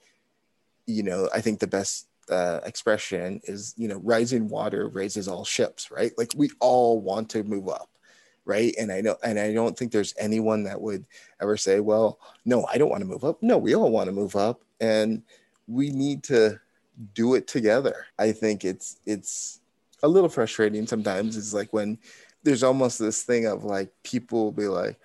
you 0.85 1.01
know 1.01 1.29
i 1.33 1.41
think 1.41 1.59
the 1.59 1.67
best 1.67 2.07
uh, 2.29 2.59
expression 2.63 3.41
is 3.45 3.73
you 3.75 3.87
know 3.87 3.99
rising 4.03 4.47
water 4.47 4.87
raises 4.87 5.27
all 5.27 5.43
ships 5.43 5.89
right? 5.89 6.11
Like 6.15 6.31
we 6.35 6.51
all 6.59 7.01
want 7.01 7.29
to 7.31 7.43
move 7.43 7.67
up 7.67 7.89
right? 8.45 8.73
And 8.79 8.91
i 8.91 9.01
know 9.01 9.17
and 9.23 9.39
i 9.39 9.51
don't 9.51 9.75
think 9.77 9.91
there's 9.91 10.13
anyone 10.17 10.63
that 10.63 10.79
would 10.79 11.05
ever 11.41 11.57
say 11.57 11.79
well 11.79 12.19
no 12.45 12.65
i 12.65 12.77
don't 12.77 12.89
want 12.89 13.01
to 13.01 13.07
move 13.07 13.23
up. 13.23 13.41
No 13.41 13.57
we 13.57 13.75
all 13.75 13.91
want 13.91 14.07
to 14.07 14.13
move 14.21 14.35
up 14.35 14.61
and 14.79 15.23
we 15.67 15.89
need 15.89 16.23
to 16.25 16.59
do 17.13 17.35
it 17.35 17.47
together. 17.47 18.05
I 18.19 18.31
think 18.31 18.65
it's 18.65 18.99
it's 19.05 19.59
a 20.03 20.07
little 20.07 20.29
frustrating 20.29 20.87
sometimes. 20.87 21.37
It's 21.37 21.53
like 21.53 21.73
when 21.73 21.97
there's 22.49 22.63
almost 22.63 22.97
this 22.97 23.21
thing 23.21 23.45
of 23.45 23.63
like 23.63 23.91
people 24.03 24.51
be 24.51 24.67
like 24.67 24.99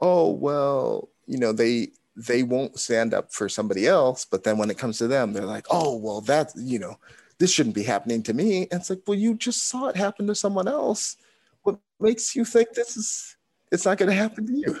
oh 0.00 0.30
well 0.30 1.08
you 1.26 1.36
know 1.36 1.52
they 1.52 1.88
they 2.14 2.44
won't 2.44 2.78
stand 2.78 3.14
up 3.14 3.32
for 3.32 3.48
somebody 3.48 3.86
else. 3.86 4.24
But 4.24 4.42
then 4.42 4.58
when 4.58 4.70
it 4.70 4.78
comes 4.78 4.98
to 4.98 5.08
them 5.08 5.32
they're 5.32 5.44
like 5.44 5.66
oh 5.70 5.96
well 5.96 6.20
that's 6.20 6.54
you 6.56 6.78
know 6.78 6.96
this 7.38 7.52
shouldn't 7.52 7.74
be 7.74 7.82
happening 7.82 8.22
to 8.24 8.34
me. 8.34 8.62
And 8.70 8.80
it's 8.80 8.90
like 8.90 9.02
well 9.06 9.18
you 9.18 9.34
just 9.34 9.68
saw 9.68 9.88
it 9.88 9.96
happen 9.96 10.28
to 10.28 10.36
someone 10.36 10.68
else. 10.68 11.16
What 11.62 11.80
makes 11.98 12.36
you 12.36 12.44
think 12.44 12.74
this 12.74 12.96
is 12.96 13.36
it's 13.72 13.84
not 13.84 13.98
going 13.98 14.08
to 14.08 14.14
happen 14.14 14.46
to 14.46 14.52
you? 14.52 14.80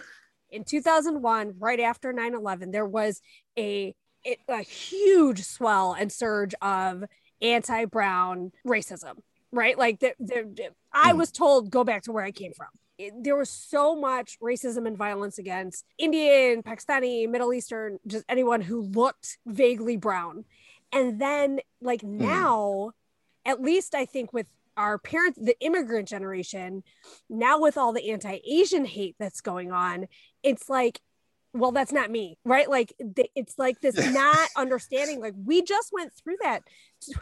In 0.50 0.64
2001 0.64 1.54
right 1.58 1.80
after 1.80 2.12
9-11 2.12 2.70
there 2.70 2.86
was 2.86 3.20
a 3.58 3.94
a 4.48 4.62
huge 4.62 5.42
swell 5.42 5.94
and 5.98 6.12
surge 6.12 6.54
of 6.62 7.04
anti-brown 7.40 8.52
racism 8.66 9.18
right 9.52 9.78
like 9.78 10.00
the, 10.00 10.14
the, 10.18 10.70
i 10.92 11.12
hmm. 11.12 11.18
was 11.18 11.30
told 11.30 11.70
go 11.70 11.84
back 11.84 12.02
to 12.02 12.12
where 12.12 12.24
i 12.24 12.30
came 12.30 12.52
from 12.52 12.68
it, 12.98 13.12
there 13.22 13.36
was 13.36 13.50
so 13.50 13.94
much 13.94 14.38
racism 14.42 14.86
and 14.86 14.96
violence 14.96 15.38
against 15.38 15.84
indian 15.98 16.62
pakistani 16.62 17.28
middle 17.28 17.52
eastern 17.52 17.98
just 18.06 18.24
anyone 18.28 18.60
who 18.60 18.82
looked 18.82 19.38
vaguely 19.46 19.96
brown 19.96 20.44
and 20.92 21.20
then 21.20 21.60
like 21.80 22.02
mm. 22.02 22.20
now 22.20 22.92
at 23.44 23.62
least 23.62 23.94
i 23.94 24.04
think 24.04 24.32
with 24.32 24.46
our 24.78 24.96
parents, 24.96 25.38
the 25.42 25.58
immigrant 25.60 26.08
generation, 26.08 26.84
now 27.28 27.58
with 27.60 27.76
all 27.76 27.92
the 27.92 28.10
anti 28.10 28.38
Asian 28.48 28.84
hate 28.84 29.16
that's 29.18 29.40
going 29.40 29.72
on, 29.72 30.06
it's 30.42 30.70
like, 30.70 31.00
well, 31.54 31.72
that's 31.72 31.92
not 31.92 32.10
me, 32.10 32.38
right? 32.44 32.68
Like, 32.68 32.92
it's 32.98 33.58
like 33.58 33.80
this 33.80 33.96
not 34.12 34.48
understanding. 34.56 35.20
Like, 35.20 35.34
we 35.44 35.62
just 35.62 35.90
went 35.92 36.12
through 36.12 36.36
that 36.42 36.62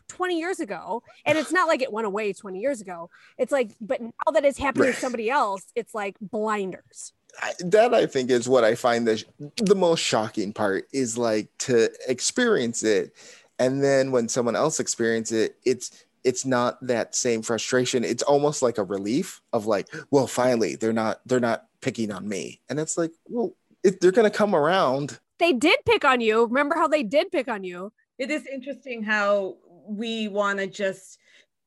20 0.08 0.38
years 0.38 0.60
ago, 0.60 1.02
and 1.24 1.38
it's 1.38 1.52
not 1.52 1.68
like 1.68 1.82
it 1.82 1.92
went 1.92 2.06
away 2.06 2.32
20 2.32 2.58
years 2.58 2.80
ago. 2.80 3.10
It's 3.38 3.52
like, 3.52 3.72
but 3.80 4.00
now 4.00 4.32
that 4.32 4.44
it's 4.44 4.58
happening 4.58 4.92
to 4.92 4.98
somebody 4.98 5.30
else, 5.30 5.64
it's 5.74 5.94
like 5.94 6.16
blinders. 6.20 7.12
I, 7.40 7.52
that 7.66 7.94
I 7.94 8.06
think 8.06 8.30
is 8.30 8.48
what 8.48 8.64
I 8.64 8.74
find 8.74 9.06
the 9.06 9.22
the 9.56 9.74
most 9.74 10.00
shocking 10.00 10.54
part 10.54 10.86
is 10.92 11.18
like 11.18 11.48
to 11.58 11.90
experience 12.08 12.82
it, 12.82 13.14
and 13.58 13.82
then 13.82 14.10
when 14.10 14.28
someone 14.28 14.56
else 14.56 14.80
experiences 14.80 15.46
it, 15.46 15.56
it's 15.64 16.06
it's 16.24 16.44
not 16.44 16.84
that 16.84 17.14
same 17.14 17.40
frustration 17.40 18.02
it's 18.02 18.22
almost 18.24 18.60
like 18.60 18.78
a 18.78 18.82
relief 18.82 19.40
of 19.52 19.66
like 19.66 19.86
well 20.10 20.26
finally 20.26 20.74
they're 20.74 20.92
not 20.92 21.20
they're 21.24 21.38
not 21.38 21.66
picking 21.80 22.10
on 22.10 22.28
me 22.28 22.60
and 22.68 22.80
it's 22.80 22.98
like 22.98 23.12
well 23.28 23.52
if 23.86 24.00
they're 24.00 24.12
going 24.12 24.30
to 24.30 24.36
come 24.36 24.54
around 24.54 25.18
they 25.38 25.52
did 25.52 25.78
pick 25.86 26.04
on 26.04 26.20
you 26.20 26.44
remember 26.44 26.74
how 26.74 26.88
they 26.88 27.02
did 27.02 27.30
pick 27.30 27.48
on 27.48 27.64
you 27.64 27.92
it 28.18 28.30
is 28.30 28.46
interesting 28.46 29.02
how 29.02 29.56
we 29.88 30.28
want 30.28 30.58
to 30.58 30.66
just 30.66 31.18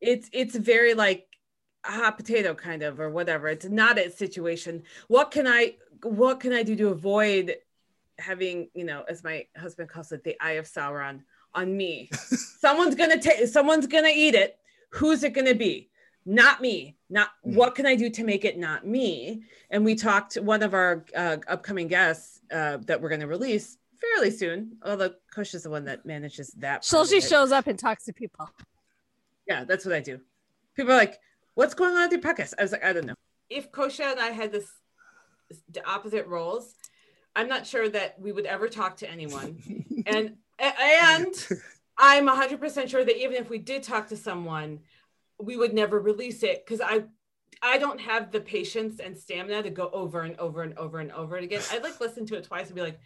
it's 0.02 0.30
it's 0.34 0.56
very 0.56 0.94
like 0.94 1.26
a 1.86 1.92
hot 1.92 2.18
potato 2.18 2.54
kind 2.54 2.84
of 2.84 3.00
or 3.00 3.10
whatever 3.10 3.48
it's 3.48 3.66
not 3.66 3.98
a 3.98 4.12
situation 4.12 4.84
what 5.08 5.32
can 5.32 5.48
i 5.48 5.74
what 6.04 6.40
can 6.40 6.52
i 6.54 6.62
do 6.62 6.76
to 6.76 6.90
avoid 6.90 7.56
having 8.18 8.70
you 8.74 8.84
know 8.84 9.04
as 9.08 9.24
my 9.24 9.46
husband 9.58 9.88
calls 9.88 10.12
it 10.12 10.24
the 10.24 10.36
eye 10.42 10.54
of 10.54 10.66
sauron 10.66 11.22
on 11.54 11.76
me. 11.76 12.10
someone's 12.60 12.96
gonna 12.96 13.20
take 13.20 13.48
someone's 13.48 13.88
gonna 13.88 14.12
eat 14.14 14.36
it. 14.36 14.58
Who's 14.92 15.24
it 15.24 15.34
gonna 15.34 15.56
be? 15.56 15.90
Not 16.26 16.62
me. 16.62 16.96
Not 17.10 17.30
mm. 17.46 17.56
what 17.56 17.76
can 17.76 17.86
I 17.86 17.96
do 17.96 18.10
to 18.10 18.24
make 18.24 18.46
it 18.46 18.58
not 18.58 18.86
me? 18.86 19.44
And 19.70 19.84
we 19.84 19.96
talked 19.96 20.34
to 20.34 20.42
one 20.42 20.64
of 20.64 20.74
our 20.74 21.06
uh, 21.16 21.38
upcoming 21.48 21.88
guests 21.88 22.42
uh, 22.52 22.78
that 22.86 23.02
we're 23.02 23.10
gonna 23.10 23.28
release 23.28 23.78
fairly 24.00 24.32
soon. 24.32 24.78
Although 24.84 25.12
Kush 25.32 25.54
is 25.54 25.64
the 25.64 25.70
one 25.70 25.86
that 25.86 26.06
manages 26.06 26.50
that. 26.58 26.86
So 26.86 27.06
she 27.06 27.22
shows 27.22 27.52
up 27.52 27.68
and 27.68 27.78
talks 27.78 28.06
to 28.06 28.14
people. 28.14 28.50
Yeah, 29.48 29.64
that's 29.64 29.86
what 29.86 29.96
I 29.96 30.00
do. 30.00 30.20
People 30.76 30.94
are 30.94 30.98
like, 30.98 31.20
"What's 31.56 31.74
going 31.74 31.96
on 31.96 32.10
with 32.10 32.12
your 32.12 32.22
podcast?" 32.22 32.54
I 32.60 32.64
was 32.64 32.72
like, 32.72 32.84
"I 32.84 32.94
don't 32.94 33.06
know." 33.06 33.16
If 33.50 33.72
Kosha 33.72 34.12
and 34.12 34.20
I 34.20 34.28
had 34.28 34.52
this 34.52 34.70
the 35.72 35.88
opposite 35.90 36.28
roles, 36.28 36.76
I'm 37.36 37.48
not 37.48 37.66
sure 37.66 37.90
that 37.90 38.20
we 38.20 38.32
would 38.32 38.46
ever 38.46 38.68
talk 38.68 38.98
to 38.98 39.10
anyone. 39.10 39.84
and 40.06 40.36
and 40.60 41.48
I'm 41.98 42.28
100% 42.28 42.90
sure 42.90 43.04
that 43.04 43.18
even 43.18 43.36
if 43.36 43.50
we 43.50 43.58
did 43.58 43.84
talk 43.84 44.08
to 44.10 44.18
someone, 44.18 44.80
we 45.40 45.58
would 45.58 45.74
never 45.74 46.00
release 46.00 46.44
it 46.44 46.66
because 46.66 46.82
I 46.82 47.04
I 47.62 47.78
don't 47.78 48.00
have 48.00 48.32
the 48.32 48.40
patience 48.40 49.00
and 49.00 49.18
stamina 49.18 49.64
to 49.64 49.70
go 49.70 49.90
over 49.92 50.22
and 50.22 50.38
over 50.38 50.62
and 50.62 50.78
over 50.78 51.00
and 51.00 51.12
over 51.12 51.38
it 51.38 51.44
again. 51.44 51.62
I'd 51.72 51.84
like 51.84 52.00
listen 52.00 52.26
to 52.28 52.38
it 52.38 52.46
twice 52.46 52.68
and 52.68 52.76
be 52.76 52.82
like, 52.82 53.00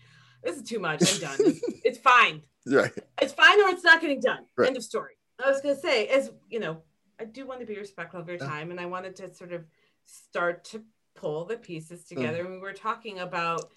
this 0.43 0.57
is 0.57 0.63
too 0.63 0.79
much. 0.79 1.01
I'm 1.01 1.19
done. 1.21 1.37
It's, 1.39 1.61
it's 1.85 1.97
fine. 1.97 2.41
Right. 2.65 2.91
It's 3.21 3.33
fine 3.33 3.59
or 3.61 3.69
it's 3.69 3.83
not 3.83 4.01
getting 4.01 4.19
done. 4.19 4.45
Right. 4.57 4.67
End 4.67 4.77
of 4.77 4.83
story. 4.83 5.13
I 5.43 5.49
was 5.49 5.61
gonna 5.61 5.75
say, 5.75 6.07
as 6.07 6.31
you 6.49 6.59
know, 6.59 6.81
I 7.19 7.25
do 7.25 7.45
want 7.45 7.59
to 7.61 7.65
be 7.65 7.77
respectful 7.77 8.19
of 8.19 8.27
your 8.27 8.37
time, 8.37 8.71
and 8.71 8.79
I 8.79 8.85
wanted 8.85 9.15
to 9.17 9.33
sort 9.33 9.53
of 9.53 9.65
start 10.05 10.65
to 10.65 10.83
pull 11.15 11.45
the 11.45 11.57
pieces 11.57 12.05
together. 12.05 12.43
Mm. 12.43 12.45
And 12.45 12.53
we 12.55 12.59
were 12.59 12.73
talking 12.73 13.19
about 13.19 13.71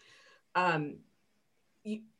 um, 0.54 0.96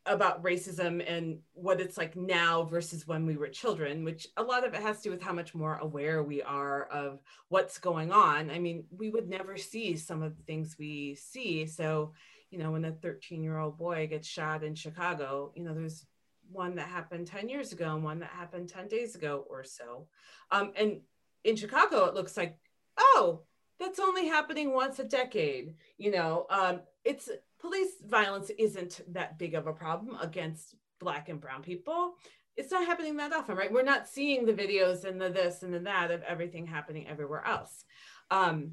about 0.07 0.43
racism 0.45 1.05
and 1.07 1.39
what 1.53 1.81
it's 1.81 1.99
like 1.99 2.15
now 2.17 2.63
versus 2.63 3.07
when 3.07 3.27
we 3.27 3.37
were 3.37 3.49
children, 3.49 4.05
which 4.05 4.29
a 4.37 4.43
lot 4.43 4.65
of 4.67 4.73
it 4.73 4.81
has 4.81 4.99
to 4.99 5.05
do 5.05 5.11
with 5.11 5.23
how 5.23 5.33
much 5.33 5.55
more 5.55 5.77
aware 5.79 6.23
we 6.23 6.43
are 6.43 6.85
of 6.85 7.21
what's 7.49 7.79
going 7.79 8.13
on. 8.13 8.51
I 8.51 8.59
mean, 8.59 8.85
we 8.97 9.11
would 9.11 9.29
never 9.29 9.57
see 9.57 9.97
some 9.97 10.23
of 10.23 10.37
the 10.37 10.43
things 10.45 10.77
we 10.79 11.17
see. 11.17 11.67
So, 11.67 12.13
you 12.51 12.59
know, 12.59 12.71
when 12.71 12.85
a 12.85 12.93
13 12.93 13.43
year 13.43 13.59
old 13.59 13.77
boy 13.77 14.07
gets 14.07 14.29
shot 14.29 14.63
in 14.63 14.75
Chicago, 14.75 15.53
you 15.57 15.65
know, 15.65 15.75
there's 15.75 16.07
one 16.53 16.77
that 16.77 16.89
happened 16.89 17.27
10 17.27 17.49
years 17.49 17.73
ago 17.73 17.95
and 17.95 18.05
one 18.05 18.21
that 18.21 18.31
happened 18.31 18.69
10 18.69 18.87
days 18.87 19.17
ago 19.17 19.45
or 19.51 19.65
so. 19.65 20.07
Um, 20.53 20.73
and 20.77 21.01
in 21.43 21.57
Chicago, 21.57 22.05
it 22.05 22.15
looks 22.15 22.37
like, 22.37 22.57
oh, 22.97 23.43
that's 23.79 23.99
only 23.99 24.27
happening 24.27 24.73
once 24.73 24.99
a 25.01 25.05
decade. 25.05 25.75
You 25.99 26.13
know, 26.13 26.47
um, 26.51 26.81
it's 27.05 27.29
police 27.67 27.95
violence 28.07 28.51
isn't 28.59 29.01
that 29.13 29.39
big 29.39 29.55
of 29.55 29.67
a 29.67 29.73
problem 29.73 30.17
against 30.21 30.75
black 31.01 31.29
and 31.29 31.41
brown 31.41 31.63
people. 31.63 32.15
It's 32.57 32.71
not 32.71 32.87
happening 32.87 33.17
that 33.17 33.33
often 33.33 33.57
right? 33.57 33.73
We're 33.73 33.83
not 33.83 34.09
seeing 34.09 34.47
the 34.47 34.53
videos 34.53 35.05
and 35.05 35.21
the 35.21 35.29
this 35.29 35.63
and 35.63 35.75
the 35.75 35.81
that 35.81 36.11
of 36.11 36.23
everything 36.23 36.67
happening 36.67 37.07
everywhere 37.07 37.45
else. 37.45 37.85
Um, 38.31 38.73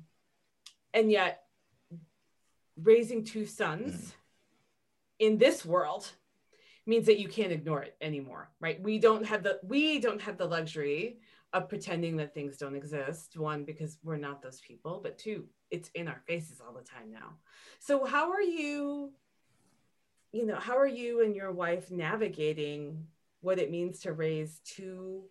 and 0.94 1.11
yet 1.11 1.44
raising 2.82 3.24
two 3.24 3.45
sons 3.45 3.94
mm. 3.94 4.11
in 5.20 5.38
this 5.38 5.65
world 5.65 6.10
means 6.86 7.06
that 7.06 7.20
you 7.20 7.28
can't 7.28 7.52
ignore 7.52 7.82
it 7.82 7.95
anymore 8.02 8.49
right? 8.60 8.82
We 8.82 8.99
don't 8.99 9.26
have 9.26 9.44
the 9.44 9.60
we 9.64 9.99
don't 9.99 10.22
have 10.22 10.38
the 10.38 10.45
luxury 10.45 11.20
of 11.54 11.70
pretending 11.70 12.18
that 12.18 12.34
things 12.34 12.58
don't 12.58 12.76
exist. 12.76 13.38
One 13.38 13.64
because 13.64 13.98
we're 14.04 14.18
not 14.18 14.42
those 14.42 14.60
people 14.60 15.00
but 15.02 15.18
two 15.18 15.46
it's 15.72 15.90
in 15.96 16.08
our 16.08 16.22
faces 16.28 16.62
all 16.62 16.74
the 16.74 16.82
time 16.82 17.12
now. 17.12 17.38
So 17.80 18.06
how 18.06 18.32
are 18.32 18.42
you 18.42 19.12
you 20.32 20.46
know 20.46 20.56
how 20.56 20.78
are 20.78 20.88
you 20.88 21.24
and 21.24 21.36
your 21.36 21.52
wife 21.52 21.92
navigating 21.92 23.06
what 23.42 23.60
it 23.60 23.72
means 23.72 24.00
to 24.02 24.14
raise 24.14 24.60
two 24.66 25.24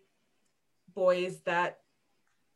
boys 0.93 1.39
that 1.41 1.79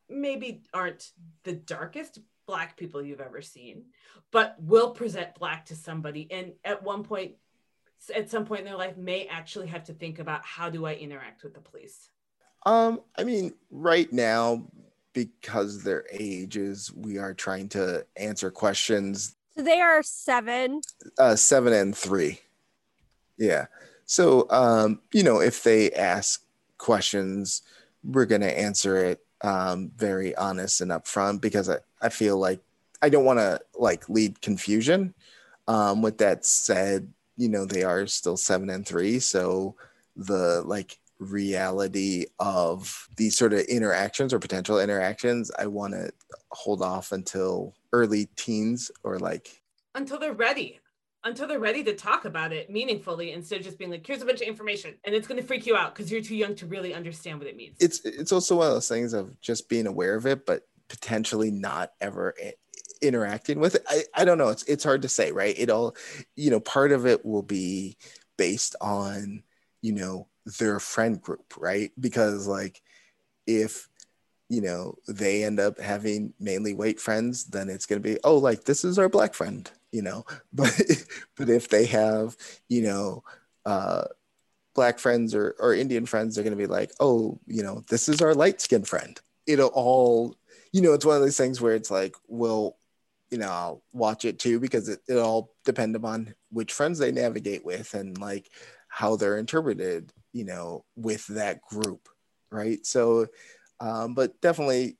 maybe 0.09 0.63
aren't 0.73 1.11
the 1.43 1.53
darkest 1.53 2.19
black 2.45 2.77
people 2.77 3.01
you've 3.01 3.19
ever 3.19 3.41
seen 3.41 3.83
but 4.31 4.55
will 4.59 4.91
present 4.91 5.35
black 5.35 5.65
to 5.65 5.75
somebody? 5.75 6.27
And 6.31 6.53
at 6.63 6.83
one 6.83 7.03
point 7.03 7.35
at 8.15 8.29
some 8.29 8.45
point 8.45 8.61
in 8.61 8.65
their 8.65 8.77
life 8.77 8.95
may 8.97 9.25
actually 9.27 9.67
have 9.67 9.83
to 9.85 9.93
think 9.93 10.19
about 10.19 10.45
how 10.45 10.69
do 10.69 10.85
i 10.85 10.93
interact 10.93 11.43
with 11.43 11.53
the 11.53 11.59
police 11.59 12.09
um, 12.65 13.01
I 13.17 13.23
mean, 13.23 13.53
right 13.71 14.11
now, 14.11 14.63
because 15.13 15.83
their 15.83 16.05
ages, 16.11 16.91
we 16.95 17.17
are 17.17 17.33
trying 17.33 17.69
to 17.69 18.05
answer 18.15 18.51
questions. 18.51 19.35
So 19.55 19.63
they 19.63 19.81
are 19.81 20.03
seven. 20.03 20.81
Uh, 21.17 21.35
seven 21.35 21.73
and 21.73 21.95
three. 21.95 22.39
Yeah. 23.37 23.65
So, 24.05 24.47
um, 24.49 25.01
you 25.13 25.23
know, 25.23 25.41
if 25.41 25.63
they 25.63 25.91
ask 25.91 26.43
questions, 26.77 27.61
we're 28.03 28.25
going 28.25 28.41
to 28.41 28.59
answer 28.59 28.97
it 28.97 29.25
um, 29.41 29.91
very 29.95 30.35
honest 30.35 30.81
and 30.81 30.91
upfront 30.91 31.41
because 31.41 31.69
I, 31.69 31.77
I 32.01 32.09
feel 32.09 32.37
like 32.37 32.61
I 33.01 33.09
don't 33.09 33.25
want 33.25 33.39
to 33.39 33.59
like 33.77 34.09
lead 34.09 34.41
confusion. 34.41 35.13
Um, 35.67 36.01
with 36.01 36.17
that 36.19 36.45
said, 36.45 37.11
you 37.35 37.49
know, 37.49 37.65
they 37.65 37.83
are 37.83 38.07
still 38.07 38.37
seven 38.37 38.69
and 38.69 38.85
three. 38.85 39.19
So 39.19 39.75
the 40.15 40.63
like 40.65 40.97
reality 41.19 42.25
of 42.39 43.07
these 43.15 43.37
sort 43.37 43.53
of 43.53 43.61
interactions 43.61 44.33
or 44.33 44.39
potential 44.39 44.79
interactions, 44.79 45.51
I 45.57 45.67
want 45.67 45.93
to 45.93 46.11
hold 46.51 46.81
off 46.81 47.11
until 47.11 47.73
early 47.93 48.27
teens 48.35 48.91
or 49.03 49.19
like 49.19 49.61
until 49.95 50.19
they're 50.19 50.33
ready. 50.33 50.79
Until 51.23 51.47
they're 51.47 51.59
ready 51.59 51.83
to 51.83 51.93
talk 51.93 52.25
about 52.25 52.53
it 52.53 52.69
meaningfully 52.69 53.33
instead 53.33 53.59
of 53.59 53.65
just 53.65 53.77
being 53.77 53.91
like 53.91 54.05
here's 54.05 54.21
a 54.21 54.25
bunch 54.25 54.41
of 54.41 54.47
information 54.47 54.95
and 55.03 55.13
it's 55.13 55.27
going 55.27 55.39
to 55.41 55.45
freak 55.45 55.65
you 55.65 55.75
out 55.75 55.93
because 55.93 56.11
you're 56.11 56.21
too 56.21 56.35
young 56.35 56.55
to 56.55 56.65
really 56.67 56.93
understand 56.93 57.39
what 57.39 57.47
it 57.47 57.57
means. 57.57 57.75
It's 57.79 57.99
it's 58.05 58.31
also 58.31 58.57
one 58.57 58.67
of 58.67 58.73
those 58.73 58.87
things 58.87 59.13
of 59.13 59.39
just 59.41 59.67
being 59.67 59.87
aware 59.87 60.15
of 60.15 60.25
it 60.25 60.45
but 60.45 60.63
potentially 60.87 61.51
not 61.51 61.91
ever 61.99 62.33
interacting 63.01 63.59
with 63.59 63.75
it. 63.75 63.83
I, 63.89 64.03
I 64.13 64.25
don't 64.25 64.37
know. 64.37 64.49
It's 64.49 64.63
it's 64.63 64.83
hard 64.83 65.01
to 65.01 65.09
say 65.09 65.31
right? 65.31 65.57
It 65.57 65.69
all 65.69 65.95
you 66.35 66.51
know 66.51 66.59
part 66.59 66.91
of 66.91 67.05
it 67.05 67.25
will 67.25 67.43
be 67.43 67.97
based 68.37 68.75
on 68.79 69.43
you 69.81 69.93
know 69.93 70.27
their 70.59 70.79
friend 70.79 71.21
group 71.21 71.53
right? 71.57 71.91
Because 71.99 72.47
like 72.47 72.81
if 73.45 73.89
you 74.49 74.61
know 74.61 74.95
they 75.07 75.43
end 75.43 75.59
up 75.59 75.79
having 75.79 76.33
mainly 76.39 76.73
white 76.73 76.99
friends 76.99 77.45
then 77.45 77.69
it's 77.69 77.85
going 77.85 78.01
to 78.01 78.09
be 78.09 78.17
oh 78.23 78.37
like 78.37 78.63
this 78.63 78.85
is 78.85 78.97
our 78.97 79.09
black 79.09 79.33
friend 79.33 79.69
you 79.91 80.01
know? 80.01 80.25
But 80.53 80.73
but 81.35 81.49
if 81.49 81.69
they 81.69 81.85
have 81.85 82.35
you 82.69 82.83
know 82.83 83.23
uh 83.65 84.05
black 84.75 84.99
friends 84.99 85.33
or, 85.33 85.55
or 85.59 85.73
indian 85.73 86.05
friends 86.05 86.35
they're 86.35 86.43
going 86.43 86.55
to 86.55 86.63
be 86.63 86.67
like 86.67 86.91
oh 86.99 87.39
you 87.47 87.63
know 87.63 87.83
this 87.89 88.07
is 88.07 88.21
our 88.21 88.33
light 88.33 88.61
skinned 88.61 88.87
friend. 88.87 89.19
It'll 89.45 89.69
all 89.69 90.35
you 90.71 90.81
know 90.81 90.93
it's 90.93 91.05
one 91.05 91.15
of 91.15 91.21
those 91.21 91.37
things 91.37 91.59
where 91.61 91.75
it's 91.75 91.91
like 91.91 92.15
well 92.27 92.77
you 93.31 93.37
know 93.37 93.49
i'll 93.49 93.83
watch 93.93 94.25
it 94.25 94.39
too 94.39 94.59
because 94.59 94.89
it, 94.89 94.99
it'll 95.07 95.25
all 95.25 95.55
depend 95.65 95.95
upon 95.95 96.33
which 96.51 96.73
friends 96.73 96.99
they 96.99 97.11
navigate 97.11 97.65
with 97.65 97.93
and 97.93 98.17
like 98.17 98.49
how 98.87 99.15
they're 99.15 99.37
interpreted 99.37 100.11
you 100.37 100.45
know 100.45 100.85
with 100.95 101.25
that 101.27 101.61
group 101.61 102.07
right? 102.51 102.85
So 102.85 103.27
um, 103.79 104.13
but 104.13 104.39
definitely 104.41 104.97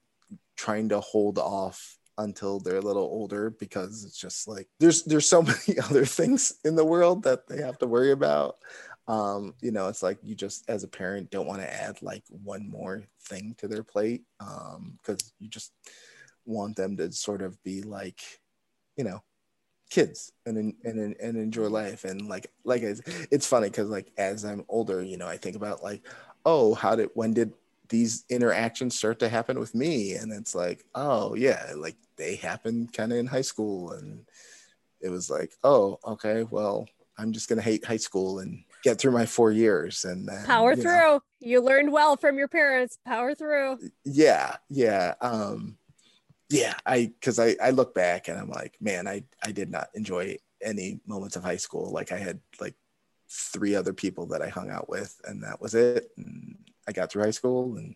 trying 0.56 0.90
to 0.90 1.00
hold 1.00 1.40
off 1.40 1.98
until 2.20 2.60
they're 2.60 2.78
a 2.78 2.82
little 2.82 3.04
older 3.04 3.52
because 3.52 4.04
it's 4.04 4.18
just 4.18 4.48
like 4.48 4.68
there's 4.80 5.04
there's 5.04 5.28
so 5.28 5.42
many 5.68 5.80
other 5.84 6.06
things 6.06 6.54
in 6.64 6.76
the 6.76 6.86
world 6.86 7.24
that 7.24 7.48
they 7.48 7.62
have 7.62 7.78
to 7.80 7.88
worry 7.88 8.12
about. 8.12 8.58
Um 9.08 9.54
you 9.62 9.72
know 9.72 9.88
it's 9.88 10.04
like 10.04 10.18
you 10.22 10.36
just 10.36 10.70
as 10.70 10.84
a 10.84 10.88
parent 10.88 11.30
don't 11.30 11.48
want 11.48 11.62
to 11.62 11.74
add 11.74 12.02
like 12.02 12.24
one 12.30 12.70
more 12.70 13.04
thing 13.22 13.56
to 13.60 13.68
their 13.70 13.84
plate 13.84 14.24
um 14.42 14.98
because 14.98 15.32
you 15.40 15.48
just 15.48 15.72
want 16.46 16.76
them 16.76 16.98
to 16.98 17.10
sort 17.14 17.42
of 17.42 17.62
be 17.64 17.84
like 17.84 18.20
you 18.98 19.06
know 19.06 19.22
kids 19.90 20.32
and 20.46 20.74
and 20.84 21.16
and 21.20 21.38
enjoy 21.38 21.68
life. 21.68 22.04
And 22.04 22.28
like 22.28 22.52
like 22.64 22.82
it's, 22.82 23.02
it's 23.32 23.48
funny 23.48 23.70
because 23.70 23.90
like 23.90 24.12
as 24.18 24.44
i'm 24.44 24.66
older 24.68 25.02
you 25.02 25.18
know 25.18 25.28
i 25.28 25.38
think 25.38 25.56
about 25.56 25.84
like 25.84 26.06
oh 26.46 26.74
how 26.74 26.96
did 26.96 27.10
when 27.14 27.34
did 27.34 27.54
these 27.90 28.26
interactions 28.30 28.98
start 28.98 29.20
to 29.20 29.30
happen 29.30 29.60
with 29.60 29.74
me? 29.74 30.14
And 30.14 30.32
it's 30.32 30.54
like 30.54 30.84
oh 30.96 31.36
yeah 31.36 31.74
like 31.76 31.96
they 32.18 32.36
happened 32.36 32.94
kind 32.94 33.12
of 33.12 33.18
in 33.18 33.28
high 33.28 33.42
school. 33.42 33.92
And 33.92 34.26
it 35.00 35.10
was 35.10 35.30
like 35.30 35.54
oh 35.64 36.00
okay 36.04 36.44
well 36.44 36.88
i'm 37.20 37.32
just 37.32 37.48
gonna 37.48 37.62
hate 37.62 37.86
high 37.86 37.98
school 37.98 38.40
and 38.40 38.64
get 38.84 39.00
through 39.00 39.12
my 39.12 39.26
four 39.26 39.52
years. 39.52 40.06
And 40.06 40.28
then, 40.28 40.46
power 40.46 40.74
you 40.74 40.82
through. 40.82 40.92
Know, 40.92 41.22
you 41.40 41.62
learned 41.62 41.92
well 41.92 42.18
from 42.18 42.38
your 42.38 42.48
parents. 42.48 42.98
Power 43.06 43.36
through. 43.36 43.80
Yeah 44.04 44.58
yeah 44.70 45.16
um 45.22 45.78
yeah 46.50 46.74
i 46.86 47.12
because 47.20 47.40
i 47.40 47.56
i 47.62 47.70
look 47.70 47.94
back 47.94 48.28
and 48.28 48.40
i'm 48.40 48.50
like 48.50 48.76
man 48.80 49.08
i 49.08 49.24
i 49.44 49.52
did 49.52 49.70
not 49.70 49.90
enjoy 49.94 50.36
any 50.62 51.00
moments 51.06 51.36
of 51.36 51.44
high 51.44 51.58
school 51.58 51.92
like 51.92 52.12
i 52.12 52.18
had 52.18 52.40
like 52.60 52.76
three 53.30 53.76
other 53.76 53.94
people 53.94 54.26
that 54.26 54.42
i 54.42 54.48
hung 54.48 54.70
out 54.70 54.90
with 54.90 55.20
and 55.26 55.44
that 55.44 55.62
was 55.62 55.74
it 55.74 56.12
and 56.18 56.58
I 56.88 56.94
got 56.94 57.12
through 57.12 57.24
high 57.24 57.32
school 57.32 57.76
and 57.76 57.96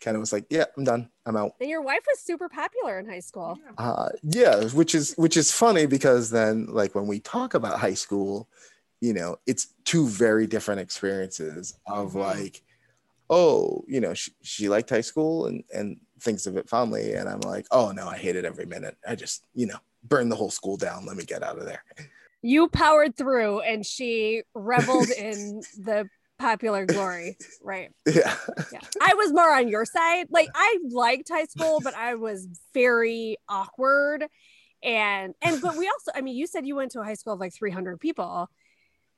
kind 0.00 0.16
of 0.16 0.20
was 0.20 0.32
like, 0.32 0.46
yeah, 0.48 0.64
I'm 0.76 0.84
done. 0.84 1.10
I'm 1.26 1.36
out. 1.36 1.52
And 1.60 1.68
your 1.68 1.82
wife 1.82 2.04
was 2.06 2.20
super 2.20 2.48
popular 2.48 2.98
in 2.98 3.06
high 3.06 3.20
school. 3.20 3.58
Uh, 3.76 4.08
yeah, 4.22 4.64
which 4.68 4.94
is 4.94 5.14
which 5.16 5.36
is 5.36 5.52
funny 5.52 5.86
because 5.86 6.30
then 6.30 6.66
like 6.70 6.94
when 6.94 7.06
we 7.06 7.20
talk 7.20 7.54
about 7.54 7.78
high 7.78 7.94
school, 7.94 8.48
you 9.00 9.12
know, 9.12 9.36
it's 9.46 9.74
two 9.84 10.08
very 10.08 10.46
different 10.46 10.80
experiences 10.80 11.78
of 11.86 12.10
mm-hmm. 12.10 12.20
like, 12.20 12.62
oh, 13.28 13.84
you 13.86 14.00
know, 14.00 14.14
she, 14.14 14.32
she 14.42 14.68
liked 14.68 14.90
high 14.90 15.02
school 15.02 15.46
and 15.46 15.64
and 15.74 16.00
thinks 16.20 16.46
of 16.46 16.56
it 16.56 16.68
fondly, 16.68 17.14
and 17.14 17.28
I'm 17.28 17.40
like, 17.40 17.66
oh 17.70 17.92
no, 17.92 18.08
I 18.08 18.16
hate 18.16 18.36
it 18.36 18.44
every 18.44 18.66
minute. 18.66 18.96
I 19.06 19.14
just, 19.14 19.44
you 19.54 19.66
know, 19.66 19.78
burn 20.02 20.28
the 20.28 20.36
whole 20.36 20.50
school 20.50 20.76
down. 20.76 21.06
Let 21.06 21.16
me 21.16 21.24
get 21.24 21.42
out 21.42 21.58
of 21.58 21.64
there. 21.64 21.82
You 22.42 22.68
powered 22.68 23.16
through, 23.16 23.60
and 23.60 23.84
she 23.84 24.42
reveled 24.54 25.10
in 25.10 25.62
the 25.78 26.08
popular 26.38 26.86
glory, 26.86 27.36
right? 27.62 27.90
Yeah. 28.06 28.36
Yeah. 28.72 28.80
I 29.02 29.14
was 29.14 29.32
more 29.32 29.52
on 29.52 29.68
your 29.68 29.84
side. 29.84 30.28
Like 30.30 30.48
I 30.54 30.78
liked 30.90 31.28
high 31.28 31.44
school, 31.44 31.80
but 31.82 31.94
I 31.94 32.14
was 32.14 32.48
very 32.72 33.36
awkward. 33.48 34.24
And 34.82 35.34
and 35.42 35.60
but 35.60 35.76
we 35.76 35.88
also, 35.88 36.12
I 36.14 36.20
mean, 36.20 36.36
you 36.36 36.46
said 36.46 36.66
you 36.66 36.76
went 36.76 36.92
to 36.92 37.00
a 37.00 37.04
high 37.04 37.14
school 37.14 37.34
of 37.34 37.40
like 37.40 37.54
300 37.54 37.98
people. 38.00 38.48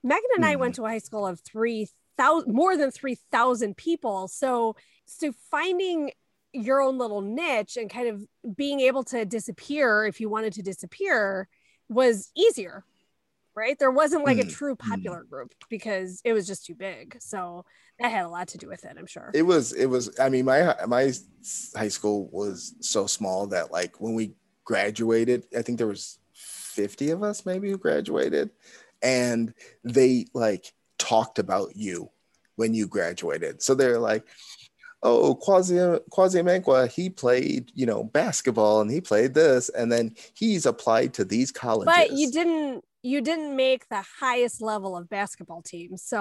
Megan 0.03 0.23
and 0.37 0.45
mm. 0.45 0.49
I 0.49 0.57
went 0.57 0.75
mm-hmm. 0.75 0.83
to 0.83 0.87
a 0.87 0.91
high 0.91 0.99
school 0.99 1.27
of 1.27 1.41
3,000 1.41 2.53
more 2.53 2.77
than 2.77 2.91
3,000 2.91 3.77
people. 3.77 4.29
So 4.29 4.77
so 5.05 5.33
finding 5.51 6.13
your 6.53 6.81
own 6.81 6.99
little 6.99 7.21
niche 7.21 7.77
and 7.77 7.91
kind 7.91 8.09
of 8.09 8.57
being 8.57 8.81
able 8.81 9.05
to 9.05 9.25
disappear 9.25 10.05
if 10.05 10.21
you 10.21 10.29
wanted 10.29 10.53
to 10.55 10.63
disappear 10.63 11.49
was 11.89 12.31
easier 12.37 12.85
right? 13.55 13.79
There 13.79 13.91
wasn't 13.91 14.25
like 14.25 14.39
a 14.39 14.47
true 14.47 14.75
mm. 14.75 14.79
popular 14.79 15.25
group 15.25 15.53
because 15.69 16.21
it 16.25 16.33
was 16.33 16.47
just 16.47 16.65
too 16.65 16.75
big. 16.75 17.17
So 17.21 17.65
that 17.99 18.11
had 18.11 18.25
a 18.25 18.29
lot 18.29 18.49
to 18.49 18.59
do 18.59 18.69
with 18.69 18.85
it, 18.85 18.97
I'm 18.99 19.07
sure. 19.07 19.31
It 19.35 19.43
was 19.43 19.73
it 19.73 19.87
was 19.87 20.19
I 20.19 20.29
mean 20.29 20.45
my 20.45 20.75
my 20.87 21.13
high 21.77 21.89
school 21.89 22.29
was 22.33 22.75
so 22.81 23.07
small 23.07 23.47
that 23.49 23.73
like 23.73 24.01
when 24.01 24.15
we 24.15 24.35
graduated, 24.65 25.47
I 25.57 25.63
think 25.63 25.79
there 25.79 25.87
was 25.87 26.19
50 26.35 27.11
of 27.11 27.23
us 27.23 27.45
maybe 27.45 27.71
who 27.71 27.77
graduated 27.77 28.51
and 29.03 29.53
they 29.85 30.27
like 30.33 30.73
talked 30.99 31.39
about 31.39 31.77
you 31.77 32.11
when 32.57 32.75
you 32.75 32.87
graduated. 32.87 33.63
So 33.63 33.75
they're 33.75 33.99
like 33.99 34.27
oh 35.03 35.35
Kwasi 35.35 36.01
Kwasi 36.11 36.43
Amanqua, 36.43 36.91
he 36.91 37.11
played, 37.11 37.73
you 37.75 37.87
know, 37.87 38.05
basketball 38.05 38.81
and 38.81 38.91
he 38.91 39.01
played 39.01 39.35
this, 39.35 39.69
and 39.71 39.91
then 39.91 40.15
he's 40.35 40.67
applied 40.67 41.15
to 41.15 41.25
these 41.25 41.51
colleges. 41.51 41.93
But 41.95 42.13
you 42.13 42.31
didn't 42.31 42.85
you 43.03 43.21
didn't 43.23 43.57
make 43.57 43.89
the 43.89 44.05
highest 44.21 44.61
level 44.61 44.97
of 44.97 45.09
basketball 45.09 45.63
team. 45.63 45.97
So 45.97 46.19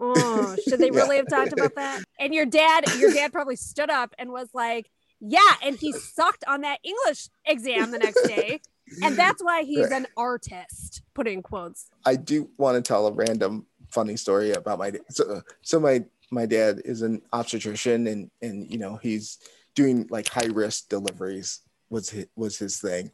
oh, 0.00 0.56
should 0.68 0.78
they 0.78 0.90
really 0.92 1.16
yeah. 1.16 1.22
have 1.22 1.28
talked 1.28 1.52
about 1.52 1.74
that? 1.74 2.04
And 2.20 2.32
your 2.32 2.46
dad, 2.46 2.84
your 2.98 3.12
dad 3.12 3.32
probably 3.32 3.56
stood 3.56 3.90
up 3.90 4.14
and 4.18 4.30
was 4.30 4.48
like, 4.54 4.90
yeah, 5.20 5.54
and 5.62 5.76
he 5.76 5.92
sucked 5.92 6.44
on 6.46 6.60
that 6.60 6.78
English 6.84 7.28
exam 7.44 7.90
the 7.90 7.98
next 7.98 8.22
day. 8.28 8.60
And 9.02 9.16
that's 9.18 9.42
why 9.42 9.62
he's 9.62 9.90
an 9.90 10.06
artist, 10.16 11.02
put 11.14 11.26
in 11.26 11.42
quotes. 11.42 11.88
I 12.04 12.16
do 12.16 12.50
want 12.56 12.76
to 12.76 12.86
tell 12.86 13.06
a 13.06 13.12
random 13.12 13.66
funny 13.88 14.16
story 14.16 14.52
about 14.52 14.78
my 14.78 14.92
so, 15.08 15.42
so 15.62 15.80
my 15.80 16.04
my 16.30 16.46
dad 16.46 16.80
is 16.84 17.02
an 17.02 17.22
obstetrician 17.32 18.06
and 18.06 18.30
and 18.42 18.70
you 18.70 18.78
know 18.78 18.96
he's 18.96 19.38
doing 19.74 20.06
like 20.10 20.28
high 20.28 20.48
risk 20.52 20.88
deliveries 20.88 21.60
was 21.90 22.10
his, 22.10 22.26
was 22.36 22.58
his 22.58 22.78
thing 22.78 23.10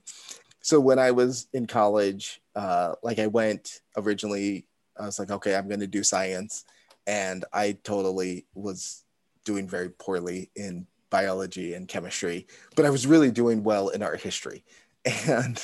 so 0.62 0.78
when 0.78 0.98
I 0.98 1.10
was 1.10 1.48
in 1.52 1.66
college, 1.66 2.40
uh, 2.54 2.94
like 3.02 3.18
I 3.18 3.26
went 3.26 3.80
originally, 3.96 4.66
I 4.98 5.06
was 5.06 5.18
like, 5.18 5.30
okay, 5.30 5.56
I'm 5.56 5.66
going 5.66 5.80
to 5.80 5.88
do 5.88 6.04
science. 6.04 6.64
And 7.06 7.44
I 7.52 7.78
totally 7.82 8.46
was 8.54 9.04
doing 9.44 9.68
very 9.68 9.90
poorly 9.90 10.50
in 10.54 10.86
biology 11.10 11.74
and 11.74 11.88
chemistry, 11.88 12.46
but 12.76 12.86
I 12.86 12.90
was 12.90 13.08
really 13.08 13.32
doing 13.32 13.64
well 13.64 13.88
in 13.88 14.02
art 14.02 14.20
history. 14.20 14.64
And 15.28 15.60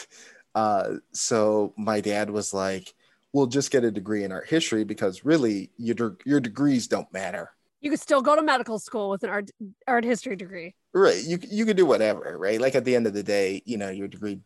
uh, 0.57 0.95
so 1.13 1.73
my 1.77 2.01
dad 2.01 2.29
was 2.29 2.53
like, 2.53 2.93
we'll 3.33 3.47
just 3.47 3.71
get 3.71 3.85
a 3.85 3.91
degree 3.91 4.25
in 4.25 4.33
art 4.33 4.49
history 4.49 4.85
because 4.85 5.25
really 5.25 5.71
your, 5.77 6.17
your 6.25 6.41
degrees 6.41 6.87
don't 6.87 7.13
matter. 7.13 7.51
You 7.81 7.91
could 7.91 8.01
still 8.01 8.23
go 8.23 8.35
to 8.35 8.43
medical 8.43 8.79
school 8.79 9.09
with 9.09 9.23
an 9.23 9.31
art 9.31 9.51
art 9.87 10.05
history 10.05 10.35
degree. 10.35 10.75
Right. 10.93 11.23
You, 11.25 11.39
you 11.49 11.65
could 11.65 11.77
do 11.77 11.87
whatever, 11.87 12.37
right? 12.37 12.61
Like 12.61 12.75
at 12.75 12.85
the 12.85 12.97
end 12.97 13.07
of 13.07 13.15
the 13.15 13.23
day, 13.23 13.63
you 13.67 13.77
know, 13.77 13.89
your 13.89 14.09
degree 14.09 14.41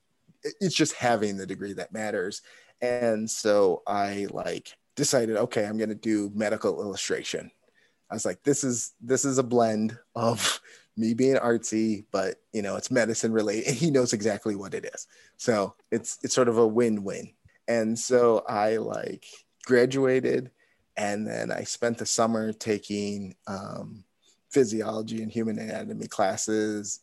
it's 0.61 0.75
just 0.75 0.95
having 0.95 1.37
the 1.37 1.47
degree 1.47 1.73
that 1.75 1.93
matters. 1.93 2.43
And 2.81 3.31
so 3.31 3.83
I 3.87 4.27
like 4.31 4.77
decided, 4.97 5.37
okay, 5.37 5.65
I'm 5.65 5.79
going 5.79 5.89
to 5.89 5.95
do 5.95 6.31
medical 6.35 6.83
illustration. 6.83 7.51
I 8.11 8.15
was 8.15 8.25
like, 8.25 8.43
this 8.43 8.65
is 8.65 8.93
this 9.01 9.25
is 9.25 9.39
a 9.39 9.43
blend 9.43 9.97
of 10.15 10.61
me 10.97 11.15
being 11.15 11.37
artsy, 11.37 12.05
but 12.11 12.37
you 12.53 12.63
know, 12.63 12.77
it's 12.77 12.91
medicine 12.91 13.33
related. 13.33 13.69
And 13.69 13.77
he 13.79 13.91
knows 13.91 14.13
exactly 14.13 14.57
what 14.57 14.75
it 14.75 14.91
is. 14.93 15.07
So 15.37 15.75
it's 15.91 16.19
it's 16.23 16.35
sort 16.35 16.49
of 16.49 16.59
a 16.59 16.67
win-win. 16.67 17.31
And 17.69 17.99
so 17.99 18.45
I 18.49 18.77
like 18.77 19.27
graduated 19.65 20.51
and 20.97 21.27
then 21.27 21.51
I 21.51 21.65
spent 21.65 21.99
the 21.99 22.07
summer 22.07 22.53
taking 22.53 23.35
um, 23.47 24.05
physiology 24.51 25.23
and 25.23 25.33
human 25.33 25.59
anatomy 25.59 26.07
classes. 26.07 27.01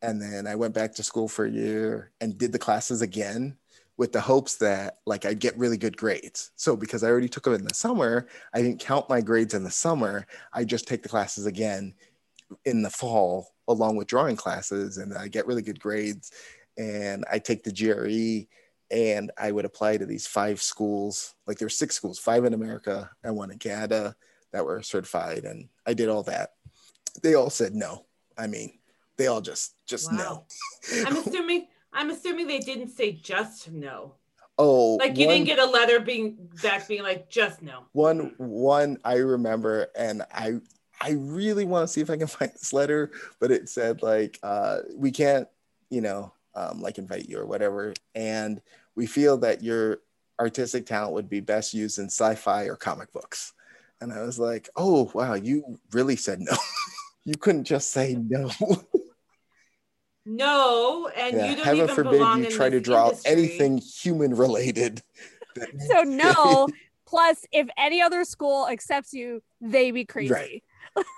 And 0.00 0.20
then 0.20 0.46
I 0.46 0.54
went 0.54 0.74
back 0.74 0.94
to 0.94 1.02
school 1.02 1.28
for 1.28 1.44
a 1.44 1.50
year 1.50 2.12
and 2.20 2.38
did 2.38 2.52
the 2.52 2.58
classes 2.58 3.02
again 3.02 3.56
with 3.96 4.12
the 4.12 4.20
hopes 4.20 4.56
that 4.56 4.98
like 5.06 5.24
I'd 5.24 5.38
get 5.38 5.58
really 5.58 5.76
good 5.76 5.96
grades. 5.96 6.50
So 6.56 6.76
because 6.76 7.04
I 7.04 7.08
already 7.08 7.28
took 7.28 7.44
them 7.44 7.54
in 7.54 7.64
the 7.64 7.74
summer, 7.74 8.26
I 8.54 8.62
didn't 8.62 8.80
count 8.80 9.08
my 9.08 9.20
grades 9.20 9.54
in 9.54 9.64
the 9.64 9.70
summer. 9.70 10.26
I 10.52 10.64
just 10.64 10.88
take 10.88 11.02
the 11.02 11.08
classes 11.08 11.46
again 11.46 11.94
in 12.64 12.82
the 12.82 12.90
fall 12.90 13.48
along 13.68 13.96
with 13.96 14.08
drawing 14.08 14.36
classes 14.36 14.98
and 14.98 15.16
I 15.16 15.28
get 15.28 15.46
really 15.46 15.62
good 15.62 15.80
grades 15.80 16.32
and 16.76 17.24
I 17.30 17.38
take 17.38 17.62
the 17.62 17.72
GRE 17.72 18.48
and 18.92 19.32
I 19.38 19.50
would 19.50 19.64
apply 19.64 19.96
to 19.96 20.06
these 20.06 20.26
five 20.26 20.60
schools. 20.62 21.34
Like 21.46 21.58
there 21.58 21.66
were 21.66 21.70
six 21.70 21.96
schools, 21.96 22.18
five 22.18 22.44
in 22.44 22.54
America 22.54 23.10
and 23.24 23.34
one 23.34 23.50
in 23.50 23.58
Canada 23.58 24.14
that 24.52 24.64
were 24.64 24.82
certified 24.82 25.44
and 25.44 25.68
I 25.86 25.94
did 25.94 26.08
all 26.10 26.22
that. 26.24 26.50
They 27.22 27.34
all 27.34 27.50
said 27.50 27.74
no. 27.74 28.04
I 28.38 28.46
mean, 28.46 28.78
they 29.16 29.26
all 29.26 29.40
just 29.40 29.74
just 29.86 30.12
Wow. 30.12 30.44
no. 30.92 31.04
I'm 31.06 31.16
assuming 31.26 31.68
I'm 31.92 32.10
assuming 32.10 32.46
they 32.46 32.58
didn't 32.60 32.88
say 32.90 33.12
just 33.12 33.70
no. 33.72 34.14
oh, 34.58 34.96
Like 34.96 35.16
you 35.16 35.26
one- 35.26 35.36
didn't 35.36 35.46
get 35.46 35.58
a 35.58 35.66
letter 35.66 35.98
being 36.00 36.36
back 36.62 36.86
being 36.88 37.02
like 37.02 37.28
just 37.30 37.62
no. 37.62 37.84
one 37.92 38.34
one 38.38 38.98
I 39.04 39.16
remember 39.16 39.88
and 39.96 40.22
I 40.32 40.60
I 41.00 41.12
really 41.18 41.64
want 41.64 41.86
to 41.88 41.92
see 41.92 42.00
if 42.00 42.10
I 42.10 42.16
can 42.16 42.26
find 42.38 42.52
this 42.52 42.72
letter, 42.72 43.10
but 43.40 43.50
it 43.50 43.68
said 43.68 44.02
like 44.02 44.38
uh 44.42 44.78
we 44.94 45.10
can't, 45.10 45.48
you 45.90 46.00
know, 46.02 46.32
um 46.54 46.80
like 46.82 46.98
invite 46.98 47.28
you 47.28 47.38
or 47.38 47.46
whatever. 47.46 47.94
And 48.14 48.60
we 48.96 49.06
feel 49.06 49.38
that 49.38 49.62
your 49.62 49.98
artistic 50.40 50.86
talent 50.86 51.14
would 51.14 51.28
be 51.28 51.40
best 51.40 51.74
used 51.74 51.98
in 51.98 52.06
sci-fi 52.06 52.64
or 52.64 52.76
comic 52.76 53.12
books. 53.12 53.52
And 54.00 54.12
I 54.12 54.22
was 54.22 54.38
like, 54.38 54.68
oh 54.76 55.10
wow, 55.14 55.34
you 55.34 55.78
really 55.92 56.16
said 56.16 56.40
no. 56.40 56.56
you 57.24 57.34
couldn't 57.36 57.64
just 57.64 57.90
say 57.90 58.16
no. 58.18 58.50
No, 60.24 61.08
and 61.16 61.36
Yeah, 61.36 61.50
you 61.50 61.56
don't 61.56 61.64
Heaven 61.64 61.82
even 61.84 61.94
forbid 61.94 62.10
belong 62.12 62.40
you 62.40 62.46
in 62.46 62.52
try 62.52 62.70
to 62.70 62.80
draw 62.80 63.08
industry. 63.08 63.32
anything 63.32 63.78
human 63.78 64.34
related. 64.34 65.02
So 65.90 66.02
no. 66.02 66.66
Plus, 67.06 67.44
if 67.52 67.68
any 67.76 68.00
other 68.00 68.24
school 68.24 68.66
accepts 68.66 69.12
you, 69.12 69.42
they 69.60 69.90
be 69.90 70.06
crazy. 70.06 70.32
Right. 70.32 70.62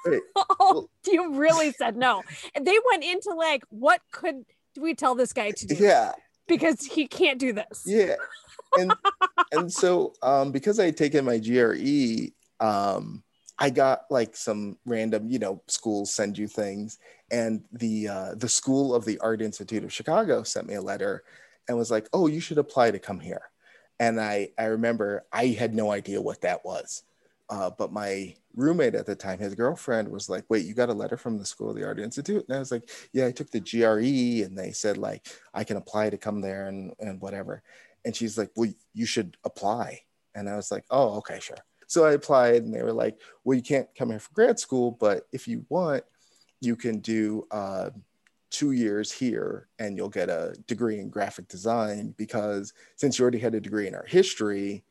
Right. 0.05 0.21
oh, 0.59 0.89
you 1.07 1.37
really 1.37 1.71
said 1.71 1.97
no. 1.97 2.25
And 2.53 2.67
they 2.67 2.77
went 2.91 3.05
into 3.05 3.33
like, 3.33 3.63
what 3.69 4.01
could 4.11 4.45
we 4.77 4.97
tell 4.97 5.15
this 5.15 5.33
guy 5.33 5.53
to 5.53 5.67
do? 5.69 5.77
Yeah. 5.77 6.15
Because 6.47 6.85
he 6.85 7.07
can't 7.07 7.39
do 7.39 7.53
this. 7.53 7.85
yeah. 7.87 8.17
And 8.77 8.93
and 9.53 9.73
so 9.73 10.15
um 10.21 10.51
because 10.51 10.81
i 10.81 10.87
had 10.87 10.97
taken 10.97 11.25
my 11.25 11.39
gre 11.39 12.33
um 12.59 13.23
i 13.57 13.71
got 13.71 14.01
like 14.11 14.35
some 14.35 14.77
random 14.85 15.29
you 15.29 15.39
know 15.39 15.63
schools 15.69 16.13
send 16.13 16.37
you 16.37 16.49
things. 16.49 16.99
And 17.31 17.63
the 17.71 18.09
uh 18.09 18.35
the 18.35 18.49
school 18.49 18.93
of 18.95 19.05
the 19.05 19.19
art 19.21 19.41
institute 19.43 19.85
of 19.85 19.93
chicago 19.93 20.43
sent 20.43 20.67
me 20.67 20.75
a 20.75 20.83
letter 20.83 21.23
and 21.69 21.79
was 21.79 21.93
like 21.93 22.09
oh 22.13 22.27
you 22.27 22.41
should 22.41 22.59
apply 22.59 22.91
to 22.91 22.99
come 22.99 23.21
here. 23.21 23.43
And 24.01 24.21
i 24.21 24.49
i 24.59 24.65
remember 24.65 25.25
i 25.33 25.47
had 25.47 25.73
no 25.73 25.93
idea 25.93 26.21
what 26.21 26.41
that 26.41 26.65
was 26.65 27.05
uh, 27.51 27.71
but 27.77 27.93
my 27.93 28.35
roommate 28.55 28.95
at 28.95 29.07
the 29.07 29.15
time 29.15 29.39
his 29.39 29.55
girlfriend 29.55 30.09
was 30.09 30.29
like 30.29 30.45
wait 30.49 30.65
you 30.65 30.75
got 30.75 30.89
a 30.89 30.95
letter 30.95 31.17
from 31.17 31.39
the 31.39 31.45
school 31.45 31.71
of 31.71 31.77
the 31.77 31.85
art 31.85 31.99
institute 31.99 32.45
and 32.49 32.57
i 32.57 32.59
was 32.59 32.71
like 32.71 32.89
yeah 33.13 33.27
i 33.27 33.33
took 33.33 33.51
the 33.51 33.61
gre 33.61 34.45
and 34.45 34.57
they 34.57 34.71
said 34.71 34.97
like 34.97 35.27
i 35.53 35.65
can 35.65 35.77
apply 35.77 36.09
to 36.09 36.17
come 36.17 36.41
there 36.41 36.69
and 36.69 36.93
and 37.01 37.21
whatever 37.21 37.63
and 38.05 38.15
she's 38.15 38.37
like, 38.37 38.51
Well, 38.57 38.71
you 38.93 39.07
should 39.07 39.37
apply. 39.45 40.01
And 40.35 40.49
I 40.49 40.57
was 40.57 40.71
like, 40.71 40.85
Oh, 40.91 41.17
okay, 41.19 41.41
sure. 41.41 41.57
So 41.87 42.05
I 42.05 42.13
applied, 42.13 42.63
and 42.63 42.75
they 42.75 42.83
were 42.83 42.93
like, 42.93 43.19
Well, 43.45 43.57
you 43.57 43.63
can't 43.63 43.89
come 43.97 44.11
here 44.11 44.21
for 44.21 44.33
grad 44.33 44.59
school, 44.59 44.93
but 44.93 45.27
if 45.33 45.49
you 45.49 45.65
want, 45.69 46.05
you 46.61 46.77
can 46.77 47.01
do 47.01 47.47
uh, 47.51 47.91
two 48.51 48.73
years 48.73 49.11
here 49.11 49.69
and 49.79 49.97
you'll 49.97 50.09
get 50.09 50.29
a 50.29 50.55
degree 50.67 51.01
in 51.01 51.11
graphic 51.11 51.49
design 51.49 52.15
because 52.17 52.73
since 52.97 53.19
you 53.19 53.23
already 53.23 53.39
had 53.39 53.55
a 53.55 53.61
degree 53.61 53.87
in 53.87 53.95
art 53.95 54.09
history, 54.09 54.85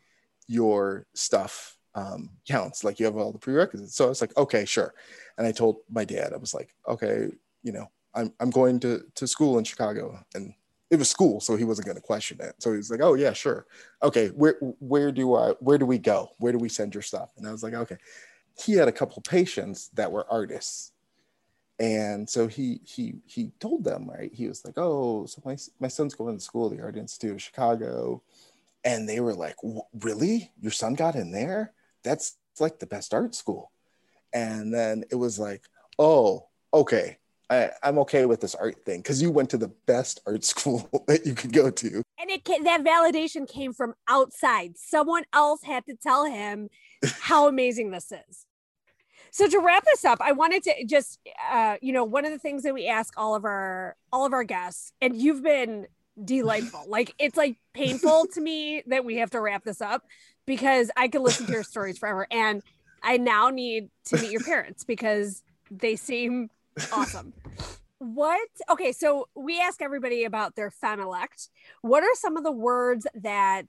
your 0.48 1.06
stuff 1.14 1.78
um, 1.96 2.30
counts. 2.48 2.84
Like 2.84 3.00
you 3.00 3.06
have 3.06 3.18
all 3.18 3.32
the 3.32 3.40
prerequisites. 3.40 3.96
So 3.96 4.06
I 4.06 4.10
was 4.10 4.22
like, 4.22 4.36
Okay, 4.38 4.66
sure. 4.66 4.94
And 5.38 5.48
I 5.48 5.52
told 5.52 5.78
my 5.90 6.06
dad, 6.06 6.34
I 6.34 6.38
was 6.38 6.54
like, 6.54 6.76
Okay, 6.88 7.28
you 7.64 7.72
know, 7.72 7.90
I'm, 8.16 8.34
I'm 8.40 8.50
going 8.50 8.80
to, 8.82 9.04
to 9.16 9.28
school 9.28 9.58
in 9.58 9.64
Chicago. 9.64 10.20
And 10.36 10.54
it 10.92 10.98
was 10.98 11.10
school, 11.10 11.40
so 11.40 11.56
he 11.56 11.64
wasn't 11.64 11.88
going 11.88 11.96
to 11.96 12.02
question 12.02 12.38
it. 12.40 12.54
So 12.60 12.70
he 12.72 12.78
was 12.78 12.92
like, 12.92 13.02
"Oh 13.02 13.16
yeah, 13.16 13.34
sure, 13.34 13.66
okay. 14.04 14.28
Where 14.28 14.58
where 14.80 15.12
do 15.12 15.34
I 15.34 15.54
where 15.60 15.80
do 15.80 15.88
we 15.88 15.98
go? 15.98 16.30
Where 16.38 16.52
do 16.52 16.60
we 16.60 16.70
send 16.70 16.94
your 16.94 17.02
stuff?" 17.02 17.32
And 17.36 17.48
I 17.48 17.52
was 17.52 17.64
like, 17.64 17.74
"Okay." 17.74 17.98
He 18.64 18.74
had 18.74 18.88
a 18.88 18.92
couple 18.94 19.22
patients 19.24 19.90
that 19.96 20.12
were 20.12 20.28
artists, 20.32 20.92
and 21.80 22.30
so 22.30 22.48
he 22.48 22.82
he 22.86 23.16
he 23.26 23.52
told 23.60 23.84
them 23.84 24.10
right. 24.10 24.32
He 24.34 24.48
was 24.48 24.64
like, 24.66 24.76
"Oh, 24.78 25.26
so 25.26 25.42
my 25.46 25.58
my 25.80 25.88
son's 25.88 26.16
going 26.16 26.38
to 26.38 26.44
school 26.44 26.70
the 26.70 26.82
Art 26.82 26.98
Institute 26.98 27.32
of 27.34 27.42
Chicago," 27.42 28.22
and 28.84 29.10
they 29.10 29.20
were 29.22 29.34
like, 29.36 29.58
"Really? 30.02 30.52
Your 30.62 30.72
son 30.72 30.96
got 30.96 31.16
in 31.16 31.32
there? 31.32 31.74
That's 32.04 32.38
like 32.60 32.80
the 32.80 32.88
best 32.88 33.14
art 33.14 33.36
school." 33.36 33.72
And 34.34 34.74
then 34.74 35.04
it 35.12 35.16
was 35.16 35.40
like, 35.40 35.64
"Oh, 36.00 36.48
okay." 36.74 37.18
I, 37.50 37.72
I'm 37.84 38.00
okay 38.00 38.26
with 38.26 38.42
this 38.42 38.56
art 38.56 38.84
thing 38.86 39.02
because 39.02 39.22
you 39.22 39.30
went 39.30 39.50
to 39.52 39.58
the 39.58 39.68
best 39.86 40.22
art 40.26 40.44
school 40.54 40.90
that 41.08 41.26
you 41.26 41.36
could 41.36 41.54
go 41.54 41.70
to. 41.70 42.04
And 42.20 42.30
it 42.30 42.46
ca- 42.46 42.64
that 42.64 42.84
validation 42.84 43.48
came 43.48 43.74
from 43.74 43.94
outside. 44.08 44.78
Someone 44.78 45.24
else 45.34 45.64
had 45.64 45.86
to 45.86 45.96
tell 45.96 46.26
him 46.26 46.70
how 47.22 47.48
amazing 47.48 47.92
this 47.92 48.12
is. 48.12 48.46
So 49.32 49.48
to 49.48 49.60
wrap 49.60 49.84
this 49.84 50.06
up, 50.06 50.20
I 50.22 50.32
wanted 50.32 50.64
to 50.64 50.86
just 50.86 51.20
uh, 51.52 51.78
you 51.82 51.92
know, 51.92 52.04
one 52.04 52.26
of 52.26 52.32
the 52.32 52.40
things 52.40 52.64
that 52.64 52.74
we 52.74 52.88
ask 52.88 53.14
all 53.18 53.36
of 53.36 53.46
our 53.46 53.96
all 54.12 54.26
of 54.26 54.34
our 54.34 54.44
guests, 54.44 54.94
and 55.02 55.16
you've 55.16 55.44
been 55.44 55.88
delightful. 56.24 56.86
like 56.88 57.14
it's 57.18 57.36
like 57.36 57.58
painful 57.74 58.28
to 58.34 58.40
me 58.40 58.84
that 58.86 59.04
we 59.04 59.18
have 59.18 59.32
to 59.32 59.42
wrap 59.42 59.64
this 59.64 59.82
up 59.82 60.04
because 60.46 60.92
I 60.98 61.08
could 61.08 61.22
listen 61.22 61.46
to 61.46 61.52
your 61.52 61.64
stories 61.64 61.98
forever. 61.98 62.28
And 62.32 62.62
I 63.02 63.18
now 63.18 63.50
need 63.50 63.90
to 64.06 64.18
meet 64.18 64.32
your 64.32 64.44
parents 64.44 64.84
because 64.84 65.44
they 65.70 65.96
seem 65.96 66.50
awesome. 66.92 67.34
What? 68.00 68.50
Okay, 68.70 68.92
so 68.92 69.28
we 69.36 69.60
ask 69.60 69.82
everybody 69.82 70.26
about 70.26 70.56
their 70.56 70.72
familect. 70.72 71.50
What 71.82 72.04
are 72.04 72.16
some 72.16 72.38
of 72.38 72.44
the 72.44 72.52
words 72.52 73.08
that, 73.16 73.68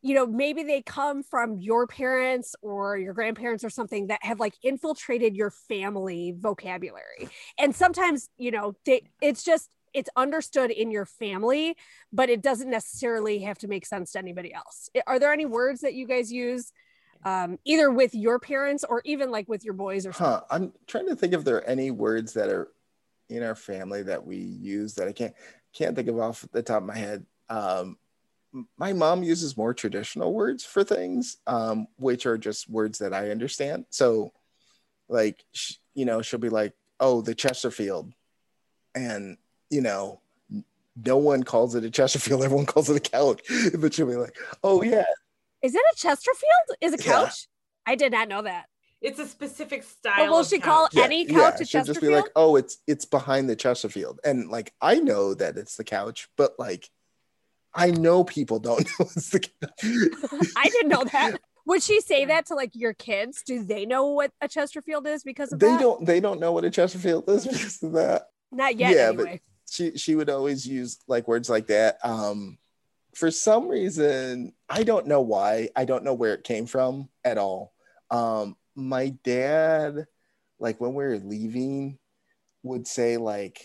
you 0.00 0.14
know, 0.14 0.26
maybe 0.26 0.62
they 0.62 0.82
come 0.82 1.22
from 1.22 1.58
your 1.58 1.86
parents 1.86 2.56
or 2.62 2.96
your 2.96 3.12
grandparents 3.12 3.62
or 3.62 3.70
something 3.70 4.06
that 4.06 4.24
have 4.24 4.40
like 4.40 4.54
infiltrated 4.62 5.36
your 5.36 5.50
family 5.50 6.34
vocabulary? 6.36 7.28
And 7.58 7.76
sometimes, 7.76 8.30
you 8.38 8.50
know, 8.50 8.74
they, 8.84 9.02
it's 9.20 9.44
just, 9.44 9.70
it's 9.94 10.10
understood 10.16 10.70
in 10.70 10.90
your 10.90 11.06
family, 11.06 11.76
but 12.12 12.30
it 12.30 12.42
doesn't 12.42 12.70
necessarily 12.70 13.40
have 13.40 13.58
to 13.58 13.68
make 13.68 13.86
sense 13.86 14.12
to 14.12 14.18
anybody 14.18 14.52
else. 14.52 14.88
Are 15.06 15.18
there 15.18 15.32
any 15.32 15.46
words 15.46 15.80
that 15.80 15.94
you 15.94 16.06
guys 16.06 16.32
use? 16.32 16.72
Um, 17.24 17.58
either 17.64 17.88
with 17.90 18.14
your 18.14 18.40
parents 18.40 18.84
or 18.88 19.00
even 19.04 19.30
like 19.30 19.48
with 19.48 19.64
your 19.64 19.74
boys 19.74 20.06
or 20.06 20.12
something. 20.12 20.34
Huh. 20.34 20.42
I'm 20.50 20.72
trying 20.88 21.06
to 21.06 21.14
think 21.14 21.34
if 21.34 21.44
there 21.44 21.56
are 21.56 21.64
any 21.64 21.92
words 21.92 22.32
that 22.32 22.48
are 22.48 22.68
in 23.28 23.42
our 23.42 23.54
family 23.54 24.02
that 24.02 24.26
we 24.26 24.36
use 24.36 24.94
that 24.94 25.08
I 25.08 25.12
can't 25.12 25.34
can't 25.72 25.96
think 25.96 26.08
of 26.08 26.18
off 26.18 26.46
the 26.52 26.62
top 26.62 26.82
of 26.82 26.88
my 26.88 26.96
head. 26.96 27.24
Um, 27.48 27.96
my 28.76 28.92
mom 28.92 29.22
uses 29.22 29.56
more 29.56 29.72
traditional 29.72 30.34
words 30.34 30.64
for 30.64 30.84
things, 30.84 31.38
um, 31.46 31.86
which 31.96 32.26
are 32.26 32.36
just 32.36 32.68
words 32.68 32.98
that 32.98 33.14
I 33.14 33.30
understand. 33.30 33.86
So, 33.88 34.32
like, 35.08 35.42
sh- 35.52 35.76
you 35.94 36.04
know, 36.04 36.20
she'll 36.20 36.38
be 36.38 36.50
like, 36.50 36.74
"Oh, 37.00 37.22
the 37.22 37.34
Chesterfield," 37.34 38.12
and 38.94 39.38
you 39.72 39.80
know, 39.80 40.20
no 41.04 41.16
one 41.16 41.42
calls 41.42 41.74
it 41.74 41.82
a 41.84 41.90
Chesterfield. 41.90 42.42
Everyone 42.44 42.66
calls 42.66 42.90
it 42.90 42.96
a 42.96 43.00
couch. 43.00 43.40
But 43.78 43.94
she'll 43.94 44.06
be 44.06 44.14
like, 44.16 44.36
"Oh 44.62 44.82
yeah, 44.82 45.04
Is 45.62 45.74
it 45.74 45.82
a 45.92 45.96
Chesterfield? 45.96 46.76
Is 46.80 46.92
it 46.92 47.00
a 47.00 47.04
Yeah. 47.04 47.12
couch? 47.24 47.48
I 47.86 47.94
did 47.96 48.12
not 48.12 48.28
know 48.28 48.42
that. 48.42 48.66
It's 49.00 49.18
a 49.18 49.26
specific 49.26 49.82
style. 49.82 50.14
But 50.16 50.28
will 50.30 50.38
of 50.40 50.46
she 50.46 50.60
call 50.60 50.88
yeah, 50.92 51.04
any 51.04 51.24
couch 51.26 51.60
a 51.60 51.64
she'll 51.64 51.82
just 51.84 52.00
be 52.00 52.08
like, 52.14 52.26
"Oh, 52.36 52.54
it's 52.56 52.78
it's 52.86 53.04
behind 53.06 53.48
the 53.48 53.56
Chesterfield," 53.56 54.20
and 54.22 54.48
like 54.50 54.72
I 54.80 54.96
know 55.00 55.34
that 55.34 55.56
it's 55.56 55.76
the 55.76 55.84
couch, 55.84 56.28
but 56.36 56.52
like 56.58 56.88
I 57.74 57.90
know 57.90 58.22
people 58.22 58.58
don't 58.60 58.84
know 59.00 59.06
it's 59.16 59.30
the 59.30 59.40
couch. 59.40 60.50
I 60.56 60.64
didn't 60.64 60.88
know 60.90 61.04
that. 61.04 61.40
Would 61.64 61.82
she 61.82 62.00
say 62.00 62.24
that 62.26 62.46
to 62.46 62.54
like 62.54 62.72
your 62.74 62.92
kids? 62.92 63.42
Do 63.46 63.64
they 63.64 63.86
know 63.86 64.06
what 64.06 64.30
a 64.40 64.48
Chesterfield 64.48 65.06
is 65.06 65.22
because 65.24 65.52
of 65.52 65.58
they 65.60 65.68
that? 65.68 65.80
don't 65.80 66.04
they 66.04 66.20
don't 66.20 66.38
know 66.38 66.52
what 66.52 66.64
a 66.64 66.70
Chesterfield 66.70 67.28
is 67.28 67.46
because 67.46 67.82
of 67.82 67.92
that. 67.92 68.28
Not 68.52 68.76
yet, 68.78 68.94
Yeah, 68.94 69.12
but- 69.12 69.20
anyway. 69.26 69.40
She 69.72 69.96
she 69.96 70.14
would 70.14 70.28
always 70.28 70.66
use 70.66 70.98
like 71.08 71.26
words 71.26 71.48
like 71.48 71.68
that. 71.68 71.96
Um, 72.04 72.58
for 73.14 73.30
some 73.30 73.68
reason, 73.68 74.52
I 74.68 74.82
don't 74.82 75.06
know 75.06 75.22
why. 75.22 75.70
I 75.74 75.86
don't 75.86 76.04
know 76.04 76.12
where 76.12 76.34
it 76.34 76.44
came 76.44 76.66
from 76.66 77.08
at 77.24 77.38
all. 77.38 77.72
Um, 78.10 78.56
my 78.74 79.14
dad, 79.24 80.06
like 80.58 80.78
when 80.78 80.92
we 80.92 81.04
were 81.04 81.18
leaving, 81.18 81.98
would 82.62 82.86
say 82.86 83.16
like 83.16 83.62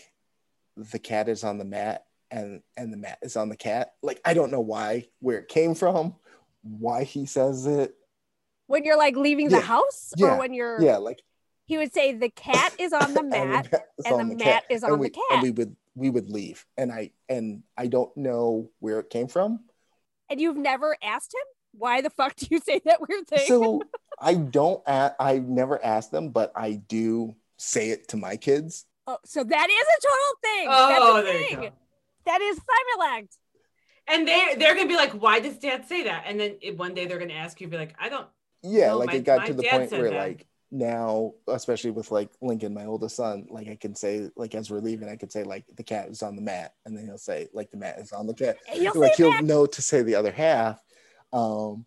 the 0.78 0.98
cat 0.98 1.28
is 1.28 1.44
on 1.44 1.58
the 1.58 1.66
mat 1.66 2.06
and 2.30 2.62
and 2.78 2.90
the 2.90 2.96
mat 2.96 3.18
is 3.20 3.36
on 3.36 3.50
the 3.50 3.56
cat. 3.56 3.92
Like 4.02 4.22
I 4.24 4.32
don't 4.32 4.50
know 4.50 4.60
why, 4.60 5.08
where 5.20 5.38
it 5.38 5.48
came 5.48 5.74
from, 5.74 6.14
why 6.62 7.04
he 7.04 7.26
says 7.26 7.66
it. 7.66 7.94
when 8.66 8.84
you're 8.84 8.96
like 8.96 9.14
leaving 9.16 9.50
the 9.50 9.56
Yeah. 9.56 9.62
house 9.62 10.14
Yeah. 10.16 10.34
or 10.34 10.38
when 10.38 10.54
you're 10.54 10.80
Yeah, 10.80 10.96
like 10.96 11.20
he 11.66 11.76
would 11.76 11.92
say 11.92 12.14
the 12.14 12.30
cat 12.30 12.72
is 12.78 12.94
on 12.94 13.12
the 13.12 13.20
and 13.24 13.30
mat 13.30 13.72
mat 13.72 13.88
is 13.98 14.06
and 14.06 14.30
the 14.30 14.36
cat, 14.36 14.46
mat 14.46 14.64
is 14.70 14.82
and 14.82 14.92
on 14.94 14.98
we, 15.00 15.08
the 15.08 15.10
cat 15.10 15.22
And 15.32 15.42
we 15.42 15.50
would 15.50 15.76
we 15.98 16.10
would 16.10 16.30
leave, 16.30 16.64
and 16.76 16.92
I 16.92 17.10
and 17.28 17.62
I 17.76 17.86
don't 17.88 18.14
know 18.16 18.70
where 18.78 19.00
it 19.00 19.10
came 19.10 19.28
from. 19.28 19.60
and 20.30 20.40
you've 20.40 20.56
never 20.56 20.96
asked 21.02 21.34
him 21.34 21.46
why 21.72 22.00
the 22.00 22.10
fuck 22.10 22.34
do 22.36 22.46
you 22.50 22.60
say 22.60 22.80
that 22.84 23.00
weird 23.06 23.26
thing 23.26 23.46
So 23.46 23.82
I 24.20 24.34
don't. 24.34 24.82
A- 24.86 25.14
I 25.20 25.38
never 25.38 25.82
asked 25.84 26.10
them, 26.12 26.30
but 26.30 26.52
I 26.56 26.72
do 26.72 27.34
say 27.56 27.90
it 27.90 28.08
to 28.08 28.16
my 28.16 28.36
kids. 28.36 28.84
oh, 29.06 29.18
so 29.24 29.44
that 29.44 29.68
is 29.70 29.86
a 29.96 30.00
total 30.08 30.34
thing 30.42 30.66
Oh, 30.70 30.88
that's 30.88 31.00
a 31.00 31.04
oh, 31.04 31.22
there 31.22 31.50
you 31.50 31.56
go. 31.68 31.70
that 32.26 32.40
is 32.40 32.58
familect. 32.58 33.36
And 34.10 34.26
they 34.26 34.54
they're 34.58 34.74
gonna 34.74 34.88
be 34.88 34.96
like, 34.96 35.12
why 35.12 35.40
does 35.40 35.58
dad 35.58 35.86
say 35.86 36.04
that? 36.04 36.24
And 36.26 36.38
then 36.40 36.56
it- 36.62 36.76
one 36.78 36.94
day 36.94 37.06
they're 37.06 37.18
gonna 37.18 37.34
ask 37.34 37.60
you, 37.60 37.68
be 37.68 37.76
like, 37.76 37.94
I 37.98 38.08
don't. 38.08 38.26
Yeah, 38.62 38.88
No, 38.88 38.98
like 38.98 39.06
my- 39.08 39.14
it 39.14 39.24
got 39.24 39.38
my 39.40 39.46
to 39.48 39.54
the 39.54 39.62
point 39.62 39.90
where 39.92 40.10
that. 40.10 40.18
like 40.18 40.46
now, 40.70 41.32
especially 41.46 41.90
with 41.90 42.10
like 42.10 42.30
Lincoln, 42.42 42.74
my 42.74 42.84
oldest 42.84 43.16
son, 43.16 43.46
like 43.50 43.68
I 43.68 43.76
can 43.76 43.94
say 43.94 44.28
like 44.36 44.54
as 44.54 44.70
we're 44.70 44.80
leaving, 44.80 45.08
I 45.08 45.16
could 45.16 45.32
say 45.32 45.42
like 45.42 45.64
the 45.76 45.82
cat 45.82 46.08
is 46.08 46.22
on 46.22 46.36
the 46.36 46.42
mat, 46.42 46.74
and 46.84 46.96
then 46.96 47.04
he'll 47.04 47.18
say 47.18 47.48
like 47.52 47.70
the 47.70 47.78
mat 47.78 47.98
is 47.98 48.12
on 48.12 48.26
the 48.26 48.34
cat. 48.34 48.58
You'll 48.74 48.98
like 49.00 49.14
he'll 49.14 49.42
know 49.42 49.66
to 49.66 49.82
say 49.82 50.02
the 50.02 50.16
other 50.16 50.32
half. 50.32 50.80
Um, 51.32 51.86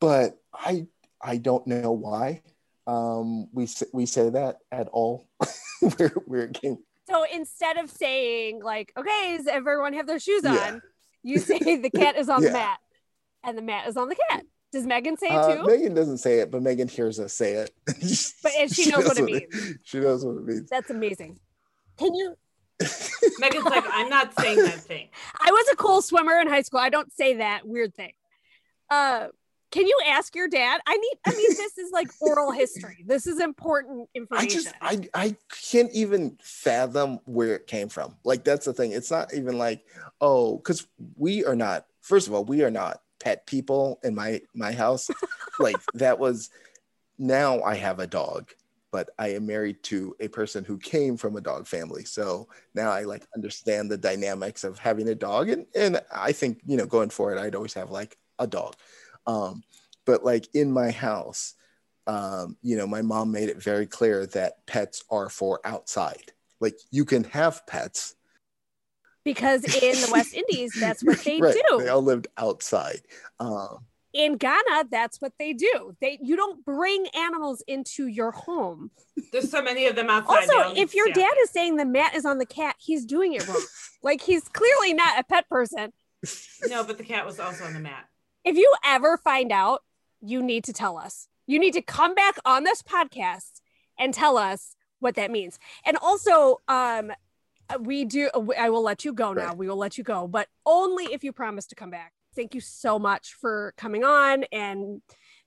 but 0.00 0.38
I 0.52 0.86
I 1.20 1.36
don't 1.36 1.66
know 1.66 1.92
why 1.92 2.42
um 2.86 3.46
we 3.52 3.68
we 3.92 4.06
say 4.06 4.30
that 4.30 4.58
at 4.72 4.88
all 4.88 5.28
it 5.82 6.54
came 6.54 6.78
so 7.08 7.24
instead 7.32 7.76
of 7.76 7.90
saying 7.90 8.62
like 8.62 8.92
okay 8.96 9.36
does 9.36 9.46
everyone 9.46 9.92
have 9.92 10.06
their 10.06 10.18
shoes 10.18 10.42
Yeah. 10.44 10.72
on 10.72 10.82
you 11.22 11.38
say 11.38 11.58
the 11.76 11.90
cat 11.90 12.16
is 12.16 12.30
on 12.30 12.42
the 12.42 12.50
mat 12.52 12.78
and 13.44 13.56
the 13.56 13.62
mat 13.62 13.86
is 13.86 13.96
on 13.98 14.08
the 14.08 14.16
cat 14.30 14.44
does 14.72 14.86
Megan 14.86 15.16
say 15.16 15.28
it 15.28 15.32
uh, 15.32 15.56
too 15.56 15.66
Megan 15.66 15.94
doesn't 15.94 16.18
say 16.18 16.40
it 16.40 16.50
but 16.50 16.62
Megan 16.62 16.88
hears 16.88 17.18
us 17.18 17.32
say 17.32 17.52
it 17.54 17.74
But- 18.42 18.52
and 18.58 18.74
she 18.74 18.90
knows 18.90 19.04
what 19.04 19.18
it 19.18 19.24
means 19.24 19.78
she 19.84 20.00
knows 20.00 20.24
what 20.24 20.36
it 20.36 20.44
means 20.44 20.70
that's 20.70 20.90
amazing 20.90 21.38
can 21.98 22.14
you 22.14 22.36
Megan's 23.38 23.64
like, 23.64 23.84
I'm 23.90 24.08
not 24.08 24.32
saying 24.40 24.56
that 24.62 24.80
thing. 24.80 25.08
I 25.38 25.50
was 25.50 25.66
a 25.72 25.76
cool 25.76 26.00
swimmer 26.00 26.40
in 26.40 26.48
high 26.48 26.62
school. 26.62 26.80
I 26.80 26.88
don't 26.88 27.12
say 27.12 27.34
that 27.34 27.66
weird 27.66 27.94
thing. 27.94 28.12
Uh, 28.88 29.28
can 29.70 29.86
you 29.86 30.00
ask 30.06 30.34
your 30.34 30.48
dad? 30.48 30.80
I 30.86 30.96
need. 30.96 31.18
I 31.24 31.30
mean, 31.30 31.50
this 31.50 31.78
is 31.78 31.92
like 31.92 32.08
oral 32.20 32.50
history. 32.50 33.04
This 33.06 33.26
is 33.26 33.38
important 33.38 34.08
information. 34.14 34.60
I 34.82 34.88
information. 34.88 35.02
just 35.12 35.12
I 35.14 35.26
I 35.26 35.36
can't 35.70 35.92
even 35.92 36.36
fathom 36.42 37.20
where 37.24 37.54
it 37.54 37.66
came 37.68 37.88
from. 37.88 38.16
Like 38.24 38.42
that's 38.42 38.66
the 38.66 38.72
thing. 38.72 38.92
It's 38.92 39.10
not 39.10 39.32
even 39.32 39.58
like 39.58 39.84
oh, 40.20 40.56
because 40.56 40.86
we 41.16 41.44
are 41.44 41.54
not. 41.54 41.86
First 42.00 42.26
of 42.26 42.34
all, 42.34 42.44
we 42.44 42.64
are 42.64 42.70
not 42.70 43.00
pet 43.20 43.46
people 43.46 44.00
in 44.02 44.14
my 44.14 44.40
my 44.54 44.72
house. 44.72 45.10
like 45.58 45.76
that 45.94 46.18
was. 46.18 46.50
Now 47.22 47.60
I 47.62 47.74
have 47.74 47.98
a 47.98 48.06
dog, 48.06 48.50
but 48.90 49.10
I 49.18 49.34
am 49.34 49.46
married 49.46 49.82
to 49.84 50.16
a 50.20 50.28
person 50.28 50.64
who 50.64 50.78
came 50.78 51.18
from 51.18 51.36
a 51.36 51.40
dog 51.42 51.66
family. 51.66 52.04
So 52.04 52.48
now 52.74 52.90
I 52.90 53.02
like 53.02 53.26
understand 53.34 53.90
the 53.90 53.98
dynamics 53.98 54.64
of 54.64 54.78
having 54.78 55.08
a 55.08 55.14
dog, 55.14 55.50
and 55.50 55.66
and 55.74 56.00
I 56.10 56.32
think 56.32 56.62
you 56.66 56.76
know 56.76 56.86
going 56.86 57.10
forward, 57.10 57.38
I'd 57.38 57.54
always 57.54 57.74
have 57.74 57.90
like 57.90 58.16
a 58.38 58.46
dog. 58.46 58.74
Um, 59.26 59.62
but 60.06 60.24
like 60.24 60.48
in 60.54 60.72
my 60.72 60.90
house, 60.90 61.54
um, 62.06 62.56
you 62.62 62.76
know, 62.76 62.86
my 62.86 63.02
mom 63.02 63.30
made 63.30 63.48
it 63.48 63.62
very 63.62 63.86
clear 63.86 64.26
that 64.26 64.66
pets 64.66 65.04
are 65.10 65.28
for 65.28 65.60
outside. 65.64 66.32
Like 66.58 66.76
you 66.90 67.04
can 67.04 67.24
have 67.24 67.66
pets. 67.66 68.16
Because 69.24 69.64
in 69.64 70.00
the 70.00 70.08
West 70.12 70.34
Indies, 70.40 70.72
that's 70.78 71.02
what 71.04 71.18
they 71.24 71.40
Right, 71.40 71.54
do. 71.68 71.78
They 71.78 71.88
all 71.88 72.02
lived 72.02 72.28
outside. 72.36 73.00
Um, 73.38 73.86
in 74.12 74.36
Ghana, 74.38 74.86
that's 74.90 75.20
what 75.20 75.32
they 75.38 75.52
do. 75.52 75.96
They 76.00 76.18
you 76.20 76.34
don't 76.36 76.64
bring 76.64 77.06
animals 77.14 77.62
into 77.68 78.06
your 78.08 78.32
home. 78.32 78.90
There's 79.32 79.50
so 79.50 79.62
many 79.62 79.86
of 79.86 79.94
them 79.94 80.10
outside. 80.10 80.48
they 80.48 80.54
Also, 80.54 80.74
if 80.80 80.94
your 80.94 81.06
stay 81.12 81.20
dad 81.22 81.34
is 81.42 81.50
saying 81.50 81.76
the 81.76 81.84
mat 81.84 82.14
is 82.14 82.24
on 82.24 82.38
the 82.38 82.46
cat, 82.46 82.74
he's 82.78 83.04
doing 83.04 83.34
it 83.34 83.46
wrong. 83.46 83.62
like 84.02 84.20
he's 84.22 84.48
clearly 84.48 84.94
not 84.94 85.18
a 85.20 85.22
pet 85.24 85.48
person. 85.48 85.92
no, 86.68 86.82
but 86.82 86.98
the 86.98 87.04
cat 87.04 87.24
was 87.24 87.38
also 87.38 87.64
on 87.64 87.72
the 87.72 87.80
mat. 87.80 88.08
if 88.44 88.56
you 88.56 88.72
ever 88.84 89.16
find 89.16 89.52
out, 89.52 89.82
you 90.20 90.42
need 90.42 90.64
to 90.64 90.72
tell 90.72 90.98
us. 90.98 91.28
You 91.46 91.58
need 91.58 91.72
to 91.74 91.82
come 91.82 92.14
back 92.14 92.36
on 92.44 92.64
this 92.64 92.82
podcast 92.82 93.60
and 93.98 94.12
tell 94.12 94.36
us 94.36 94.74
what 94.98 95.14
that 95.14 95.30
means. 95.30 95.58
And 95.86 95.96
also, 95.96 96.60
um, 96.68 97.12
we 97.80 98.04
do. 98.04 98.30
I 98.58 98.70
will 98.70 98.82
let 98.82 99.04
you 99.04 99.12
go 99.12 99.32
now. 99.32 99.48
Right. 99.48 99.56
We 99.56 99.68
will 99.68 99.76
let 99.76 99.98
you 99.98 100.04
go, 100.04 100.26
but 100.26 100.48
only 100.66 101.04
if 101.12 101.22
you 101.24 101.32
promise 101.32 101.66
to 101.68 101.74
come 101.74 101.90
back. 101.90 102.12
Thank 102.34 102.54
you 102.54 102.60
so 102.60 102.98
much 102.98 103.34
for 103.40 103.74
coming 103.76 104.04
on 104.04 104.44
and 104.52 105.02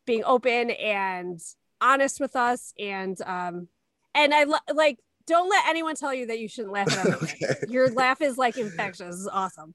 being 0.06 0.24
open 0.26 0.70
and 0.72 1.40
honest 1.82 2.20
with 2.20 2.36
us. 2.36 2.74
And 2.80 3.18
um, 3.26 3.68
and 4.16 4.34
I 4.34 4.44
lo- 4.44 4.58
like. 4.74 5.00
Don't 5.26 5.50
let 5.50 5.70
anyone 5.70 5.96
tell 5.96 6.14
you 6.14 6.26
that 6.28 6.40
you 6.42 6.50
shouldn't 6.50 6.74
laugh 6.74 6.92
at 6.92 7.08
everything. 7.14 7.48
Okay. 7.50 7.72
Your 7.72 7.90
laugh 7.94 8.20
is 8.22 8.38
like 8.38 8.58
infectious. 8.58 9.08
This 9.08 9.20
is 9.22 9.30
awesome. 9.32 9.74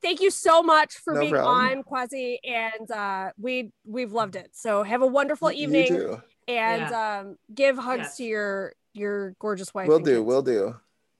Thank 0.00 0.20
you 0.20 0.30
so 0.30 0.62
much 0.62 0.94
for 0.98 1.14
No 1.14 1.20
being 1.20 1.32
problem. 1.32 1.78
on 1.78 1.82
Kwasi, 1.82 2.36
and 2.44 2.88
uh, 2.92 3.30
we 3.36 3.72
we've 3.84 4.12
loved 4.12 4.36
it. 4.36 4.50
So 4.52 4.84
have 4.84 5.02
a 5.02 5.06
wonderful 5.06 5.50
you 5.50 5.64
evening, 5.64 5.88
too. 5.88 6.22
and 6.46 6.92
um, 6.94 7.36
give 7.52 7.76
hugs 7.76 8.02
Yes. 8.02 8.16
to 8.18 8.22
your 8.24 8.72
your 8.92 9.30
gorgeous 9.40 9.74
wife. 9.74 9.88
We'll 9.88 9.98
do. 9.98 10.18
kids. 10.18 10.26
We'll 10.26 10.42
do. 10.42 10.76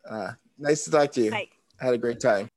Uh, 0.08 0.32
nice 0.58 0.84
to 0.84 0.90
talk 0.90 1.12
to 1.12 1.22
you. 1.22 1.30
Bye. 1.30 1.48
Had 1.78 1.94
a 1.94 1.98
great 1.98 2.20
time. 2.20 2.48